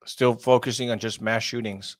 Still 0.07 0.35
focusing 0.35 0.91
on 0.91 0.99
just 0.99 1.21
mass 1.21 1.43
shootings. 1.43 1.97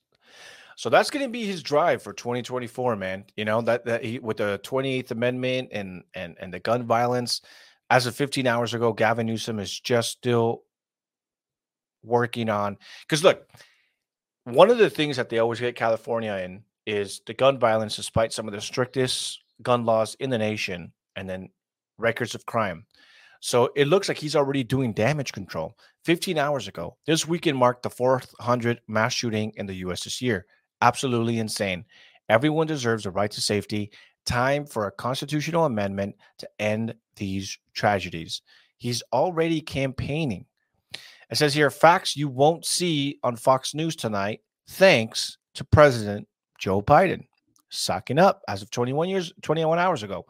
So 0.75 0.89
that's 0.89 1.09
going 1.09 1.25
to 1.25 1.29
be 1.29 1.45
his 1.45 1.63
drive 1.63 2.03
for 2.03 2.13
2024, 2.13 2.95
man. 2.95 3.25
You 3.35 3.45
know 3.45 3.61
that 3.61 3.85
that 3.85 4.03
he 4.03 4.19
with 4.19 4.37
the 4.37 4.59
28th 4.63 5.11
Amendment 5.11 5.69
and 5.71 6.03
and 6.13 6.35
and 6.39 6.53
the 6.53 6.59
gun 6.59 6.83
violence. 6.83 7.41
As 7.89 8.05
of 8.05 8.15
15 8.15 8.45
hours 8.47 8.73
ago, 8.73 8.91
Gavin 8.91 9.27
Newsom 9.27 9.59
is 9.59 9.79
just 9.79 10.11
still 10.11 10.63
working 12.03 12.49
on. 12.49 12.77
Because 13.01 13.23
look, 13.23 13.47
one 14.43 14.69
of 14.69 14.77
the 14.77 14.89
things 14.89 15.17
that 15.17 15.29
they 15.29 15.39
always 15.39 15.59
get 15.59 15.75
California 15.75 16.33
in 16.33 16.63
is 16.85 17.21
the 17.25 17.33
gun 17.33 17.57
violence, 17.57 17.95
despite 17.95 18.33
some 18.33 18.47
of 18.47 18.53
the 18.53 18.61
strictest 18.61 19.41
gun 19.61 19.85
laws 19.85 20.15
in 20.19 20.29
the 20.29 20.37
nation, 20.37 20.91
and 21.15 21.29
then 21.29 21.49
records 21.97 22.35
of 22.35 22.45
crime. 22.45 22.85
So 23.39 23.69
it 23.75 23.87
looks 23.87 24.07
like 24.07 24.17
he's 24.17 24.35
already 24.35 24.63
doing 24.63 24.93
damage 24.93 25.31
control. 25.31 25.77
15 26.05 26.37
hours 26.37 26.67
ago, 26.67 26.97
this 27.05 27.27
weekend 27.27 27.57
marked 27.57 27.83
the 27.83 27.89
400 27.89 28.81
mass 28.87 29.13
shooting 29.13 29.51
in 29.55 29.65
the 29.65 29.75
US 29.75 30.03
this 30.03 30.21
year. 30.21 30.45
Absolutely 30.81 31.39
insane. 31.39 31.85
Everyone 32.29 32.67
deserves 32.67 33.05
a 33.05 33.11
right 33.11 33.31
to 33.31 33.41
safety. 33.41 33.91
Time 34.25 34.65
for 34.65 34.87
a 34.87 34.91
constitutional 34.91 35.65
amendment 35.65 36.15
to 36.39 36.49
end 36.59 36.93
these 37.15 37.57
tragedies. 37.73 38.41
He's 38.77 39.01
already 39.13 39.61
campaigning. 39.61 40.45
It 41.29 41.37
says 41.37 41.53
here 41.53 41.69
facts 41.69 42.15
you 42.15 42.29
won't 42.29 42.65
see 42.65 43.19
on 43.23 43.35
Fox 43.35 43.73
News 43.73 43.95
tonight, 43.95 44.41
thanks 44.69 45.37
to 45.55 45.63
President 45.63 46.27
Joe 46.57 46.81
Biden. 46.81 47.25
Sucking 47.69 48.19
up 48.19 48.43
as 48.47 48.61
of 48.61 48.71
21 48.71 49.09
years, 49.09 49.33
21 49.41 49.77
hours 49.77 50.03
ago. 50.03 50.25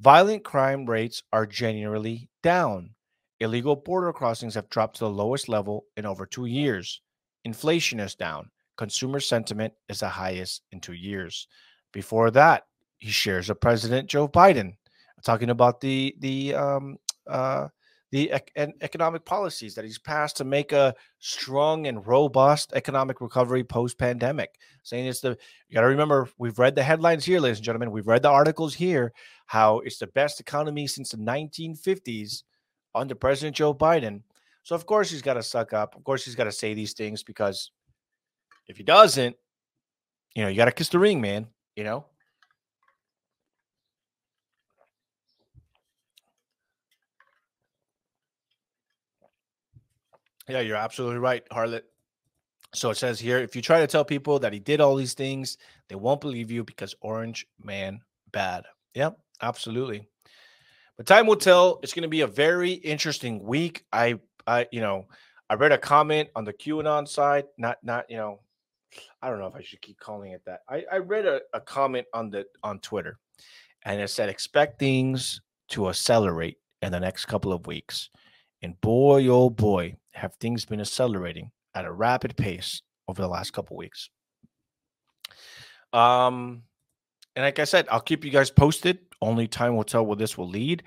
Violent 0.00 0.42
crime 0.44 0.86
rates 0.86 1.22
are 1.30 1.44
generally 1.44 2.30
down. 2.42 2.94
Illegal 3.40 3.76
border 3.76 4.14
crossings 4.14 4.54
have 4.54 4.70
dropped 4.70 4.96
to 4.96 5.04
the 5.04 5.10
lowest 5.10 5.46
level 5.46 5.84
in 5.98 6.06
over 6.06 6.24
two 6.24 6.46
years. 6.46 7.02
Inflation 7.44 8.00
is 8.00 8.14
down. 8.14 8.50
Consumer 8.78 9.20
sentiment 9.20 9.74
is 9.90 10.00
the 10.00 10.08
highest 10.08 10.62
in 10.72 10.80
two 10.80 10.94
years. 10.94 11.46
Before 11.92 12.30
that, 12.30 12.64
he 12.98 13.10
shares 13.10 13.50
a 13.50 13.54
President 13.54 14.08
Joe 14.08 14.26
Biden 14.26 14.74
talking 15.22 15.50
about 15.50 15.82
the 15.82 16.14
the 16.20 16.54
um, 16.54 16.96
uh, 17.26 17.68
the 18.10 18.30
ec- 18.30 18.52
economic 18.80 19.24
policies 19.24 19.74
that 19.74 19.84
he's 19.84 19.98
passed 19.98 20.36
to 20.36 20.44
make 20.44 20.72
a 20.72 20.94
strong 21.20 21.86
and 21.86 22.06
robust 22.06 22.72
economic 22.74 23.20
recovery 23.20 23.62
post 23.62 23.98
pandemic. 23.98 24.56
Saying 24.82 25.06
it's 25.06 25.20
the, 25.20 25.36
you 25.68 25.74
got 25.74 25.82
to 25.82 25.86
remember, 25.86 26.28
we've 26.38 26.58
read 26.58 26.74
the 26.74 26.82
headlines 26.82 27.24
here, 27.24 27.40
ladies 27.40 27.58
and 27.58 27.64
gentlemen. 27.64 27.92
We've 27.92 28.06
read 28.06 28.22
the 28.22 28.30
articles 28.30 28.74
here, 28.74 29.12
how 29.46 29.78
it's 29.80 29.98
the 29.98 30.08
best 30.08 30.40
economy 30.40 30.86
since 30.86 31.10
the 31.10 31.18
1950s 31.18 32.42
under 32.94 33.14
President 33.14 33.56
Joe 33.56 33.74
Biden. 33.74 34.22
So, 34.64 34.74
of 34.74 34.86
course, 34.86 35.10
he's 35.10 35.22
got 35.22 35.34
to 35.34 35.42
suck 35.42 35.72
up. 35.72 35.94
Of 35.96 36.04
course, 36.04 36.24
he's 36.24 36.34
got 36.34 36.44
to 36.44 36.52
say 36.52 36.74
these 36.74 36.94
things 36.94 37.22
because 37.22 37.70
if 38.66 38.76
he 38.76 38.82
doesn't, 38.82 39.36
you 40.34 40.42
know, 40.42 40.48
you 40.48 40.56
got 40.56 40.66
to 40.66 40.72
kiss 40.72 40.88
the 40.88 40.98
ring, 40.98 41.20
man, 41.20 41.46
you 41.76 41.84
know? 41.84 42.06
Yeah, 50.50 50.60
you're 50.60 50.76
absolutely 50.76 51.18
right, 51.18 51.48
Harlot. 51.50 51.82
So 52.74 52.90
it 52.90 52.96
says 52.96 53.18
here 53.18 53.38
if 53.38 53.56
you 53.56 53.62
try 53.62 53.80
to 53.80 53.86
tell 53.86 54.04
people 54.04 54.38
that 54.38 54.52
he 54.52 54.58
did 54.58 54.80
all 54.80 54.96
these 54.96 55.14
things, 55.14 55.58
they 55.88 55.96
won't 55.96 56.20
believe 56.20 56.50
you 56.50 56.64
because 56.64 56.94
Orange 57.00 57.46
Man 57.62 58.00
bad. 58.32 58.64
Yep, 58.94 59.18
absolutely. 59.42 60.08
But 60.96 61.06
time 61.06 61.26
will 61.26 61.36
tell. 61.36 61.80
It's 61.82 61.94
going 61.94 62.02
to 62.02 62.08
be 62.08 62.20
a 62.20 62.26
very 62.26 62.72
interesting 62.72 63.42
week. 63.42 63.84
I, 63.92 64.20
I, 64.46 64.66
you 64.70 64.80
know, 64.80 65.06
I 65.48 65.54
read 65.54 65.72
a 65.72 65.78
comment 65.78 66.28
on 66.36 66.44
the 66.44 66.52
QAnon 66.52 67.08
side. 67.08 67.46
Not, 67.56 67.78
not, 67.82 68.10
you 68.10 68.18
know, 68.18 68.40
I 69.22 69.30
don't 69.30 69.38
know 69.38 69.46
if 69.46 69.56
I 69.56 69.62
should 69.62 69.80
keep 69.80 69.98
calling 69.98 70.32
it 70.32 70.42
that. 70.46 70.60
I, 70.68 70.84
I 70.92 70.98
read 70.98 71.26
a, 71.26 71.40
a 71.54 71.60
comment 71.60 72.06
on 72.12 72.30
the 72.30 72.46
on 72.62 72.80
Twitter, 72.80 73.18
and 73.84 74.00
it 74.00 74.08
said 74.08 74.28
expect 74.28 74.78
things 74.78 75.40
to 75.70 75.88
accelerate 75.88 76.58
in 76.82 76.92
the 76.92 77.00
next 77.00 77.26
couple 77.26 77.52
of 77.52 77.66
weeks. 77.66 78.10
And 78.62 78.80
boy, 78.80 79.26
oh 79.28 79.48
boy, 79.48 79.96
have 80.20 80.34
things 80.36 80.64
been 80.64 80.80
accelerating 80.80 81.50
at 81.74 81.84
a 81.84 81.92
rapid 81.92 82.36
pace 82.36 82.82
over 83.08 83.20
the 83.20 83.28
last 83.28 83.52
couple 83.52 83.76
weeks. 83.76 84.10
Um, 85.92 86.62
and 87.34 87.44
like 87.44 87.58
I 87.58 87.64
said, 87.64 87.86
I'll 87.90 88.00
keep 88.00 88.24
you 88.24 88.30
guys 88.30 88.50
posted. 88.50 88.98
Only 89.20 89.48
time 89.48 89.76
will 89.76 89.84
tell 89.84 90.06
where 90.06 90.16
this 90.16 90.38
will 90.38 90.48
lead. 90.48 90.82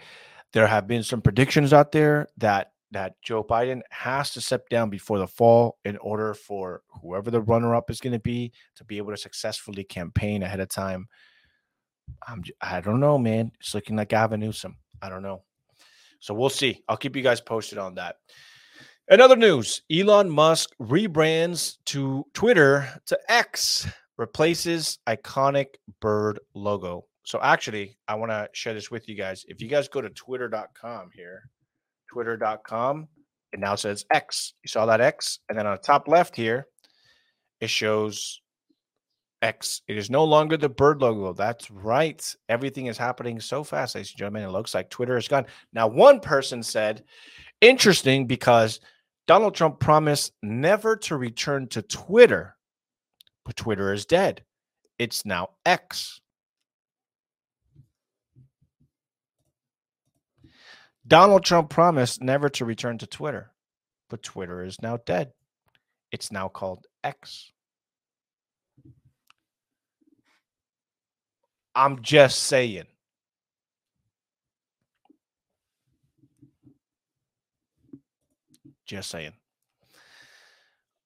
There 0.53 0.67
have 0.67 0.87
been 0.87 1.03
some 1.03 1.21
predictions 1.21 1.73
out 1.73 1.91
there 1.91 2.27
that 2.37 2.71
that 2.91 3.15
Joe 3.23 3.43
Biden 3.43 3.81
has 3.89 4.29
to 4.31 4.41
step 4.41 4.69
down 4.69 4.91
before 4.91 5.17
the 5.17 5.27
fall 5.27 5.79
in 5.83 5.97
order 5.97 6.35
for 6.35 6.83
whoever 7.01 7.31
the 7.31 7.41
runner-up 7.41 7.89
is 7.89 7.99
going 7.99 8.13
to 8.13 8.19
be 8.19 8.53
to 8.75 8.83
be 8.85 8.97
able 8.97 9.09
to 9.09 9.17
successfully 9.17 9.83
campaign 9.83 10.43
ahead 10.43 10.59
of 10.59 10.69
time. 10.69 11.07
I'm 12.27 12.43
I 12.61 12.81
don't 12.81 12.99
know, 12.99 13.17
man. 13.17 13.51
It's 13.59 13.73
looking 13.73 13.95
like 13.95 14.09
Gavin 14.09 14.41
Newsom. 14.41 14.77
I 15.01 15.09
don't 15.09 15.23
know. 15.23 15.41
So 16.19 16.33
we'll 16.33 16.49
see. 16.49 16.83
I'll 16.87 16.97
keep 16.97 17.15
you 17.15 17.23
guys 17.23 17.41
posted 17.41 17.79
on 17.79 17.95
that. 17.95 18.17
In 19.11 19.19
other 19.19 19.35
news, 19.35 19.81
Elon 19.91 20.29
Musk 20.29 20.69
rebrands 20.81 21.77
to 21.85 22.25
Twitter 22.33 22.87
to 23.05 23.19
X, 23.27 23.85
replaces 24.17 24.97
iconic 25.07 25.75
bird 25.99 26.39
logo. 26.53 27.05
So 27.25 27.39
actually, 27.41 27.97
I 28.07 28.15
want 28.15 28.31
to 28.31 28.47
share 28.53 28.73
this 28.73 28.89
with 28.89 29.09
you 29.09 29.15
guys. 29.15 29.43
If 29.49 29.61
you 29.61 29.67
guys 29.67 29.89
go 29.89 29.99
to 29.99 30.09
twitter.com 30.09 31.09
here, 31.13 31.49
twitter.com, 32.09 33.09
it 33.51 33.59
now 33.59 33.75
says 33.75 34.05
X. 34.09 34.53
You 34.63 34.69
saw 34.69 34.85
that 34.85 35.01
X? 35.01 35.39
And 35.49 35.57
then 35.57 35.67
on 35.67 35.75
the 35.75 35.81
top 35.81 36.07
left 36.07 36.33
here, 36.33 36.67
it 37.59 37.69
shows 37.69 38.41
X. 39.41 39.81
It 39.89 39.97
is 39.97 40.09
no 40.09 40.23
longer 40.23 40.55
the 40.55 40.69
bird 40.69 41.01
logo. 41.01 41.33
That's 41.33 41.69
right. 41.69 42.35
Everything 42.47 42.85
is 42.85 42.97
happening 42.97 43.41
so 43.41 43.65
fast, 43.65 43.95
ladies 43.95 44.11
and 44.11 44.17
gentlemen. 44.17 44.43
It 44.43 44.51
looks 44.51 44.73
like 44.73 44.89
Twitter 44.89 45.17
is 45.17 45.27
gone. 45.27 45.45
Now, 45.73 45.87
one 45.87 46.21
person 46.21 46.63
said, 46.63 47.03
interesting 47.63 48.27
because 48.27 48.81
Donald 49.25 49.55
Trump 49.55 49.79
promised 49.79 50.33
never 50.43 50.97
to 50.97 51.15
return 51.15 51.67
to 51.69 51.81
Twitter, 51.81 52.57
but 53.45 53.55
Twitter 53.55 53.93
is 53.93 54.05
dead. 54.05 54.43
It's 54.99 55.25
now 55.25 55.51
X. 55.65 56.19
Donald 61.07 61.43
Trump 61.43 61.69
promised 61.69 62.21
never 62.21 62.49
to 62.49 62.65
return 62.65 62.97
to 62.97 63.07
Twitter, 63.07 63.51
but 64.09 64.23
Twitter 64.23 64.63
is 64.63 64.81
now 64.81 64.97
dead. 65.05 65.31
It's 66.11 66.31
now 66.31 66.47
called 66.49 66.85
X. 67.03 67.51
I'm 71.75 72.01
just 72.01 72.43
saying. 72.43 72.85
Just 78.85 79.09
saying. 79.09 79.33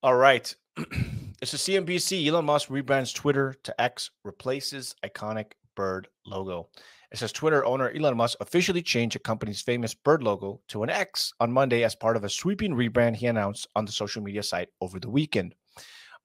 All 0.03 0.15
right. 0.15 0.53
it's 1.41 1.53
a 1.53 1.57
CNBC. 1.57 2.27
Elon 2.27 2.45
Musk 2.45 2.69
rebrands 2.69 3.13
Twitter 3.13 3.55
to 3.63 3.81
X, 3.81 4.11
replaces 4.23 4.95
iconic 5.03 5.53
bird 5.75 6.07
logo. 6.25 6.69
It 7.11 7.17
says 7.17 7.31
Twitter 7.31 7.65
owner 7.65 7.89
Elon 7.91 8.17
Musk 8.17 8.37
officially 8.41 8.81
changed 8.81 9.15
the 9.15 9.19
company's 9.19 9.61
famous 9.61 9.93
bird 9.93 10.23
logo 10.23 10.59
to 10.67 10.83
an 10.83 10.89
X 10.89 11.33
on 11.39 11.51
Monday 11.51 11.83
as 11.83 11.95
part 11.95 12.17
of 12.17 12.25
a 12.25 12.29
sweeping 12.29 12.73
rebrand 12.73 13.15
he 13.15 13.27
announced 13.27 13.67
on 13.75 13.85
the 13.85 13.91
social 13.91 14.21
media 14.21 14.43
site 14.43 14.69
over 14.81 14.99
the 14.99 15.09
weekend. 15.09 15.55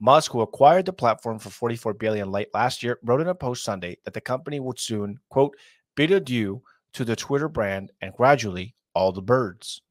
Musk, 0.00 0.32
who 0.32 0.40
acquired 0.40 0.84
the 0.84 0.92
platform 0.92 1.38
for 1.38 1.50
44 1.50 1.94
billion 1.94 2.32
late 2.32 2.48
last 2.52 2.82
year, 2.82 2.98
wrote 3.04 3.20
in 3.20 3.28
a 3.28 3.34
post 3.34 3.62
Sunday 3.62 3.96
that 4.04 4.12
the 4.12 4.20
company 4.20 4.58
would 4.58 4.80
soon, 4.80 5.18
quote, 5.28 5.56
bid 5.94 6.10
adieu 6.10 6.60
to 6.94 7.04
the 7.04 7.14
Twitter 7.14 7.48
brand 7.48 7.92
and 8.00 8.12
gradually 8.14 8.74
all 8.94 9.12
the 9.12 9.22
birds. 9.22 9.82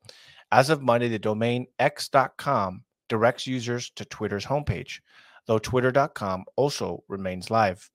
As 0.51 0.69
of 0.69 0.81
Monday, 0.81 1.07
the 1.07 1.19
domain 1.19 1.67
x.com 1.79 2.83
directs 3.07 3.47
users 3.47 3.89
to 3.91 4.05
Twitter's 4.05 4.45
homepage, 4.45 4.99
though 5.45 5.59
twitter.com 5.59 6.45
also 6.55 7.03
remains 7.07 7.49
live. 7.49 7.89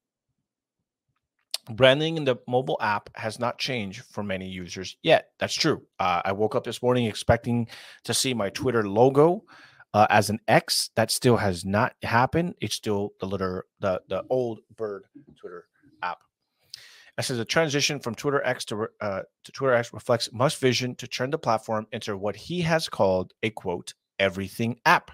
Branding 1.70 2.16
in 2.16 2.24
the 2.24 2.36
mobile 2.46 2.78
app 2.80 3.10
has 3.16 3.38
not 3.38 3.58
changed 3.58 4.04
for 4.04 4.22
many 4.22 4.48
users 4.48 4.96
yet. 5.02 5.30
That's 5.38 5.54
true. 5.54 5.82
Uh, 5.98 6.22
I 6.24 6.32
woke 6.32 6.54
up 6.54 6.64
this 6.64 6.80
morning 6.80 7.06
expecting 7.06 7.66
to 8.04 8.14
see 8.14 8.34
my 8.34 8.50
Twitter 8.50 8.88
logo 8.88 9.42
uh, 9.92 10.06
as 10.08 10.30
an 10.30 10.38
X. 10.46 10.90
That 10.94 11.10
still 11.10 11.36
has 11.36 11.64
not 11.64 11.94
happened. 12.02 12.54
It's 12.60 12.76
still 12.76 13.14
the 13.20 13.26
little 13.26 13.62
the 13.80 14.00
the 14.08 14.22
old 14.30 14.60
bird 14.76 15.04
Twitter 15.40 15.64
It 17.18 17.24
says 17.24 17.38
the 17.38 17.44
transition 17.44 17.98
from 17.98 18.14
Twitter 18.14 18.44
X 18.44 18.64
to 18.66 18.88
uh, 19.00 19.22
to 19.44 19.52
Twitter 19.52 19.74
X 19.74 19.92
reflects 19.92 20.28
Musk's 20.32 20.60
vision 20.60 20.94
to 20.96 21.06
turn 21.06 21.30
the 21.30 21.38
platform 21.38 21.86
into 21.92 22.16
what 22.16 22.36
he 22.36 22.60
has 22.62 22.88
called 22.88 23.32
a 23.42 23.50
quote 23.50 23.94
everything 24.18 24.78
app. 24.84 25.10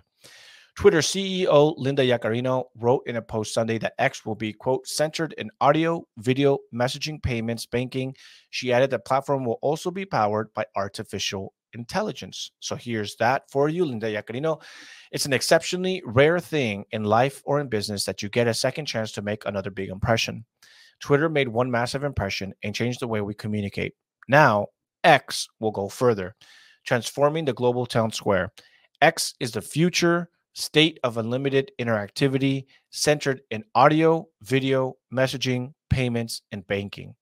Twitter 0.74 0.98
CEO 0.98 1.74
Linda 1.76 2.02
Yaccarino 2.02 2.64
wrote 2.76 3.02
in 3.06 3.16
a 3.16 3.22
post 3.22 3.52
Sunday 3.52 3.76
that 3.78 3.92
X 3.98 4.24
will 4.24 4.34
be, 4.34 4.54
quote, 4.54 4.86
centered 4.86 5.34
in 5.34 5.50
audio, 5.60 6.02
video, 6.16 6.58
messaging, 6.74 7.22
payments, 7.22 7.66
banking. 7.66 8.14
She 8.50 8.72
added 8.72 8.90
the 8.90 8.98
platform 8.98 9.44
will 9.44 9.58
also 9.60 9.90
be 9.90 10.06
powered 10.06 10.52
by 10.54 10.64
artificial 10.74 11.52
intelligence. 11.74 12.52
So 12.60 12.74
here's 12.74 13.16
that 13.16 13.50
for 13.50 13.68
you, 13.68 13.84
Linda 13.84 14.06
Yaccarino. 14.06 14.62
It's 15.10 15.26
an 15.26 15.34
exceptionally 15.34 16.02
rare 16.06 16.40
thing 16.40 16.84
in 16.90 17.04
life 17.04 17.42
or 17.44 17.60
in 17.60 17.68
business 17.68 18.04
that 18.06 18.22
you 18.22 18.30
get 18.30 18.48
a 18.48 18.54
second 18.54 18.86
chance 18.86 19.12
to 19.12 19.22
make 19.22 19.44
another 19.44 19.70
big 19.70 19.90
impression. 19.90 20.44
Twitter 21.02 21.28
made 21.28 21.48
one 21.48 21.70
massive 21.70 22.04
impression 22.04 22.54
and 22.62 22.74
changed 22.74 23.00
the 23.00 23.08
way 23.08 23.20
we 23.20 23.34
communicate. 23.34 23.94
Now, 24.28 24.68
X 25.04 25.48
will 25.58 25.72
go 25.72 25.88
further, 25.88 26.34
transforming 26.86 27.44
the 27.44 27.52
global 27.52 27.86
town 27.86 28.12
square. 28.12 28.52
X 29.00 29.34
is 29.40 29.50
the 29.50 29.60
future 29.60 30.30
state 30.54 31.00
of 31.02 31.16
unlimited 31.16 31.72
interactivity 31.80 32.66
centered 32.90 33.40
in 33.50 33.64
audio, 33.74 34.26
video, 34.42 34.94
messaging, 35.12 35.72
payments, 35.90 36.42
and 36.52 36.66
banking, 36.68 37.14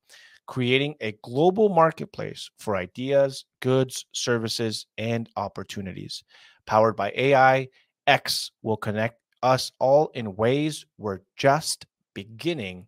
creating 0.46 0.94
a 1.00 1.16
global 1.22 1.70
marketplace 1.70 2.50
for 2.58 2.76
ideas, 2.76 3.46
goods, 3.60 4.04
services, 4.12 4.86
and 4.98 5.30
opportunities. 5.36 6.22
Powered 6.66 6.96
by 6.96 7.12
AI, 7.16 7.68
X 8.06 8.50
will 8.62 8.76
connect 8.76 9.18
us 9.42 9.72
all 9.78 10.10
in 10.14 10.36
ways 10.36 10.84
we're 10.98 11.20
just 11.36 11.86
beginning 12.12 12.86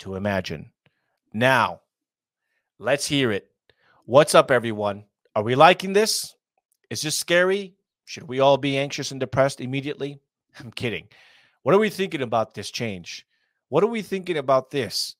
to 0.00 0.16
imagine. 0.16 0.70
Now, 1.32 1.80
let's 2.78 3.06
hear 3.06 3.30
it. 3.32 3.50
What's 4.04 4.34
up, 4.34 4.50
everyone? 4.50 5.04
Are 5.36 5.42
we 5.42 5.54
liking 5.54 5.92
this? 5.92 6.34
Is 6.90 7.02
this 7.02 7.16
scary? 7.16 7.74
Should 8.04 8.24
we 8.24 8.40
all 8.40 8.56
be 8.56 8.76
anxious 8.76 9.12
and 9.12 9.20
depressed 9.20 9.60
immediately? 9.60 10.20
I'm 10.58 10.72
kidding. 10.72 11.08
What 11.62 11.74
are 11.74 11.78
we 11.78 11.90
thinking 11.90 12.22
about 12.22 12.54
this 12.54 12.70
change? 12.70 13.26
What 13.68 13.84
are 13.84 13.88
we 13.88 14.02
thinking 14.02 14.38
about 14.38 14.70
this? 14.70 15.14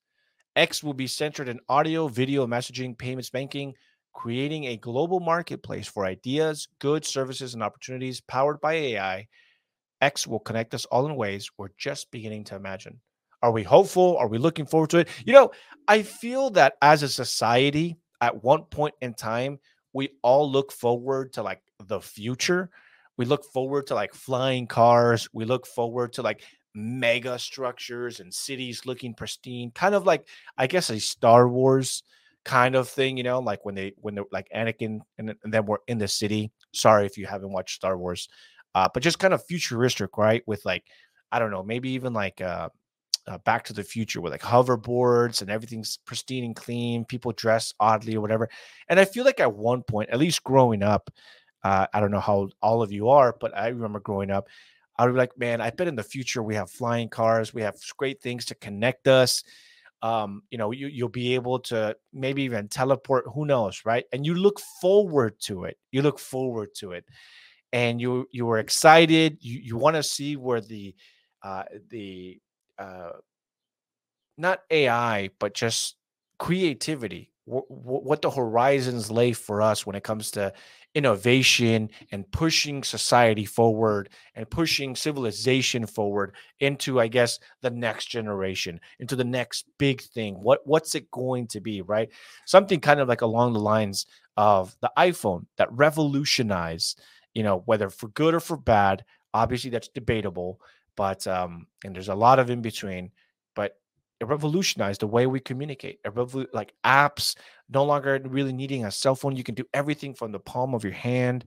X 0.56 0.82
will 0.82 0.94
be 0.94 1.06
centered 1.06 1.48
in 1.48 1.60
audio, 1.68 2.08
video, 2.08 2.46
messaging, 2.46 2.98
payments, 2.98 3.30
banking, 3.30 3.74
creating 4.12 4.64
a 4.64 4.76
global 4.76 5.20
marketplace 5.20 5.86
for 5.86 6.04
ideas, 6.04 6.66
goods, 6.80 7.06
services, 7.06 7.54
and 7.54 7.62
opportunities 7.62 8.20
powered 8.20 8.60
by 8.60 8.72
AI. 8.72 9.28
X 10.00 10.26
will 10.26 10.40
connect 10.40 10.74
us 10.74 10.86
all 10.86 11.06
in 11.06 11.14
ways 11.14 11.50
we're 11.56 11.68
just 11.78 12.10
beginning 12.10 12.42
to 12.44 12.56
imagine. 12.56 13.00
Are 13.42 13.52
we 13.52 13.62
hopeful? 13.62 14.16
Are 14.18 14.28
we 14.28 14.38
looking 14.38 14.66
forward 14.66 14.90
to 14.90 14.98
it? 14.98 15.08
You 15.24 15.32
know, 15.32 15.50
I 15.88 16.02
feel 16.02 16.50
that 16.50 16.74
as 16.82 17.02
a 17.02 17.08
society, 17.08 17.96
at 18.20 18.44
one 18.44 18.64
point 18.64 18.94
in 19.00 19.14
time, 19.14 19.58
we 19.92 20.10
all 20.22 20.50
look 20.50 20.72
forward 20.72 21.32
to 21.34 21.42
like 21.42 21.62
the 21.86 22.00
future. 22.00 22.70
We 23.16 23.24
look 23.24 23.44
forward 23.44 23.86
to 23.88 23.94
like 23.94 24.14
flying 24.14 24.66
cars. 24.66 25.28
We 25.32 25.44
look 25.44 25.66
forward 25.66 26.12
to 26.14 26.22
like 26.22 26.42
mega 26.74 27.38
structures 27.38 28.20
and 28.20 28.32
cities 28.32 28.86
looking 28.86 29.14
pristine, 29.14 29.70
kind 29.72 29.94
of 29.94 30.06
like 30.06 30.28
I 30.56 30.66
guess 30.66 30.90
a 30.90 31.00
Star 31.00 31.48
Wars 31.48 32.02
kind 32.44 32.74
of 32.74 32.88
thing, 32.88 33.16
you 33.16 33.22
know, 33.22 33.40
like 33.40 33.64
when 33.64 33.74
they 33.74 33.92
when 33.96 34.14
they're 34.14 34.24
like 34.32 34.48
Anakin 34.54 35.00
and, 35.18 35.34
and 35.42 35.52
then 35.52 35.66
we're 35.66 35.78
in 35.88 35.98
the 35.98 36.08
city. 36.08 36.50
Sorry 36.72 37.06
if 37.06 37.18
you 37.18 37.26
haven't 37.26 37.52
watched 37.52 37.76
Star 37.76 37.98
Wars, 37.98 38.28
uh, 38.74 38.88
but 38.92 39.02
just 39.02 39.18
kind 39.18 39.34
of 39.34 39.44
futuristic, 39.46 40.16
right? 40.16 40.42
With 40.46 40.64
like 40.64 40.84
I 41.32 41.38
don't 41.38 41.50
know, 41.50 41.62
maybe 41.62 41.90
even 41.90 42.12
like 42.12 42.40
uh, 42.40 42.68
uh, 43.26 43.38
Back 43.38 43.64
to 43.64 43.72
the 43.72 43.82
Future 43.82 44.20
with 44.20 44.32
like 44.32 44.42
hoverboards 44.42 45.42
and 45.42 45.50
everything's 45.50 45.98
pristine 46.04 46.44
and 46.44 46.56
clean. 46.56 47.04
People 47.04 47.32
dress 47.32 47.72
oddly 47.80 48.16
or 48.16 48.20
whatever. 48.20 48.48
And 48.88 48.98
I 48.98 49.04
feel 49.04 49.24
like 49.24 49.40
at 49.40 49.54
one 49.54 49.82
point, 49.82 50.10
at 50.10 50.18
least 50.18 50.44
growing 50.44 50.82
up, 50.82 51.10
uh, 51.62 51.86
I 51.92 52.00
don't 52.00 52.10
know 52.10 52.20
how 52.20 52.48
all 52.62 52.82
of 52.82 52.92
you 52.92 53.08
are, 53.08 53.36
but 53.38 53.56
I 53.56 53.68
remember 53.68 54.00
growing 54.00 54.30
up, 54.30 54.48
I 54.96 55.06
would 55.06 55.12
be 55.12 55.18
like, 55.18 55.38
man, 55.38 55.60
I 55.60 55.70
bet 55.70 55.88
in 55.88 55.96
the 55.96 56.02
future 56.02 56.42
we 56.42 56.54
have 56.54 56.70
flying 56.70 57.08
cars, 57.08 57.54
we 57.54 57.62
have 57.62 57.76
great 57.96 58.20
things 58.20 58.44
to 58.46 58.54
connect 58.54 59.08
us. 59.08 59.42
Um, 60.02 60.42
you 60.50 60.58
know, 60.58 60.70
you, 60.72 60.88
you'll 60.88 61.08
be 61.10 61.34
able 61.34 61.58
to 61.60 61.96
maybe 62.12 62.42
even 62.42 62.68
teleport, 62.68 63.26
who 63.34 63.44
knows, 63.44 63.82
right? 63.84 64.04
And 64.12 64.24
you 64.24 64.34
look 64.34 64.60
forward 64.80 65.38
to 65.40 65.64
it. 65.64 65.76
You 65.90 66.02
look 66.02 66.18
forward 66.18 66.74
to 66.76 66.92
it. 66.92 67.04
And 67.72 68.00
you 68.00 68.26
you 68.32 68.46
were 68.46 68.58
excited. 68.58 69.38
You 69.40 69.60
you 69.62 69.76
want 69.76 69.96
to 69.96 70.02
see 70.02 70.36
where 70.36 70.60
the 70.60 70.94
uh 71.42 71.64
the 71.88 72.40
uh 72.80 73.10
not 74.40 74.62
AI, 74.70 75.30
but 75.38 75.54
just 75.54 75.96
creativity, 76.38 77.30
what 77.44 78.22
the 78.22 78.30
horizons 78.30 79.10
lay 79.10 79.32
for 79.32 79.60
us 79.60 79.84
when 79.84 79.96
it 79.96 80.04
comes 80.04 80.30
to 80.32 80.52
innovation 80.94 81.90
and 82.12 82.30
pushing 82.32 82.82
society 82.82 83.44
forward 83.44 84.08
and 84.34 84.48
pushing 84.50 84.96
civilization 84.96 85.86
forward 85.86 86.34
into 86.58 86.98
i 87.00 87.06
guess 87.06 87.38
the 87.62 87.70
next 87.70 88.06
generation 88.06 88.80
into 88.98 89.14
the 89.14 89.24
next 89.24 89.66
big 89.78 90.00
thing. 90.00 90.34
What 90.34 90.60
what's 90.64 90.94
it 90.96 91.10
going 91.10 91.46
to 91.48 91.60
be 91.60 91.82
right? 91.82 92.08
Something 92.46 92.80
kind 92.80 92.98
of 93.00 93.08
like 93.08 93.20
along 93.20 93.52
the 93.52 93.60
lines 93.60 94.06
of 94.36 94.76
the 94.80 94.90
iphone 94.98 95.46
that 95.58 95.72
revolutionized 95.72 97.00
you 97.34 97.42
know 97.42 97.62
whether 97.66 97.90
for 97.90 98.08
good 98.08 98.34
or 98.34 98.40
for 98.40 98.56
bad 98.56 99.04
obviously 99.34 99.70
that's 99.70 99.88
debatable 99.88 100.60
but 100.96 101.26
um 101.26 101.66
and 101.84 101.94
there's 101.94 102.08
a 102.08 102.14
lot 102.14 102.38
of 102.38 102.50
in 102.50 102.62
between 102.62 103.10
but 103.54 103.76
it 104.20 104.28
revolutionized 104.28 105.00
the 105.00 105.06
way 105.06 105.26
we 105.26 105.40
communicate. 105.40 105.98
It 106.04 106.48
like 106.52 106.74
apps, 106.84 107.36
no 107.70 107.84
longer 107.84 108.20
really 108.24 108.52
needing 108.52 108.84
a 108.84 108.90
cell 108.90 109.14
phone. 109.14 109.34
You 109.34 109.42
can 109.42 109.54
do 109.54 109.64
everything 109.72 110.14
from 110.14 110.30
the 110.30 110.38
palm 110.38 110.74
of 110.74 110.84
your 110.84 110.92
hand. 110.92 111.46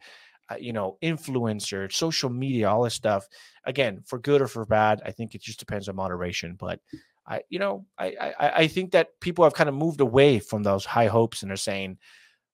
Uh, 0.49 0.55
you 0.59 0.73
know, 0.73 0.97
influencer, 1.01 1.89
social 1.89 2.29
media, 2.29 2.69
all 2.69 2.83
this 2.83 2.93
stuff. 2.93 3.25
Again, 3.63 4.01
for 4.05 4.19
good 4.19 4.41
or 4.41 4.47
for 4.47 4.65
bad, 4.65 5.01
I 5.05 5.11
think 5.11 5.35
it 5.35 5.41
just 5.41 5.57
depends 5.57 5.87
on 5.87 5.95
moderation. 5.95 6.55
But 6.59 6.81
I, 7.25 7.41
you 7.49 7.59
know, 7.59 7.85
I, 7.97 8.33
I, 8.37 8.49
I 8.55 8.67
think 8.67 8.91
that 8.91 9.17
people 9.21 9.45
have 9.45 9.53
kind 9.53 9.69
of 9.69 9.75
moved 9.75 10.01
away 10.01 10.39
from 10.39 10.61
those 10.61 10.83
high 10.83 11.07
hopes 11.07 11.43
and 11.43 11.51
are 11.51 11.55
saying 11.55 11.97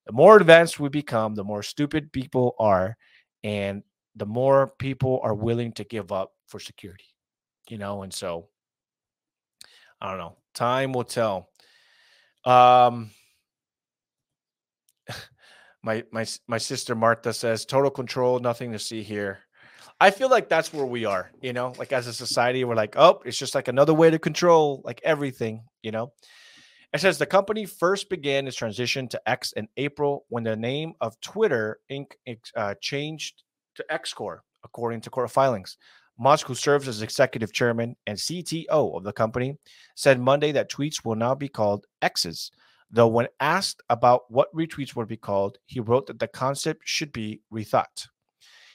the 0.05 0.13
more 0.13 0.37
advanced 0.37 0.79
we 0.79 0.89
become, 0.89 1.33
the 1.33 1.43
more 1.43 1.63
stupid 1.63 2.11
people 2.11 2.53
are, 2.59 2.95
and 3.43 3.81
the 4.15 4.25
more 4.25 4.67
people 4.79 5.19
are 5.23 5.33
willing 5.33 5.71
to 5.73 5.83
give 5.83 6.11
up 6.11 6.33
for 6.47 6.59
security. 6.59 7.05
You 7.69 7.77
know, 7.77 8.03
and 8.03 8.13
so 8.13 8.47
I 10.01 10.09
don't 10.09 10.17
know. 10.17 10.37
Time 10.53 10.93
will 10.93 11.03
tell. 11.03 11.49
Um, 12.45 13.11
my 15.83 16.03
my 16.11 16.25
my 16.47 16.57
sister 16.57 16.95
Martha 16.95 17.33
says 17.33 17.65
total 17.65 17.91
control, 17.91 18.39
nothing 18.39 18.71
to 18.71 18.79
see 18.79 19.03
here. 19.03 19.39
I 20.01 20.11
feel 20.11 20.29
like 20.29 20.47
that's 20.47 20.71
where 20.71 20.85
we 20.85 21.03
are, 21.03 21.29
you 21.41 21.51
know, 21.51 21.73
like 21.77 21.91
as 21.91 22.07
a 22.07 22.13
society, 22.13 22.63
we're 22.63 22.75
like, 22.75 22.95
oh, 22.97 23.21
it's 23.25 23.37
just 23.37 23.53
like 23.53 23.67
another 23.67 23.93
way 23.93 24.09
to 24.09 24.17
control 24.17 24.81
like 24.85 25.01
everything, 25.03 25.63
you 25.81 25.91
know. 25.91 26.13
It 26.93 27.01
says 27.01 27.17
the 27.17 27.25
company 27.25 27.65
first 27.65 28.09
began 28.09 28.47
its 28.47 28.55
transition 28.55 29.09
to 29.09 29.29
X 29.29 29.51
in 29.51 29.67
April 29.75 30.25
when 30.29 30.43
the 30.43 30.55
name 30.55 30.93
of 31.01 31.19
Twitter 31.19 31.79
Inc. 31.91 32.13
Uh, 32.55 32.75
changed 32.81 33.43
to 33.79 33.93
X 33.93 34.13
Corp, 34.13 34.41
according 34.63 35.01
to 35.01 35.09
court 35.09 35.31
filings. 35.31 35.77
Musk, 36.19 36.45
who 36.47 36.53
serves 36.53 36.87
as 36.87 37.01
executive 37.01 37.53
chairman 37.53 37.95
and 38.05 38.17
CTO 38.17 38.97
of 38.97 39.03
the 39.03 39.13
company, 39.13 39.57
said 39.95 40.19
Monday 40.19 40.51
that 40.51 40.69
tweets 40.69 41.05
will 41.05 41.15
now 41.15 41.33
be 41.33 41.47
called 41.47 41.85
X's. 42.01 42.51
Though, 42.91 43.07
when 43.07 43.27
asked 43.39 43.81
about 43.89 44.29
what 44.29 44.53
retweets 44.53 44.95
would 44.95 45.07
be 45.07 45.15
called, 45.15 45.59
he 45.65 45.79
wrote 45.79 46.07
that 46.07 46.19
the 46.19 46.27
concept 46.27 46.81
should 46.83 47.13
be 47.13 47.41
rethought. 47.53 48.07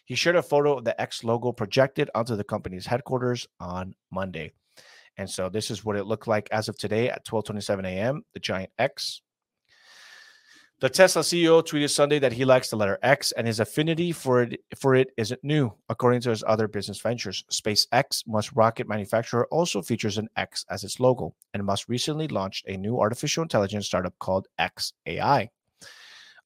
He 0.07 0.15
shared 0.15 0.37
a 0.37 0.43
photo 0.43 0.79
of 0.79 0.85
the 0.85 0.99
X 0.99 1.23
logo 1.23 1.53
projected 1.53 2.11
onto 2.15 2.35
the 2.35 2.45
company's 2.45 2.87
headquarters 2.87 3.47
on 3.61 3.95
Monday. 4.11 4.53
And 5.17 5.29
so 5.29 5.49
this 5.49 5.71
is 5.71 5.85
what 5.85 5.97
it 5.97 6.05
looked 6.05 6.27
like 6.27 6.49
as 6.51 6.69
of 6.69 6.79
today 6.79 7.11
at 7.11 7.27
12:27 7.27 7.85
a.m. 7.85 8.25
The 8.33 8.41
giant 8.41 8.71
X 8.79 9.21
the 10.81 10.91
Tesla 10.91 11.23
CEO 11.23 11.63
tweeted 11.63 11.91
Sunday 11.91 12.19
that 12.19 12.33
he 12.33 12.45
likes 12.45 12.69
the 12.69 12.77
letter 12.77 12.99
X 13.03 13.33
and 13.33 13.47
his 13.47 13.61
affinity 13.61 14.13
for 14.13 14.43
it 14.43 14.61
for 14.77 14.95
it 14.95 15.11
isn't 15.17 15.43
new. 15.45 15.73
According 15.89 16.21
to 16.23 16.31
his 16.31 16.43
other 16.47 16.67
business 16.67 17.01
ventures, 17.01 17.45
SpaceX, 17.51 18.27
Musk 18.27 18.53
rocket 18.57 18.89
manufacturer, 18.89 19.47
also 19.51 19.83
features 19.83 20.19
an 20.19 20.29
X 20.37 20.65
as 20.69 20.83
its 20.83 20.99
logo, 20.99 21.35
and 21.55 21.65
Musk 21.65 21.89
recently 21.89 22.29
launched 22.29 22.67
a 22.67 22.77
new 22.77 22.99
artificial 22.99 23.43
intelligence 23.43 23.87
startup 23.87 24.19
called 24.19 24.49
XAI. 24.59 25.49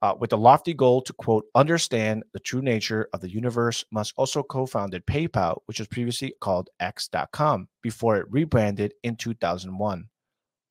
Uh, 0.01 0.15
with 0.21 0.31
the 0.31 0.39
lofty 0.39 0.75
goal 0.75 1.03
to 1.03 1.13
quote 1.15 1.47
understand 1.57 2.23
the 2.33 2.39
true 2.39 2.63
nature 2.63 3.09
of 3.13 3.21
the 3.21 3.31
universe, 3.31 3.85
Musk 3.91 4.15
also 4.17 4.43
co-founded 4.45 5.05
PayPal, 5.07 5.59
which 5.67 5.81
was 5.81 5.89
previously 5.89 6.33
called 6.41 6.71
X.com 6.79 7.67
before 7.83 8.17
it 8.19 8.27
rebranded 8.31 8.95
in 9.03 9.17
2001. 9.17 10.09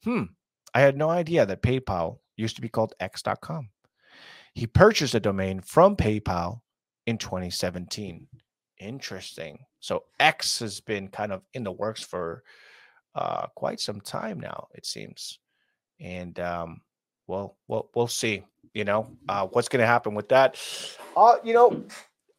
Hmm, 0.04 0.24
I 0.74 0.80
had 0.80 0.96
no 0.96 1.10
idea 1.10 1.46
that 1.46 1.62
PayPal 1.62 2.20
used 2.38 2.56
to 2.56 2.62
be 2.62 2.70
called 2.70 2.94
X.com. 3.00 3.70
He 4.54 4.66
purchased 4.66 5.16
a 5.16 5.20
domain 5.20 5.62
from 5.62 5.96
PayPal 5.96 6.62
in 7.06 7.18
2017. 7.18 8.28
Interesting. 8.80 9.60
So 9.80 10.04
X 10.20 10.60
has 10.60 10.80
been 10.80 11.08
kind 11.10 11.32
of 11.32 11.42
in 11.54 11.64
the 11.64 11.72
works 11.72 12.04
for 12.04 12.44
uh, 13.16 13.48
quite 13.56 13.80
some 13.80 14.02
time 14.02 14.40
now, 14.40 14.68
it 14.74 14.86
seems. 14.86 15.40
And 16.00 16.40
um, 16.40 16.82
well, 17.28 17.58
well, 17.68 17.90
we'll 17.96 18.08
see. 18.08 18.44
You 18.74 18.84
know 18.84 19.10
uh, 19.28 19.48
what's 19.48 19.70
going 19.70 19.82
to 19.82 19.88
happen 19.88 20.14
with 20.14 20.30
that. 20.30 20.62
Uh, 21.16 21.38
you 21.44 21.54
know, 21.54 21.84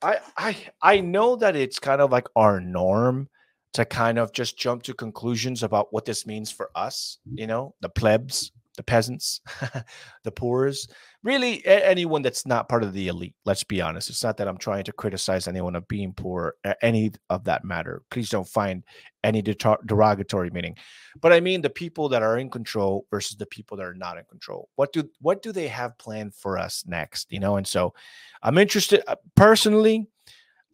I 0.03 0.19
I 0.37 0.57
I 0.81 1.01
know 1.01 1.35
that 1.35 1.57
it's 1.57 1.81
kind 1.81 2.01
of 2.01 2.13
like 2.13 2.29
our 2.37 2.61
norm 2.61 3.29
to 3.73 3.85
kind 3.85 4.19
of 4.19 4.33
just 4.33 4.57
jump 4.57 4.85
to 4.85 4.95
conclusions 4.95 5.65
about 5.65 5.93
what 5.93 6.05
this 6.05 6.27
means 6.27 6.53
for 6.53 6.71
us. 6.77 7.19
You 7.35 7.49
know, 7.49 7.75
the 7.81 7.89
plebs, 7.89 8.53
the 8.79 8.83
peasants, 8.85 9.41
the 10.25 10.31
poor's, 10.31 10.89
really 11.25 11.67
anyone 11.67 12.23
that's 12.23 12.47
not 12.47 12.69
part 12.69 12.85
of 12.85 12.93
the 12.93 13.09
elite. 13.09 13.35
Let's 13.45 13.65
be 13.65 13.83
honest. 13.83 14.09
It's 14.09 14.23
not 14.23 14.37
that 14.37 14.47
I'm 14.47 14.57
trying 14.57 14.85
to 14.85 14.93
criticize 14.93 15.49
anyone 15.49 15.75
of 15.75 15.87
being 15.89 16.15
poor, 16.15 16.55
any 16.81 17.11
of 17.29 17.45
that 17.45 17.65
matter. 17.65 18.03
Please 18.11 18.31
don't 18.31 18.49
find 18.49 18.85
any 19.25 19.43
derogatory 19.43 20.51
meaning. 20.51 20.77
But 21.21 21.33
I 21.33 21.41
mean 21.41 21.61
the 21.61 21.71
people 21.71 22.09
that 22.11 22.23
are 22.23 22.39
in 22.39 22.51
control 22.51 23.05
versus 23.11 23.37
the 23.37 23.47
people 23.47 23.77
that 23.77 23.87
are 23.87 23.95
not 23.95 24.17
in 24.17 24.25
control. 24.25 24.69
What 24.77 24.93
do 24.93 25.11
what 25.21 25.43
do 25.43 25.51
they 25.51 25.69
have 25.69 25.99
planned 25.99 26.35
for 26.35 26.57
us 26.57 26.85
next? 26.87 27.33
You 27.33 27.41
know, 27.41 27.57
and 27.57 27.67
so 27.67 27.95
I'm 28.43 28.57
interested 28.57 29.03
uh, 29.09 29.17
personally. 29.35 30.07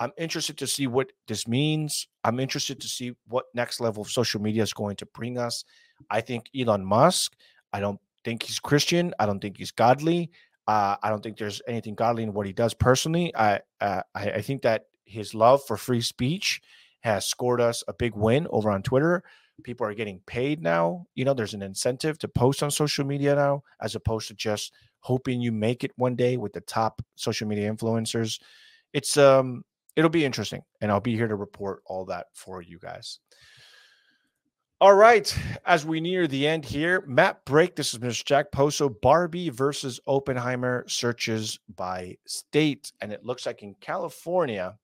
I'm 0.00 0.12
interested 0.18 0.58
to 0.58 0.66
see 0.66 0.86
what 0.86 1.12
this 1.28 1.48
means. 1.48 2.08
I'm 2.24 2.40
interested 2.40 2.80
to 2.80 2.88
see 2.88 3.14
what 3.28 3.46
next 3.54 3.80
level 3.80 4.02
of 4.02 4.10
social 4.10 4.40
media 4.42 4.62
is 4.62 4.72
going 4.72 4.96
to 4.96 5.06
bring 5.06 5.38
us. 5.38 5.64
I 6.10 6.20
think 6.20 6.50
Elon 6.54 6.84
Musk 6.84 7.34
I 7.74 7.80
don't 7.80 8.00
think 8.24 8.44
he's 8.44 8.60
Christian. 8.60 9.12
I 9.18 9.26
don't 9.26 9.40
think 9.40 9.58
he's 9.58 9.72
godly. 9.72 10.30
Uh, 10.66 10.96
I 11.02 11.10
don't 11.10 11.22
think 11.22 11.36
there's 11.36 11.60
anything 11.68 11.96
godly 11.96 12.22
in 12.22 12.32
what 12.32 12.46
he 12.46 12.52
does 12.52 12.72
personally. 12.72 13.34
I, 13.36 13.60
uh, 13.80 14.02
I, 14.14 14.30
I 14.30 14.40
think 14.42 14.62
that 14.62 14.86
his 15.04 15.34
love 15.34 15.62
for 15.66 15.76
free 15.76 16.00
speech 16.00 16.62
has 17.00 17.26
scored 17.26 17.60
us 17.60 17.82
a 17.88 17.92
big 17.92 18.14
win 18.14 18.46
over 18.50 18.70
on 18.70 18.82
Twitter. 18.82 19.24
People 19.64 19.86
are 19.86 19.94
getting 19.94 20.20
paid 20.26 20.62
now. 20.62 21.06
You 21.16 21.24
know, 21.24 21.34
there's 21.34 21.52
an 21.54 21.62
incentive 21.62 22.18
to 22.20 22.28
post 22.28 22.62
on 22.62 22.70
social 22.70 23.04
media 23.04 23.34
now, 23.34 23.62
as 23.82 23.94
opposed 23.94 24.28
to 24.28 24.34
just 24.34 24.72
hoping 25.00 25.40
you 25.40 25.52
make 25.52 25.84
it 25.84 25.92
one 25.96 26.16
day 26.16 26.36
with 26.36 26.52
the 26.52 26.60
top 26.62 27.02
social 27.16 27.46
media 27.46 27.70
influencers. 27.70 28.40
It's 28.92 29.16
um, 29.16 29.64
it'll 29.96 30.10
be 30.10 30.24
interesting, 30.24 30.62
and 30.80 30.90
I'll 30.90 31.00
be 31.00 31.14
here 31.14 31.28
to 31.28 31.36
report 31.36 31.82
all 31.86 32.04
that 32.06 32.26
for 32.32 32.62
you 32.62 32.78
guys. 32.78 33.18
All 34.80 34.94
right, 34.94 35.34
as 35.64 35.86
we 35.86 36.00
near 36.00 36.26
the 36.26 36.48
end 36.48 36.64
here, 36.64 37.04
Matt 37.06 37.44
Break. 37.44 37.76
This 37.76 37.94
is 37.94 38.00
Mr. 38.00 38.24
Jack 38.24 38.50
Poso. 38.50 38.88
Barbie 38.88 39.48
versus 39.48 40.00
Oppenheimer 40.04 40.84
searches 40.88 41.60
by 41.76 42.18
state, 42.26 42.90
and 43.00 43.12
it 43.12 43.24
looks 43.24 43.46
like 43.46 43.62
in 43.62 43.76
California 43.80 44.76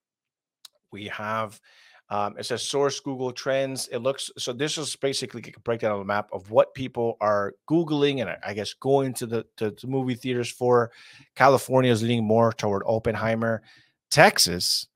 we 0.93 1.09
have. 1.09 1.61
Um, 2.09 2.39
it 2.39 2.47
says 2.47 2.63
source 2.63 3.01
Google 3.01 3.33
Trends. 3.33 3.89
It 3.89 3.99
looks 3.99 4.31
so. 4.39 4.53
This 4.53 4.79
is 4.79 4.95
basically 4.95 5.43
a 5.55 5.61
breakdown 5.61 5.91
of 5.93 5.99
the 5.99 6.05
map 6.05 6.29
of 6.33 6.53
what 6.53 6.73
people 6.73 7.17
are 7.21 7.55
googling 7.69 8.21
and 8.21 8.37
I 8.45 8.55
guess 8.55 8.73
going 8.75 9.13
to 9.15 9.27
the 9.27 9.47
to, 9.57 9.73
to 9.73 9.87
movie 9.89 10.15
theaters 10.15 10.51
for. 10.51 10.93
California 11.35 11.91
is 11.91 12.01
leaning 12.01 12.25
more 12.25 12.53
toward 12.53 12.85
Oppenheimer. 12.87 13.63
Texas 14.09 14.87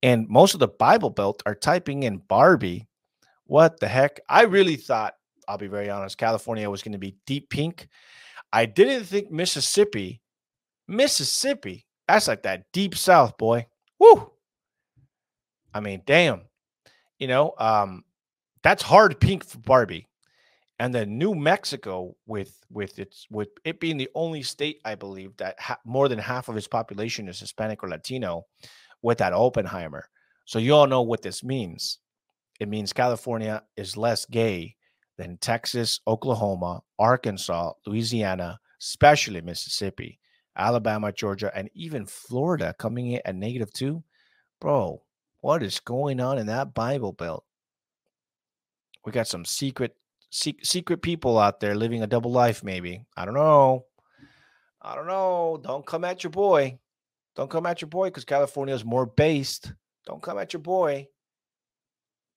and 0.00 0.28
most 0.28 0.54
of 0.54 0.60
the 0.60 0.68
Bible 0.68 1.10
Belt 1.10 1.42
are 1.44 1.56
typing 1.56 2.04
in 2.04 2.18
Barbie 2.18 2.86
what 3.46 3.80
the 3.80 3.88
heck? 3.88 4.20
I 4.28 4.42
really 4.42 4.76
thought, 4.76 5.14
I'll 5.48 5.58
be 5.58 5.66
very 5.66 5.90
honest, 5.90 6.18
California 6.18 6.68
was 6.70 6.82
going 6.82 6.92
to 6.92 6.98
be 6.98 7.16
deep 7.26 7.50
pink. 7.50 7.88
I 8.52 8.66
didn't 8.66 9.04
think 9.04 9.30
Mississippi, 9.30 10.20
Mississippi, 10.88 11.86
that's 12.06 12.28
like 12.28 12.42
that 12.42 12.64
deep 12.72 12.94
south, 12.94 13.36
boy. 13.38 13.66
Woo. 13.98 14.30
I 15.72 15.80
mean, 15.80 16.02
damn. 16.06 16.42
You 17.18 17.28
know, 17.28 17.54
um, 17.58 18.04
that's 18.62 18.82
hard 18.82 19.20
pink 19.20 19.44
for 19.44 19.58
Barbie. 19.58 20.06
And 20.78 20.92
then 20.92 21.18
New 21.18 21.34
Mexico, 21.34 22.16
with 22.26 22.58
with 22.68 22.98
its 22.98 23.26
with 23.30 23.48
it 23.64 23.78
being 23.78 23.96
the 23.96 24.10
only 24.14 24.42
state, 24.42 24.80
I 24.84 24.96
believe 24.96 25.36
that 25.36 25.58
ha- 25.60 25.78
more 25.84 26.08
than 26.08 26.18
half 26.18 26.48
of 26.48 26.56
its 26.56 26.66
population 26.66 27.28
is 27.28 27.38
Hispanic 27.38 27.84
or 27.84 27.88
Latino, 27.88 28.46
with 29.00 29.18
that 29.18 29.32
Oppenheimer. 29.32 30.08
So 30.46 30.58
you 30.58 30.74
all 30.74 30.88
know 30.88 31.02
what 31.02 31.22
this 31.22 31.44
means 31.44 32.00
it 32.60 32.68
means 32.68 32.92
California 32.92 33.62
is 33.76 33.96
less 33.96 34.26
gay 34.26 34.76
than 35.16 35.38
Texas, 35.38 36.00
Oklahoma, 36.06 36.82
Arkansas, 36.98 37.72
Louisiana, 37.86 38.58
especially 38.80 39.40
Mississippi, 39.40 40.18
Alabama, 40.56 41.12
Georgia, 41.12 41.50
and 41.54 41.68
even 41.74 42.06
Florida 42.06 42.74
coming 42.78 43.12
in 43.12 43.20
at 43.24 43.34
negative 43.34 43.72
two. 43.72 44.02
Bro, 44.60 45.02
what 45.40 45.62
is 45.62 45.80
going 45.80 46.20
on 46.20 46.38
in 46.38 46.46
that 46.46 46.74
Bible 46.74 47.12
Belt? 47.12 47.44
We 49.04 49.12
got 49.12 49.28
some 49.28 49.44
secret 49.44 49.96
secret 50.30 51.00
people 51.00 51.38
out 51.38 51.60
there 51.60 51.76
living 51.76 52.02
a 52.02 52.08
double 52.08 52.32
life, 52.32 52.64
maybe. 52.64 53.04
I 53.16 53.24
don't 53.24 53.34
know. 53.34 53.86
I 54.82 54.96
don't 54.96 55.06
know. 55.06 55.60
Don't 55.62 55.86
come 55.86 56.04
at 56.04 56.24
your 56.24 56.30
boy. 56.32 56.78
Don't 57.36 57.50
come 57.50 57.66
at 57.66 57.80
your 57.80 57.88
boy 57.88 58.08
because 58.08 58.24
California 58.24 58.74
is 58.74 58.84
more 58.84 59.06
based. 59.06 59.72
Don't 60.06 60.22
come 60.22 60.38
at 60.38 60.52
your 60.52 60.60
boy 60.60 61.08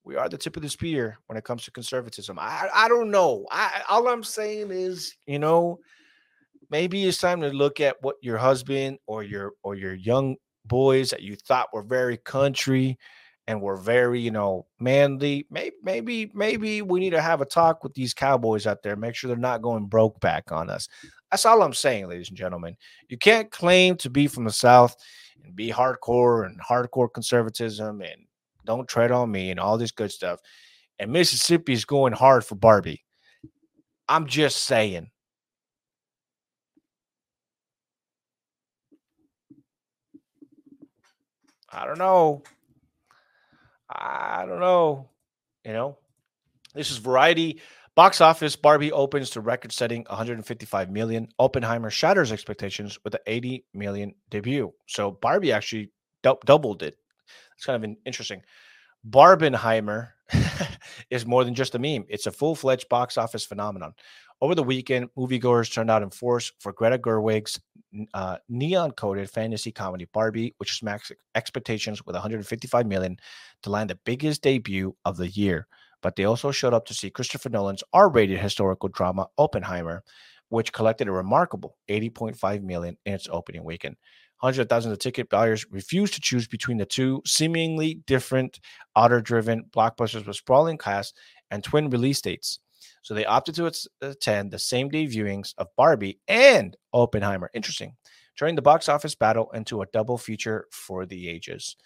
we 0.08 0.16
are 0.16 0.28
the 0.28 0.38
tip 0.38 0.56
of 0.56 0.62
the 0.62 0.70
spear 0.70 1.18
when 1.26 1.36
it 1.36 1.44
comes 1.44 1.64
to 1.64 1.70
conservatism. 1.70 2.38
I 2.38 2.68
I 2.74 2.88
don't 2.88 3.10
know. 3.10 3.46
I 3.50 3.82
all 3.90 4.08
I'm 4.08 4.24
saying 4.24 4.70
is, 4.70 5.14
you 5.26 5.38
know, 5.38 5.80
maybe 6.70 7.04
it's 7.04 7.18
time 7.18 7.42
to 7.42 7.50
look 7.50 7.78
at 7.78 7.96
what 8.00 8.16
your 8.22 8.38
husband 8.38 8.98
or 9.06 9.22
your 9.22 9.52
or 9.62 9.74
your 9.74 9.92
young 9.92 10.36
boys 10.64 11.10
that 11.10 11.22
you 11.22 11.36
thought 11.36 11.68
were 11.74 11.82
very 11.82 12.16
country 12.16 12.98
and 13.46 13.60
were 13.60 13.76
very, 13.76 14.18
you 14.18 14.30
know, 14.30 14.66
manly. 14.80 15.46
Maybe 15.50 15.76
maybe 15.82 16.30
maybe 16.32 16.80
we 16.80 17.00
need 17.00 17.10
to 17.10 17.20
have 17.20 17.42
a 17.42 17.46
talk 17.46 17.84
with 17.84 17.92
these 17.92 18.14
cowboys 18.14 18.66
out 18.66 18.82
there. 18.82 18.96
Make 18.96 19.14
sure 19.14 19.28
they're 19.28 19.36
not 19.36 19.60
going 19.60 19.88
broke 19.88 20.18
back 20.20 20.50
on 20.50 20.70
us. 20.70 20.88
That's 21.30 21.44
all 21.44 21.62
I'm 21.62 21.74
saying, 21.74 22.08
ladies 22.08 22.30
and 22.30 22.38
gentlemen. 22.38 22.78
You 23.10 23.18
can't 23.18 23.50
claim 23.50 23.96
to 23.98 24.08
be 24.08 24.26
from 24.26 24.44
the 24.44 24.52
South 24.52 24.96
and 25.44 25.54
be 25.54 25.70
hardcore 25.70 26.46
and 26.46 26.58
hardcore 26.62 27.12
conservatism 27.12 28.00
and 28.00 28.24
don't 28.68 28.86
tread 28.86 29.10
on 29.10 29.30
me 29.30 29.50
and 29.50 29.58
all 29.58 29.78
this 29.78 29.90
good 29.90 30.12
stuff. 30.12 30.40
And 30.98 31.10
Mississippi 31.10 31.72
is 31.72 31.86
going 31.86 32.12
hard 32.12 32.44
for 32.44 32.54
Barbie. 32.54 33.02
I'm 34.06 34.26
just 34.26 34.64
saying. 34.64 35.08
I 41.70 41.86
don't 41.86 41.98
know. 41.98 42.42
I 43.90 44.44
don't 44.46 44.60
know. 44.60 45.08
You 45.64 45.72
know, 45.72 45.98
this 46.74 46.90
is 46.90 46.98
Variety. 46.98 47.60
Box 47.94 48.20
office 48.20 48.54
Barbie 48.54 48.92
opens 48.92 49.30
to 49.30 49.40
record 49.40 49.72
setting 49.72 50.04
155 50.08 50.90
million. 50.90 51.28
Oppenheimer 51.38 51.90
shatters 51.90 52.32
expectations 52.32 52.98
with 53.02 53.14
an 53.14 53.20
80 53.26 53.64
million 53.74 54.14
debut. 54.30 54.72
So 54.86 55.10
Barbie 55.10 55.52
actually 55.52 55.90
doubled 56.22 56.82
it 56.82 56.96
it's 57.58 57.66
kind 57.66 57.76
of 57.76 57.82
an 57.82 57.96
interesting. 58.06 58.40
Barbenheimer 59.08 60.10
is 61.10 61.26
more 61.26 61.44
than 61.44 61.54
just 61.54 61.74
a 61.74 61.78
meme. 61.78 62.04
It's 62.08 62.26
a 62.26 62.30
full 62.30 62.54
fledged 62.54 62.88
box 62.88 63.18
office 63.18 63.44
phenomenon. 63.44 63.94
Over 64.40 64.54
the 64.54 64.62
weekend, 64.62 65.08
moviegoers 65.18 65.72
turned 65.72 65.90
out 65.90 66.04
in 66.04 66.10
force 66.10 66.52
for 66.60 66.72
Greta 66.72 66.98
Gerwig's 66.98 67.60
uh, 68.14 68.36
neon 68.48 68.92
coded 68.92 69.28
fantasy 69.28 69.72
comedy 69.72 70.06
Barbie, 70.12 70.54
which 70.58 70.78
smacks 70.78 71.10
expectations 71.34 72.06
with 72.06 72.14
155 72.14 72.86
million 72.86 73.16
to 73.64 73.70
land 73.70 73.90
the 73.90 73.98
biggest 74.04 74.42
debut 74.42 74.94
of 75.04 75.16
the 75.16 75.28
year. 75.28 75.66
But 76.00 76.14
they 76.14 76.24
also 76.24 76.52
showed 76.52 76.74
up 76.74 76.86
to 76.86 76.94
see 76.94 77.10
Christopher 77.10 77.48
Nolan's 77.48 77.82
R 77.92 78.08
rated 78.08 78.38
historical 78.38 78.88
drama 78.88 79.26
Oppenheimer, 79.36 80.04
which 80.48 80.72
collected 80.72 81.08
a 81.08 81.12
remarkable 81.12 81.76
80.5 81.88 82.62
million 82.62 82.96
in 83.04 83.14
its 83.14 83.26
opening 83.28 83.64
weekend. 83.64 83.96
Hundreds 84.38 84.58
of 84.60 84.68
thousands 84.68 84.92
of 84.92 84.98
ticket 84.98 85.28
buyers 85.28 85.66
refused 85.70 86.14
to 86.14 86.20
choose 86.20 86.46
between 86.46 86.78
the 86.78 86.86
two 86.86 87.22
seemingly 87.26 87.94
different, 88.06 88.60
author-driven 88.94 89.64
blockbusters 89.70 90.26
with 90.26 90.36
sprawling 90.36 90.78
cast 90.78 91.16
and 91.50 91.62
twin 91.62 91.90
release 91.90 92.20
dates. 92.20 92.60
So 93.02 93.14
they 93.14 93.24
opted 93.24 93.54
to 93.56 93.72
attend 94.00 94.50
the 94.50 94.58
same 94.58 94.88
day 94.88 95.06
viewings 95.06 95.54
of 95.58 95.68
Barbie 95.76 96.20
and 96.28 96.76
Oppenheimer. 96.92 97.50
Interesting. 97.54 97.94
Turning 98.38 98.54
the 98.54 98.62
box 98.62 98.88
office 98.88 99.14
battle 99.14 99.50
into 99.52 99.82
a 99.82 99.86
double 99.86 100.16
feature 100.16 100.66
for 100.70 101.04
the 101.04 101.28
ages. 101.28 101.76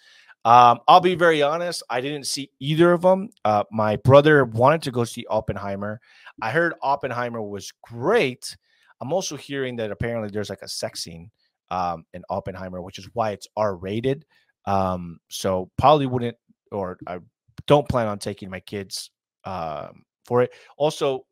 Um, 0.45 0.79
I'll 0.87 0.99
be 0.99 1.15
very 1.15 1.41
honest. 1.41 1.81
I 1.89 2.01
didn't 2.01 2.27
see 2.27 2.51
either 2.59 2.91
of 2.91 3.01
them. 3.01 3.29
Uh, 3.45 3.63
my 3.71 3.95
brother 3.95 4.45
wanted 4.45 4.81
to 4.83 4.91
go 4.91 5.05
see 5.05 5.25
Oppenheimer. 5.29 6.01
I 6.41 6.51
heard 6.51 6.73
Oppenheimer 6.81 7.41
was 7.41 7.71
great. 7.81 8.55
I'm 9.01 9.13
also 9.13 9.37
hearing 9.37 9.77
that 9.77 9.89
apparently 9.89 10.29
there's 10.29 10.49
like 10.49 10.61
a 10.61 10.67
sex 10.67 11.01
scene 11.01 11.31
um, 11.71 12.05
in 12.13 12.23
Oppenheimer, 12.29 12.81
which 12.81 12.99
is 12.99 13.09
why 13.13 13.31
it's 13.31 13.47
R 13.55 13.75
rated. 13.75 14.25
Um, 14.65 15.19
so 15.29 15.69
probably 15.77 16.05
wouldn't 16.05 16.37
or 16.71 16.97
I 17.07 17.19
don't 17.67 17.87
plan 17.87 18.07
on 18.07 18.19
taking 18.19 18.49
my 18.49 18.59
kids 18.59 19.11
um, 19.45 20.03
for 20.25 20.41
it. 20.41 20.51
Also, 20.77 21.25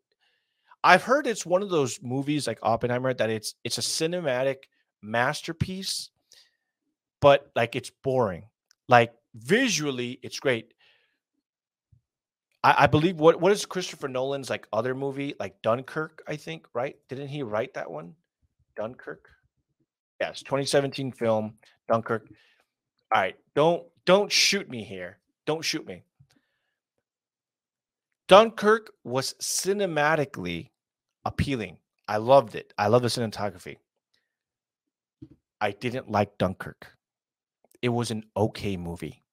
I've 0.84 1.04
heard 1.04 1.28
it's 1.28 1.46
one 1.46 1.62
of 1.62 1.70
those 1.70 2.00
movies 2.02 2.48
like 2.48 2.60
Oppenheimer 2.62 3.14
that 3.14 3.30
it's 3.30 3.56
it's 3.64 3.78
a 3.78 3.82
cinematic 3.82 4.64
masterpiece, 5.02 6.10
but 7.20 7.52
like 7.56 7.76
it's 7.76 7.92
boring. 8.04 8.46
Like 8.88 9.14
visually, 9.36 10.20
it's 10.24 10.40
great. 10.40 10.74
I, 12.64 12.76
I 12.80 12.88
believe 12.88 13.20
what 13.20 13.40
what 13.40 13.52
is 13.52 13.66
Christopher 13.66 14.08
Nolan's 14.08 14.50
like 14.50 14.68
other 14.74 14.96
movie 14.96 15.36
like 15.40 15.62
Dunkirk? 15.62 16.24
I 16.28 16.36
think 16.36 16.68
right. 16.74 16.96
Didn't 17.10 17.28
he 17.28 17.44
write 17.44 17.76
that 17.76 17.90
one? 17.90 18.16
Dunkirk. 18.76 19.28
Yes, 20.22 20.44
2017 20.44 21.12
film 21.14 21.56
Dunkirk. 21.90 22.28
All 23.12 23.22
right, 23.22 23.36
don't 23.56 23.84
don't 24.06 24.32
shoot 24.32 24.70
me 24.70 24.84
here. 24.84 25.18
Don't 25.48 25.66
shoot 25.66 25.86
me. 25.88 26.04
Dunkirk 28.28 28.92
was 29.04 29.34
cinematically 29.42 30.70
appealing. 31.26 31.78
I 32.08 32.18
loved 32.18 32.54
it. 32.54 32.72
I 32.78 32.86
love 32.86 33.02
the 33.02 33.08
cinematography. 33.08 33.78
I 35.60 35.72
didn't 35.72 36.12
like 36.12 36.38
Dunkirk. 36.38 36.88
It 37.82 37.90
was 37.90 38.12
an 38.12 38.24
okay 38.38 38.78
movie. 38.78 39.24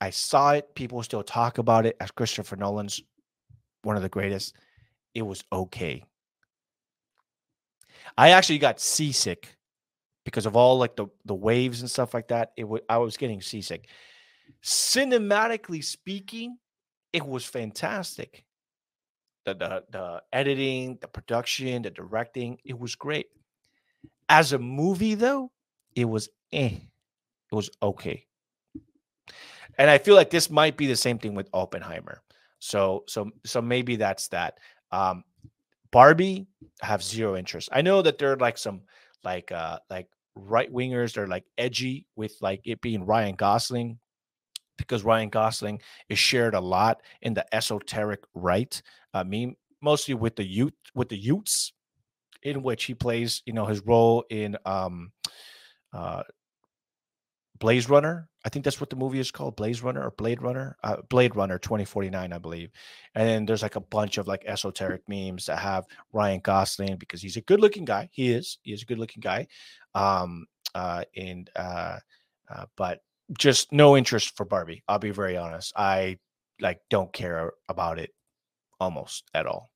I 0.00 0.10
saw 0.10 0.52
it. 0.52 0.72
People 0.76 1.02
still 1.02 1.24
talk 1.24 1.58
about 1.58 1.84
it 1.84 1.96
as 2.00 2.12
Christopher 2.12 2.54
Nolan's 2.54 3.02
one 3.82 3.96
of 3.96 4.02
the 4.02 4.08
greatest. 4.08 4.54
It 5.16 5.22
was 5.22 5.42
okay. 5.52 6.04
I 8.16 8.30
actually 8.30 8.58
got 8.58 8.78
seasick 8.78 9.56
because 10.24 10.46
of 10.46 10.56
all 10.56 10.78
like 10.78 10.96
the 10.96 11.06
the 11.24 11.34
waves 11.34 11.80
and 11.80 11.90
stuff 11.90 12.14
like 12.14 12.28
that. 12.28 12.52
It 12.56 12.64
was 12.64 12.80
I 12.88 12.98
was 12.98 13.16
getting 13.16 13.40
seasick. 13.40 13.88
Cinematically 14.62 15.82
speaking, 15.82 16.58
it 17.12 17.26
was 17.26 17.44
fantastic. 17.44 18.44
The, 19.44 19.54
the 19.54 19.84
the 19.90 20.22
editing, 20.32 20.98
the 21.00 21.08
production, 21.08 21.82
the 21.82 21.90
directing, 21.90 22.58
it 22.64 22.78
was 22.78 22.94
great. 22.94 23.26
As 24.28 24.52
a 24.52 24.58
movie, 24.58 25.14
though, 25.14 25.50
it 25.94 26.04
was 26.04 26.28
eh. 26.52 26.78
It 27.50 27.54
was 27.54 27.70
okay. 27.82 28.26
And 29.78 29.90
I 29.90 29.98
feel 29.98 30.14
like 30.14 30.30
this 30.30 30.50
might 30.50 30.76
be 30.76 30.86
the 30.86 30.96
same 30.96 31.18
thing 31.18 31.34
with 31.34 31.48
Oppenheimer. 31.52 32.22
So 32.60 33.04
so 33.08 33.30
so 33.44 33.60
maybe 33.60 33.96
that's 33.96 34.28
that. 34.28 34.58
Um 34.92 35.24
Barbie 35.90 36.46
have 36.80 37.02
zero 37.02 37.36
interest. 37.36 37.68
I 37.72 37.82
know 37.82 38.00
that 38.02 38.18
there 38.18 38.32
are 38.32 38.36
like 38.36 38.56
some 38.56 38.82
like 39.24 39.52
uh 39.52 39.78
like 39.90 40.08
right 40.34 40.72
wingers 40.72 41.12
they're 41.12 41.26
like 41.26 41.44
edgy 41.58 42.06
with 42.16 42.34
like 42.40 42.60
it 42.64 42.80
being 42.80 43.04
Ryan 43.04 43.34
Gosling 43.34 43.98
because 44.78 45.04
Ryan 45.04 45.28
Gosling 45.28 45.80
is 46.08 46.18
shared 46.18 46.54
a 46.54 46.60
lot 46.60 47.02
in 47.20 47.34
the 47.34 47.54
esoteric 47.54 48.20
right 48.34 48.80
uh, 49.14 49.24
mean, 49.24 49.56
mostly 49.80 50.14
with 50.14 50.36
the 50.36 50.44
youth 50.44 50.72
with 50.94 51.08
the 51.08 51.16
Utes, 51.16 51.72
in 52.42 52.62
which 52.62 52.84
he 52.84 52.94
plays, 52.94 53.42
you 53.46 53.52
know, 53.52 53.66
his 53.66 53.80
role 53.80 54.24
in 54.30 54.56
um, 54.64 55.12
uh, 55.92 56.22
Blaze 57.58 57.88
Runner. 57.88 58.28
I 58.44 58.48
think 58.48 58.64
that's 58.64 58.80
what 58.80 58.90
the 58.90 58.96
movie 58.96 59.20
is 59.20 59.30
called, 59.30 59.56
Blaze 59.56 59.82
Runner 59.82 60.02
or 60.02 60.10
Blade 60.10 60.42
Runner, 60.42 60.76
uh, 60.82 60.96
Blade 61.08 61.36
Runner 61.36 61.58
2049, 61.58 62.32
I 62.32 62.38
believe. 62.38 62.70
And 63.14 63.28
then 63.28 63.46
there's 63.46 63.62
like 63.62 63.76
a 63.76 63.80
bunch 63.80 64.18
of 64.18 64.26
like 64.26 64.44
esoteric 64.46 65.02
memes 65.08 65.46
that 65.46 65.58
have 65.58 65.86
Ryan 66.12 66.40
Gosling 66.40 66.96
because 66.96 67.22
he's 67.22 67.36
a 67.36 67.42
good 67.42 67.60
looking 67.60 67.84
guy. 67.84 68.08
He 68.12 68.32
is. 68.32 68.58
He 68.62 68.72
is 68.72 68.82
a 68.82 68.86
good 68.86 68.98
looking 68.98 69.20
guy. 69.20 69.46
Um, 69.94 70.46
uh, 70.74 71.04
and 71.16 71.50
uh, 71.54 71.98
uh, 72.48 72.66
but 72.76 73.00
just 73.38 73.72
no 73.72 73.96
interest 73.96 74.36
for 74.36 74.44
Barbie. 74.44 74.82
I'll 74.88 74.98
be 74.98 75.10
very 75.10 75.36
honest. 75.36 75.72
I 75.76 76.18
like 76.60 76.80
don't 76.90 77.12
care 77.12 77.52
about 77.68 77.98
it 77.98 78.10
almost 78.80 79.24
at 79.34 79.46
all. 79.46 79.70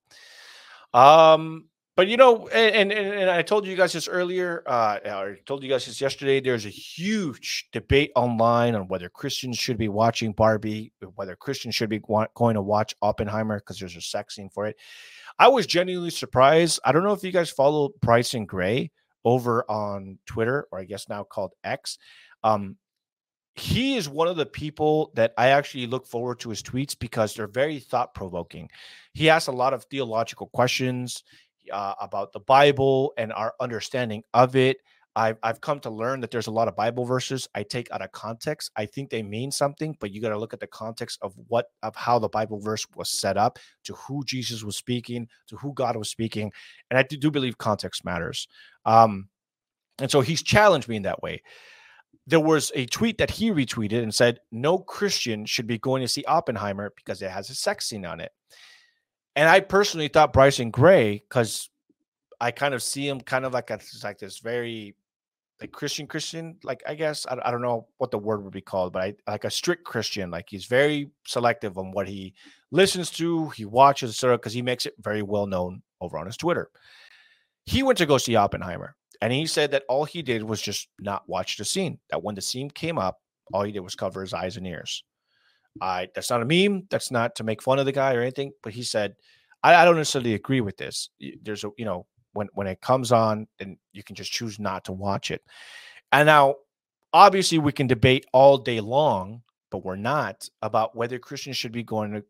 Um, 0.93 1.69
but 1.97 2.09
you 2.09 2.19
know, 2.19 2.47
and, 2.49 2.93
and 2.93 3.15
and 3.15 3.31
I 3.31 3.41
told 3.41 3.67
you 3.67 3.75
guys 3.75 3.95
this 3.95 4.07
earlier. 4.07 4.63
Uh, 4.67 4.99
I 5.03 5.37
told 5.47 5.63
you 5.63 5.71
guys 5.71 5.87
this 5.87 5.99
yesterday. 5.99 6.41
There's 6.41 6.67
a 6.67 6.71
huge 6.71 7.69
debate 7.73 8.13
online 8.15 8.75
on 8.75 8.87
whether 8.89 9.09
Christians 9.09 9.59
should 9.59 9.79
be 9.79 9.89
watching 9.89 10.33
Barbie, 10.33 10.93
whether 11.15 11.35
Christians 11.35 11.75
should 11.75 11.89
be 11.89 11.99
going 11.99 12.55
to 12.55 12.63
watch 12.63 12.95
Oppenheimer 13.01 13.59
because 13.59 13.79
there's 13.79 13.97
a 13.97 14.03
sex 14.03 14.37
scene 14.37 14.51
for 14.51 14.67
it. 14.67 14.77
I 15.39 15.49
was 15.49 15.67
genuinely 15.67 16.11
surprised. 16.11 16.81
I 16.85 16.93
don't 16.93 17.03
know 17.03 17.15
if 17.15 17.25
you 17.25 17.33
guys 17.33 17.51
follow 17.51 17.91
Bryson 18.03 18.45
Gray 18.45 18.91
over 19.25 19.65
on 19.71 20.19
Twitter, 20.27 20.69
or 20.71 20.79
I 20.79 20.85
guess 20.85 21.09
now 21.09 21.25
called 21.25 21.53
X. 21.65 21.97
Um, 22.45 22.77
he 23.57 23.97
is 23.97 24.07
one 24.07 24.29
of 24.29 24.37
the 24.37 24.45
people 24.45 25.13
that 25.15 25.33
I 25.39 25.49
actually 25.49 25.87
look 25.87 26.07
forward 26.07 26.41
to 26.41 26.51
his 26.51 26.63
tweets 26.63 26.97
because 26.99 27.33
they're 27.33 27.47
very 27.47 27.79
thought 27.79 28.15
provoking. 28.15 28.69
He 29.15 29.31
asks 29.31 29.49
a 29.49 29.53
lot 29.53 29.73
of 29.73 29.85
theological 29.85 30.49
questions 30.49 31.23
uh, 31.73 31.95
about 32.01 32.33
the 32.33 32.41
Bible 32.41 33.13
and 33.17 33.33
our 33.33 33.55
understanding 33.61 34.23
of 34.35 34.57
it. 34.57 34.79
I've, 35.15 35.39
I've 35.43 35.63
come 35.63 35.81
to 35.81 35.91
learn 35.91 36.21
that 36.21 36.31
there's 36.31 36.47
a 36.47 36.51
lot 36.51 36.69
of 36.69 36.77
Bible 36.77 37.07
verses 37.07 37.49
I 37.55 37.63
take 37.63 37.91
out 37.91 38.03
of 38.03 38.13
context. 38.13 38.71
I 38.77 38.85
think 38.85 39.09
they 39.09 39.23
mean 39.23 39.51
something, 39.51 39.97
but 39.99 40.11
you 40.11 40.21
got 40.21 40.29
to 40.29 40.39
look 40.39 40.53
at 40.53 40.61
the 40.61 40.67
context 40.67 41.19
of 41.23 41.35
what 41.49 41.71
of 41.83 41.97
how 41.97 42.19
the 42.19 42.29
Bible 42.29 42.61
verse 42.61 42.87
was 42.95 43.09
set 43.09 43.39
up, 43.39 43.59
to 43.85 43.95
who 43.95 44.23
Jesus 44.25 44.63
was 44.63 44.77
speaking, 44.77 45.27
to 45.47 45.57
who 45.57 45.73
God 45.73 45.97
was 45.97 46.11
speaking, 46.11 46.53
and 46.91 46.99
I 46.99 47.03
do, 47.03 47.31
believe 47.31 47.57
context 47.57 48.05
matters. 48.05 48.47
Um, 48.85 49.29
and 49.99 50.11
so 50.11 50.21
he's 50.21 50.43
challenged 50.43 50.87
me 50.87 50.97
in 50.97 51.03
that 51.05 51.23
way 51.23 51.43
there 52.27 52.41
was 52.41 52.73
a 52.75 52.87
tweet 52.87 53.19
that 53.19 53.31
he 53.31 53.51
retweeted 53.51 54.03
and 54.03 54.15
said 54.15 54.41
no 54.51 54.79
christian 54.79 55.47
should 55.47 55.67
be 55.67 55.79
going 55.79 56.03
to 56.03 56.09
see 56.09 56.25
oppenheimer 56.25 56.93
because 56.97 57.23
it 57.23 57.31
has 57.31 57.51
a 57.51 57.55
sex 57.55 57.87
scene 57.87 58.05
on 58.05 58.21
it 58.21 58.33
and 59.37 59.49
i 59.49 59.61
personally 59.61 60.09
thought 60.09 60.33
bryson 60.33 60.71
gray 60.71 61.23
because 61.29 61.71
i 62.41 62.51
kind 62.51 62.75
of 62.75 62.83
see 62.83 63.07
him 63.07 63.21
kind 63.21 63.45
of 63.45 63.53
like 63.53 63.71
a 63.71 63.79
like 64.03 64.19
this 64.19 64.39
very 64.39 64.95
like 65.61 65.73
christian 65.73 66.07
christian 66.07 66.57
like 66.65 66.83
i 66.87 66.95
guess 66.95 67.25
I, 67.27 67.39
I 67.45 67.51
don't 67.51 67.63
know 67.63 67.87
what 67.99 68.11
the 68.11 68.19
word 68.19 68.43
would 68.43 68.53
be 68.53 68.61
called 68.61 68.93
but 68.93 69.03
I, 69.03 69.15
like 69.27 69.45
a 69.45 69.51
strict 69.51 69.85
christian 69.85 70.31
like 70.31 70.47
he's 70.49 70.67
very 70.67 71.11
selective 71.27 71.79
on 71.79 71.93
what 71.93 72.09
he 72.09 72.35
listens 72.71 73.11
to 73.13 73.49
he 73.51 73.65
watches 73.65 74.11
etc 74.11 74.37
because 74.37 74.53
he 74.53 74.63
makes 74.63 74.87
it 74.87 74.95
very 75.01 75.23
well 75.23 75.47
known 75.47 75.83
over 76.01 76.19
on 76.19 76.27
his 76.27 76.37
twitter 76.37 76.71
he 77.65 77.83
went 77.83 77.99
to 77.99 78.07
go 78.07 78.19
see 78.19 78.37
oppenheimer 78.37 78.97
and 79.21 79.33
he 79.33 79.47
said 79.47 79.71
that 79.71 79.85
all 79.89 80.05
he 80.05 80.23
did 80.23 80.43
was 80.43 80.61
just 80.61 80.89
not 81.01 81.29
watch 81.29 81.57
the 81.57 81.65
scene. 81.65 81.99
That 82.11 82.23
when 82.23 82.35
the 82.35 82.43
scene 82.43 82.71
came 82.71 82.99
up, 82.99 83.21
all 83.53 83.63
he 83.63 83.73
did 83.73 83.81
was 83.81 83.95
cover 83.95 84.21
his 84.21 84.35
eyes 84.35 84.57
and 84.57 84.67
ears. 84.67 85.05
I 85.81 86.09
that's 86.15 86.31
not 86.31 86.43
a 86.43 86.45
meme. 86.45 86.87
That's 86.91 87.11
not 87.11 87.35
to 87.37 87.45
make 87.45 87.63
fun 87.63 87.79
of 87.79 87.87
the 87.87 87.93
guy 87.93 88.15
or 88.15 88.21
anything. 88.21 88.53
But 88.63 88.73
he 88.73 88.83
said, 88.83 89.15
I, 89.63 89.75
I 89.75 89.85
don't 89.85 89.97
necessarily 89.97 90.35
agree 90.35 90.61
with 90.61 90.77
this. 90.77 91.11
There's 91.43 91.65
a 91.65 91.71
you 91.77 91.85
know 91.85 92.07
when 92.33 92.49
when 92.53 92.67
it 92.67 92.81
comes 92.81 93.13
on, 93.13 93.47
then 93.59 93.79
you 93.93 94.03
can 94.03 94.15
just 94.17 94.33
choose 94.33 94.59
not 94.59 94.85
to 94.85 94.93
watch 94.93 95.31
it. 95.31 95.43
And 96.13 96.27
now, 96.27 96.57
obviously, 97.13 97.59
we 97.59 97.73
can 97.73 97.87
debate 97.87 98.27
all 98.33 98.59
day 98.59 98.81
long, 98.81 99.43
but 99.71 99.85
we're 99.85 99.97
not 99.97 100.49
about 100.63 100.95
whether 100.95 101.19
Christians 101.19 101.57
should 101.57 101.73
be 101.73 101.83
going 101.83 102.13
to 102.13 102.25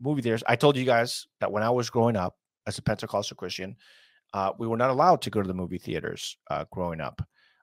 movie 0.00 0.22
theaters. 0.22 0.42
I 0.46 0.56
told 0.56 0.76
you 0.76 0.84
guys 0.84 1.26
that 1.40 1.52
when 1.52 1.62
I 1.62 1.70
was 1.70 1.90
growing 1.90 2.16
up 2.16 2.36
as 2.66 2.78
a 2.78 2.82
Pentecostal 2.82 3.36
Christian, 3.36 3.76
uh, 4.32 4.52
we 4.58 4.66
were 4.66 4.76
not 4.76 4.90
allowed 4.90 5.22
to 5.22 5.30
go 5.30 5.42
to 5.42 5.48
the 5.48 5.54
movie 5.54 5.78
theaters 5.78 6.36
uh, 6.50 6.64
growing 6.70 7.00
up. 7.00 7.22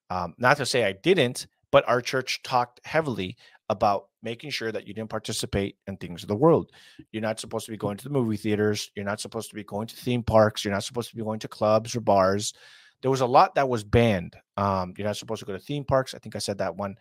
Um, 0.10 0.34
not 0.38 0.58
to 0.58 0.66
say 0.66 0.86
I 0.86 0.94
didn't, 0.94 1.48
but 1.72 1.88
our 1.88 2.02
church 2.02 2.42
talked 2.44 2.80
heavily 2.84 3.38
about 3.70 4.08
making 4.24 4.50
sure 4.50 4.72
that 4.72 4.88
you 4.88 4.94
didn't 4.94 5.10
participate 5.10 5.78
in 5.88 5.98
things 5.98 6.24
of 6.24 6.28
the 6.28 6.36
world. 6.36 6.72
You're 7.12 7.22
not 7.22 7.40
supposed 7.40 7.66
to 7.66 7.72
be 7.72 7.78
going 7.78 7.98
to 7.98 8.04
the 8.04 8.10
movie 8.10 8.38
theaters. 8.38 8.92
You're 8.96 9.06
not 9.06 9.22
supposed 9.22 9.50
to 9.50 9.56
be 9.56 9.64
going 9.64 9.88
to 9.88 9.96
theme 9.96 10.24
parks. 10.24 10.66
You're 10.66 10.74
not 10.74 10.84
supposed 10.84 11.10
to 11.12 11.16
be 11.16 11.24
going 11.24 11.40
to 11.40 11.48
clubs 11.48 11.96
or 11.96 12.02
bars. 12.02 12.54
There 13.02 13.12
was 13.12 13.22
a 13.22 13.26
lot 13.26 13.56
that 13.56 13.70
was 13.70 13.84
banned. 13.84 14.36
Um, 14.58 14.94
you're 14.98 15.08
not 15.08 15.18
supposed 15.18 15.40
to 15.40 15.46
go 15.46 15.54
to 15.54 15.60
theme 15.60 15.86
parks. 15.86 16.14
I 16.14 16.20
think 16.20 16.36
I 16.36 16.40
said 16.40 16.58
that 16.58 16.76
one. 16.76 16.96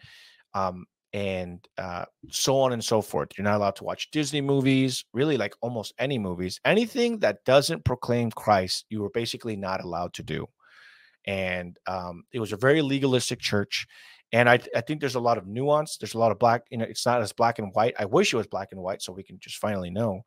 Um, 0.55 0.87
and 1.13 1.67
uh, 1.79 2.05
so 2.31 2.61
on 2.61 2.73
and 2.73 2.85
so 2.85 3.01
forth. 3.01 3.31
You're 3.37 3.45
not 3.47 3.57
allowed 3.57 3.77
to 3.77 3.85
watch 3.85 4.11
Disney 4.11 4.41
movies, 4.41 5.05
really, 5.13 5.37
like 5.37 5.55
almost 5.63 5.95
any 5.99 6.19
movies. 6.19 6.61
Anything 6.65 7.19
that 7.21 7.45
doesn't 7.45 7.85
proclaim 7.85 8.31
Christ, 8.31 8.85
you 8.91 9.01
were 9.01 9.11
basically 9.11 9.57
not 9.57 9.83
allowed 9.83 10.13
to 10.15 10.23
do. 10.23 10.47
And 11.25 11.79
um, 11.87 12.25
it 12.33 12.41
was 12.41 12.53
a 12.53 12.57
very 12.57 12.83
legalistic 12.83 13.41
church. 13.41 13.87
And 14.33 14.49
I, 14.49 14.59
I 14.75 14.83
think 14.83 15.01
there's 15.01 15.15
a 15.15 15.21
lot 15.21 15.39
of 15.39 15.47
nuance. 15.47 15.97
There's 15.97 16.15
a 16.15 16.19
lot 16.19 16.33
of 16.33 16.39
black, 16.39 16.63
you 16.71 16.79
know, 16.79 16.85
it's 16.85 17.07
not 17.07 17.23
as 17.23 17.33
black 17.33 17.59
and 17.59 17.73
white. 17.75 17.95
I 17.99 18.05
wish 18.05 18.33
it 18.33 18.37
was 18.37 18.47
black 18.47 18.69
and 18.73 18.81
white 18.81 19.03
so 19.03 19.13
we 19.13 19.23
can 19.23 19.39
just 19.41 19.57
finally 19.57 19.91
know. 19.91 20.23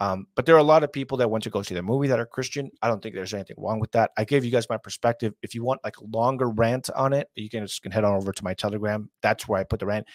Um, 0.00 0.26
but 0.36 0.46
there 0.46 0.54
are 0.54 0.58
a 0.58 0.64
lot 0.64 0.84
of 0.84 0.92
people 0.92 1.18
that 1.18 1.30
went 1.30 1.42
to 1.44 1.50
go 1.50 1.62
see 1.62 1.74
the 1.74 1.82
movie 1.82 2.06
that 2.06 2.20
are 2.20 2.26
Christian. 2.26 2.70
I 2.82 2.88
don't 2.88 3.02
think 3.02 3.16
there's 3.16 3.34
anything 3.34 3.56
wrong 3.58 3.80
with 3.80 3.90
that. 3.92 4.12
I 4.16 4.24
gave 4.24 4.44
you 4.44 4.50
guys 4.52 4.68
my 4.68 4.76
perspective. 4.76 5.34
If 5.42 5.56
you 5.56 5.64
want 5.64 5.80
like 5.82 5.96
a 5.98 6.04
longer 6.04 6.48
rant 6.50 6.88
on 6.90 7.12
it, 7.12 7.28
you 7.34 7.50
can 7.50 7.66
just 7.66 7.82
can 7.82 7.90
head 7.90 8.04
on 8.04 8.14
over 8.14 8.32
to 8.32 8.44
my 8.44 8.54
Telegram. 8.54 9.10
That's 9.22 9.48
where 9.48 9.60
I 9.60 9.64
put 9.64 9.80
the 9.80 9.86
rant. 9.86 10.06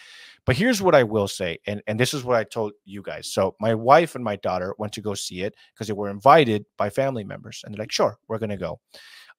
But 0.46 0.56
here's 0.56 0.80
what 0.80 0.94
I 0.94 1.02
will 1.02 1.28
say, 1.28 1.58
and 1.66 1.82
and 1.86 2.00
this 2.00 2.14
is 2.14 2.24
what 2.24 2.36
I 2.36 2.44
told 2.44 2.72
you 2.86 3.02
guys. 3.02 3.30
So 3.30 3.56
my 3.60 3.74
wife 3.74 4.14
and 4.14 4.24
my 4.24 4.36
daughter 4.36 4.74
went 4.78 4.94
to 4.94 5.02
go 5.02 5.12
see 5.12 5.42
it 5.42 5.54
because 5.74 5.86
they 5.86 5.92
were 5.92 6.08
invited 6.08 6.64
by 6.78 6.88
family 6.88 7.24
members, 7.24 7.60
and 7.62 7.74
they're 7.74 7.82
like, 7.82 7.92
"Sure, 7.92 8.16
we're 8.26 8.38
gonna 8.38 8.56
go." 8.56 8.80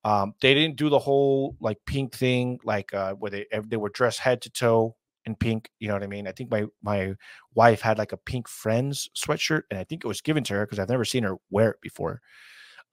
Um, 0.06 0.36
they 0.40 0.53
didn't 0.53 0.77
do 0.77 0.90
the 0.90 0.99
whole 0.99 1.57
like 1.60 1.80
pink 1.88 2.14
thing, 2.14 2.60
like 2.64 2.94
uh, 2.94 3.14
where 3.15 3.32
they 3.32 3.48
they 3.68 3.76
were 3.76 3.90
dressed 3.90 4.19
head 4.19 4.40
to 4.44 4.52
toe 4.52 4.95
in 5.26 5.36
pink. 5.36 5.72
You 5.80 5.88
know 5.88 5.95
what 5.95 6.03
I 6.03 6.07
mean? 6.07 6.27
I 6.27 6.32
think 6.32 6.52
my 6.52 6.65
my 6.84 7.15
wife 7.56 7.82
had 7.82 7.98
like 7.98 8.11
a 8.11 8.18
pink 8.18 8.48
Friends 8.48 9.10
sweatshirt, 9.18 9.64
and 9.72 9.80
I 9.80 9.84
think 9.84 10.06
it 10.06 10.07
was 10.07 10.22
given 10.22 10.44
to 10.45 10.53
her 10.53 10.65
because 10.65 10.77
I've 10.77 10.90
never 10.90 11.06
seen 11.06 11.23
her 11.23 11.38
wear 11.49 11.72
it 11.72 11.82
before. 11.82 12.22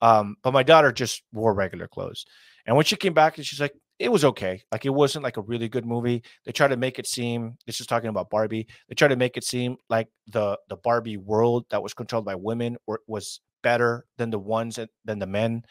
Um, 0.01 0.37
but 0.41 0.53
my 0.53 0.63
daughter 0.63 0.91
just 0.91 1.21
wore 1.31 1.53
regular 1.53 1.87
clothes, 1.87 2.25
and 2.65 2.75
when 2.75 2.85
she 2.85 2.95
came 2.95 3.13
back, 3.13 3.37
and 3.37 3.45
she's 3.45 3.61
like, 3.61 3.75
it 3.99 4.11
was 4.11 4.25
okay. 4.25 4.63
Like 4.71 4.85
it 4.87 4.89
wasn't 4.89 5.23
like 5.23 5.37
a 5.37 5.41
really 5.41 5.69
good 5.69 5.85
movie. 5.85 6.23
They 6.45 6.51
try 6.51 6.67
to 6.67 6.77
make 6.77 6.97
it 6.97 7.05
seem. 7.05 7.57
This 7.67 7.79
is 7.79 7.85
talking 7.85 8.09
about 8.09 8.31
Barbie. 8.31 8.67
They 8.89 8.95
try 8.95 9.07
to 9.07 9.15
make 9.15 9.37
it 9.37 9.43
seem 9.43 9.77
like 9.87 10.07
the 10.27 10.57
the 10.67 10.77
Barbie 10.77 11.17
world 11.17 11.65
that 11.69 11.83
was 11.83 11.93
controlled 11.93 12.25
by 12.25 12.33
women 12.33 12.77
or, 12.87 13.01
was 13.05 13.39
better 13.61 14.05
than 14.17 14.31
the 14.31 14.39
ones 14.39 14.77
that, 14.77 14.89
than 15.05 15.19
the 15.19 15.27
men 15.27 15.63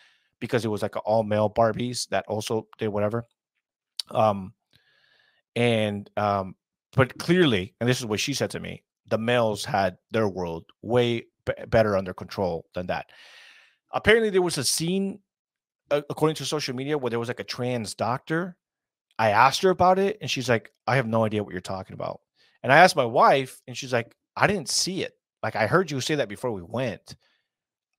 because 0.43 0.65
it 0.65 0.69
was 0.69 0.83
like 0.83 0.97
all 1.07 1.23
male 1.23 1.49
Barbies 1.49 2.09
that 2.09 2.27
also 2.27 2.67
did 2.77 2.89
whatever. 2.89 3.25
Um, 4.11 4.55
and 5.55 6.11
um, 6.17 6.57
but 6.95 7.17
clearly, 7.17 7.75
and 7.81 7.89
this 7.89 8.01
is 8.01 8.07
what 8.07 8.19
she 8.19 8.35
said 8.35 8.51
to 8.51 8.61
me, 8.61 8.83
the 9.07 9.19
males 9.19 9.65
had 9.65 9.99
their 10.11 10.29
world 10.29 10.65
way 10.83 11.27
b- 11.47 11.53
better 11.69 11.97
under 11.97 12.13
control 12.13 12.67
than 12.75 12.89
that. 12.89 13.07
Apparently, 13.93 14.31
there 14.31 14.43
was 14.43 14.59
a 14.59 14.65
scene, 14.65 15.21
uh, 15.93 16.03
according 16.11 16.35
to 16.37 16.45
social 16.45 16.75
media, 16.75 16.99
where 16.99 17.11
there 17.11 17.21
was 17.21 17.29
like 17.29 17.41
a 17.41 17.45
trans 17.45 17.95
doctor. 17.95 18.57
I 19.21 19.31
asked 19.31 19.63
her 19.63 19.71
about 19.71 20.01
it, 20.01 20.19
and 20.21 20.29
she's 20.29 20.49
like, 20.49 20.73
"I 20.89 20.97
have 20.97 21.07
no 21.07 21.25
idea 21.25 21.45
what 21.45 21.53
you're 21.53 21.61
talking 21.61 21.95
about." 21.95 22.21
And 22.65 22.73
I 22.73 22.79
asked 22.79 22.97
my 22.97 23.05
wife, 23.05 23.63
and 23.69 23.77
she's 23.77 23.93
like, 23.93 24.17
"I 24.37 24.49
didn't 24.49 24.69
see 24.71 25.05
it. 25.05 25.13
Like 25.41 25.55
I 25.55 25.69
heard 25.69 25.93
you 25.93 26.01
say 26.01 26.17
that 26.17 26.29
before 26.29 26.51
we 26.51 26.63
went. 26.63 27.15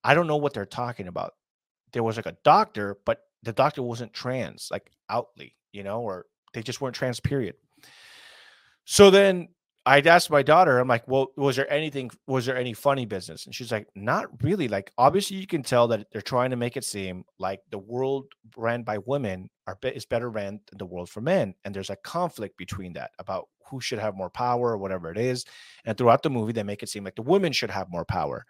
I 0.04 0.14
don't 0.14 0.28
know 0.28 0.36
what 0.36 0.54
they're 0.54 0.66
talking 0.66 1.08
about." 1.08 1.36
There 1.94 2.04
was 2.04 2.18
like 2.18 2.26
a 2.26 2.38
doctor, 2.44 2.98
but 3.06 3.22
the 3.44 3.54
doctor 3.54 3.82
wasn't 3.82 4.14
trans, 4.14 4.70
like 4.72 4.92
outly, 5.10 5.56
you 5.72 5.84
know, 5.84 6.02
or 6.02 6.26
they 6.54 6.64
just 6.64 6.82
weren't 6.82 6.96
trans, 6.96 7.20
period. 7.20 7.56
So 8.86 9.10
then 9.10 9.50
I'd 9.86 10.08
asked 10.08 10.30
my 10.30 10.44
daughter, 10.44 10.80
I'm 10.80 10.88
like, 10.88 11.08
well, 11.08 11.28
was 11.36 11.58
there 11.58 11.72
anything, 11.72 12.10
was 12.26 12.46
there 12.46 12.56
any 12.56 12.74
funny 12.74 13.06
business? 13.06 13.46
And 13.46 13.54
she's 13.54 13.72
like, 13.72 13.88
not 13.96 14.28
really. 14.42 14.70
Like, 14.70 14.92
obviously, 14.98 15.38
you 15.38 15.48
can 15.48 15.62
tell 15.62 15.88
that 15.90 16.08
they're 16.12 16.22
trying 16.22 16.52
to 16.52 16.56
make 16.56 16.78
it 16.78 16.86
seem 16.86 17.26
like 17.38 17.60
the 17.70 17.78
world 17.78 18.28
ran 18.56 18.84
by 18.84 18.98
women 19.00 19.50
are 19.68 19.78
is 19.84 20.06
better 20.06 20.30
ran 20.30 20.62
than 20.70 20.78
the 20.78 20.86
world 20.86 21.10
for 21.10 21.22
men. 21.22 21.54
And 21.66 21.76
there's 21.76 21.90
a 21.90 21.98
conflict 21.98 22.58
between 22.58 22.94
that 22.94 23.12
about 23.20 23.50
who 23.70 23.82
should 23.82 24.00
have 24.00 24.16
more 24.16 24.30
power 24.30 24.72
or 24.72 24.78
whatever 24.78 25.12
it 25.12 25.18
is. 25.18 25.46
And 25.86 25.98
throughout 25.98 26.24
the 26.24 26.30
movie, 26.30 26.54
they 26.54 26.64
make 26.64 26.84
it 26.84 26.90
seem 26.90 27.04
like 27.04 27.16
the 27.16 27.22
women 27.22 27.52
should 27.52 27.72
have 27.72 27.90
more 27.90 28.06
power 28.06 28.46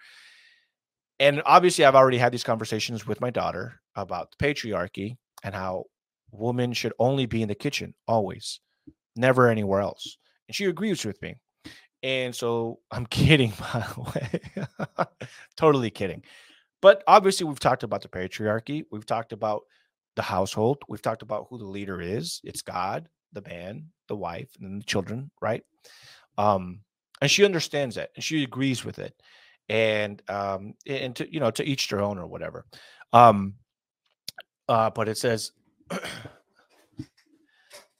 and 1.19 1.41
obviously 1.45 1.85
i've 1.85 1.95
already 1.95 2.18
had 2.18 2.31
these 2.31 2.44
conversations 2.44 3.06
with 3.06 3.22
my 3.22 3.30
daughter 3.30 3.80
about 3.95 4.31
the 4.31 4.45
patriarchy 4.45 5.18
and 5.44 5.53
how 5.53 5.85
women 6.31 6.73
should 6.73 6.94
only 6.99 7.26
be 7.26 7.41
in 7.41 7.48
the 7.48 7.56
kitchen 7.56 7.94
always 8.07 8.60
never 9.15 9.48
anywhere 9.48 9.81
else 9.81 10.18
and 10.48 10.56
she 10.56 10.65
agrees 10.65 11.06
with 11.06 11.22
me 11.22 11.35
and 12.02 12.35
so 12.35 12.80
i'm 12.91 13.06
kidding 13.06 13.53
by 13.60 13.85
the 13.95 14.02
way. 14.02 15.07
Totally 15.57 15.90
kidding. 15.90 16.23
But 16.81 17.03
obviously 17.07 17.45
we've 17.45 17.60
talked 17.60 17.84
about 17.84 18.02
the 18.02 18.10
patriarchy 18.10 18.84
we've 18.91 19.06
talked 19.06 19.34
about 19.34 19.64
the 20.15 20.22
household 20.22 20.84
we've 20.88 21.02
talked 21.02 21.22
about 21.22 21.48
who 21.49 21.57
the 21.57 21.65
leader 21.65 21.99
is 22.02 22.40
it's 22.44 22.61
god 22.61 23.07
the 23.31 23.41
man 23.41 23.88
the 24.07 24.15
wife 24.15 24.49
and 24.60 24.81
the 24.81 24.85
children 24.85 25.31
right? 25.41 25.64
Um 26.38 26.81
and 27.22 27.31
she 27.31 27.45
understands 27.45 27.95
that 27.95 28.10
and 28.15 28.23
she 28.23 28.44
agrees 28.44 28.84
with 28.84 28.99
it 28.99 29.14
and 29.69 30.22
um 30.30 30.76
and 30.85 31.15
to 31.15 31.31
you 31.34 31.40
know 31.40 31.52
to 31.52 31.64
each 31.64 31.88
their 31.90 32.02
own 32.02 32.18
or 32.18 32.27
whatever. 32.27 32.65
Um 33.11 33.56
uh 34.68 34.90
but 34.90 35.07
it 35.07 35.18
says 35.18 35.52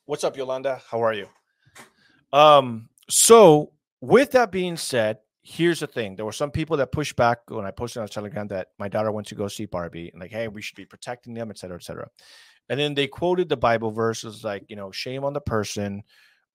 what's 0.06 0.24
up 0.24 0.38
yolanda? 0.38 0.82
How 0.90 1.04
are 1.04 1.14
you? 1.14 1.28
Um 2.32 2.90
so 3.10 3.72
with 4.02 4.32
that 4.32 4.52
being 4.52 4.78
said 4.78 5.20
here's 5.44 5.82
the 5.82 5.88
thing. 5.88 6.16
There 6.16 6.26
were 6.26 6.32
some 6.32 6.52
people 6.52 6.78
that 6.78 6.92
pushed 6.92 7.16
back 7.16 7.40
when 7.50 7.66
i 7.66 7.72
posted 7.72 8.02
on 8.02 8.08
telegram 8.08 8.48
that 8.48 8.70
my 8.80 8.88
daughter 8.88 9.12
went 9.12 9.28
to 9.28 9.36
go 9.36 9.48
see 9.48 9.66
barbie 9.66 10.10
and 10.12 10.22
like 10.22 10.32
hey 10.32 10.48
we 10.48 10.62
should 10.62 10.78
be 10.78 10.86
protecting 10.86 11.34
them 11.34 11.52
etc 11.52 11.76
etc 11.76 12.08
and 12.70 12.80
then 12.80 12.94
they 12.94 13.08
quoted 13.08 13.50
the 13.50 13.58
bible 13.58 13.92
verses 13.92 14.44
like 14.44 14.64
you 14.70 14.76
know 14.76 14.92
shame 14.92 15.26
on 15.26 15.34
the 15.34 15.42
person 15.42 16.02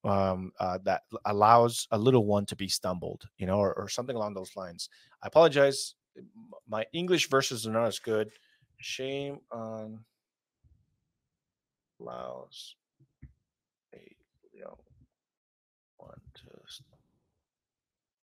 um, 0.05 0.53
uh, 0.61 0.79
that 0.85 1.03
allows 1.25 1.87
a 1.91 1.99
little 1.99 2.25
one 2.25 2.47
to 2.47 2.57
be 2.57 2.69
stumbled, 2.69 3.29
you 3.39 3.47
know, 3.47 3.59
or, 3.59 3.75
or 3.75 3.89
something 3.89 4.17
along 4.17 4.35
those 4.35 4.57
lines. 4.57 4.89
I 5.23 5.27
apologize. 5.27 5.95
My 6.69 6.85
English 6.93 7.29
verses 7.29 7.67
are 7.67 7.73
not 7.73 7.87
as 7.87 7.99
good. 7.99 8.31
Shame 8.79 9.41
on 9.51 10.01
allows 12.01 12.77
a 13.93 13.99
young 14.57 14.77
one 15.97 16.21
to 16.35 16.45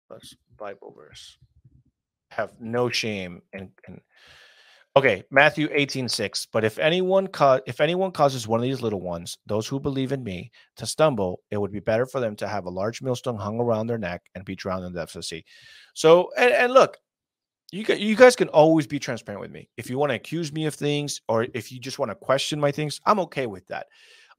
let's 0.08 0.36
Bible 0.56 0.94
verse 0.96 1.36
have 2.30 2.52
no 2.60 2.88
shame 2.88 3.42
and, 3.52 3.70
and 3.86 4.00
Okay, 4.96 5.24
Matthew 5.30 5.68
18, 5.72 6.08
6. 6.08 6.46
But 6.50 6.64
if 6.64 6.78
anyone 6.78 7.28
if 7.66 7.82
anyone 7.82 8.12
causes 8.12 8.48
one 8.48 8.60
of 8.60 8.64
these 8.64 8.80
little 8.80 9.02
ones, 9.02 9.36
those 9.46 9.68
who 9.68 9.78
believe 9.78 10.10
in 10.10 10.24
me, 10.24 10.50
to 10.76 10.86
stumble, 10.86 11.40
it 11.50 11.58
would 11.58 11.70
be 11.70 11.80
better 11.80 12.06
for 12.06 12.18
them 12.18 12.34
to 12.36 12.48
have 12.48 12.64
a 12.64 12.70
large 12.70 13.02
millstone 13.02 13.36
hung 13.36 13.60
around 13.60 13.88
their 13.88 13.98
neck 13.98 14.22
and 14.34 14.44
be 14.46 14.56
drowned 14.56 14.86
in 14.86 14.94
the 14.94 15.00
depths 15.00 15.14
of 15.14 15.18
the 15.18 15.24
sea. 15.24 15.44
So, 15.92 16.30
and, 16.38 16.50
and 16.50 16.72
look, 16.72 16.96
you 17.72 17.84
you 17.94 18.16
guys 18.16 18.36
can 18.36 18.48
always 18.48 18.86
be 18.86 18.98
transparent 18.98 19.42
with 19.42 19.50
me. 19.50 19.68
If 19.76 19.90
you 19.90 19.98
want 19.98 20.10
to 20.10 20.16
accuse 20.16 20.50
me 20.50 20.64
of 20.64 20.74
things 20.74 21.20
or 21.28 21.46
if 21.52 21.70
you 21.70 21.78
just 21.78 21.98
want 21.98 22.10
to 22.10 22.14
question 22.14 22.58
my 22.58 22.72
things, 22.72 22.98
I'm 23.04 23.20
okay 23.20 23.46
with 23.46 23.66
that. 23.66 23.88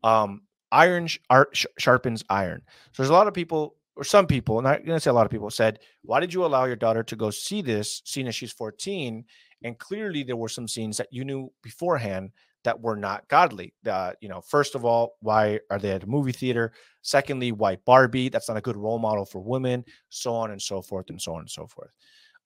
Um, 0.03 0.41
iron 0.71 1.07
sh- 1.07 1.65
sharpens 1.77 2.23
iron. 2.31 2.63
So 2.93 3.03
there's 3.03 3.11
a 3.11 3.13
lot 3.13 3.27
of 3.27 3.35
people 3.35 3.75
or 3.95 4.03
some 4.03 4.27
people, 4.27 4.59
and 4.59 4.67
I'm 4.67 4.85
going 4.85 4.95
to 4.95 4.99
say 4.99 5.09
a 5.09 5.13
lot 5.13 5.25
of 5.25 5.31
people 5.31 5.49
said, 5.49 5.79
why 6.03 6.19
did 6.19 6.33
you 6.33 6.45
allow 6.45 6.65
your 6.65 6.75
daughter 6.75 7.03
to 7.03 7.15
go 7.15 7.31
see 7.31 7.63
this, 7.63 8.01
seeing 8.05 8.27
as 8.27 8.35
she's 8.35 8.51
14 8.51 9.25
and 9.63 9.77
clearly, 9.77 10.23
there 10.23 10.35
were 10.35 10.49
some 10.49 10.67
scenes 10.67 10.97
that 10.97 11.07
you 11.11 11.25
knew 11.25 11.51
beforehand 11.63 12.31
that 12.63 12.79
were 12.81 12.95
not 12.95 13.27
godly. 13.27 13.73
Uh, 13.89 14.11
you 14.21 14.29
know, 14.29 14.41
first 14.41 14.75
of 14.75 14.83
all, 14.83 15.15
why 15.21 15.59
are 15.69 15.79
they 15.79 15.91
at 15.91 16.03
a 16.03 16.07
movie 16.07 16.31
theater? 16.31 16.73
Secondly, 17.01 17.51
why 17.51 17.77
Barbie? 17.85 18.29
That's 18.29 18.49
not 18.49 18.57
a 18.57 18.61
good 18.61 18.77
role 18.77 18.99
model 18.99 19.25
for 19.25 19.39
women, 19.39 19.85
so 20.09 20.33
on 20.33 20.51
and 20.51 20.61
so 20.61 20.81
forth, 20.81 21.09
and 21.09 21.21
so 21.21 21.33
on 21.33 21.39
and 21.41 21.49
so 21.49 21.65
forth. 21.65 21.91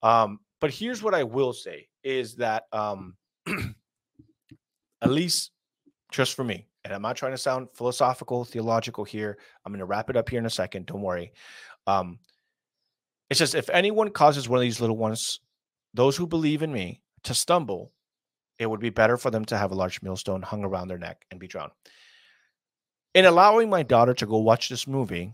Um, 0.03 0.39
but 0.59 0.71
here's 0.71 1.01
what 1.01 1.15
I 1.15 1.23
will 1.23 1.53
say 1.53 1.87
is 2.03 2.35
that 2.35 2.63
um, 2.71 3.15
at 5.01 5.09
least 5.09 5.51
just 6.11 6.35
for 6.35 6.43
me, 6.43 6.67
and 6.83 6.93
I'm 6.93 7.01
not 7.01 7.15
trying 7.15 7.33
to 7.33 7.37
sound 7.37 7.69
philosophical, 7.73 8.45
theological 8.45 9.03
here. 9.03 9.37
I'm 9.65 9.71
going 9.71 9.79
to 9.79 9.85
wrap 9.85 10.09
it 10.09 10.17
up 10.17 10.29
here 10.29 10.39
in 10.39 10.45
a 10.45 10.51
second. 10.51 10.85
Don't 10.85 11.01
worry. 11.01 11.33
Um, 11.87 12.19
it's 13.29 13.39
just 13.39 13.55
if 13.55 13.69
anyone 13.69 14.09
causes 14.09 14.47
one 14.47 14.57
of 14.57 14.61
these 14.61 14.81
little 14.81 14.97
ones 14.97 15.39
those 15.93 16.17
who 16.17 16.27
believe 16.27 16.63
in 16.63 16.71
me 16.71 17.01
to 17.23 17.33
stumble, 17.33 17.91
it 18.59 18.69
would 18.69 18.79
be 18.79 18.89
better 18.89 19.17
for 19.17 19.31
them 19.31 19.45
to 19.45 19.57
have 19.57 19.71
a 19.71 19.75
large 19.75 20.01
millstone 20.01 20.41
hung 20.41 20.63
around 20.63 20.87
their 20.87 20.97
neck 20.97 21.25
and 21.31 21.39
be 21.39 21.47
drowned. 21.47 21.71
In 23.13 23.25
allowing 23.25 23.69
my 23.69 23.83
daughter 23.83 24.13
to 24.13 24.25
go 24.25 24.37
watch 24.37 24.69
this 24.69 24.87
movie, 24.87 25.33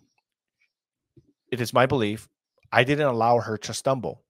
it 1.51 1.61
is 1.61 1.73
my 1.73 1.85
belief 1.85 2.27
I 2.71 2.83
didn't 2.83 3.07
allow 3.07 3.39
her 3.39 3.57
to 3.59 3.73
stumble. 3.73 4.23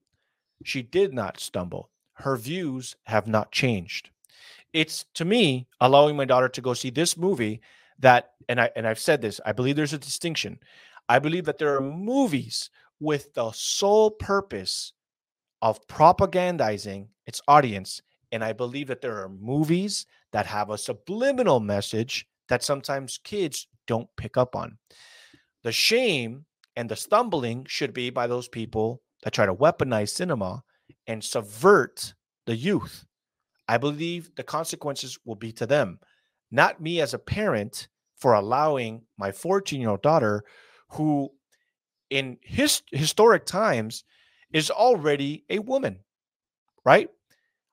She 0.64 0.82
did 0.82 1.14
not 1.14 1.40
stumble. 1.40 1.90
Her 2.14 2.36
views 2.36 2.96
have 3.06 3.28
not 3.28 3.52
changed. 3.52 4.10
It's 4.74 5.06
to 5.16 5.26
me 5.26 5.68
allowing 5.80 6.16
my 6.16 6.26
daughter 6.26 6.50
to 6.50 6.62
go 6.62 6.74
see 6.74 6.90
this 6.90 7.18
movie 7.18 7.62
that 8.00 8.32
and 8.50 8.62
I 8.62 8.70
and 8.76 8.88
I've 8.88 9.00
said 9.00 9.22
this, 9.22 9.40
I 9.46 9.54
believe 9.54 9.76
there's 9.76 9.94
a 9.94 9.98
distinction. 9.98 10.60
I 11.10 11.20
believe 11.20 11.46
that 11.46 11.58
there 11.58 11.76
are 11.76 11.82
movies 11.82 12.70
with 13.00 13.34
the 13.34 13.52
sole 13.52 14.12
purpose 14.12 14.94
of 15.62 15.86
propagandizing 15.88 17.08
its 17.26 17.42
audience. 17.48 18.02
And 18.32 18.44
I 18.44 18.54
believe 18.54 18.88
that 18.88 19.02
there 19.02 19.24
are 19.24 19.30
movies 19.30 20.06
that 20.32 20.46
have 20.46 20.70
a 20.70 20.78
subliminal 20.78 21.60
message 21.60 22.28
that 22.50 22.64
sometimes 22.64 23.20
kids 23.24 23.68
don't 23.88 24.10
pick 24.18 24.38
up 24.38 24.56
on. 24.56 24.78
The 25.64 25.72
shame 25.72 26.46
and 26.76 26.90
the 26.90 26.96
stumbling 26.96 27.66
should 27.68 27.94
be 27.94 28.10
by 28.10 28.28
those 28.28 28.48
people 28.48 29.02
that 29.24 29.34
try 29.34 29.46
to 29.46 29.54
weaponize 29.54 30.10
cinema 30.10 30.64
and 31.08 31.24
subvert 31.24 32.14
the 32.46 32.56
youth. 32.56 33.06
I 33.68 33.78
believe 33.78 34.32
the 34.36 34.44
consequences 34.44 35.18
will 35.26 35.36
be 35.36 35.52
to 35.54 35.66
them, 35.66 36.00
not 36.52 36.82
me 36.82 37.02
as 37.02 37.14
a 37.14 37.20
parent 37.20 37.88
for 38.16 38.34
allowing 38.34 39.02
my 39.18 39.32
14 39.32 39.80
year 39.82 39.90
old 39.90 40.02
daughter, 40.02 40.44
who 40.90 41.30
in 42.10 42.38
his 42.42 42.82
historic 42.92 43.46
times 43.46 44.04
is 44.52 44.70
already 44.70 45.44
a 45.50 45.60
woman, 45.60 46.00
right? 46.86 47.10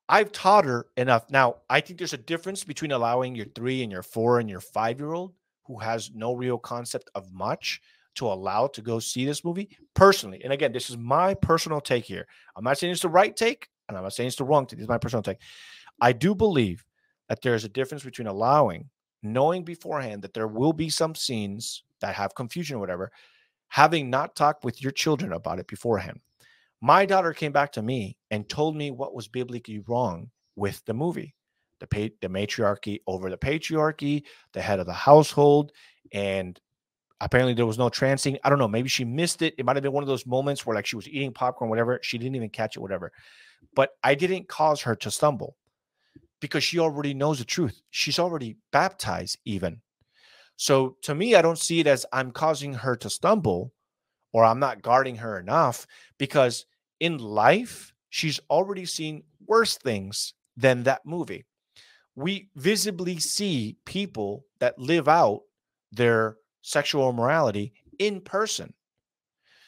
I've 0.09 0.33
taught 0.33 0.65
her 0.67 0.87
enough. 0.97 1.31
Now, 1.31 1.57
I 1.71 1.81
think 1.81 1.99
there's 1.99 2.13
a 2.13 2.19
difference 2.19 2.65
between 2.65 2.93
allowing 2.93 3.35
your 3.35 3.47
three 3.47 3.83
and 3.83 3.91
your 3.91 4.03
four 4.03 4.39
and 4.39 4.51
your 4.51 4.61
five 4.61 4.99
year 4.99 5.13
old 5.13 5.33
who 5.67 5.79
has 5.79 6.11
no 6.15 6.35
real 6.35 6.59
concept 6.59 7.11
of 7.15 7.33
much 7.33 7.81
to 8.17 8.27
allow 8.27 8.67
to 8.69 8.83
go 8.83 8.99
see 8.99 9.25
this 9.25 9.45
movie 9.45 9.69
personally. 9.95 10.43
And 10.45 10.53
again, 10.53 10.73
this 10.73 10.91
is 10.91 10.97
my 10.97 11.35
personal 11.35 11.81
take 11.81 12.05
here. 12.05 12.27
I'm 12.55 12.65
not 12.65 12.79
saying 12.79 12.93
it's 12.93 13.03
the 13.03 13.09
right 13.09 13.35
take, 13.35 13.69
and 13.89 13.97
I'm 13.97 14.05
not 14.05 14.13
saying 14.13 14.29
it's 14.29 14.37
the 14.37 14.45
wrong 14.45 14.67
take. 14.67 14.79
This 14.79 14.85
is 14.85 14.89
my 14.89 14.99
personal 14.99 15.23
take. 15.23 15.39
I 16.01 16.13
do 16.13 16.35
believe 16.35 16.85
that 17.29 17.41
there's 17.41 17.65
a 17.65 17.69
difference 17.69 18.05
between 18.05 18.29
allowing, 18.29 18.91
knowing 19.23 19.65
beforehand 19.65 20.23
that 20.23 20.35
there 20.35 20.47
will 20.47 20.73
be 20.73 20.91
some 20.91 21.15
scenes 21.15 21.83
that 22.01 22.15
have 22.15 22.35
confusion 22.35 22.77
or 22.77 22.81
whatever, 22.81 23.11
having 23.69 24.11
not 24.11 24.37
talked 24.37 24.65
with 24.65 24.83
your 24.83 24.93
children 24.93 25.33
about 25.33 25.59
it 25.59 25.67
beforehand. 25.67 26.21
My 26.85 27.07
daughter 27.07 27.33
came 27.33 27.51
back 27.51 27.73
to 27.73 27.83
me 27.83 28.19
and 28.31 28.47
told 28.47 28.77
me 28.77 28.91
what 28.91 29.15
was 29.15 29.27
biblically 29.27 29.79
wrong 29.89 30.31
with 30.55 30.85
the 30.85 30.93
movie 30.93 31.35
the, 31.81 31.87
pa- 31.87 32.15
the 32.21 32.29
matriarchy 32.29 33.01
over 33.07 33.31
the 33.31 33.39
patriarchy, 33.39 34.25
the 34.53 34.61
head 34.61 34.81
of 34.81 34.85
the 34.85 34.93
household, 34.93 35.73
and 36.13 36.61
apparently 37.23 37.55
there 37.55 37.65
was 37.65 37.79
no 37.79 37.89
trancing. 37.89 38.37
I 38.45 38.51
don't 38.51 38.59
know. 38.59 38.69
Maybe 38.69 38.91
she 38.91 39.03
missed 39.03 39.41
it. 39.41 39.55
It 39.57 39.65
might 39.65 39.77
have 39.77 39.83
been 39.83 39.93
one 39.93 40.03
of 40.03 40.09
those 40.09 40.27
moments 40.27 40.67
where 40.67 40.77
like 40.77 40.85
she 40.85 40.97
was 40.97 41.09
eating 41.09 41.33
popcorn, 41.33 41.71
whatever. 41.71 42.01
She 42.03 42.19
didn't 42.19 42.37
even 42.37 42.51
catch 42.51 42.77
it, 42.77 42.81
whatever. 42.81 43.11
But 43.75 43.93
I 44.03 44.15
didn't 44.15 44.47
cause 44.49 44.83
her 44.83 44.95
to 44.95 45.11
stumble 45.11 45.57
because 46.41 46.65
she 46.65 46.81
already 46.81 47.15
knows 47.15 47.39
the 47.39 47.47
truth. 47.47 47.81
She's 47.93 48.19
already 48.19 48.59
baptized, 48.73 49.39
even. 49.47 49.81
So 50.57 50.99
to 51.05 51.15
me, 51.15 51.35
I 51.35 51.41
don't 51.41 51.59
see 51.59 51.81
it 51.81 51.87
as 51.87 52.05
I'm 52.13 52.31
causing 52.31 52.75
her 52.75 52.95
to 52.97 53.09
stumble 53.09 53.73
or 54.35 54.45
I'm 54.45 54.61
not 54.61 54.83
guarding 54.83 55.17
her 55.17 55.41
enough 55.41 55.87
because 56.19 56.67
in 57.05 57.19
life, 57.19 57.93
she's 58.09 58.41
already 58.49 58.87
seen 58.87 59.23
worse 59.47 59.77
things 59.77 60.33
than 60.57 60.85
that 60.85 61.05
movie. 61.05 61.45
We 62.17 62.49
visibly 62.57 63.19
see 63.19 63.77
people 63.85 64.47
that 64.59 64.79
live 64.79 65.07
out 65.07 65.43
their 65.93 66.39
sexual 66.63 67.11
immorality 67.11 67.75
in 67.99 68.23
person. 68.23 68.73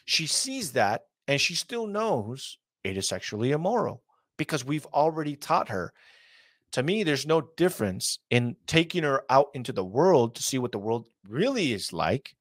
She 0.06 0.26
sees 0.26 0.72
that 0.72 1.02
and 1.28 1.38
she 1.38 1.54
still 1.54 1.86
knows 1.86 2.56
it 2.82 2.96
is 2.96 3.06
sexually 3.06 3.50
immoral 3.52 4.02
because 4.38 4.64
we've 4.64 4.86
already 4.86 5.36
taught 5.36 5.68
her. 5.68 5.92
To 6.72 6.82
me, 6.82 7.02
there's 7.02 7.26
no 7.26 7.42
difference 7.58 8.18
in 8.30 8.56
taking 8.66 9.02
her 9.02 9.24
out 9.28 9.48
into 9.52 9.74
the 9.74 9.84
world 9.84 10.36
to 10.36 10.42
see 10.42 10.56
what 10.56 10.72
the 10.72 10.78
world 10.78 11.06
really 11.28 11.74
is 11.74 11.92
like. 11.92 12.34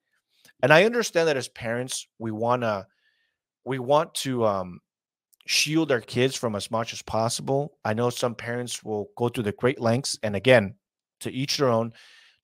And 0.63 0.71
I 0.71 0.85
understand 0.85 1.27
that 1.27 1.35
as 1.35 1.49
parents, 1.49 2.07
we 2.17 2.31
want 2.31 2.61
to 2.61 2.87
we 3.65 3.79
want 3.79 4.13
to 4.13 4.45
um 4.45 4.79
shield 5.45 5.91
our 5.91 6.01
kids 6.01 6.35
from 6.35 6.55
as 6.55 6.71
much 6.71 6.93
as 6.93 7.01
possible. 7.01 7.77
I 7.83 7.93
know 7.93 8.09
some 8.09 8.35
parents 8.35 8.83
will 8.83 9.09
go 9.15 9.29
to 9.29 9.41
the 9.41 9.51
great 9.51 9.79
lengths 9.79 10.17
and 10.23 10.35
again, 10.35 10.75
to 11.21 11.31
each 11.31 11.57
their 11.57 11.69
own 11.69 11.93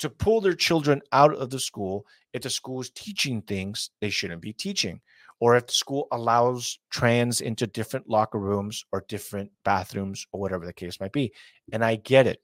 to 0.02 0.10
pull 0.10 0.42
their 0.42 0.56
children 0.56 1.00
out 1.12 1.36
of 1.36 1.52
the 1.52 1.60
school 1.60 2.06
if 2.34 2.42
the 2.42 2.50
school 2.50 2.82
is 2.82 2.90
teaching 2.90 3.40
things 3.44 3.92
they 4.02 4.10
shouldn't 4.10 4.42
be 4.42 4.52
teaching, 4.52 5.00
or 5.40 5.56
if 5.56 5.68
the 5.68 5.74
school 5.74 6.08
allows 6.12 6.80
trans 6.90 7.42
into 7.42 7.68
different 7.68 8.10
locker 8.10 8.40
rooms 8.40 8.84
or 8.92 9.06
different 9.08 9.52
bathrooms 9.64 10.26
or 10.32 10.40
whatever 10.40 10.66
the 10.66 10.74
case 10.74 11.00
might 11.00 11.12
be. 11.12 11.32
And 11.72 11.86
I 11.86 11.98
get 11.98 12.26
it. 12.26 12.42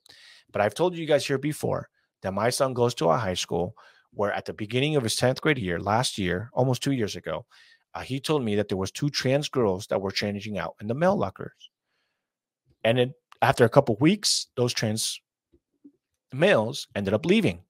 But 0.52 0.62
I've 0.62 0.74
told 0.74 0.96
you 0.96 1.04
guys 1.04 1.26
here 1.26 1.38
before 1.38 1.88
that 2.22 2.32
my 2.32 2.50
son 2.50 2.74
goes 2.74 2.94
to 2.96 3.08
a 3.08 3.16
high 3.16 3.34
school 3.34 3.74
where 4.12 4.32
at 4.32 4.44
the 4.44 4.54
beginning 4.54 4.94
of 4.94 5.02
his 5.02 5.16
10th 5.16 5.40
grade 5.40 5.58
year, 5.58 5.80
last 5.80 6.16
year, 6.16 6.50
almost 6.52 6.80
two 6.80 6.92
years 6.92 7.16
ago, 7.16 7.44
uh, 7.98 8.02
he 8.02 8.20
told 8.20 8.44
me 8.44 8.54
that 8.54 8.68
there 8.68 8.78
was 8.78 8.92
two 8.92 9.10
trans 9.10 9.48
girls 9.48 9.88
that 9.88 10.00
were 10.00 10.12
changing 10.12 10.56
out 10.56 10.76
in 10.80 10.86
the 10.86 10.94
male 10.94 11.16
lockers. 11.16 11.70
And 12.84 12.96
then 12.96 13.12
after 13.42 13.64
a 13.64 13.68
couple 13.68 13.96
weeks, 13.98 14.46
those 14.56 14.72
trans 14.72 15.20
males 16.32 16.86
ended 16.94 17.12
up 17.12 17.26
leaving 17.26 17.60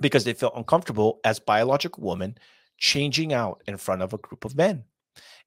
because 0.00 0.24
they 0.24 0.32
felt 0.32 0.56
uncomfortable 0.56 1.20
as 1.24 1.38
biological 1.40 2.04
women 2.04 2.38
changing 2.78 3.34
out 3.34 3.62
in 3.66 3.76
front 3.76 4.00
of 4.00 4.14
a 4.14 4.18
group 4.18 4.46
of 4.46 4.56
men. 4.56 4.84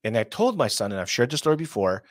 And 0.03 0.15
I 0.15 0.24
told 0.24 0.60
my 0.60 0.68
son, 0.68 0.91
and 0.91 1.02
I've 1.02 1.10
shared 1.10 1.32
this 1.32 1.40
story 1.40 1.56
before 1.56 2.03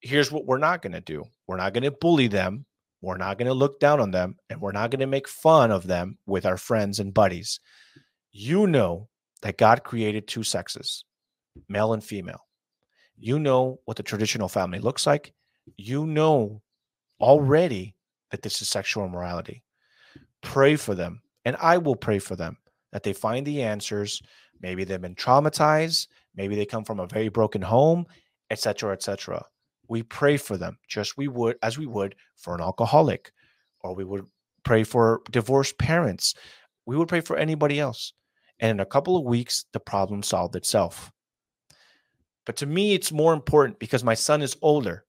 here's 0.00 0.32
what 0.32 0.44
we're 0.44 0.58
not 0.58 0.82
going 0.82 0.92
to 0.92 1.00
do 1.00 1.24
we're 1.46 1.56
not 1.56 1.72
going 1.72 1.84
to 1.84 1.92
bully 1.92 2.26
them, 2.26 2.66
we're 3.00 3.16
not 3.16 3.38
going 3.38 3.46
to 3.46 3.54
look 3.54 3.78
down 3.78 4.00
on 4.00 4.10
them, 4.10 4.38
and 4.50 4.60
we're 4.60 4.72
not 4.72 4.90
going 4.90 5.00
to 5.00 5.06
make 5.06 5.28
fun 5.28 5.70
of 5.70 5.86
them 5.86 6.18
with 6.26 6.44
our 6.44 6.56
friends 6.56 6.98
and 6.98 7.14
buddies. 7.14 7.60
You 8.32 8.66
know 8.66 9.08
that 9.42 9.58
God 9.58 9.84
created 9.84 10.26
two 10.26 10.42
sexes, 10.42 11.04
male 11.68 11.92
and 11.92 12.02
female. 12.02 12.40
You 13.18 13.38
know 13.38 13.80
what 13.84 13.96
the 13.96 14.02
traditional 14.02 14.48
family 14.48 14.78
looks 14.78 15.06
like. 15.06 15.32
You 15.76 16.06
know 16.06 16.62
already 17.20 17.94
that 18.30 18.42
this 18.42 18.60
is 18.60 18.68
sexual 18.68 19.06
immorality. 19.06 19.62
Pray 20.42 20.76
for 20.76 20.94
them, 20.94 21.22
and 21.44 21.56
I 21.60 21.78
will 21.78 21.96
pray 21.96 22.18
for 22.18 22.36
them 22.36 22.56
that 22.92 23.02
they 23.02 23.12
find 23.12 23.46
the 23.46 23.62
answers. 23.62 24.22
Maybe 24.60 24.84
they've 24.84 25.00
been 25.00 25.14
traumatized, 25.14 26.08
maybe 26.34 26.56
they 26.56 26.66
come 26.66 26.84
from 26.84 27.00
a 27.00 27.06
very 27.06 27.28
broken 27.28 27.62
home, 27.62 28.06
etc., 28.50 28.92
etc. 28.92 29.44
We 29.88 30.02
pray 30.02 30.36
for 30.36 30.56
them 30.56 30.78
just 30.88 31.16
we 31.16 31.28
would 31.28 31.56
as 31.62 31.78
we 31.78 31.86
would 31.86 32.14
for 32.36 32.54
an 32.54 32.60
alcoholic, 32.60 33.32
or 33.80 33.94
we 33.94 34.04
would 34.04 34.26
pray 34.64 34.84
for 34.84 35.22
divorced 35.30 35.78
parents. 35.78 36.34
We 36.86 36.96
would 36.96 37.08
pray 37.08 37.20
for 37.20 37.36
anybody 37.36 37.80
else. 37.80 38.12
And 38.60 38.70
in 38.70 38.80
a 38.80 38.86
couple 38.86 39.16
of 39.16 39.24
weeks, 39.24 39.66
the 39.72 39.80
problem 39.80 40.22
solved 40.22 40.56
itself. 40.56 41.12
But 42.44 42.56
to 42.56 42.66
me, 42.66 42.94
it's 42.94 43.12
more 43.12 43.34
important 43.34 43.78
because 43.78 44.04
my 44.04 44.14
son 44.14 44.40
is 44.40 44.56
older 44.62 45.06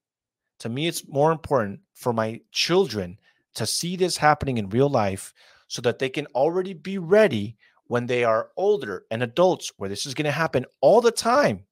to 0.60 0.68
me, 0.68 0.88
it's 0.88 1.06
more 1.06 1.30
important 1.30 1.80
for 1.94 2.12
my 2.12 2.40
children 2.52 3.18
to 3.54 3.66
see 3.66 3.96
this 3.96 4.16
happening 4.16 4.58
in 4.58 4.68
real 4.68 4.88
life 4.88 5.32
so 5.68 5.82
that 5.82 5.98
they 5.98 6.08
can 6.08 6.26
already 6.34 6.74
be 6.74 6.98
ready 6.98 7.56
when 7.86 8.06
they 8.06 8.24
are 8.24 8.50
older 8.56 9.04
and 9.10 9.22
adults, 9.22 9.72
where 9.76 9.88
this 9.88 10.04
is 10.04 10.14
going 10.14 10.26
to 10.26 10.30
happen 10.30 10.66
all 10.80 11.00
the 11.00 11.10
time. 11.10 11.64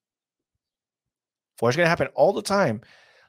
For 1.59 1.69
it's 1.69 1.77
going 1.77 1.87
to 1.87 1.91
happen 1.91 2.09
all 2.15 2.33
the 2.33 2.43
time, 2.43 2.83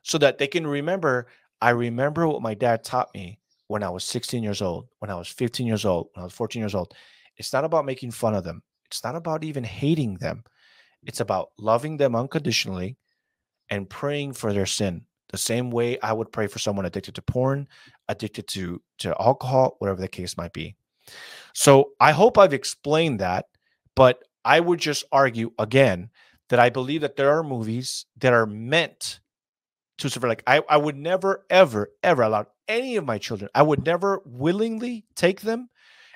so 0.04 0.18
that 0.18 0.38
they 0.38 0.48
can 0.48 0.66
remember. 0.66 1.28
I 1.62 1.72
remember 1.72 2.28
what 2.28 2.42
my 2.42 2.54
dad 2.54 2.84
taught 2.84 3.14
me 3.16 3.40
when 3.68 3.84
I 3.84 3.90
was 3.90 4.04
16 4.04 4.44
years 4.44 4.62
old, 4.62 4.88
when 5.00 5.10
I 5.10 5.16
was 5.16 5.28
15 5.28 5.66
years 5.66 5.86
old, 5.86 6.10
when 6.14 6.22
I 6.22 6.26
was 6.26 6.34
14 6.34 6.62
years 6.62 6.76
old. 6.76 6.94
It's 7.38 7.54
not 7.54 7.64
about 7.64 7.86
making 7.86 8.12
fun 8.12 8.36
of 8.36 8.44
them. 8.44 8.64
It's 8.86 9.04
not 9.04 9.16
about 9.16 9.44
even 9.44 9.64
hating 9.64 10.16
them. 10.16 10.44
It's 11.06 11.20
about 11.20 11.50
loving 11.58 11.98
them 11.98 12.16
unconditionally 12.16 12.98
and 13.70 13.90
praying 13.90 14.34
for 14.34 14.54
their 14.54 14.66
sin 14.66 15.06
the 15.30 15.38
same 15.38 15.72
way 15.72 16.00
I 16.00 16.14
would 16.14 16.32
pray 16.32 16.48
for 16.48 16.60
someone 16.60 16.86
addicted 16.86 17.16
to 17.16 17.22
porn, 17.22 17.68
addicted 18.08 18.48
to 18.50 18.82
to 19.00 19.16
alcohol, 19.20 19.76
whatever 19.80 20.02
the 20.02 20.08
case 20.08 20.38
might 20.38 20.54
be. 20.54 20.76
So 21.54 21.92
I 22.00 22.12
hope 22.12 22.38
I've 22.38 22.54
explained 22.54 23.20
that, 23.20 23.46
but 23.96 24.24
I 24.46 24.60
would 24.60 24.80
just 24.80 25.04
argue 25.12 25.52
again 25.60 26.10
that 26.50 26.60
I 26.60 26.70
believe 26.70 27.02
that 27.02 27.18
there 27.18 27.38
are 27.38 27.44
movies 27.44 28.06
that 28.18 28.34
are 28.34 28.46
meant 28.46 29.20
to 29.98 30.10
survive. 30.10 30.30
Like 30.30 30.44
I, 30.48 30.62
I 30.70 30.78
would 30.78 30.96
never, 30.96 31.46
ever, 31.50 31.92
ever 32.04 32.22
allow 32.22 32.48
any 32.68 32.96
of 32.96 33.06
my 33.06 33.18
children. 33.18 33.50
I 33.54 33.64
would 33.64 33.86
never 33.86 34.22
willingly 34.26 35.06
take 35.16 35.42
them, 35.42 35.70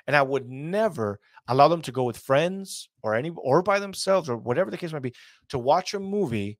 and 0.06 0.16
I 0.16 0.22
would 0.22 0.48
never 0.48 1.20
allow 1.48 1.68
them 1.68 1.82
to 1.82 1.92
go 1.92 2.04
with 2.04 2.16
friends 2.16 2.88
or 3.02 3.14
any 3.14 3.30
or 3.30 3.62
by 3.62 3.78
themselves 3.78 4.28
or 4.28 4.36
whatever 4.36 4.70
the 4.70 4.78
case 4.78 4.92
might 4.92 5.02
be 5.02 5.14
to 5.48 5.58
watch 5.58 5.94
a 5.94 6.00
movie 6.00 6.58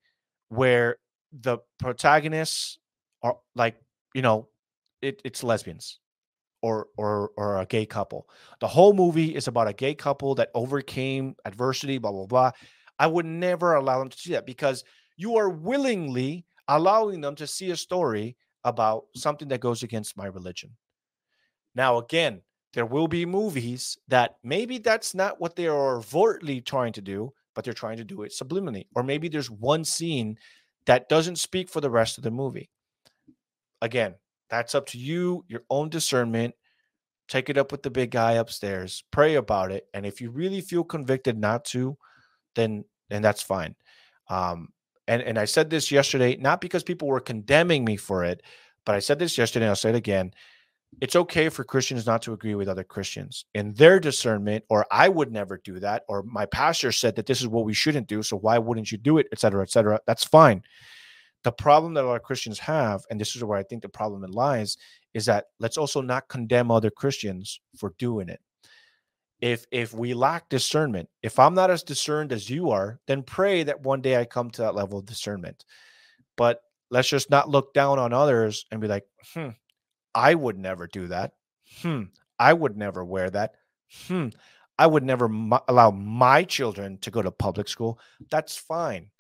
where 0.48 0.96
the 1.32 1.58
protagonists 1.78 2.78
are 3.22 3.36
like 3.54 3.76
you 4.14 4.22
know 4.22 4.48
it, 5.00 5.20
it's 5.24 5.42
lesbians 5.42 5.98
or 6.62 6.86
or 6.96 7.30
or 7.36 7.60
a 7.60 7.66
gay 7.66 7.84
couple. 7.86 8.28
The 8.60 8.68
whole 8.68 8.92
movie 8.92 9.34
is 9.34 9.48
about 9.48 9.68
a 9.68 9.72
gay 9.72 9.94
couple 9.94 10.34
that 10.36 10.50
overcame 10.54 11.34
adversity 11.44 11.98
blah 11.98 12.12
blah 12.12 12.26
blah. 12.26 12.50
I 12.98 13.06
would 13.06 13.26
never 13.26 13.74
allow 13.74 13.98
them 13.98 14.10
to 14.10 14.18
see 14.18 14.32
that 14.32 14.46
because 14.46 14.84
you 15.16 15.36
are 15.36 15.48
willingly 15.48 16.46
allowing 16.68 17.20
them 17.20 17.34
to 17.36 17.46
see 17.46 17.70
a 17.70 17.76
story 17.76 18.36
about 18.64 19.04
something 19.16 19.48
that 19.48 19.60
goes 19.60 19.82
against 19.82 20.16
my 20.16 20.26
religion. 20.26 20.76
Now 21.74 21.98
again 21.98 22.42
there 22.74 22.86
will 22.86 23.08
be 23.08 23.26
movies 23.26 23.98
that 24.08 24.36
maybe 24.42 24.78
that's 24.78 25.14
not 25.14 25.40
what 25.40 25.56
they 25.56 25.66
are 25.66 25.98
overtly 25.98 26.60
trying 26.60 26.92
to 26.94 27.02
do, 27.02 27.32
but 27.54 27.64
they're 27.64 27.74
trying 27.74 27.98
to 27.98 28.04
do 28.04 28.22
it 28.22 28.32
subliminally. 28.32 28.86
Or 28.94 29.02
maybe 29.02 29.28
there's 29.28 29.50
one 29.50 29.84
scene 29.84 30.38
that 30.86 31.08
doesn't 31.08 31.36
speak 31.36 31.68
for 31.68 31.80
the 31.80 31.90
rest 31.90 32.18
of 32.18 32.24
the 32.24 32.30
movie. 32.30 32.70
Again, 33.80 34.14
that's 34.48 34.74
up 34.74 34.86
to 34.88 34.98
you, 34.98 35.44
your 35.48 35.62
own 35.70 35.88
discernment. 35.90 36.54
Take 37.28 37.50
it 37.50 37.58
up 37.58 37.72
with 37.72 37.82
the 37.82 37.90
big 37.90 38.10
guy 38.10 38.32
upstairs, 38.32 39.04
pray 39.10 39.36
about 39.36 39.70
it. 39.70 39.86
And 39.94 40.04
if 40.04 40.20
you 40.20 40.30
really 40.30 40.60
feel 40.60 40.84
convicted 40.84 41.38
not 41.38 41.64
to, 41.66 41.96
then 42.54 42.84
then 43.08 43.22
that's 43.22 43.42
fine. 43.42 43.74
Um, 44.28 44.68
and, 45.06 45.20
and 45.20 45.38
I 45.38 45.44
said 45.44 45.68
this 45.68 45.90
yesterday, 45.90 46.36
not 46.36 46.60
because 46.60 46.82
people 46.82 47.08
were 47.08 47.20
condemning 47.20 47.84
me 47.84 47.96
for 47.96 48.24
it, 48.24 48.42
but 48.86 48.94
I 48.94 49.00
said 49.00 49.18
this 49.18 49.36
yesterday, 49.36 49.68
I'll 49.68 49.76
say 49.76 49.90
it 49.90 49.94
again 49.94 50.32
it's 51.00 51.16
okay 51.16 51.48
for 51.48 51.64
Christians 51.64 52.06
not 52.06 52.22
to 52.22 52.32
agree 52.32 52.54
with 52.54 52.68
other 52.68 52.84
Christians 52.84 53.46
in 53.54 53.72
their 53.74 53.98
discernment, 53.98 54.64
or 54.68 54.86
I 54.90 55.08
would 55.08 55.32
never 55.32 55.60
do 55.64 55.80
that, 55.80 56.04
or 56.08 56.22
my 56.22 56.46
pastor 56.46 56.92
said 56.92 57.16
that 57.16 57.26
this 57.26 57.40
is 57.40 57.48
what 57.48 57.64
we 57.64 57.74
shouldn't 57.74 58.06
do, 58.06 58.22
so 58.22 58.36
why 58.36 58.58
wouldn't 58.58 58.92
you 58.92 58.98
do 58.98 59.18
it, 59.18 59.26
et 59.32 59.40
cetera, 59.40 59.62
et 59.62 59.70
cetera. 59.70 60.00
That's 60.06 60.24
fine. 60.24 60.62
The 61.44 61.52
problem 61.52 61.94
that 61.94 62.04
a 62.04 62.06
lot 62.06 62.16
of 62.16 62.22
Christians 62.22 62.58
have, 62.60 63.02
and 63.10 63.20
this 63.20 63.34
is 63.34 63.42
where 63.42 63.58
I 63.58 63.64
think 63.64 63.82
the 63.82 63.88
problem 63.88 64.22
lies, 64.30 64.76
is 65.12 65.26
that 65.26 65.46
let's 65.58 65.76
also 65.76 66.00
not 66.00 66.28
condemn 66.28 66.70
other 66.70 66.90
Christians 66.90 67.60
for 67.76 67.94
doing 67.98 68.28
it. 68.28 68.40
If 69.40 69.66
if 69.72 69.92
we 69.92 70.14
lack 70.14 70.48
discernment, 70.48 71.08
if 71.22 71.40
I'm 71.40 71.54
not 71.54 71.70
as 71.70 71.82
discerned 71.82 72.30
as 72.30 72.48
you 72.48 72.70
are, 72.70 73.00
then 73.08 73.24
pray 73.24 73.64
that 73.64 73.80
one 73.80 74.00
day 74.00 74.16
I 74.16 74.24
come 74.24 74.50
to 74.52 74.62
that 74.62 74.76
level 74.76 75.00
of 75.00 75.06
discernment. 75.06 75.64
But 76.36 76.60
let's 76.92 77.08
just 77.08 77.28
not 77.28 77.48
look 77.48 77.74
down 77.74 77.98
on 77.98 78.12
others 78.12 78.66
and 78.70 78.80
be 78.80 78.86
like, 78.86 79.04
hmm, 79.34 79.48
I 80.14 80.34
would 80.34 80.58
never 80.58 80.86
do 80.86 81.08
that. 81.08 81.32
Hmm. 81.80 82.04
I 82.38 82.52
would 82.52 82.76
never 82.76 83.04
wear 83.04 83.30
that. 83.30 83.54
Hmm. 84.06 84.28
I 84.78 84.86
would 84.86 85.04
never 85.04 85.26
m- 85.26 85.52
allow 85.68 85.90
my 85.90 86.44
children 86.44 86.98
to 86.98 87.10
go 87.10 87.22
to 87.22 87.30
public 87.30 87.68
school. 87.68 87.98
That's 88.30 88.56
fine. 88.56 89.10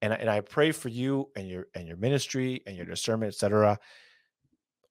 And, 0.00 0.12
and 0.12 0.28
I 0.28 0.40
pray 0.40 0.72
for 0.72 0.88
you 0.88 1.30
and 1.36 1.48
your 1.48 1.68
and 1.74 1.86
your 1.86 1.96
ministry 1.96 2.62
and 2.66 2.76
your 2.76 2.86
discernment, 2.86 3.32
etc. 3.32 3.78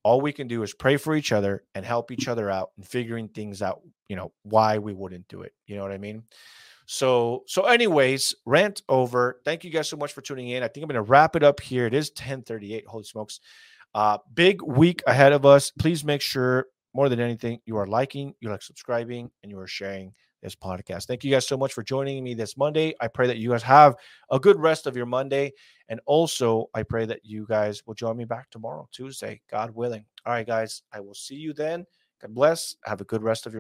All 0.04 0.22
we 0.22 0.34
can 0.34 0.48
do 0.48 0.64
is 0.64 0.74
pray 0.74 0.98
for 0.98 1.16
each 1.16 1.32
other 1.32 1.64
and 1.76 1.86
help 1.86 2.12
each 2.12 2.28
other 2.28 2.50
out 2.50 2.72
and 2.78 2.88
figuring 2.88 3.28
things 3.28 3.62
out, 3.62 3.82
you 4.08 4.16
know, 4.16 4.32
why 4.44 4.80
we 4.80 4.94
wouldn't 4.94 5.28
do 5.28 5.42
it. 5.42 5.54
You 5.68 5.76
know 5.76 5.84
what 5.84 5.92
I 5.92 5.98
mean? 5.98 6.24
So, 6.88 7.44
so 7.48 7.64
anyways, 7.64 8.36
rant 8.46 8.82
over. 8.90 9.40
Thank 9.46 9.64
you 9.64 9.70
guys 9.70 9.88
so 9.88 9.98
much 9.98 10.12
for 10.12 10.22
tuning 10.22 10.50
in. 10.50 10.64
I 10.64 10.68
think 10.68 10.84
I'm 10.84 10.90
going 10.90 10.96
to 10.96 11.10
wrap 11.10 11.36
it 11.36 11.44
up 11.44 11.62
here. 11.62 11.86
It 11.86 11.94
is 11.94 12.10
1038. 12.10 12.86
Holy 12.88 13.04
smokes. 13.04 13.40
Uh, 13.94 14.18
big 14.34 14.62
week 14.62 15.04
ahead 15.08 15.34
of 15.34 15.46
us. 15.46 15.72
Please 15.72 16.04
make 16.04 16.22
sure, 16.22 16.68
more 16.94 17.10
than 17.10 17.20
anything, 17.20 17.60
you 17.66 17.78
are 17.78 17.88
liking, 17.88 18.34
you 18.40 18.50
like 18.50 18.62
subscribing, 18.62 19.30
and 19.44 19.52
you 19.52 19.60
are 19.60 19.68
sharing 19.68 20.14
this 20.42 20.56
podcast. 20.56 21.06
Thank 21.06 21.24
you 21.24 21.32
guys 21.32 21.48
so 21.48 21.58
much 21.58 21.74
for 21.74 21.84
joining 21.84 22.24
me 22.24 22.34
this 22.34 22.58
Monday. 22.58 22.96
I 23.00 23.08
pray 23.08 23.28
that 23.28 23.38
you 23.38 23.52
guys 23.52 23.64
have 23.64 23.96
a 24.32 24.40
good 24.40 24.60
rest 24.60 24.88
of 24.88 24.96
your 24.96 25.06
Monday. 25.06 25.52
And 25.90 26.00
also, 26.06 26.70
I 26.74 26.84
pray 26.84 27.06
that 27.06 27.20
you 27.24 27.46
guys 27.48 27.84
will 27.86 27.94
join 27.94 28.18
me 28.18 28.26
back 28.26 28.50
tomorrow, 28.50 28.88
Tuesday, 28.92 29.42
God 29.50 29.72
willing. 29.72 30.06
All 30.26 30.34
right, 30.34 30.48
guys, 30.48 30.82
I 30.92 31.00
will 31.00 31.14
see 31.14 31.36
you 31.36 31.54
then. 31.54 31.86
God 32.22 32.34
bless. 32.34 32.76
Have 32.86 33.02
a 33.02 33.06
good 33.06 33.24
rest 33.24 33.46
of 33.46 33.46
your 33.46 33.50